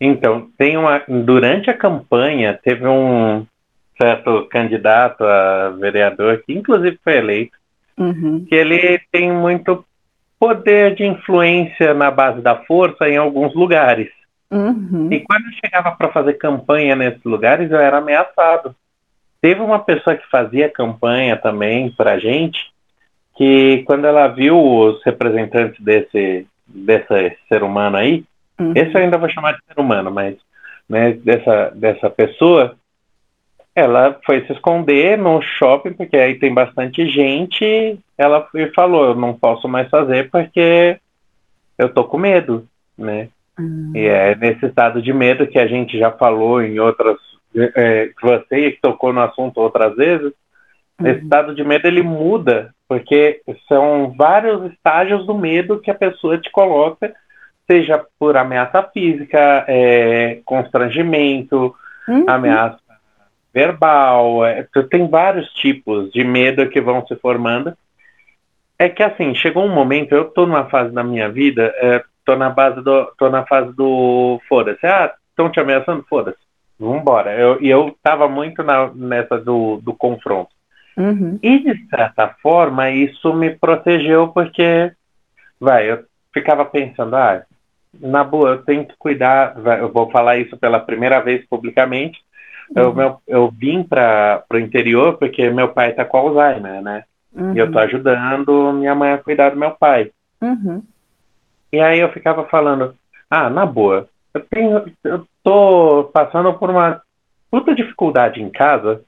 Então, 0.00 0.48
tem 0.56 0.76
uma 0.76 1.02
durante 1.06 1.68
a 1.70 1.76
campanha 1.76 2.58
teve 2.62 2.86
um 2.86 3.44
certo 4.00 4.46
candidato 4.46 5.24
a 5.24 5.70
vereador 5.70 6.42
que 6.46 6.52
inclusive 6.52 6.98
foi 7.02 7.16
eleito, 7.16 7.56
uhum. 7.98 8.44
que 8.48 8.54
ele 8.54 9.00
tem 9.10 9.32
muito 9.32 9.84
poder 10.38 10.94
de 10.94 11.04
influência 11.04 11.92
na 11.94 12.10
base 12.10 12.40
da 12.40 12.56
força 12.64 13.08
em 13.08 13.16
alguns 13.16 13.54
lugares. 13.54 14.08
Uhum. 14.50 15.08
E 15.12 15.20
quando 15.20 15.46
eu 15.46 15.52
chegava 15.64 15.90
para 15.92 16.12
fazer 16.12 16.34
campanha 16.34 16.94
nesses 16.94 17.22
lugares, 17.24 17.70
eu 17.70 17.78
era 17.78 17.98
ameaçado. 17.98 18.74
Teve 19.40 19.60
uma 19.60 19.78
pessoa 19.78 20.16
que 20.16 20.28
fazia 20.30 20.70
campanha 20.70 21.36
também 21.36 21.90
para 21.90 22.18
gente, 22.18 22.72
que 23.38 23.84
quando 23.86 24.04
ela 24.04 24.26
viu 24.26 24.60
os 24.60 25.00
representantes 25.04 25.80
desse, 25.80 26.44
desse 26.66 27.36
ser 27.48 27.62
humano 27.62 27.96
aí, 27.96 28.24
uhum. 28.58 28.72
esse 28.74 28.92
eu 28.92 29.00
ainda 29.00 29.16
vou 29.16 29.28
chamar 29.28 29.52
de 29.52 29.60
ser 29.64 29.80
humano, 29.80 30.10
mas 30.10 30.36
né, 30.88 31.12
dessa, 31.12 31.70
dessa 31.70 32.10
pessoa, 32.10 32.74
ela 33.76 34.18
foi 34.26 34.44
se 34.44 34.52
esconder 34.52 35.16
no 35.16 35.40
shopping, 35.40 35.92
porque 35.92 36.16
aí 36.16 36.34
tem 36.34 36.52
bastante 36.52 37.08
gente. 37.08 37.96
Ela 38.16 38.48
falou: 38.74 39.04
Eu 39.04 39.14
não 39.14 39.32
posso 39.32 39.68
mais 39.68 39.88
fazer 39.88 40.28
porque 40.30 40.98
eu 41.78 41.88
tô 41.88 42.02
com 42.02 42.18
medo, 42.18 42.66
né? 42.96 43.28
Uhum. 43.56 43.92
E 43.94 44.00
é 44.00 44.34
nesse 44.34 44.66
estado 44.66 45.00
de 45.00 45.12
medo 45.12 45.46
que 45.46 45.60
a 45.60 45.66
gente 45.68 45.96
já 45.96 46.10
falou 46.10 46.60
em 46.60 46.80
outras. 46.80 47.16
É, 47.54 48.10
você 48.20 48.72
que 48.72 48.80
tocou 48.82 49.12
no 49.12 49.20
assunto 49.20 49.60
outras 49.60 49.94
vezes. 49.94 50.32
Esse 51.04 51.22
estado 51.22 51.54
de 51.54 51.62
medo 51.62 51.86
ele 51.86 52.02
muda, 52.02 52.74
porque 52.88 53.40
são 53.68 54.14
vários 54.16 54.72
estágios 54.72 55.26
do 55.26 55.34
medo 55.34 55.80
que 55.80 55.90
a 55.90 55.94
pessoa 55.94 56.38
te 56.38 56.50
coloca, 56.50 57.14
seja 57.70 58.04
por 58.18 58.36
ameaça 58.36 58.82
física, 58.82 59.64
é, 59.68 60.40
constrangimento, 60.44 61.74
uhum. 62.08 62.24
ameaça 62.26 62.78
verbal, 63.52 64.44
é, 64.44 64.66
tem 64.90 65.08
vários 65.08 65.48
tipos 65.52 66.10
de 66.12 66.24
medo 66.24 66.68
que 66.68 66.80
vão 66.80 67.06
se 67.06 67.16
formando. 67.16 67.72
É 68.78 68.88
que 68.88 69.02
assim, 69.02 69.34
chegou 69.34 69.64
um 69.64 69.74
momento, 69.74 70.14
eu 70.14 70.22
estou 70.22 70.46
numa 70.46 70.66
fase 70.66 70.92
da 70.92 71.02
minha 71.02 71.28
vida, 71.28 71.72
é, 71.76 72.02
tô 72.24 72.36
na 72.36 72.50
base 72.50 72.80
do. 72.82 73.06
tô 73.18 73.28
na 73.28 73.44
fase 73.46 73.72
do 73.74 74.40
foda-se. 74.48 74.86
Ah, 74.86 75.12
estão 75.30 75.50
te 75.50 75.58
ameaçando? 75.58 76.04
Foda-se. 76.08 76.38
Vambora. 76.78 77.34
Eu, 77.34 77.60
e 77.60 77.68
eu 77.68 77.96
tava 78.02 78.28
muito 78.28 78.62
na, 78.62 78.92
nessa 78.94 79.38
do, 79.38 79.80
do 79.82 79.92
confronto. 79.92 80.50
Uhum. 80.98 81.38
E 81.40 81.60
de 81.60 81.88
certa 81.88 82.28
forma, 82.42 82.90
isso 82.90 83.32
me 83.32 83.50
protegeu 83.50 84.28
porque, 84.28 84.92
vai, 85.60 85.88
eu 85.88 86.04
ficava 86.34 86.64
pensando, 86.64 87.14
ah, 87.14 87.42
na 88.00 88.24
boa, 88.24 88.50
eu 88.50 88.62
tenho 88.64 88.84
que 88.84 88.94
cuidar, 88.98 89.54
vai, 89.60 89.80
eu 89.80 89.92
vou 89.92 90.10
falar 90.10 90.38
isso 90.38 90.56
pela 90.56 90.80
primeira 90.80 91.20
vez 91.20 91.46
publicamente. 91.46 92.18
Uhum. 92.76 92.82
Eu, 92.82 92.94
meu, 92.94 93.20
eu 93.28 93.50
vim 93.50 93.84
para 93.84 94.44
o 94.52 94.58
interior 94.58 95.16
porque 95.18 95.48
meu 95.50 95.68
pai 95.68 95.92
tá 95.92 96.04
com 96.04 96.18
Alzheimer, 96.18 96.82
né? 96.82 97.04
Uhum. 97.32 97.54
E 97.54 97.58
eu 97.58 97.70
tô 97.70 97.78
ajudando 97.78 98.72
minha 98.72 98.94
mãe 98.94 99.12
a 99.12 99.18
cuidar 99.18 99.50
do 99.50 99.56
meu 99.56 99.70
pai. 99.70 100.10
Uhum. 100.42 100.82
E 101.72 101.80
aí 101.80 102.00
eu 102.00 102.10
ficava 102.10 102.44
falando, 102.46 102.94
ah, 103.30 103.48
na 103.48 103.64
boa, 103.64 104.08
eu, 104.34 104.40
tenho, 104.50 104.84
eu 105.04 105.26
tô 105.44 106.10
passando 106.12 106.52
por 106.54 106.70
uma 106.70 107.00
puta 107.50 107.74
dificuldade 107.74 108.42
em 108.42 108.50
casa, 108.50 109.02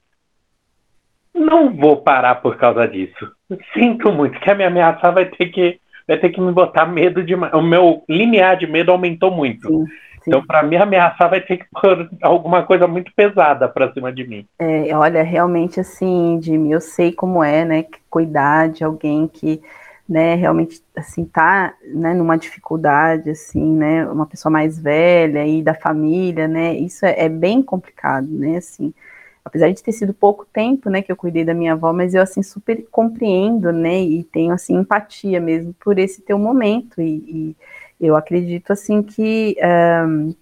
não 1.33 1.73
vou 1.75 1.97
parar 1.97 2.35
por 2.35 2.57
causa 2.57 2.87
disso. 2.87 3.31
Sinto 3.73 4.11
muito 4.11 4.39
que 4.39 4.49
a 4.49 4.55
minha 4.55 4.67
ameaça 4.67 5.11
vai 5.11 5.25
ter 5.25 5.47
que 5.47 5.79
vai 6.07 6.17
ter 6.17 6.29
que 6.29 6.41
me 6.41 6.51
botar 6.51 6.85
medo 6.85 7.23
de 7.23 7.35
o 7.35 7.61
meu 7.61 8.03
limiar 8.09 8.57
de 8.57 8.67
medo 8.67 8.91
aumentou 8.91 9.31
muito. 9.31 9.67
Sim, 9.67 9.85
sim. 9.85 9.91
Então, 10.27 10.45
para 10.45 10.63
me 10.63 10.75
ameaçar, 10.75 11.29
vai 11.29 11.41
ter 11.41 11.57
que 11.57 11.65
pôr 11.71 12.09
alguma 12.21 12.63
coisa 12.63 12.87
muito 12.87 13.11
pesada 13.15 13.67
para 13.69 13.91
cima 13.93 14.11
de 14.11 14.27
mim. 14.27 14.45
É, 14.59 14.95
olha, 14.95 15.23
realmente 15.23 15.79
assim, 15.79 16.39
Jimmy, 16.41 16.71
eu 16.71 16.81
sei 16.81 17.11
como 17.11 17.43
é, 17.43 17.63
né? 17.63 17.85
Cuidar 18.09 18.69
de 18.69 18.83
alguém 18.83 19.27
que 19.27 19.61
né, 20.11 20.35
realmente, 20.35 20.81
assim, 20.93 21.23
tá, 21.23 21.73
né, 21.85 22.13
numa 22.13 22.37
dificuldade, 22.37 23.29
assim, 23.29 23.63
né, 23.77 24.05
uma 24.07 24.25
pessoa 24.25 24.51
mais 24.51 24.77
velha 24.77 25.47
e 25.47 25.63
da 25.63 25.73
família, 25.73 26.49
né, 26.49 26.73
isso 26.73 27.05
é, 27.05 27.15
é, 27.17 27.29
bem 27.29 27.63
complicado, 27.63 28.27
né, 28.27 28.57
assim, 28.57 28.93
apesar 29.43 29.71
de 29.71 29.81
ter 29.81 29.91
sido 29.91 30.13
pouco 30.13 30.45
tempo, 30.45 30.89
né, 30.89 31.01
que 31.01 31.11
eu 31.11 31.15
cuidei 31.15 31.43
da 31.43 31.53
minha 31.53 31.73
avó, 31.73 31.91
mas 31.91 32.13
eu, 32.13 32.21
assim, 32.21 32.43
super 32.43 32.85
compreendo, 32.91 33.71
né, 33.71 34.01
e 34.01 34.23
tenho, 34.23 34.53
assim, 34.53 34.75
empatia 34.75 35.39
mesmo 35.39 35.73
por 35.83 35.97
esse 35.97 36.21
teu 36.21 36.37
momento, 36.37 37.01
e, 37.01 37.55
e 37.99 38.07
eu 38.07 38.15
acredito, 38.15 38.71
assim, 38.71 39.01
que, 39.01 39.57
um, 40.07 40.33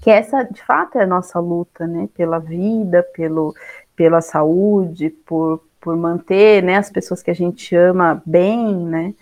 que 0.00 0.10
essa, 0.10 0.42
de 0.42 0.62
fato, 0.62 0.98
é 0.98 1.04
a 1.04 1.06
nossa 1.06 1.40
luta, 1.40 1.86
né, 1.86 2.08
pela 2.14 2.38
vida, 2.38 3.02
pelo, 3.14 3.54
pela 3.96 4.20
saúde, 4.20 5.10
por, 5.10 5.62
por 5.80 5.96
manter 5.96 6.62
né, 6.62 6.76
as 6.76 6.90
pessoas 6.90 7.22
que 7.22 7.30
a 7.30 7.34
gente 7.34 7.74
ama 7.74 8.22
bem, 8.24 8.64
né? 8.76 9.14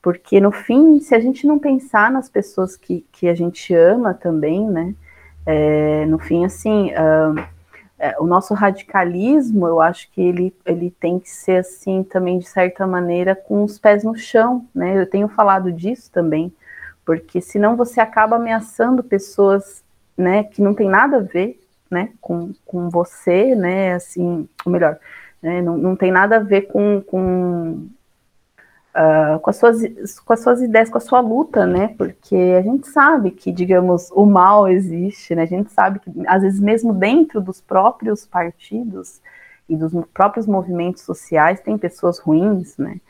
Porque 0.00 0.40
no 0.40 0.50
fim, 0.50 0.98
se 1.00 1.14
a 1.14 1.20
gente 1.20 1.46
não 1.46 1.58
pensar 1.58 2.10
nas 2.10 2.28
pessoas 2.28 2.76
que, 2.76 3.06
que 3.12 3.28
a 3.28 3.34
gente 3.34 3.72
ama 3.74 4.12
também, 4.12 4.66
né? 4.68 4.94
É, 5.46 6.06
no 6.06 6.18
fim, 6.18 6.44
assim, 6.44 6.90
é, 8.02 8.16
o 8.18 8.26
nosso 8.26 8.52
radicalismo, 8.52 9.64
eu 9.64 9.80
acho 9.80 10.10
que 10.10 10.20
ele, 10.20 10.52
ele 10.66 10.90
tem 10.90 11.20
que 11.20 11.30
ser 11.30 11.58
assim 11.58 12.02
também, 12.02 12.36
de 12.40 12.48
certa 12.48 12.84
maneira, 12.84 13.36
com 13.36 13.62
os 13.62 13.78
pés 13.78 14.02
no 14.02 14.16
chão, 14.16 14.66
né? 14.74 15.00
Eu 15.00 15.08
tenho 15.08 15.28
falado 15.28 15.70
disso 15.70 16.10
também, 16.10 16.52
porque 17.06 17.40
senão 17.40 17.76
você 17.76 18.00
acaba 18.00 18.34
ameaçando 18.34 19.04
pessoas 19.04 19.84
né, 20.18 20.42
que 20.42 20.60
não 20.60 20.74
tem 20.74 20.88
nada 20.88 21.18
a 21.18 21.20
ver 21.20 21.60
né, 21.88 22.10
com, 22.20 22.52
com 22.66 22.90
você, 22.90 23.54
né, 23.54 23.94
assim, 23.94 24.48
ou 24.64 24.72
melhor, 24.72 24.98
né, 25.40 25.62
não, 25.62 25.78
não 25.78 25.94
tem 25.94 26.10
nada 26.10 26.36
a 26.36 26.40
ver 26.40 26.62
com, 26.62 27.00
com, 27.00 27.86
uh, 28.94 29.38
com, 29.40 29.50
as 29.50 29.56
suas, 29.56 30.20
com 30.20 30.32
as 30.32 30.40
suas 30.40 30.62
ideias, 30.62 30.90
com 30.90 30.98
a 30.98 31.00
sua 31.00 31.20
luta, 31.20 31.66
né, 31.66 31.94
porque 31.96 32.36
a 32.58 32.62
gente 32.62 32.88
sabe 32.88 33.30
que, 33.30 33.50
digamos, 33.50 34.10
o 34.12 34.24
mal 34.24 34.68
existe, 34.68 35.34
né, 35.34 35.42
a 35.42 35.46
gente 35.46 35.70
sabe 35.72 35.98
que, 35.98 36.10
às 36.26 36.42
vezes, 36.42 36.60
mesmo 36.60 36.92
dentro 36.92 37.40
dos 37.40 37.60
próprios 37.60 38.26
partidos 38.26 39.20
e 39.68 39.76
dos 39.76 39.92
próprios 40.12 40.46
movimentos 40.46 41.02
sociais, 41.02 41.60
tem 41.60 41.78
pessoas 41.78 42.18
ruins, 42.18 42.76
né, 42.76 43.00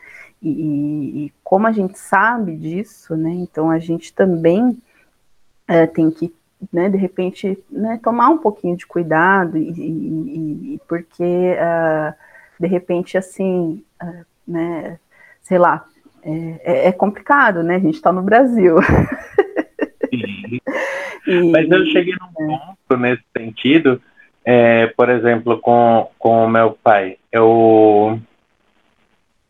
e, 0.41 1.27
e 1.27 1.33
como 1.45 1.67
a 1.67 1.73
gente 1.73 1.99
sabe 1.99 2.57
disso, 2.57 3.17
né, 3.17 3.31
então 3.31 3.71
a 3.71 3.79
gente 3.79 4.13
também 4.13 4.71
uh, 5.69 5.87
tem 5.93 6.11
que 6.11 6.35
né, 6.73 6.89
de 6.89 6.97
repente, 6.97 7.59
né, 7.69 7.99
tomar 8.01 8.29
um 8.29 8.39
pouquinho 8.39 8.77
de 8.77 8.87
cuidado, 8.87 9.59
e, 9.59 9.69
e, 9.69 10.75
e 10.75 10.81
porque, 10.87 11.25
uh, 11.25 12.15
de 12.61 12.69
repente, 12.69 13.19
assim, 13.19 13.83
uh, 14.01 14.25
né, 14.47 15.01
sei 15.43 15.59
lá, 15.59 15.85
é, 16.23 16.61
é, 16.63 16.89
é, 16.89 16.93
complicado, 16.93 17.63
né, 17.63 17.77
a 17.77 17.81
gente 17.81 17.95
está 17.95 18.13
no 18.13 18.23
Brasil. 18.23 18.77
e, 21.27 21.51
Mas 21.51 21.71
eu 21.71 21.85
cheguei 21.87 22.15
num 22.21 22.55
é. 22.55 22.59
ponto 22.59 23.01
nesse 23.01 23.25
sentido, 23.37 24.01
é, 24.45 24.87
por 24.89 25.09
exemplo, 25.11 25.59
com 25.59 26.09
o 26.19 26.49
meu 26.49 26.77
pai, 26.83 27.17
eu, 27.31 28.19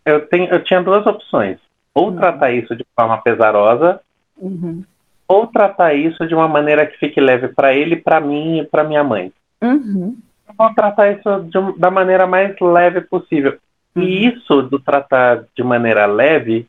eu, 0.05 0.27
tenho, 0.27 0.49
eu 0.51 0.63
tinha 0.65 0.83
duas 0.83 1.07
opções, 1.07 1.59
ou 1.95 2.09
uhum. 2.09 2.17
tratar 2.17 2.53
isso 2.53 2.75
de 2.75 2.85
forma 2.97 3.21
pesarosa, 3.23 4.01
uhum 4.37 4.85
ou 5.33 5.47
tratar 5.47 5.95
isso 5.95 6.27
de 6.27 6.35
uma 6.35 6.47
maneira 6.47 6.87
que 6.87 6.99
fique 6.99 7.19
leve 7.19 7.49
para 7.49 7.73
ele, 7.75 7.97
para 7.97 8.21
mim 8.21 8.61
e 8.61 8.67
para 8.67 8.85
minha 8.85 9.03
mãe. 9.03 9.33
Uhum. 9.63 10.15
Vou 10.59 10.75
tratar 10.75 11.11
isso 11.11 11.45
de, 11.45 11.79
da 11.79 11.91
maneira 11.91 12.27
mais 12.27 12.55
leve 12.61 13.01
possível. 13.01 13.57
Uhum. 13.95 14.03
E 14.03 14.27
isso 14.27 14.63
do 14.63 14.79
tratar 14.79 15.45
de 15.55 15.63
maneira 15.63 16.07
leve 16.07 16.67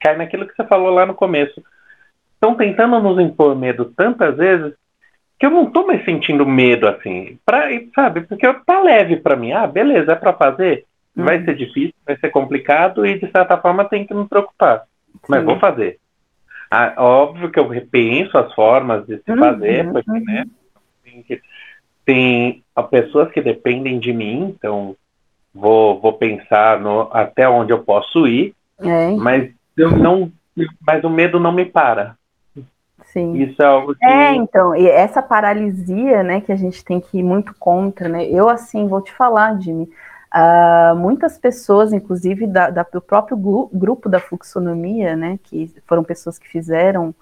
cai 0.00 0.16
naquilo 0.16 0.46
que 0.46 0.54
você 0.54 0.64
falou 0.64 0.90
lá 0.90 1.06
no 1.06 1.14
começo. 1.14 1.62
Estão 2.34 2.54
tentando 2.54 3.00
nos 3.00 3.18
impor 3.18 3.56
medo 3.56 3.86
tantas 3.96 4.36
vezes 4.36 4.74
que 5.38 5.44
eu 5.44 5.50
não 5.50 5.64
estou 5.64 5.86
mais 5.86 6.04
sentindo 6.04 6.46
medo 6.46 6.88
assim, 6.88 7.38
pra, 7.44 7.68
sabe? 7.94 8.22
Porque 8.22 8.50
tá 8.64 8.80
leve 8.80 9.16
para 9.16 9.36
mim. 9.36 9.52
Ah, 9.52 9.66
beleza, 9.66 10.12
é 10.12 10.16
para 10.16 10.32
fazer. 10.32 10.84
Uhum. 11.14 11.24
Vai 11.24 11.44
ser 11.44 11.54
difícil, 11.54 11.94
vai 12.06 12.16
ser 12.16 12.30
complicado 12.30 13.06
e 13.06 13.18
de 13.18 13.30
certa 13.30 13.56
forma 13.56 13.84
tem 13.84 14.06
que 14.06 14.14
me 14.14 14.26
preocupar. 14.26 14.84
Mas 15.28 15.44
vou 15.44 15.58
fazer. 15.58 15.98
Ah, 16.70 16.94
óbvio 16.98 17.50
que 17.50 17.58
eu 17.58 17.68
repenso 17.68 18.36
as 18.36 18.52
formas 18.54 19.06
de 19.06 19.18
se 19.18 19.30
uhum, 19.30 19.38
fazer, 19.38 19.90
porque, 19.90 20.10
uhum. 20.10 20.24
né, 20.24 20.46
tem, 21.04 21.24
tem 22.04 22.64
pessoas 22.90 23.30
que 23.30 23.40
dependem 23.40 23.98
de 23.98 24.12
mim, 24.12 24.54
então 24.56 24.96
vou, 25.56 26.00
vou 26.00 26.12
pensar 26.12 26.80
no, 26.80 27.08
até 27.12 27.48
onde 27.48 27.72
eu 27.72 27.82
posso 27.82 28.26
ir, 28.26 28.54
é. 28.78 29.10
mas 29.12 29.50
eu 29.76 29.90
não, 29.90 30.30
mas 30.86 31.02
o 31.02 31.10
medo 31.10 31.40
não 31.40 31.52
me 31.52 31.64
para. 31.64 32.14
Sim. 33.06 33.34
Isso 33.34 33.62
é 33.62 33.66
algo 33.66 33.94
que... 33.94 34.04
É, 34.04 34.34
então, 34.34 34.74
e 34.74 34.88
essa 34.88 35.22
paralisia, 35.22 36.22
né, 36.22 36.40
que 36.40 36.52
a 36.52 36.56
gente 36.56 36.84
tem 36.84 37.00
que 37.00 37.18
ir 37.18 37.22
muito 37.22 37.54
contra, 37.58 38.08
né, 38.08 38.24
eu, 38.26 38.48
assim, 38.48 38.86
vou 38.86 39.00
te 39.00 39.12
falar, 39.12 39.58
Jimmy, 39.60 39.88
Uh, 40.34 40.94
muitas 40.96 41.38
pessoas, 41.38 41.94
inclusive 41.94 42.46
da, 42.46 42.68
da, 42.68 42.82
do 42.82 43.00
próprio 43.00 43.38
grupo 43.72 44.06
da 44.06 44.20
fluxonomia, 44.20 45.16
né, 45.16 45.38
que 45.42 45.72
foram 45.86 46.04
pessoas 46.04 46.38
que 46.38 46.46
fizeram 46.46 47.14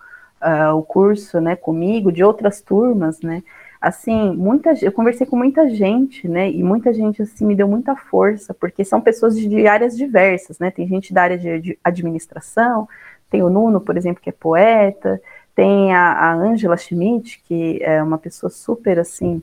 uh, 0.42 0.74
o 0.74 0.82
curso, 0.82 1.40
né, 1.40 1.54
comigo, 1.54 2.10
de 2.10 2.24
outras 2.24 2.60
turmas, 2.60 3.20
né, 3.20 3.44
assim, 3.84 4.34
muita, 4.34 4.72
eu 4.82 4.90
conversei 4.90 5.26
com 5.26 5.36
muita 5.36 5.68
gente, 5.68 6.26
né, 6.26 6.50
e 6.50 6.62
muita 6.62 6.92
gente, 6.92 7.20
assim, 7.20 7.46
me 7.46 7.54
deu 7.54 7.68
muita 7.68 7.94
força, 7.94 8.54
porque 8.54 8.84
são 8.84 9.00
pessoas 9.00 9.38
de, 9.38 9.66
áreas 9.66 9.94
diversas, 9.96 10.58
né, 10.58 10.70
tem 10.70 10.88
gente 10.88 11.12
da 11.12 11.22
área 11.22 11.38
de, 11.38 11.78
administração, 11.84 12.88
tem 13.30 13.42
o 13.42 13.50
Nuno, 13.50 13.80
por 13.80 13.96
exemplo, 13.96 14.22
que 14.22 14.30
é 14.30 14.32
poeta, 14.32 15.20
tem 15.54 15.94
a 15.94 16.32
Angela 16.32 16.76
Schmidt, 16.76 17.42
que 17.46 17.78
é 17.82 18.02
uma 18.02 18.16
pessoa 18.18 18.48
super, 18.48 18.98
assim, 18.98 19.42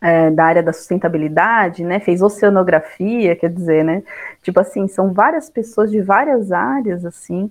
é, 0.00 0.30
da 0.30 0.44
área 0.44 0.62
da 0.62 0.72
sustentabilidade, 0.72 1.84
né, 1.84 2.00
fez 2.00 2.22
oceanografia, 2.22 3.36
quer 3.36 3.50
dizer, 3.50 3.84
né, 3.84 4.02
tipo 4.42 4.58
assim, 4.60 4.88
são 4.88 5.12
várias 5.12 5.50
pessoas 5.50 5.90
de 5.90 6.00
várias 6.00 6.52
áreas, 6.52 7.04
assim, 7.04 7.44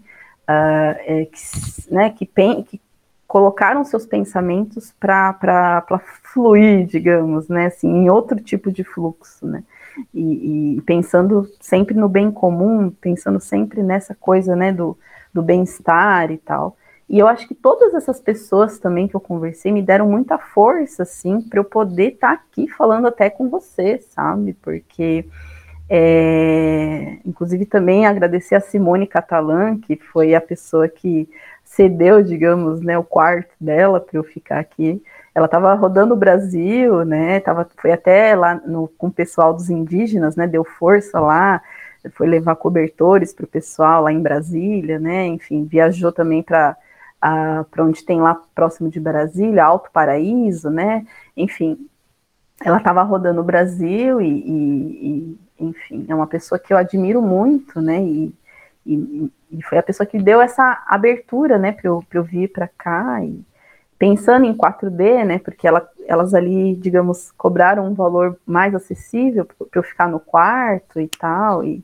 uh, 0.49 0.97
é, 1.05 1.27
que, 1.31 1.93
né, 1.93 2.09
que, 2.09 2.25
pen, 2.25 2.63
que 2.63 2.81
colocaram 3.27 3.83
seus 3.83 4.05
pensamentos 4.05 4.93
para 4.97 5.83
fluir, 6.23 6.85
digamos, 6.85 7.49
né, 7.49 7.65
assim, 7.65 7.89
em 7.89 8.09
outro 8.09 8.39
tipo 8.39 8.71
de 8.71 8.83
fluxo, 8.83 9.45
né, 9.45 9.63
e, 10.13 10.77
e, 10.77 10.81
pensando 10.81 11.47
sempre 11.59 11.95
no 11.95 12.07
bem 12.07 12.31
comum, 12.31 12.89
pensando 12.89 13.39
sempre 13.39 13.83
nessa 13.83 14.15
coisa, 14.15 14.55
né, 14.55 14.71
do, 14.71 14.97
do 15.33 15.43
bem-estar 15.43 16.31
e 16.31 16.37
tal, 16.37 16.77
e 17.09 17.19
eu 17.19 17.27
acho 17.27 17.47
que 17.47 17.55
todas 17.55 17.93
essas 17.93 18.19
pessoas 18.19 18.79
também 18.79 19.07
que 19.07 19.15
eu 19.15 19.21
conversei 19.21 19.71
me 19.71 19.81
deram 19.81 20.09
muita 20.09 20.37
força, 20.37 21.03
assim, 21.03 21.41
para 21.41 21.59
eu 21.59 21.63
poder 21.63 22.13
estar 22.13 22.35
tá 22.35 22.43
aqui 22.49 22.67
falando 22.67 23.07
até 23.07 23.29
com 23.29 23.49
você, 23.49 23.99
sabe? 24.09 24.53
Porque, 24.61 25.25
é, 25.89 27.17
inclusive, 27.25 27.65
também 27.65 28.05
agradecer 28.05 28.55
a 28.55 28.59
Simone 28.59 29.07
Catalã, 29.07 29.77
que 29.79 29.95
foi 29.95 30.35
a 30.35 30.41
pessoa 30.41 30.89
que 30.89 31.29
cedeu, 31.77 32.23
digamos, 32.23 32.81
né, 32.81 32.97
o 32.97 33.03
quarto 33.03 33.53
dela 33.61 33.99
para 34.01 34.17
eu 34.17 34.23
ficar 34.23 34.57
aqui. 34.57 35.01
Ela 35.35 35.45
estava 35.45 35.71
rodando 35.75 36.15
o 36.15 36.17
Brasil, 36.17 37.05
né? 37.05 37.39
Tava, 37.39 37.69
foi 37.77 37.91
até 37.91 38.35
lá 38.35 38.55
no, 38.55 38.87
com 38.97 39.07
o 39.07 39.11
pessoal 39.11 39.53
dos 39.53 39.69
indígenas, 39.69 40.35
né? 40.35 40.47
Deu 40.47 40.63
força 40.63 41.19
lá, 41.19 41.61
foi 42.13 42.25
levar 42.25 42.55
cobertores 42.55 43.31
para 43.31 43.45
o 43.45 43.47
pessoal 43.47 44.01
lá 44.01 44.11
em 44.11 44.19
Brasília, 44.19 44.99
né? 44.99 45.27
Enfim, 45.27 45.65
viajou 45.65 46.11
também 46.11 46.41
para 46.41 46.75
para 47.19 47.83
onde 47.83 48.05
tem 48.05 48.21
lá 48.21 48.39
próximo 48.53 48.89
de 48.89 48.99
Brasília, 48.99 49.65
Alto 49.65 49.89
Paraíso, 49.91 50.69
né? 50.69 51.05
Enfim, 51.35 51.87
ela 52.63 52.77
estava 52.77 53.01
rodando 53.03 53.41
o 53.41 53.43
Brasil 53.43 54.21
e, 54.21 54.27
e, 54.27 55.37
e, 55.59 55.65
enfim, 55.65 56.05
é 56.07 56.15
uma 56.15 56.27
pessoa 56.27 56.59
que 56.59 56.71
eu 56.71 56.77
admiro 56.77 57.21
muito, 57.21 57.81
né? 57.81 58.01
E, 58.03 58.33
e, 58.95 59.33
e 59.51 59.63
foi 59.63 59.77
a 59.77 59.83
pessoa 59.83 60.07
que 60.07 60.17
deu 60.17 60.41
essa 60.41 60.83
abertura, 60.87 61.57
né, 61.57 61.71
para 61.71 61.87
eu, 61.87 62.03
eu 62.13 62.23
vir 62.23 62.51
para 62.51 62.67
cá 62.67 63.23
e 63.23 63.43
pensando 63.97 64.45
em 64.45 64.55
4D, 64.55 65.25
né? 65.25 65.39
Porque 65.39 65.67
ela, 65.67 65.87
elas 66.05 66.33
ali, 66.33 66.75
digamos, 66.75 67.31
cobraram 67.31 67.87
um 67.87 67.93
valor 67.93 68.37
mais 68.45 68.75
acessível 68.75 69.45
para 69.45 69.67
eu 69.75 69.83
ficar 69.83 70.07
no 70.07 70.19
quarto 70.19 70.99
e 70.99 71.07
tal. 71.07 71.63
E, 71.63 71.83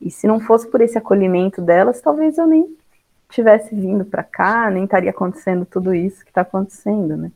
e 0.00 0.10
se 0.10 0.26
não 0.26 0.40
fosse 0.40 0.70
por 0.70 0.80
esse 0.80 0.98
acolhimento 0.98 1.62
delas, 1.62 2.00
talvez 2.00 2.38
eu 2.38 2.46
nem 2.46 2.76
tivesse 3.30 3.74
vindo 3.74 4.04
para 4.04 4.22
cá, 4.22 4.70
nem 4.70 4.84
estaria 4.84 5.10
acontecendo 5.10 5.64
tudo 5.64 5.94
isso 5.94 6.24
que 6.24 6.30
está 6.30 6.42
acontecendo, 6.42 7.16
né? 7.16 7.32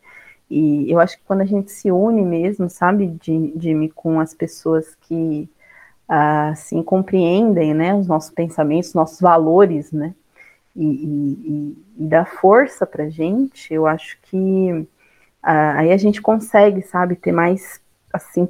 E 0.50 0.90
eu 0.90 0.98
acho 0.98 1.18
que 1.18 1.24
quando 1.24 1.42
a 1.42 1.46
gente 1.46 1.70
se 1.70 1.90
une 1.90 2.22
mesmo, 2.22 2.70
sabe, 2.70 3.16
Jimmy, 3.22 3.90
com 3.90 4.18
as 4.20 4.32
pessoas 4.32 4.94
que 5.02 5.48
assim 6.08 6.82
compreendem, 6.82 7.74
né, 7.74 7.94
os 7.94 8.06
nossos 8.06 8.30
pensamentos, 8.30 8.94
nossos 8.94 9.20
valores, 9.20 9.92
né, 9.92 10.14
e, 10.74 10.84
e, 10.84 11.76
e 11.98 12.06
dá 12.06 12.24
força 12.24 12.86
para 12.86 13.10
gente, 13.10 13.72
eu 13.72 13.86
acho 13.86 14.18
que 14.22 14.86
aí 15.42 15.92
a 15.92 15.96
gente 15.96 16.20
consegue, 16.20 16.82
sabe, 16.82 17.16
ter 17.16 17.32
mais 17.32 17.80
assim 18.12 18.48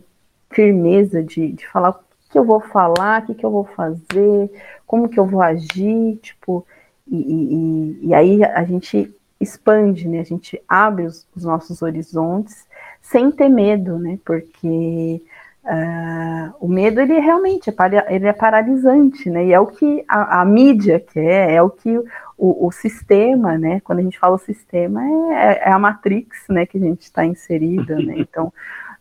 firmeza 0.51 1.23
de, 1.23 1.53
de 1.53 1.67
falar 1.67 1.91
o 1.91 1.99
que 2.31 2.39
eu 2.39 2.45
vou 2.45 2.61
falar, 2.61 3.23
o 3.23 3.27
que, 3.27 3.35
que 3.35 3.45
eu 3.45 3.51
vou 3.51 3.65
fazer, 3.65 4.51
como 4.87 5.09
que 5.09 5.19
eu 5.19 5.27
vou 5.27 5.41
agir, 5.43 6.17
tipo, 6.23 6.67
e, 7.11 7.99
e, 8.03 8.15
aí 8.15 8.45
a 8.45 8.65
gente 8.65 9.15
expande, 9.41 10.07
né? 10.09 10.21
A 10.21 10.25
gente 10.25 10.61
abre 10.69 11.05
os, 11.05 11.27
os 11.35 11.45
nossos 11.45 11.81
horizontes 11.81 12.67
sem 13.01 13.31
ter 13.31 13.49
medo, 13.49 13.99
né? 13.99 14.19
Porque 14.25 15.23
uh, 15.69 16.55
o 16.59 16.67
medo 16.67 17.01
ele 17.01 17.21
realmente 17.21 17.69
é, 17.69 17.73
para, 17.73 18.13
ele 18.13 18.27
é 18.27 18.33
paralisante, 18.33 19.29
né? 19.29 19.47
E 19.47 19.53
é 19.53 19.61
o 19.61 19.67
que 19.67 20.05
a, 20.09 20.41
a 20.41 20.45
mídia 20.45 20.99
quer, 20.99 21.51
é 21.51 21.63
o 21.63 21.69
que 21.69 21.99
o, 22.37 22.67
o, 22.67 22.73
sistema, 22.73 23.59
né? 23.59 23.81
Quando 23.81 23.99
a 23.99 24.03
gente 24.03 24.19
fala 24.19 24.37
o 24.37 24.39
sistema 24.39 25.03
é, 25.35 25.69
é 25.69 25.71
a 25.71 25.79
matrix, 25.79 26.45
né? 26.49 26.65
Que 26.65 26.79
a 26.79 26.81
gente 26.81 27.03
está 27.03 27.25
inserida, 27.25 27.97
né? 27.97 28.15
Então 28.19 28.47
uh, 28.47 28.53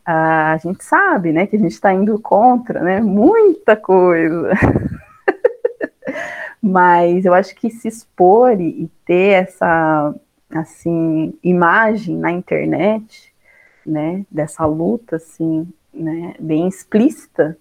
a 0.06 0.58
gente 0.58 0.84
sabe, 0.84 1.32
né? 1.32 1.48
Que 1.48 1.56
a 1.56 1.60
gente 1.60 1.72
está 1.72 1.94
indo 1.94 2.20
contra, 2.20 2.82
né? 2.82 3.00
Muita 3.00 3.76
coisa. 3.76 4.52
Mas 6.62 7.24
eu 7.24 7.34
acho 7.34 7.56
que 7.56 7.70
se 7.70 7.88
expor 7.88 8.60
e 8.60 8.90
ter 9.06 9.44
essa 9.44 10.14
assim 10.50 11.38
imagem 11.44 12.18
na 12.18 12.32
internet, 12.32 13.34
né, 13.86 14.26
dessa 14.32 14.66
luta 14.66 15.18
assim, 15.18 15.68
né, 15.98 16.36
bem 16.40 16.68
explícita, 16.68 17.58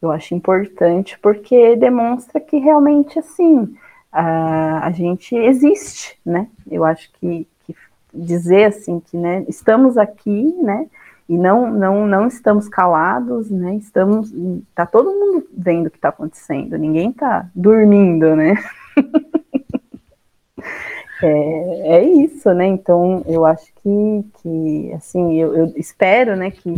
eu 0.00 0.10
acho 0.10 0.34
importante 0.34 1.18
porque 1.20 1.76
demonstra 1.76 2.40
que 2.40 2.58
realmente 2.58 3.18
assim 3.18 3.74
a, 4.12 4.86
a 4.86 4.90
gente 4.90 5.34
existe, 5.34 6.18
né? 6.24 6.46
Eu 6.70 6.84
acho 6.84 7.10
que, 7.14 7.48
que 7.66 7.74
dizer 8.12 8.64
assim 8.64 9.00
que 9.00 9.16
né, 9.16 9.44
estamos 9.48 9.96
aqui, 9.96 10.54
né? 10.62 10.86
e 11.28 11.38
não, 11.38 11.70
não, 11.70 12.06
não 12.06 12.26
estamos 12.26 12.68
calados, 12.68 13.50
né? 13.50 13.76
Estamos, 13.76 14.32
tá 14.74 14.84
todo 14.84 15.10
mundo 15.10 15.46
vendo 15.56 15.86
o 15.86 15.90
que 15.90 15.96
está 15.96 16.10
acontecendo, 16.10 16.76
ninguém 16.76 17.10
está 17.10 17.48
dormindo, 17.54 18.36
né? 18.36 18.54
é, 21.22 21.96
é 21.96 22.04
isso, 22.04 22.52
né? 22.52 22.66
Então 22.66 23.22
eu 23.26 23.46
acho 23.46 23.72
que, 23.82 24.24
que 24.42 24.92
assim, 24.92 25.40
eu, 25.40 25.56
eu 25.56 25.72
espero, 25.76 26.36
né, 26.36 26.50
que 26.50 26.74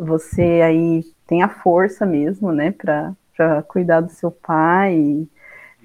você 0.00 0.60
aí 0.64 1.04
tenha 1.26 1.48
força 1.48 2.06
mesmo, 2.06 2.52
né, 2.52 2.72
para 2.72 3.62
cuidar 3.68 4.00
do 4.00 4.10
seu 4.10 4.30
pai. 4.30 5.26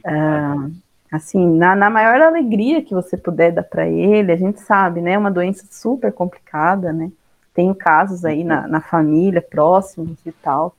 Uh, 0.06 0.72
assim, 1.12 1.46
na, 1.58 1.76
na 1.76 1.90
maior 1.90 2.22
alegria 2.22 2.82
que 2.82 2.94
você 2.94 3.18
puder 3.18 3.52
dar 3.52 3.64
para 3.64 3.88
ele, 3.88 4.32
a 4.32 4.36
gente 4.36 4.60
sabe, 4.62 5.02
né, 5.02 5.14
é 5.14 5.18
uma 5.18 5.32
doença 5.32 5.66
super 5.70 6.12
complicada, 6.12 6.94
né? 6.94 7.12
Tenho 7.54 7.74
casos 7.74 8.26
aí 8.26 8.44
na, 8.44 8.68
na 8.68 8.82
família, 8.82 9.42
próximos 9.42 10.18
e 10.26 10.32
tal, 10.32 10.76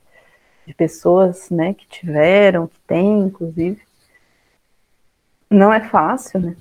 de 0.65 0.73
pessoas, 0.73 1.49
né, 1.49 1.73
que 1.73 1.87
tiveram, 1.87 2.67
que 2.67 2.79
têm, 2.87 3.21
inclusive. 3.21 3.81
Não 5.49 5.73
é 5.73 5.79
fácil, 5.79 6.39
né? 6.39 6.55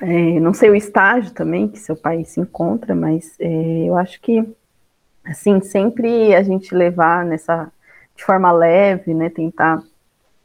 É, 0.00 0.40
não 0.40 0.52
sei 0.52 0.68
o 0.68 0.74
estágio 0.74 1.32
também 1.32 1.68
que 1.68 1.78
seu 1.78 1.94
pai 1.94 2.24
se 2.24 2.40
encontra, 2.40 2.94
mas 2.94 3.36
é, 3.38 3.84
eu 3.84 3.96
acho 3.96 4.20
que, 4.20 4.44
assim, 5.24 5.60
sempre 5.60 6.34
a 6.34 6.42
gente 6.42 6.74
levar 6.74 7.24
nessa, 7.24 7.70
de 8.16 8.24
forma 8.24 8.50
leve, 8.50 9.14
né, 9.14 9.28
tentar 9.30 9.82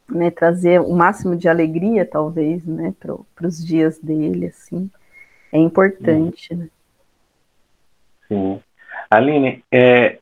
né, 0.08 0.30
trazer 0.30 0.80
o 0.80 0.94
máximo 0.94 1.36
de 1.36 1.48
alegria, 1.48 2.06
talvez, 2.06 2.64
né, 2.64 2.94
para 3.00 3.46
os 3.46 3.64
dias 3.64 3.98
dele, 3.98 4.46
assim, 4.46 4.90
é 5.52 5.58
importante, 5.58 6.54
né? 6.54 6.68
Sim. 8.26 8.60
Aline, 9.10 9.64
é, 9.72 10.18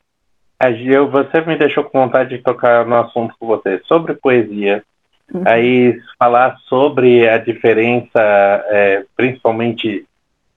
eu, 0.84 1.10
você 1.10 1.40
me 1.40 1.56
deixou 1.56 1.84
com 1.84 2.00
vontade 2.00 2.36
de 2.36 2.42
tocar 2.42 2.86
no 2.86 2.96
assunto 2.96 3.34
com 3.38 3.46
você 3.46 3.80
sobre 3.84 4.14
poesia. 4.14 4.82
Uhum. 5.32 5.42
Aí 5.44 6.00
falar 6.18 6.56
sobre 6.68 7.28
a 7.28 7.36
diferença, 7.36 8.20
é, 8.20 9.04
principalmente 9.16 10.06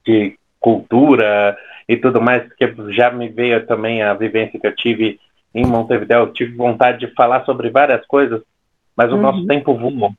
de 0.06 0.38
cultura 0.60 1.58
e 1.90 1.98
tudo 1.98 2.22
mais, 2.22 2.44
porque 2.44 2.72
já 2.94 3.10
me 3.10 3.28
veio 3.30 3.66
também 3.66 4.04
a 4.04 4.14
vivência 4.14 4.60
que 4.60 4.68
eu 4.68 4.76
tive 4.76 5.20
em 5.56 5.66
Montevideo. 5.66 6.20
Eu 6.20 6.32
tive 6.32 6.56
vontade 6.56 7.00
de 7.00 7.12
falar 7.16 7.44
sobre 7.46 7.72
várias 7.72 8.06
coisas, 8.06 8.44
mas 8.96 9.12
o 9.12 9.16
uhum. 9.16 9.22
nosso 9.22 9.48
tempo 9.48 9.74
voou. 9.76 10.12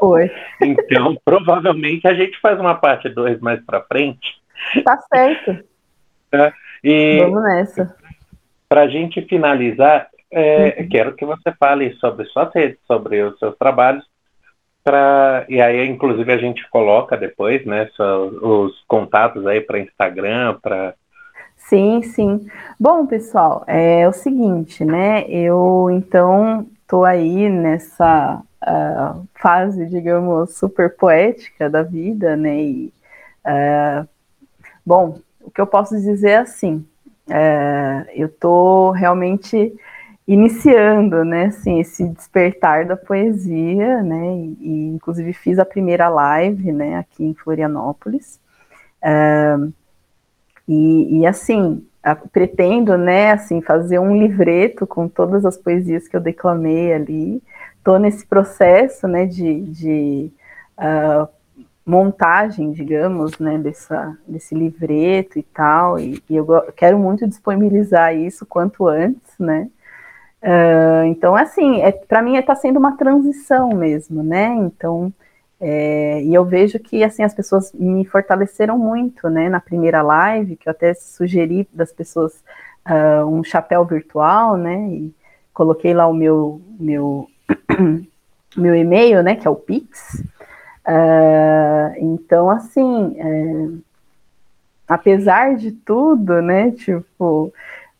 Foi. 0.00 0.28
então, 0.60 1.16
provavelmente 1.24 2.08
a 2.08 2.14
gente 2.14 2.36
faz 2.40 2.58
uma 2.58 2.74
parte 2.74 3.08
2 3.08 3.38
mais 3.38 3.64
para 3.64 3.82
frente. 3.82 4.40
Tá 4.84 4.98
certo. 5.14 5.64
É, 6.32 6.52
e 6.82 7.20
Vamos 7.20 7.44
nessa. 7.44 7.96
Para 8.68 8.82
a 8.82 8.88
gente 8.88 9.22
finalizar, 9.22 10.08
é, 10.32 10.78
uhum. 10.80 10.88
quero 10.88 11.14
que 11.14 11.24
você 11.24 11.52
fale 11.60 11.94
sobre 12.00 12.26
suas 12.26 12.52
redes, 12.52 12.78
sobre 12.88 13.22
os 13.22 13.38
seus 13.38 13.56
trabalhos, 13.56 14.04
pra, 14.88 15.44
e 15.50 15.60
aí 15.60 15.86
inclusive 15.86 16.32
a 16.32 16.38
gente 16.38 16.66
coloca 16.70 17.14
depois, 17.14 17.62
né, 17.66 17.90
os 17.98 18.72
contatos 18.88 19.46
aí 19.46 19.60
para 19.60 19.80
Instagram, 19.80 20.58
para 20.62 20.94
Sim, 21.56 22.00
sim. 22.02 22.46
Bom, 22.80 23.06
pessoal, 23.06 23.62
é 23.66 24.08
o 24.08 24.12
seguinte, 24.12 24.86
né? 24.86 25.28
Eu 25.28 25.90
então 25.90 26.66
tô 26.86 27.04
aí 27.04 27.50
nessa 27.50 28.42
uh, 28.62 29.28
fase, 29.34 29.84
digamos, 29.84 30.56
super 30.56 30.96
poética 30.96 31.68
da 31.68 31.82
vida, 31.82 32.34
né? 32.34 32.62
E, 32.62 32.92
uh, 33.44 34.08
bom, 34.86 35.18
o 35.42 35.50
que 35.50 35.60
eu 35.60 35.66
posso 35.66 35.94
dizer 35.96 36.30
é 36.30 36.36
assim, 36.38 36.86
é, 37.28 38.06
eu 38.14 38.28
estou 38.28 38.92
realmente 38.92 39.74
iniciando, 40.28 41.24
né, 41.24 41.46
assim, 41.46 41.80
esse 41.80 42.06
despertar 42.10 42.84
da 42.84 42.98
poesia, 42.98 44.02
né, 44.02 44.36
e, 44.36 44.58
e 44.60 44.88
inclusive 44.94 45.32
fiz 45.32 45.58
a 45.58 45.64
primeira 45.64 46.10
live, 46.10 46.70
né, 46.70 46.98
aqui 46.98 47.24
em 47.24 47.32
Florianópolis, 47.32 48.38
é, 49.00 49.56
e, 50.68 51.20
e, 51.20 51.26
assim, 51.26 51.82
a, 52.02 52.14
pretendo, 52.14 52.98
né, 52.98 53.32
assim, 53.32 53.62
fazer 53.62 53.98
um 53.98 54.14
livreto 54.14 54.86
com 54.86 55.08
todas 55.08 55.46
as 55.46 55.56
poesias 55.56 56.06
que 56.06 56.14
eu 56.14 56.20
declamei 56.20 56.92
ali, 56.92 57.42
estou 57.78 57.98
nesse 57.98 58.26
processo, 58.26 59.08
né, 59.08 59.24
de, 59.24 59.62
de 59.62 60.30
uh, 60.76 61.26
montagem, 61.86 62.70
digamos, 62.70 63.38
né, 63.38 63.56
dessa, 63.56 64.14
desse 64.26 64.54
livreto 64.54 65.38
e 65.38 65.42
tal, 65.42 65.98
e, 65.98 66.22
e 66.28 66.36
eu 66.36 66.46
quero 66.76 66.98
muito 66.98 67.26
disponibilizar 67.26 68.14
isso 68.14 68.44
quanto 68.44 68.86
antes, 68.86 69.32
né, 69.38 69.70
uh, 70.42 71.04
então, 71.06 71.34
assim, 71.34 71.80
é, 71.80 71.92
para 71.92 72.22
mim 72.22 72.36
está 72.36 72.54
sendo 72.54 72.78
uma 72.78 72.96
transição 72.96 73.70
mesmo, 73.70 74.22
né, 74.22 74.54
então, 74.56 75.12
é, 75.60 76.22
e 76.22 76.34
eu 76.34 76.44
vejo 76.44 76.78
que, 76.78 77.02
assim, 77.02 77.22
as 77.22 77.34
pessoas 77.34 77.72
me 77.72 78.04
fortaleceram 78.04 78.78
muito, 78.78 79.28
né, 79.28 79.48
na 79.48 79.60
primeira 79.60 80.02
live, 80.02 80.56
que 80.56 80.68
eu 80.68 80.70
até 80.70 80.94
sugeri 80.94 81.68
das 81.72 81.92
pessoas 81.92 82.42
uh, 82.88 83.26
um 83.26 83.42
chapéu 83.42 83.84
virtual, 83.84 84.56
né, 84.56 84.88
e 84.88 85.14
coloquei 85.52 85.92
lá 85.94 86.06
o 86.06 86.14
meu, 86.14 86.60
meu, 86.78 87.28
meu 88.56 88.74
e-mail, 88.74 89.22
né, 89.22 89.34
que 89.34 89.46
é 89.46 89.50
o 89.50 89.56
Pix, 89.56 90.22
Uh, 90.88 91.92
então, 91.98 92.48
assim, 92.48 93.14
é, 93.18 93.68
apesar 94.88 95.54
de 95.54 95.70
tudo, 95.70 96.40
né, 96.40 96.70
tipo, 96.70 97.52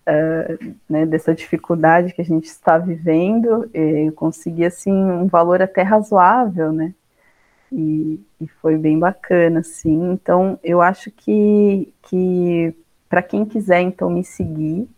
uh, 0.09 0.74
né, 0.89 1.05
dessa 1.05 1.35
dificuldade 1.35 2.14
que 2.14 2.22
a 2.22 2.24
gente 2.24 2.47
está 2.47 2.78
vivendo, 2.78 3.68
eu 3.74 4.12
consegui, 4.12 4.64
assim, 4.64 4.93
um 4.93 5.26
valor 5.26 5.60
até 5.60 5.82
razoável, 5.82 6.72
né, 6.72 6.94
e, 7.70 8.20
e 8.40 8.48
foi 8.62 8.76
bem 8.76 8.98
bacana, 8.98 9.60
assim, 9.60 10.12
então, 10.12 10.59
eu 10.64 10.80
acho 10.80 11.10
que, 11.10 11.93
que 12.02 12.74
para 13.09 13.22
quem 13.22 13.44
quiser, 13.44 13.82
então, 13.82 14.09
me 14.09 14.24
seguir, 14.24 14.89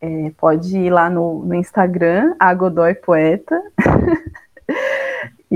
é, 0.00 0.30
pode 0.36 0.78
ir 0.78 0.90
lá 0.90 1.10
no, 1.10 1.44
no 1.44 1.54
Instagram, 1.54 2.34
Agodói 2.38 2.94
Poeta, 2.94 3.60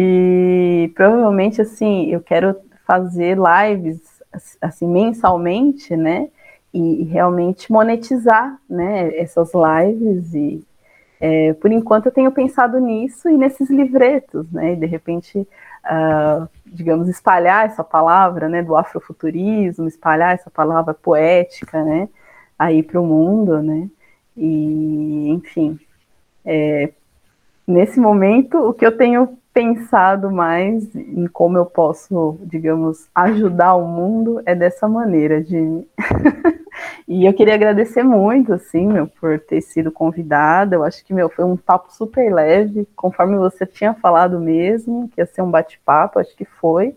E 0.01 0.93
provavelmente, 0.95 1.61
assim, 1.61 2.09
eu 2.13 2.21
quero 2.21 2.55
fazer 2.87 3.37
lives, 3.37 4.01
assim, 4.61 4.87
mensalmente, 4.87 5.97
né? 5.97 6.29
E, 6.73 7.05
realmente 7.05 7.71
monetizar, 7.73 8.59
né? 8.69 9.17
Essas 9.17 9.53
lives 9.55 10.35
e... 10.35 10.65
É, 11.21 11.53
por 11.55 11.73
enquanto 11.73 12.07
eu 12.07 12.13
tenho 12.13 12.31
pensado 12.31 12.79
nisso 12.79 13.29
e 13.29 13.37
nesses 13.37 13.69
livretos, 13.69 14.51
né? 14.53 14.75
E 14.75 14.77
de 14.77 14.87
repente, 14.87 15.39
uh, 15.41 16.49
digamos, 16.65 17.09
espalhar 17.09 17.67
essa 17.67 17.83
palavra, 17.83 18.49
né? 18.49 18.63
Do 18.63 18.77
afrofuturismo, 18.77 19.89
espalhar 19.89 20.35
essa 20.35 20.51
palavra 20.51 20.95
poética, 20.95 21.83
né? 21.83 22.09
Aí 22.57 22.83
para 22.85 23.01
o 23.01 23.07
mundo, 23.07 23.61
né? 23.63 23.89
E, 24.37 25.29
enfim, 25.31 25.79
é, 26.45 26.93
nesse 27.67 28.01
momento, 28.01 28.59
o 28.59 28.73
que 28.73 28.87
eu 28.87 28.97
tenho 28.97 29.38
pensado 29.59 30.31
mais 30.31 30.95
em 30.95 31.27
como 31.27 31.59
eu 31.59 31.67
posso, 31.67 32.39
digamos, 32.45 33.09
ajudar 33.13 33.75
o 33.75 33.89
mundo 33.89 34.41
é 34.47 34.55
dessa 34.55 34.87
maneira, 34.87 35.43
Jimmy. 35.43 35.85
e 37.09 37.27
eu 37.27 37.35
queria 37.35 37.55
agradecer 37.55 38.05
muito, 38.05 38.53
assim, 38.53 38.87
meu, 38.87 39.09
por 39.09 39.41
ter 39.41 39.61
sido 39.61 39.91
convidada. 39.91 40.77
Eu 40.77 40.85
acho 40.85 41.05
que, 41.05 41.13
meu, 41.13 41.29
foi 41.29 41.45
um 41.45 41.57
papo 41.57 41.93
super 41.93 42.33
leve, 42.33 42.87
conforme 42.95 43.37
você 43.37 43.67
tinha 43.67 43.95
falado 43.95 44.39
mesmo, 44.39 45.09
que 45.09 45.21
ia 45.21 45.27
ser 45.27 45.43
um 45.43 45.51
bate-papo, 45.51 46.21
acho 46.21 46.37
que 46.37 46.45
foi 46.45 46.97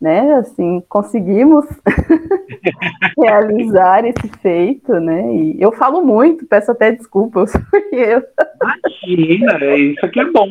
né? 0.00 0.34
Assim, 0.34 0.82
conseguimos 0.88 1.64
realizar 3.18 4.04
esse 4.04 4.28
feito, 4.40 4.92
né? 5.00 5.34
E 5.34 5.60
eu 5.60 5.72
falo 5.72 6.02
muito, 6.02 6.46
peço 6.46 6.70
até 6.70 6.92
desculpas, 6.92 7.52
porque 7.70 7.96
eu. 7.96 8.22
Imagina, 9.06 9.76
isso 9.76 10.04
aqui 10.04 10.20
é 10.20 10.30
bom. 10.30 10.48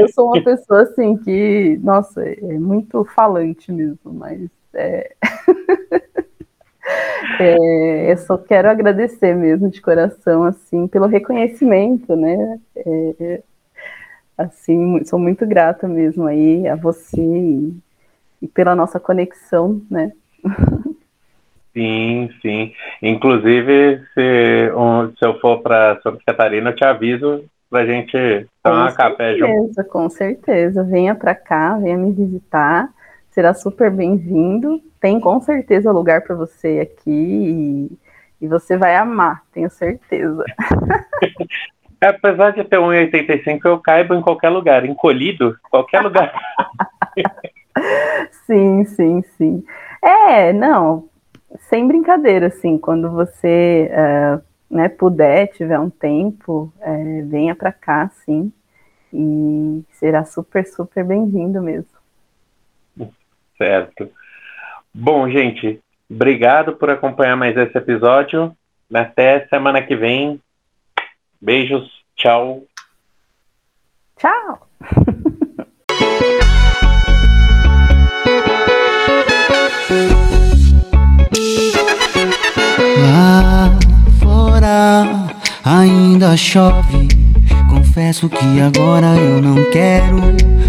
eu 0.00 0.08
sou 0.08 0.28
uma 0.28 0.42
pessoa 0.42 0.82
assim 0.82 1.16
que, 1.18 1.78
nossa, 1.82 2.22
é 2.22 2.58
muito 2.58 3.04
falante 3.04 3.72
mesmo, 3.72 4.12
mas 4.12 4.48
é... 4.74 5.12
é, 7.40 8.12
eu 8.12 8.16
só 8.18 8.36
quero 8.36 8.68
agradecer 8.68 9.34
mesmo 9.34 9.70
de 9.70 9.80
coração, 9.80 10.44
assim, 10.44 10.86
pelo 10.86 11.06
reconhecimento, 11.06 12.14
né? 12.16 12.60
É, 12.76 13.42
assim, 14.36 15.02
sou 15.04 15.18
muito 15.18 15.46
grata 15.46 15.88
mesmo 15.88 16.26
aí 16.26 16.68
a 16.68 16.74
você 16.74 17.72
e 18.42 18.48
pela 18.48 18.74
nossa 18.74 18.98
conexão, 18.98 19.80
né? 19.88 20.10
Sim, 21.72 22.28
sim. 22.42 22.74
Inclusive, 23.00 24.02
se, 24.12 24.72
um, 24.76 25.14
se 25.16 25.24
eu 25.24 25.38
for 25.40 25.62
para 25.62 25.98
Santa 26.02 26.18
Catarina, 26.26 26.70
eu 26.70 26.76
te 26.76 26.84
aviso 26.84 27.44
para 27.70 27.80
a 27.80 27.86
gente 27.86 28.46
tomar 28.62 28.90
com 28.90 28.96
café 28.96 29.38
junto. 29.38 29.82
Com 29.84 30.10
certeza, 30.10 30.84
venha 30.84 31.14
para 31.14 31.34
cá, 31.34 31.78
venha 31.78 31.96
me 31.96 32.12
visitar, 32.12 32.90
será 33.30 33.54
super 33.54 33.90
bem-vindo. 33.90 34.82
Tem 35.00 35.18
com 35.18 35.40
certeza 35.40 35.90
lugar 35.90 36.22
para 36.22 36.34
você 36.34 36.80
aqui 36.80 37.10
e, 37.10 37.98
E 38.40 38.48
você 38.48 38.76
vai 38.76 38.96
amar, 38.96 39.42
tenho 39.52 39.70
certeza. 39.70 40.44
Apesar 42.02 42.50
de 42.50 42.64
ter 42.64 42.78
1,85, 42.78 43.60
eu 43.64 43.78
caibo 43.78 44.12
em 44.12 44.20
qualquer 44.20 44.48
lugar, 44.48 44.84
encolhido, 44.84 45.56
qualquer 45.70 46.02
lugar. 46.02 46.34
sim, 48.46 48.84
sim, 48.84 49.22
sim. 49.36 49.64
É, 50.02 50.52
não, 50.52 51.08
sem 51.68 51.86
brincadeira, 51.86 52.48
assim, 52.48 52.78
quando 52.78 53.10
você 53.10 53.90
uh, 53.92 54.42
né, 54.74 54.88
puder, 54.88 55.48
tiver 55.48 55.78
um 55.78 55.90
tempo, 55.90 56.72
é, 56.80 57.22
venha 57.22 57.54
para 57.54 57.72
cá, 57.72 58.10
sim, 58.24 58.52
e 59.12 59.84
será 59.92 60.24
super, 60.24 60.66
super 60.66 61.04
bem-vindo 61.04 61.60
mesmo. 61.62 62.02
Certo. 63.56 64.10
Bom, 64.92 65.28
gente, 65.30 65.80
obrigado 66.10 66.74
por 66.76 66.90
acompanhar 66.90 67.36
mais 67.36 67.56
esse 67.56 67.76
episódio. 67.78 68.56
Até 68.92 69.46
semana 69.46 69.82
que 69.82 69.94
vem. 69.94 70.40
Beijos. 71.40 72.02
Tchau. 72.16 72.64
Tchau. 74.16 74.68
ainda 85.64 86.36
chove. 86.36 87.08
Confesso 87.68 88.28
que 88.28 88.60
agora 88.60 89.16
eu 89.16 89.40
não 89.40 89.56
quero 89.70 90.20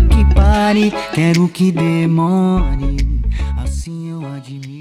que 0.10 0.36
pare, 0.36 0.94
quero 1.14 1.48
que 1.48 1.72
demore. 1.72 3.22
Assim 3.58 4.10
eu 4.10 4.26
admiro. 4.34 4.73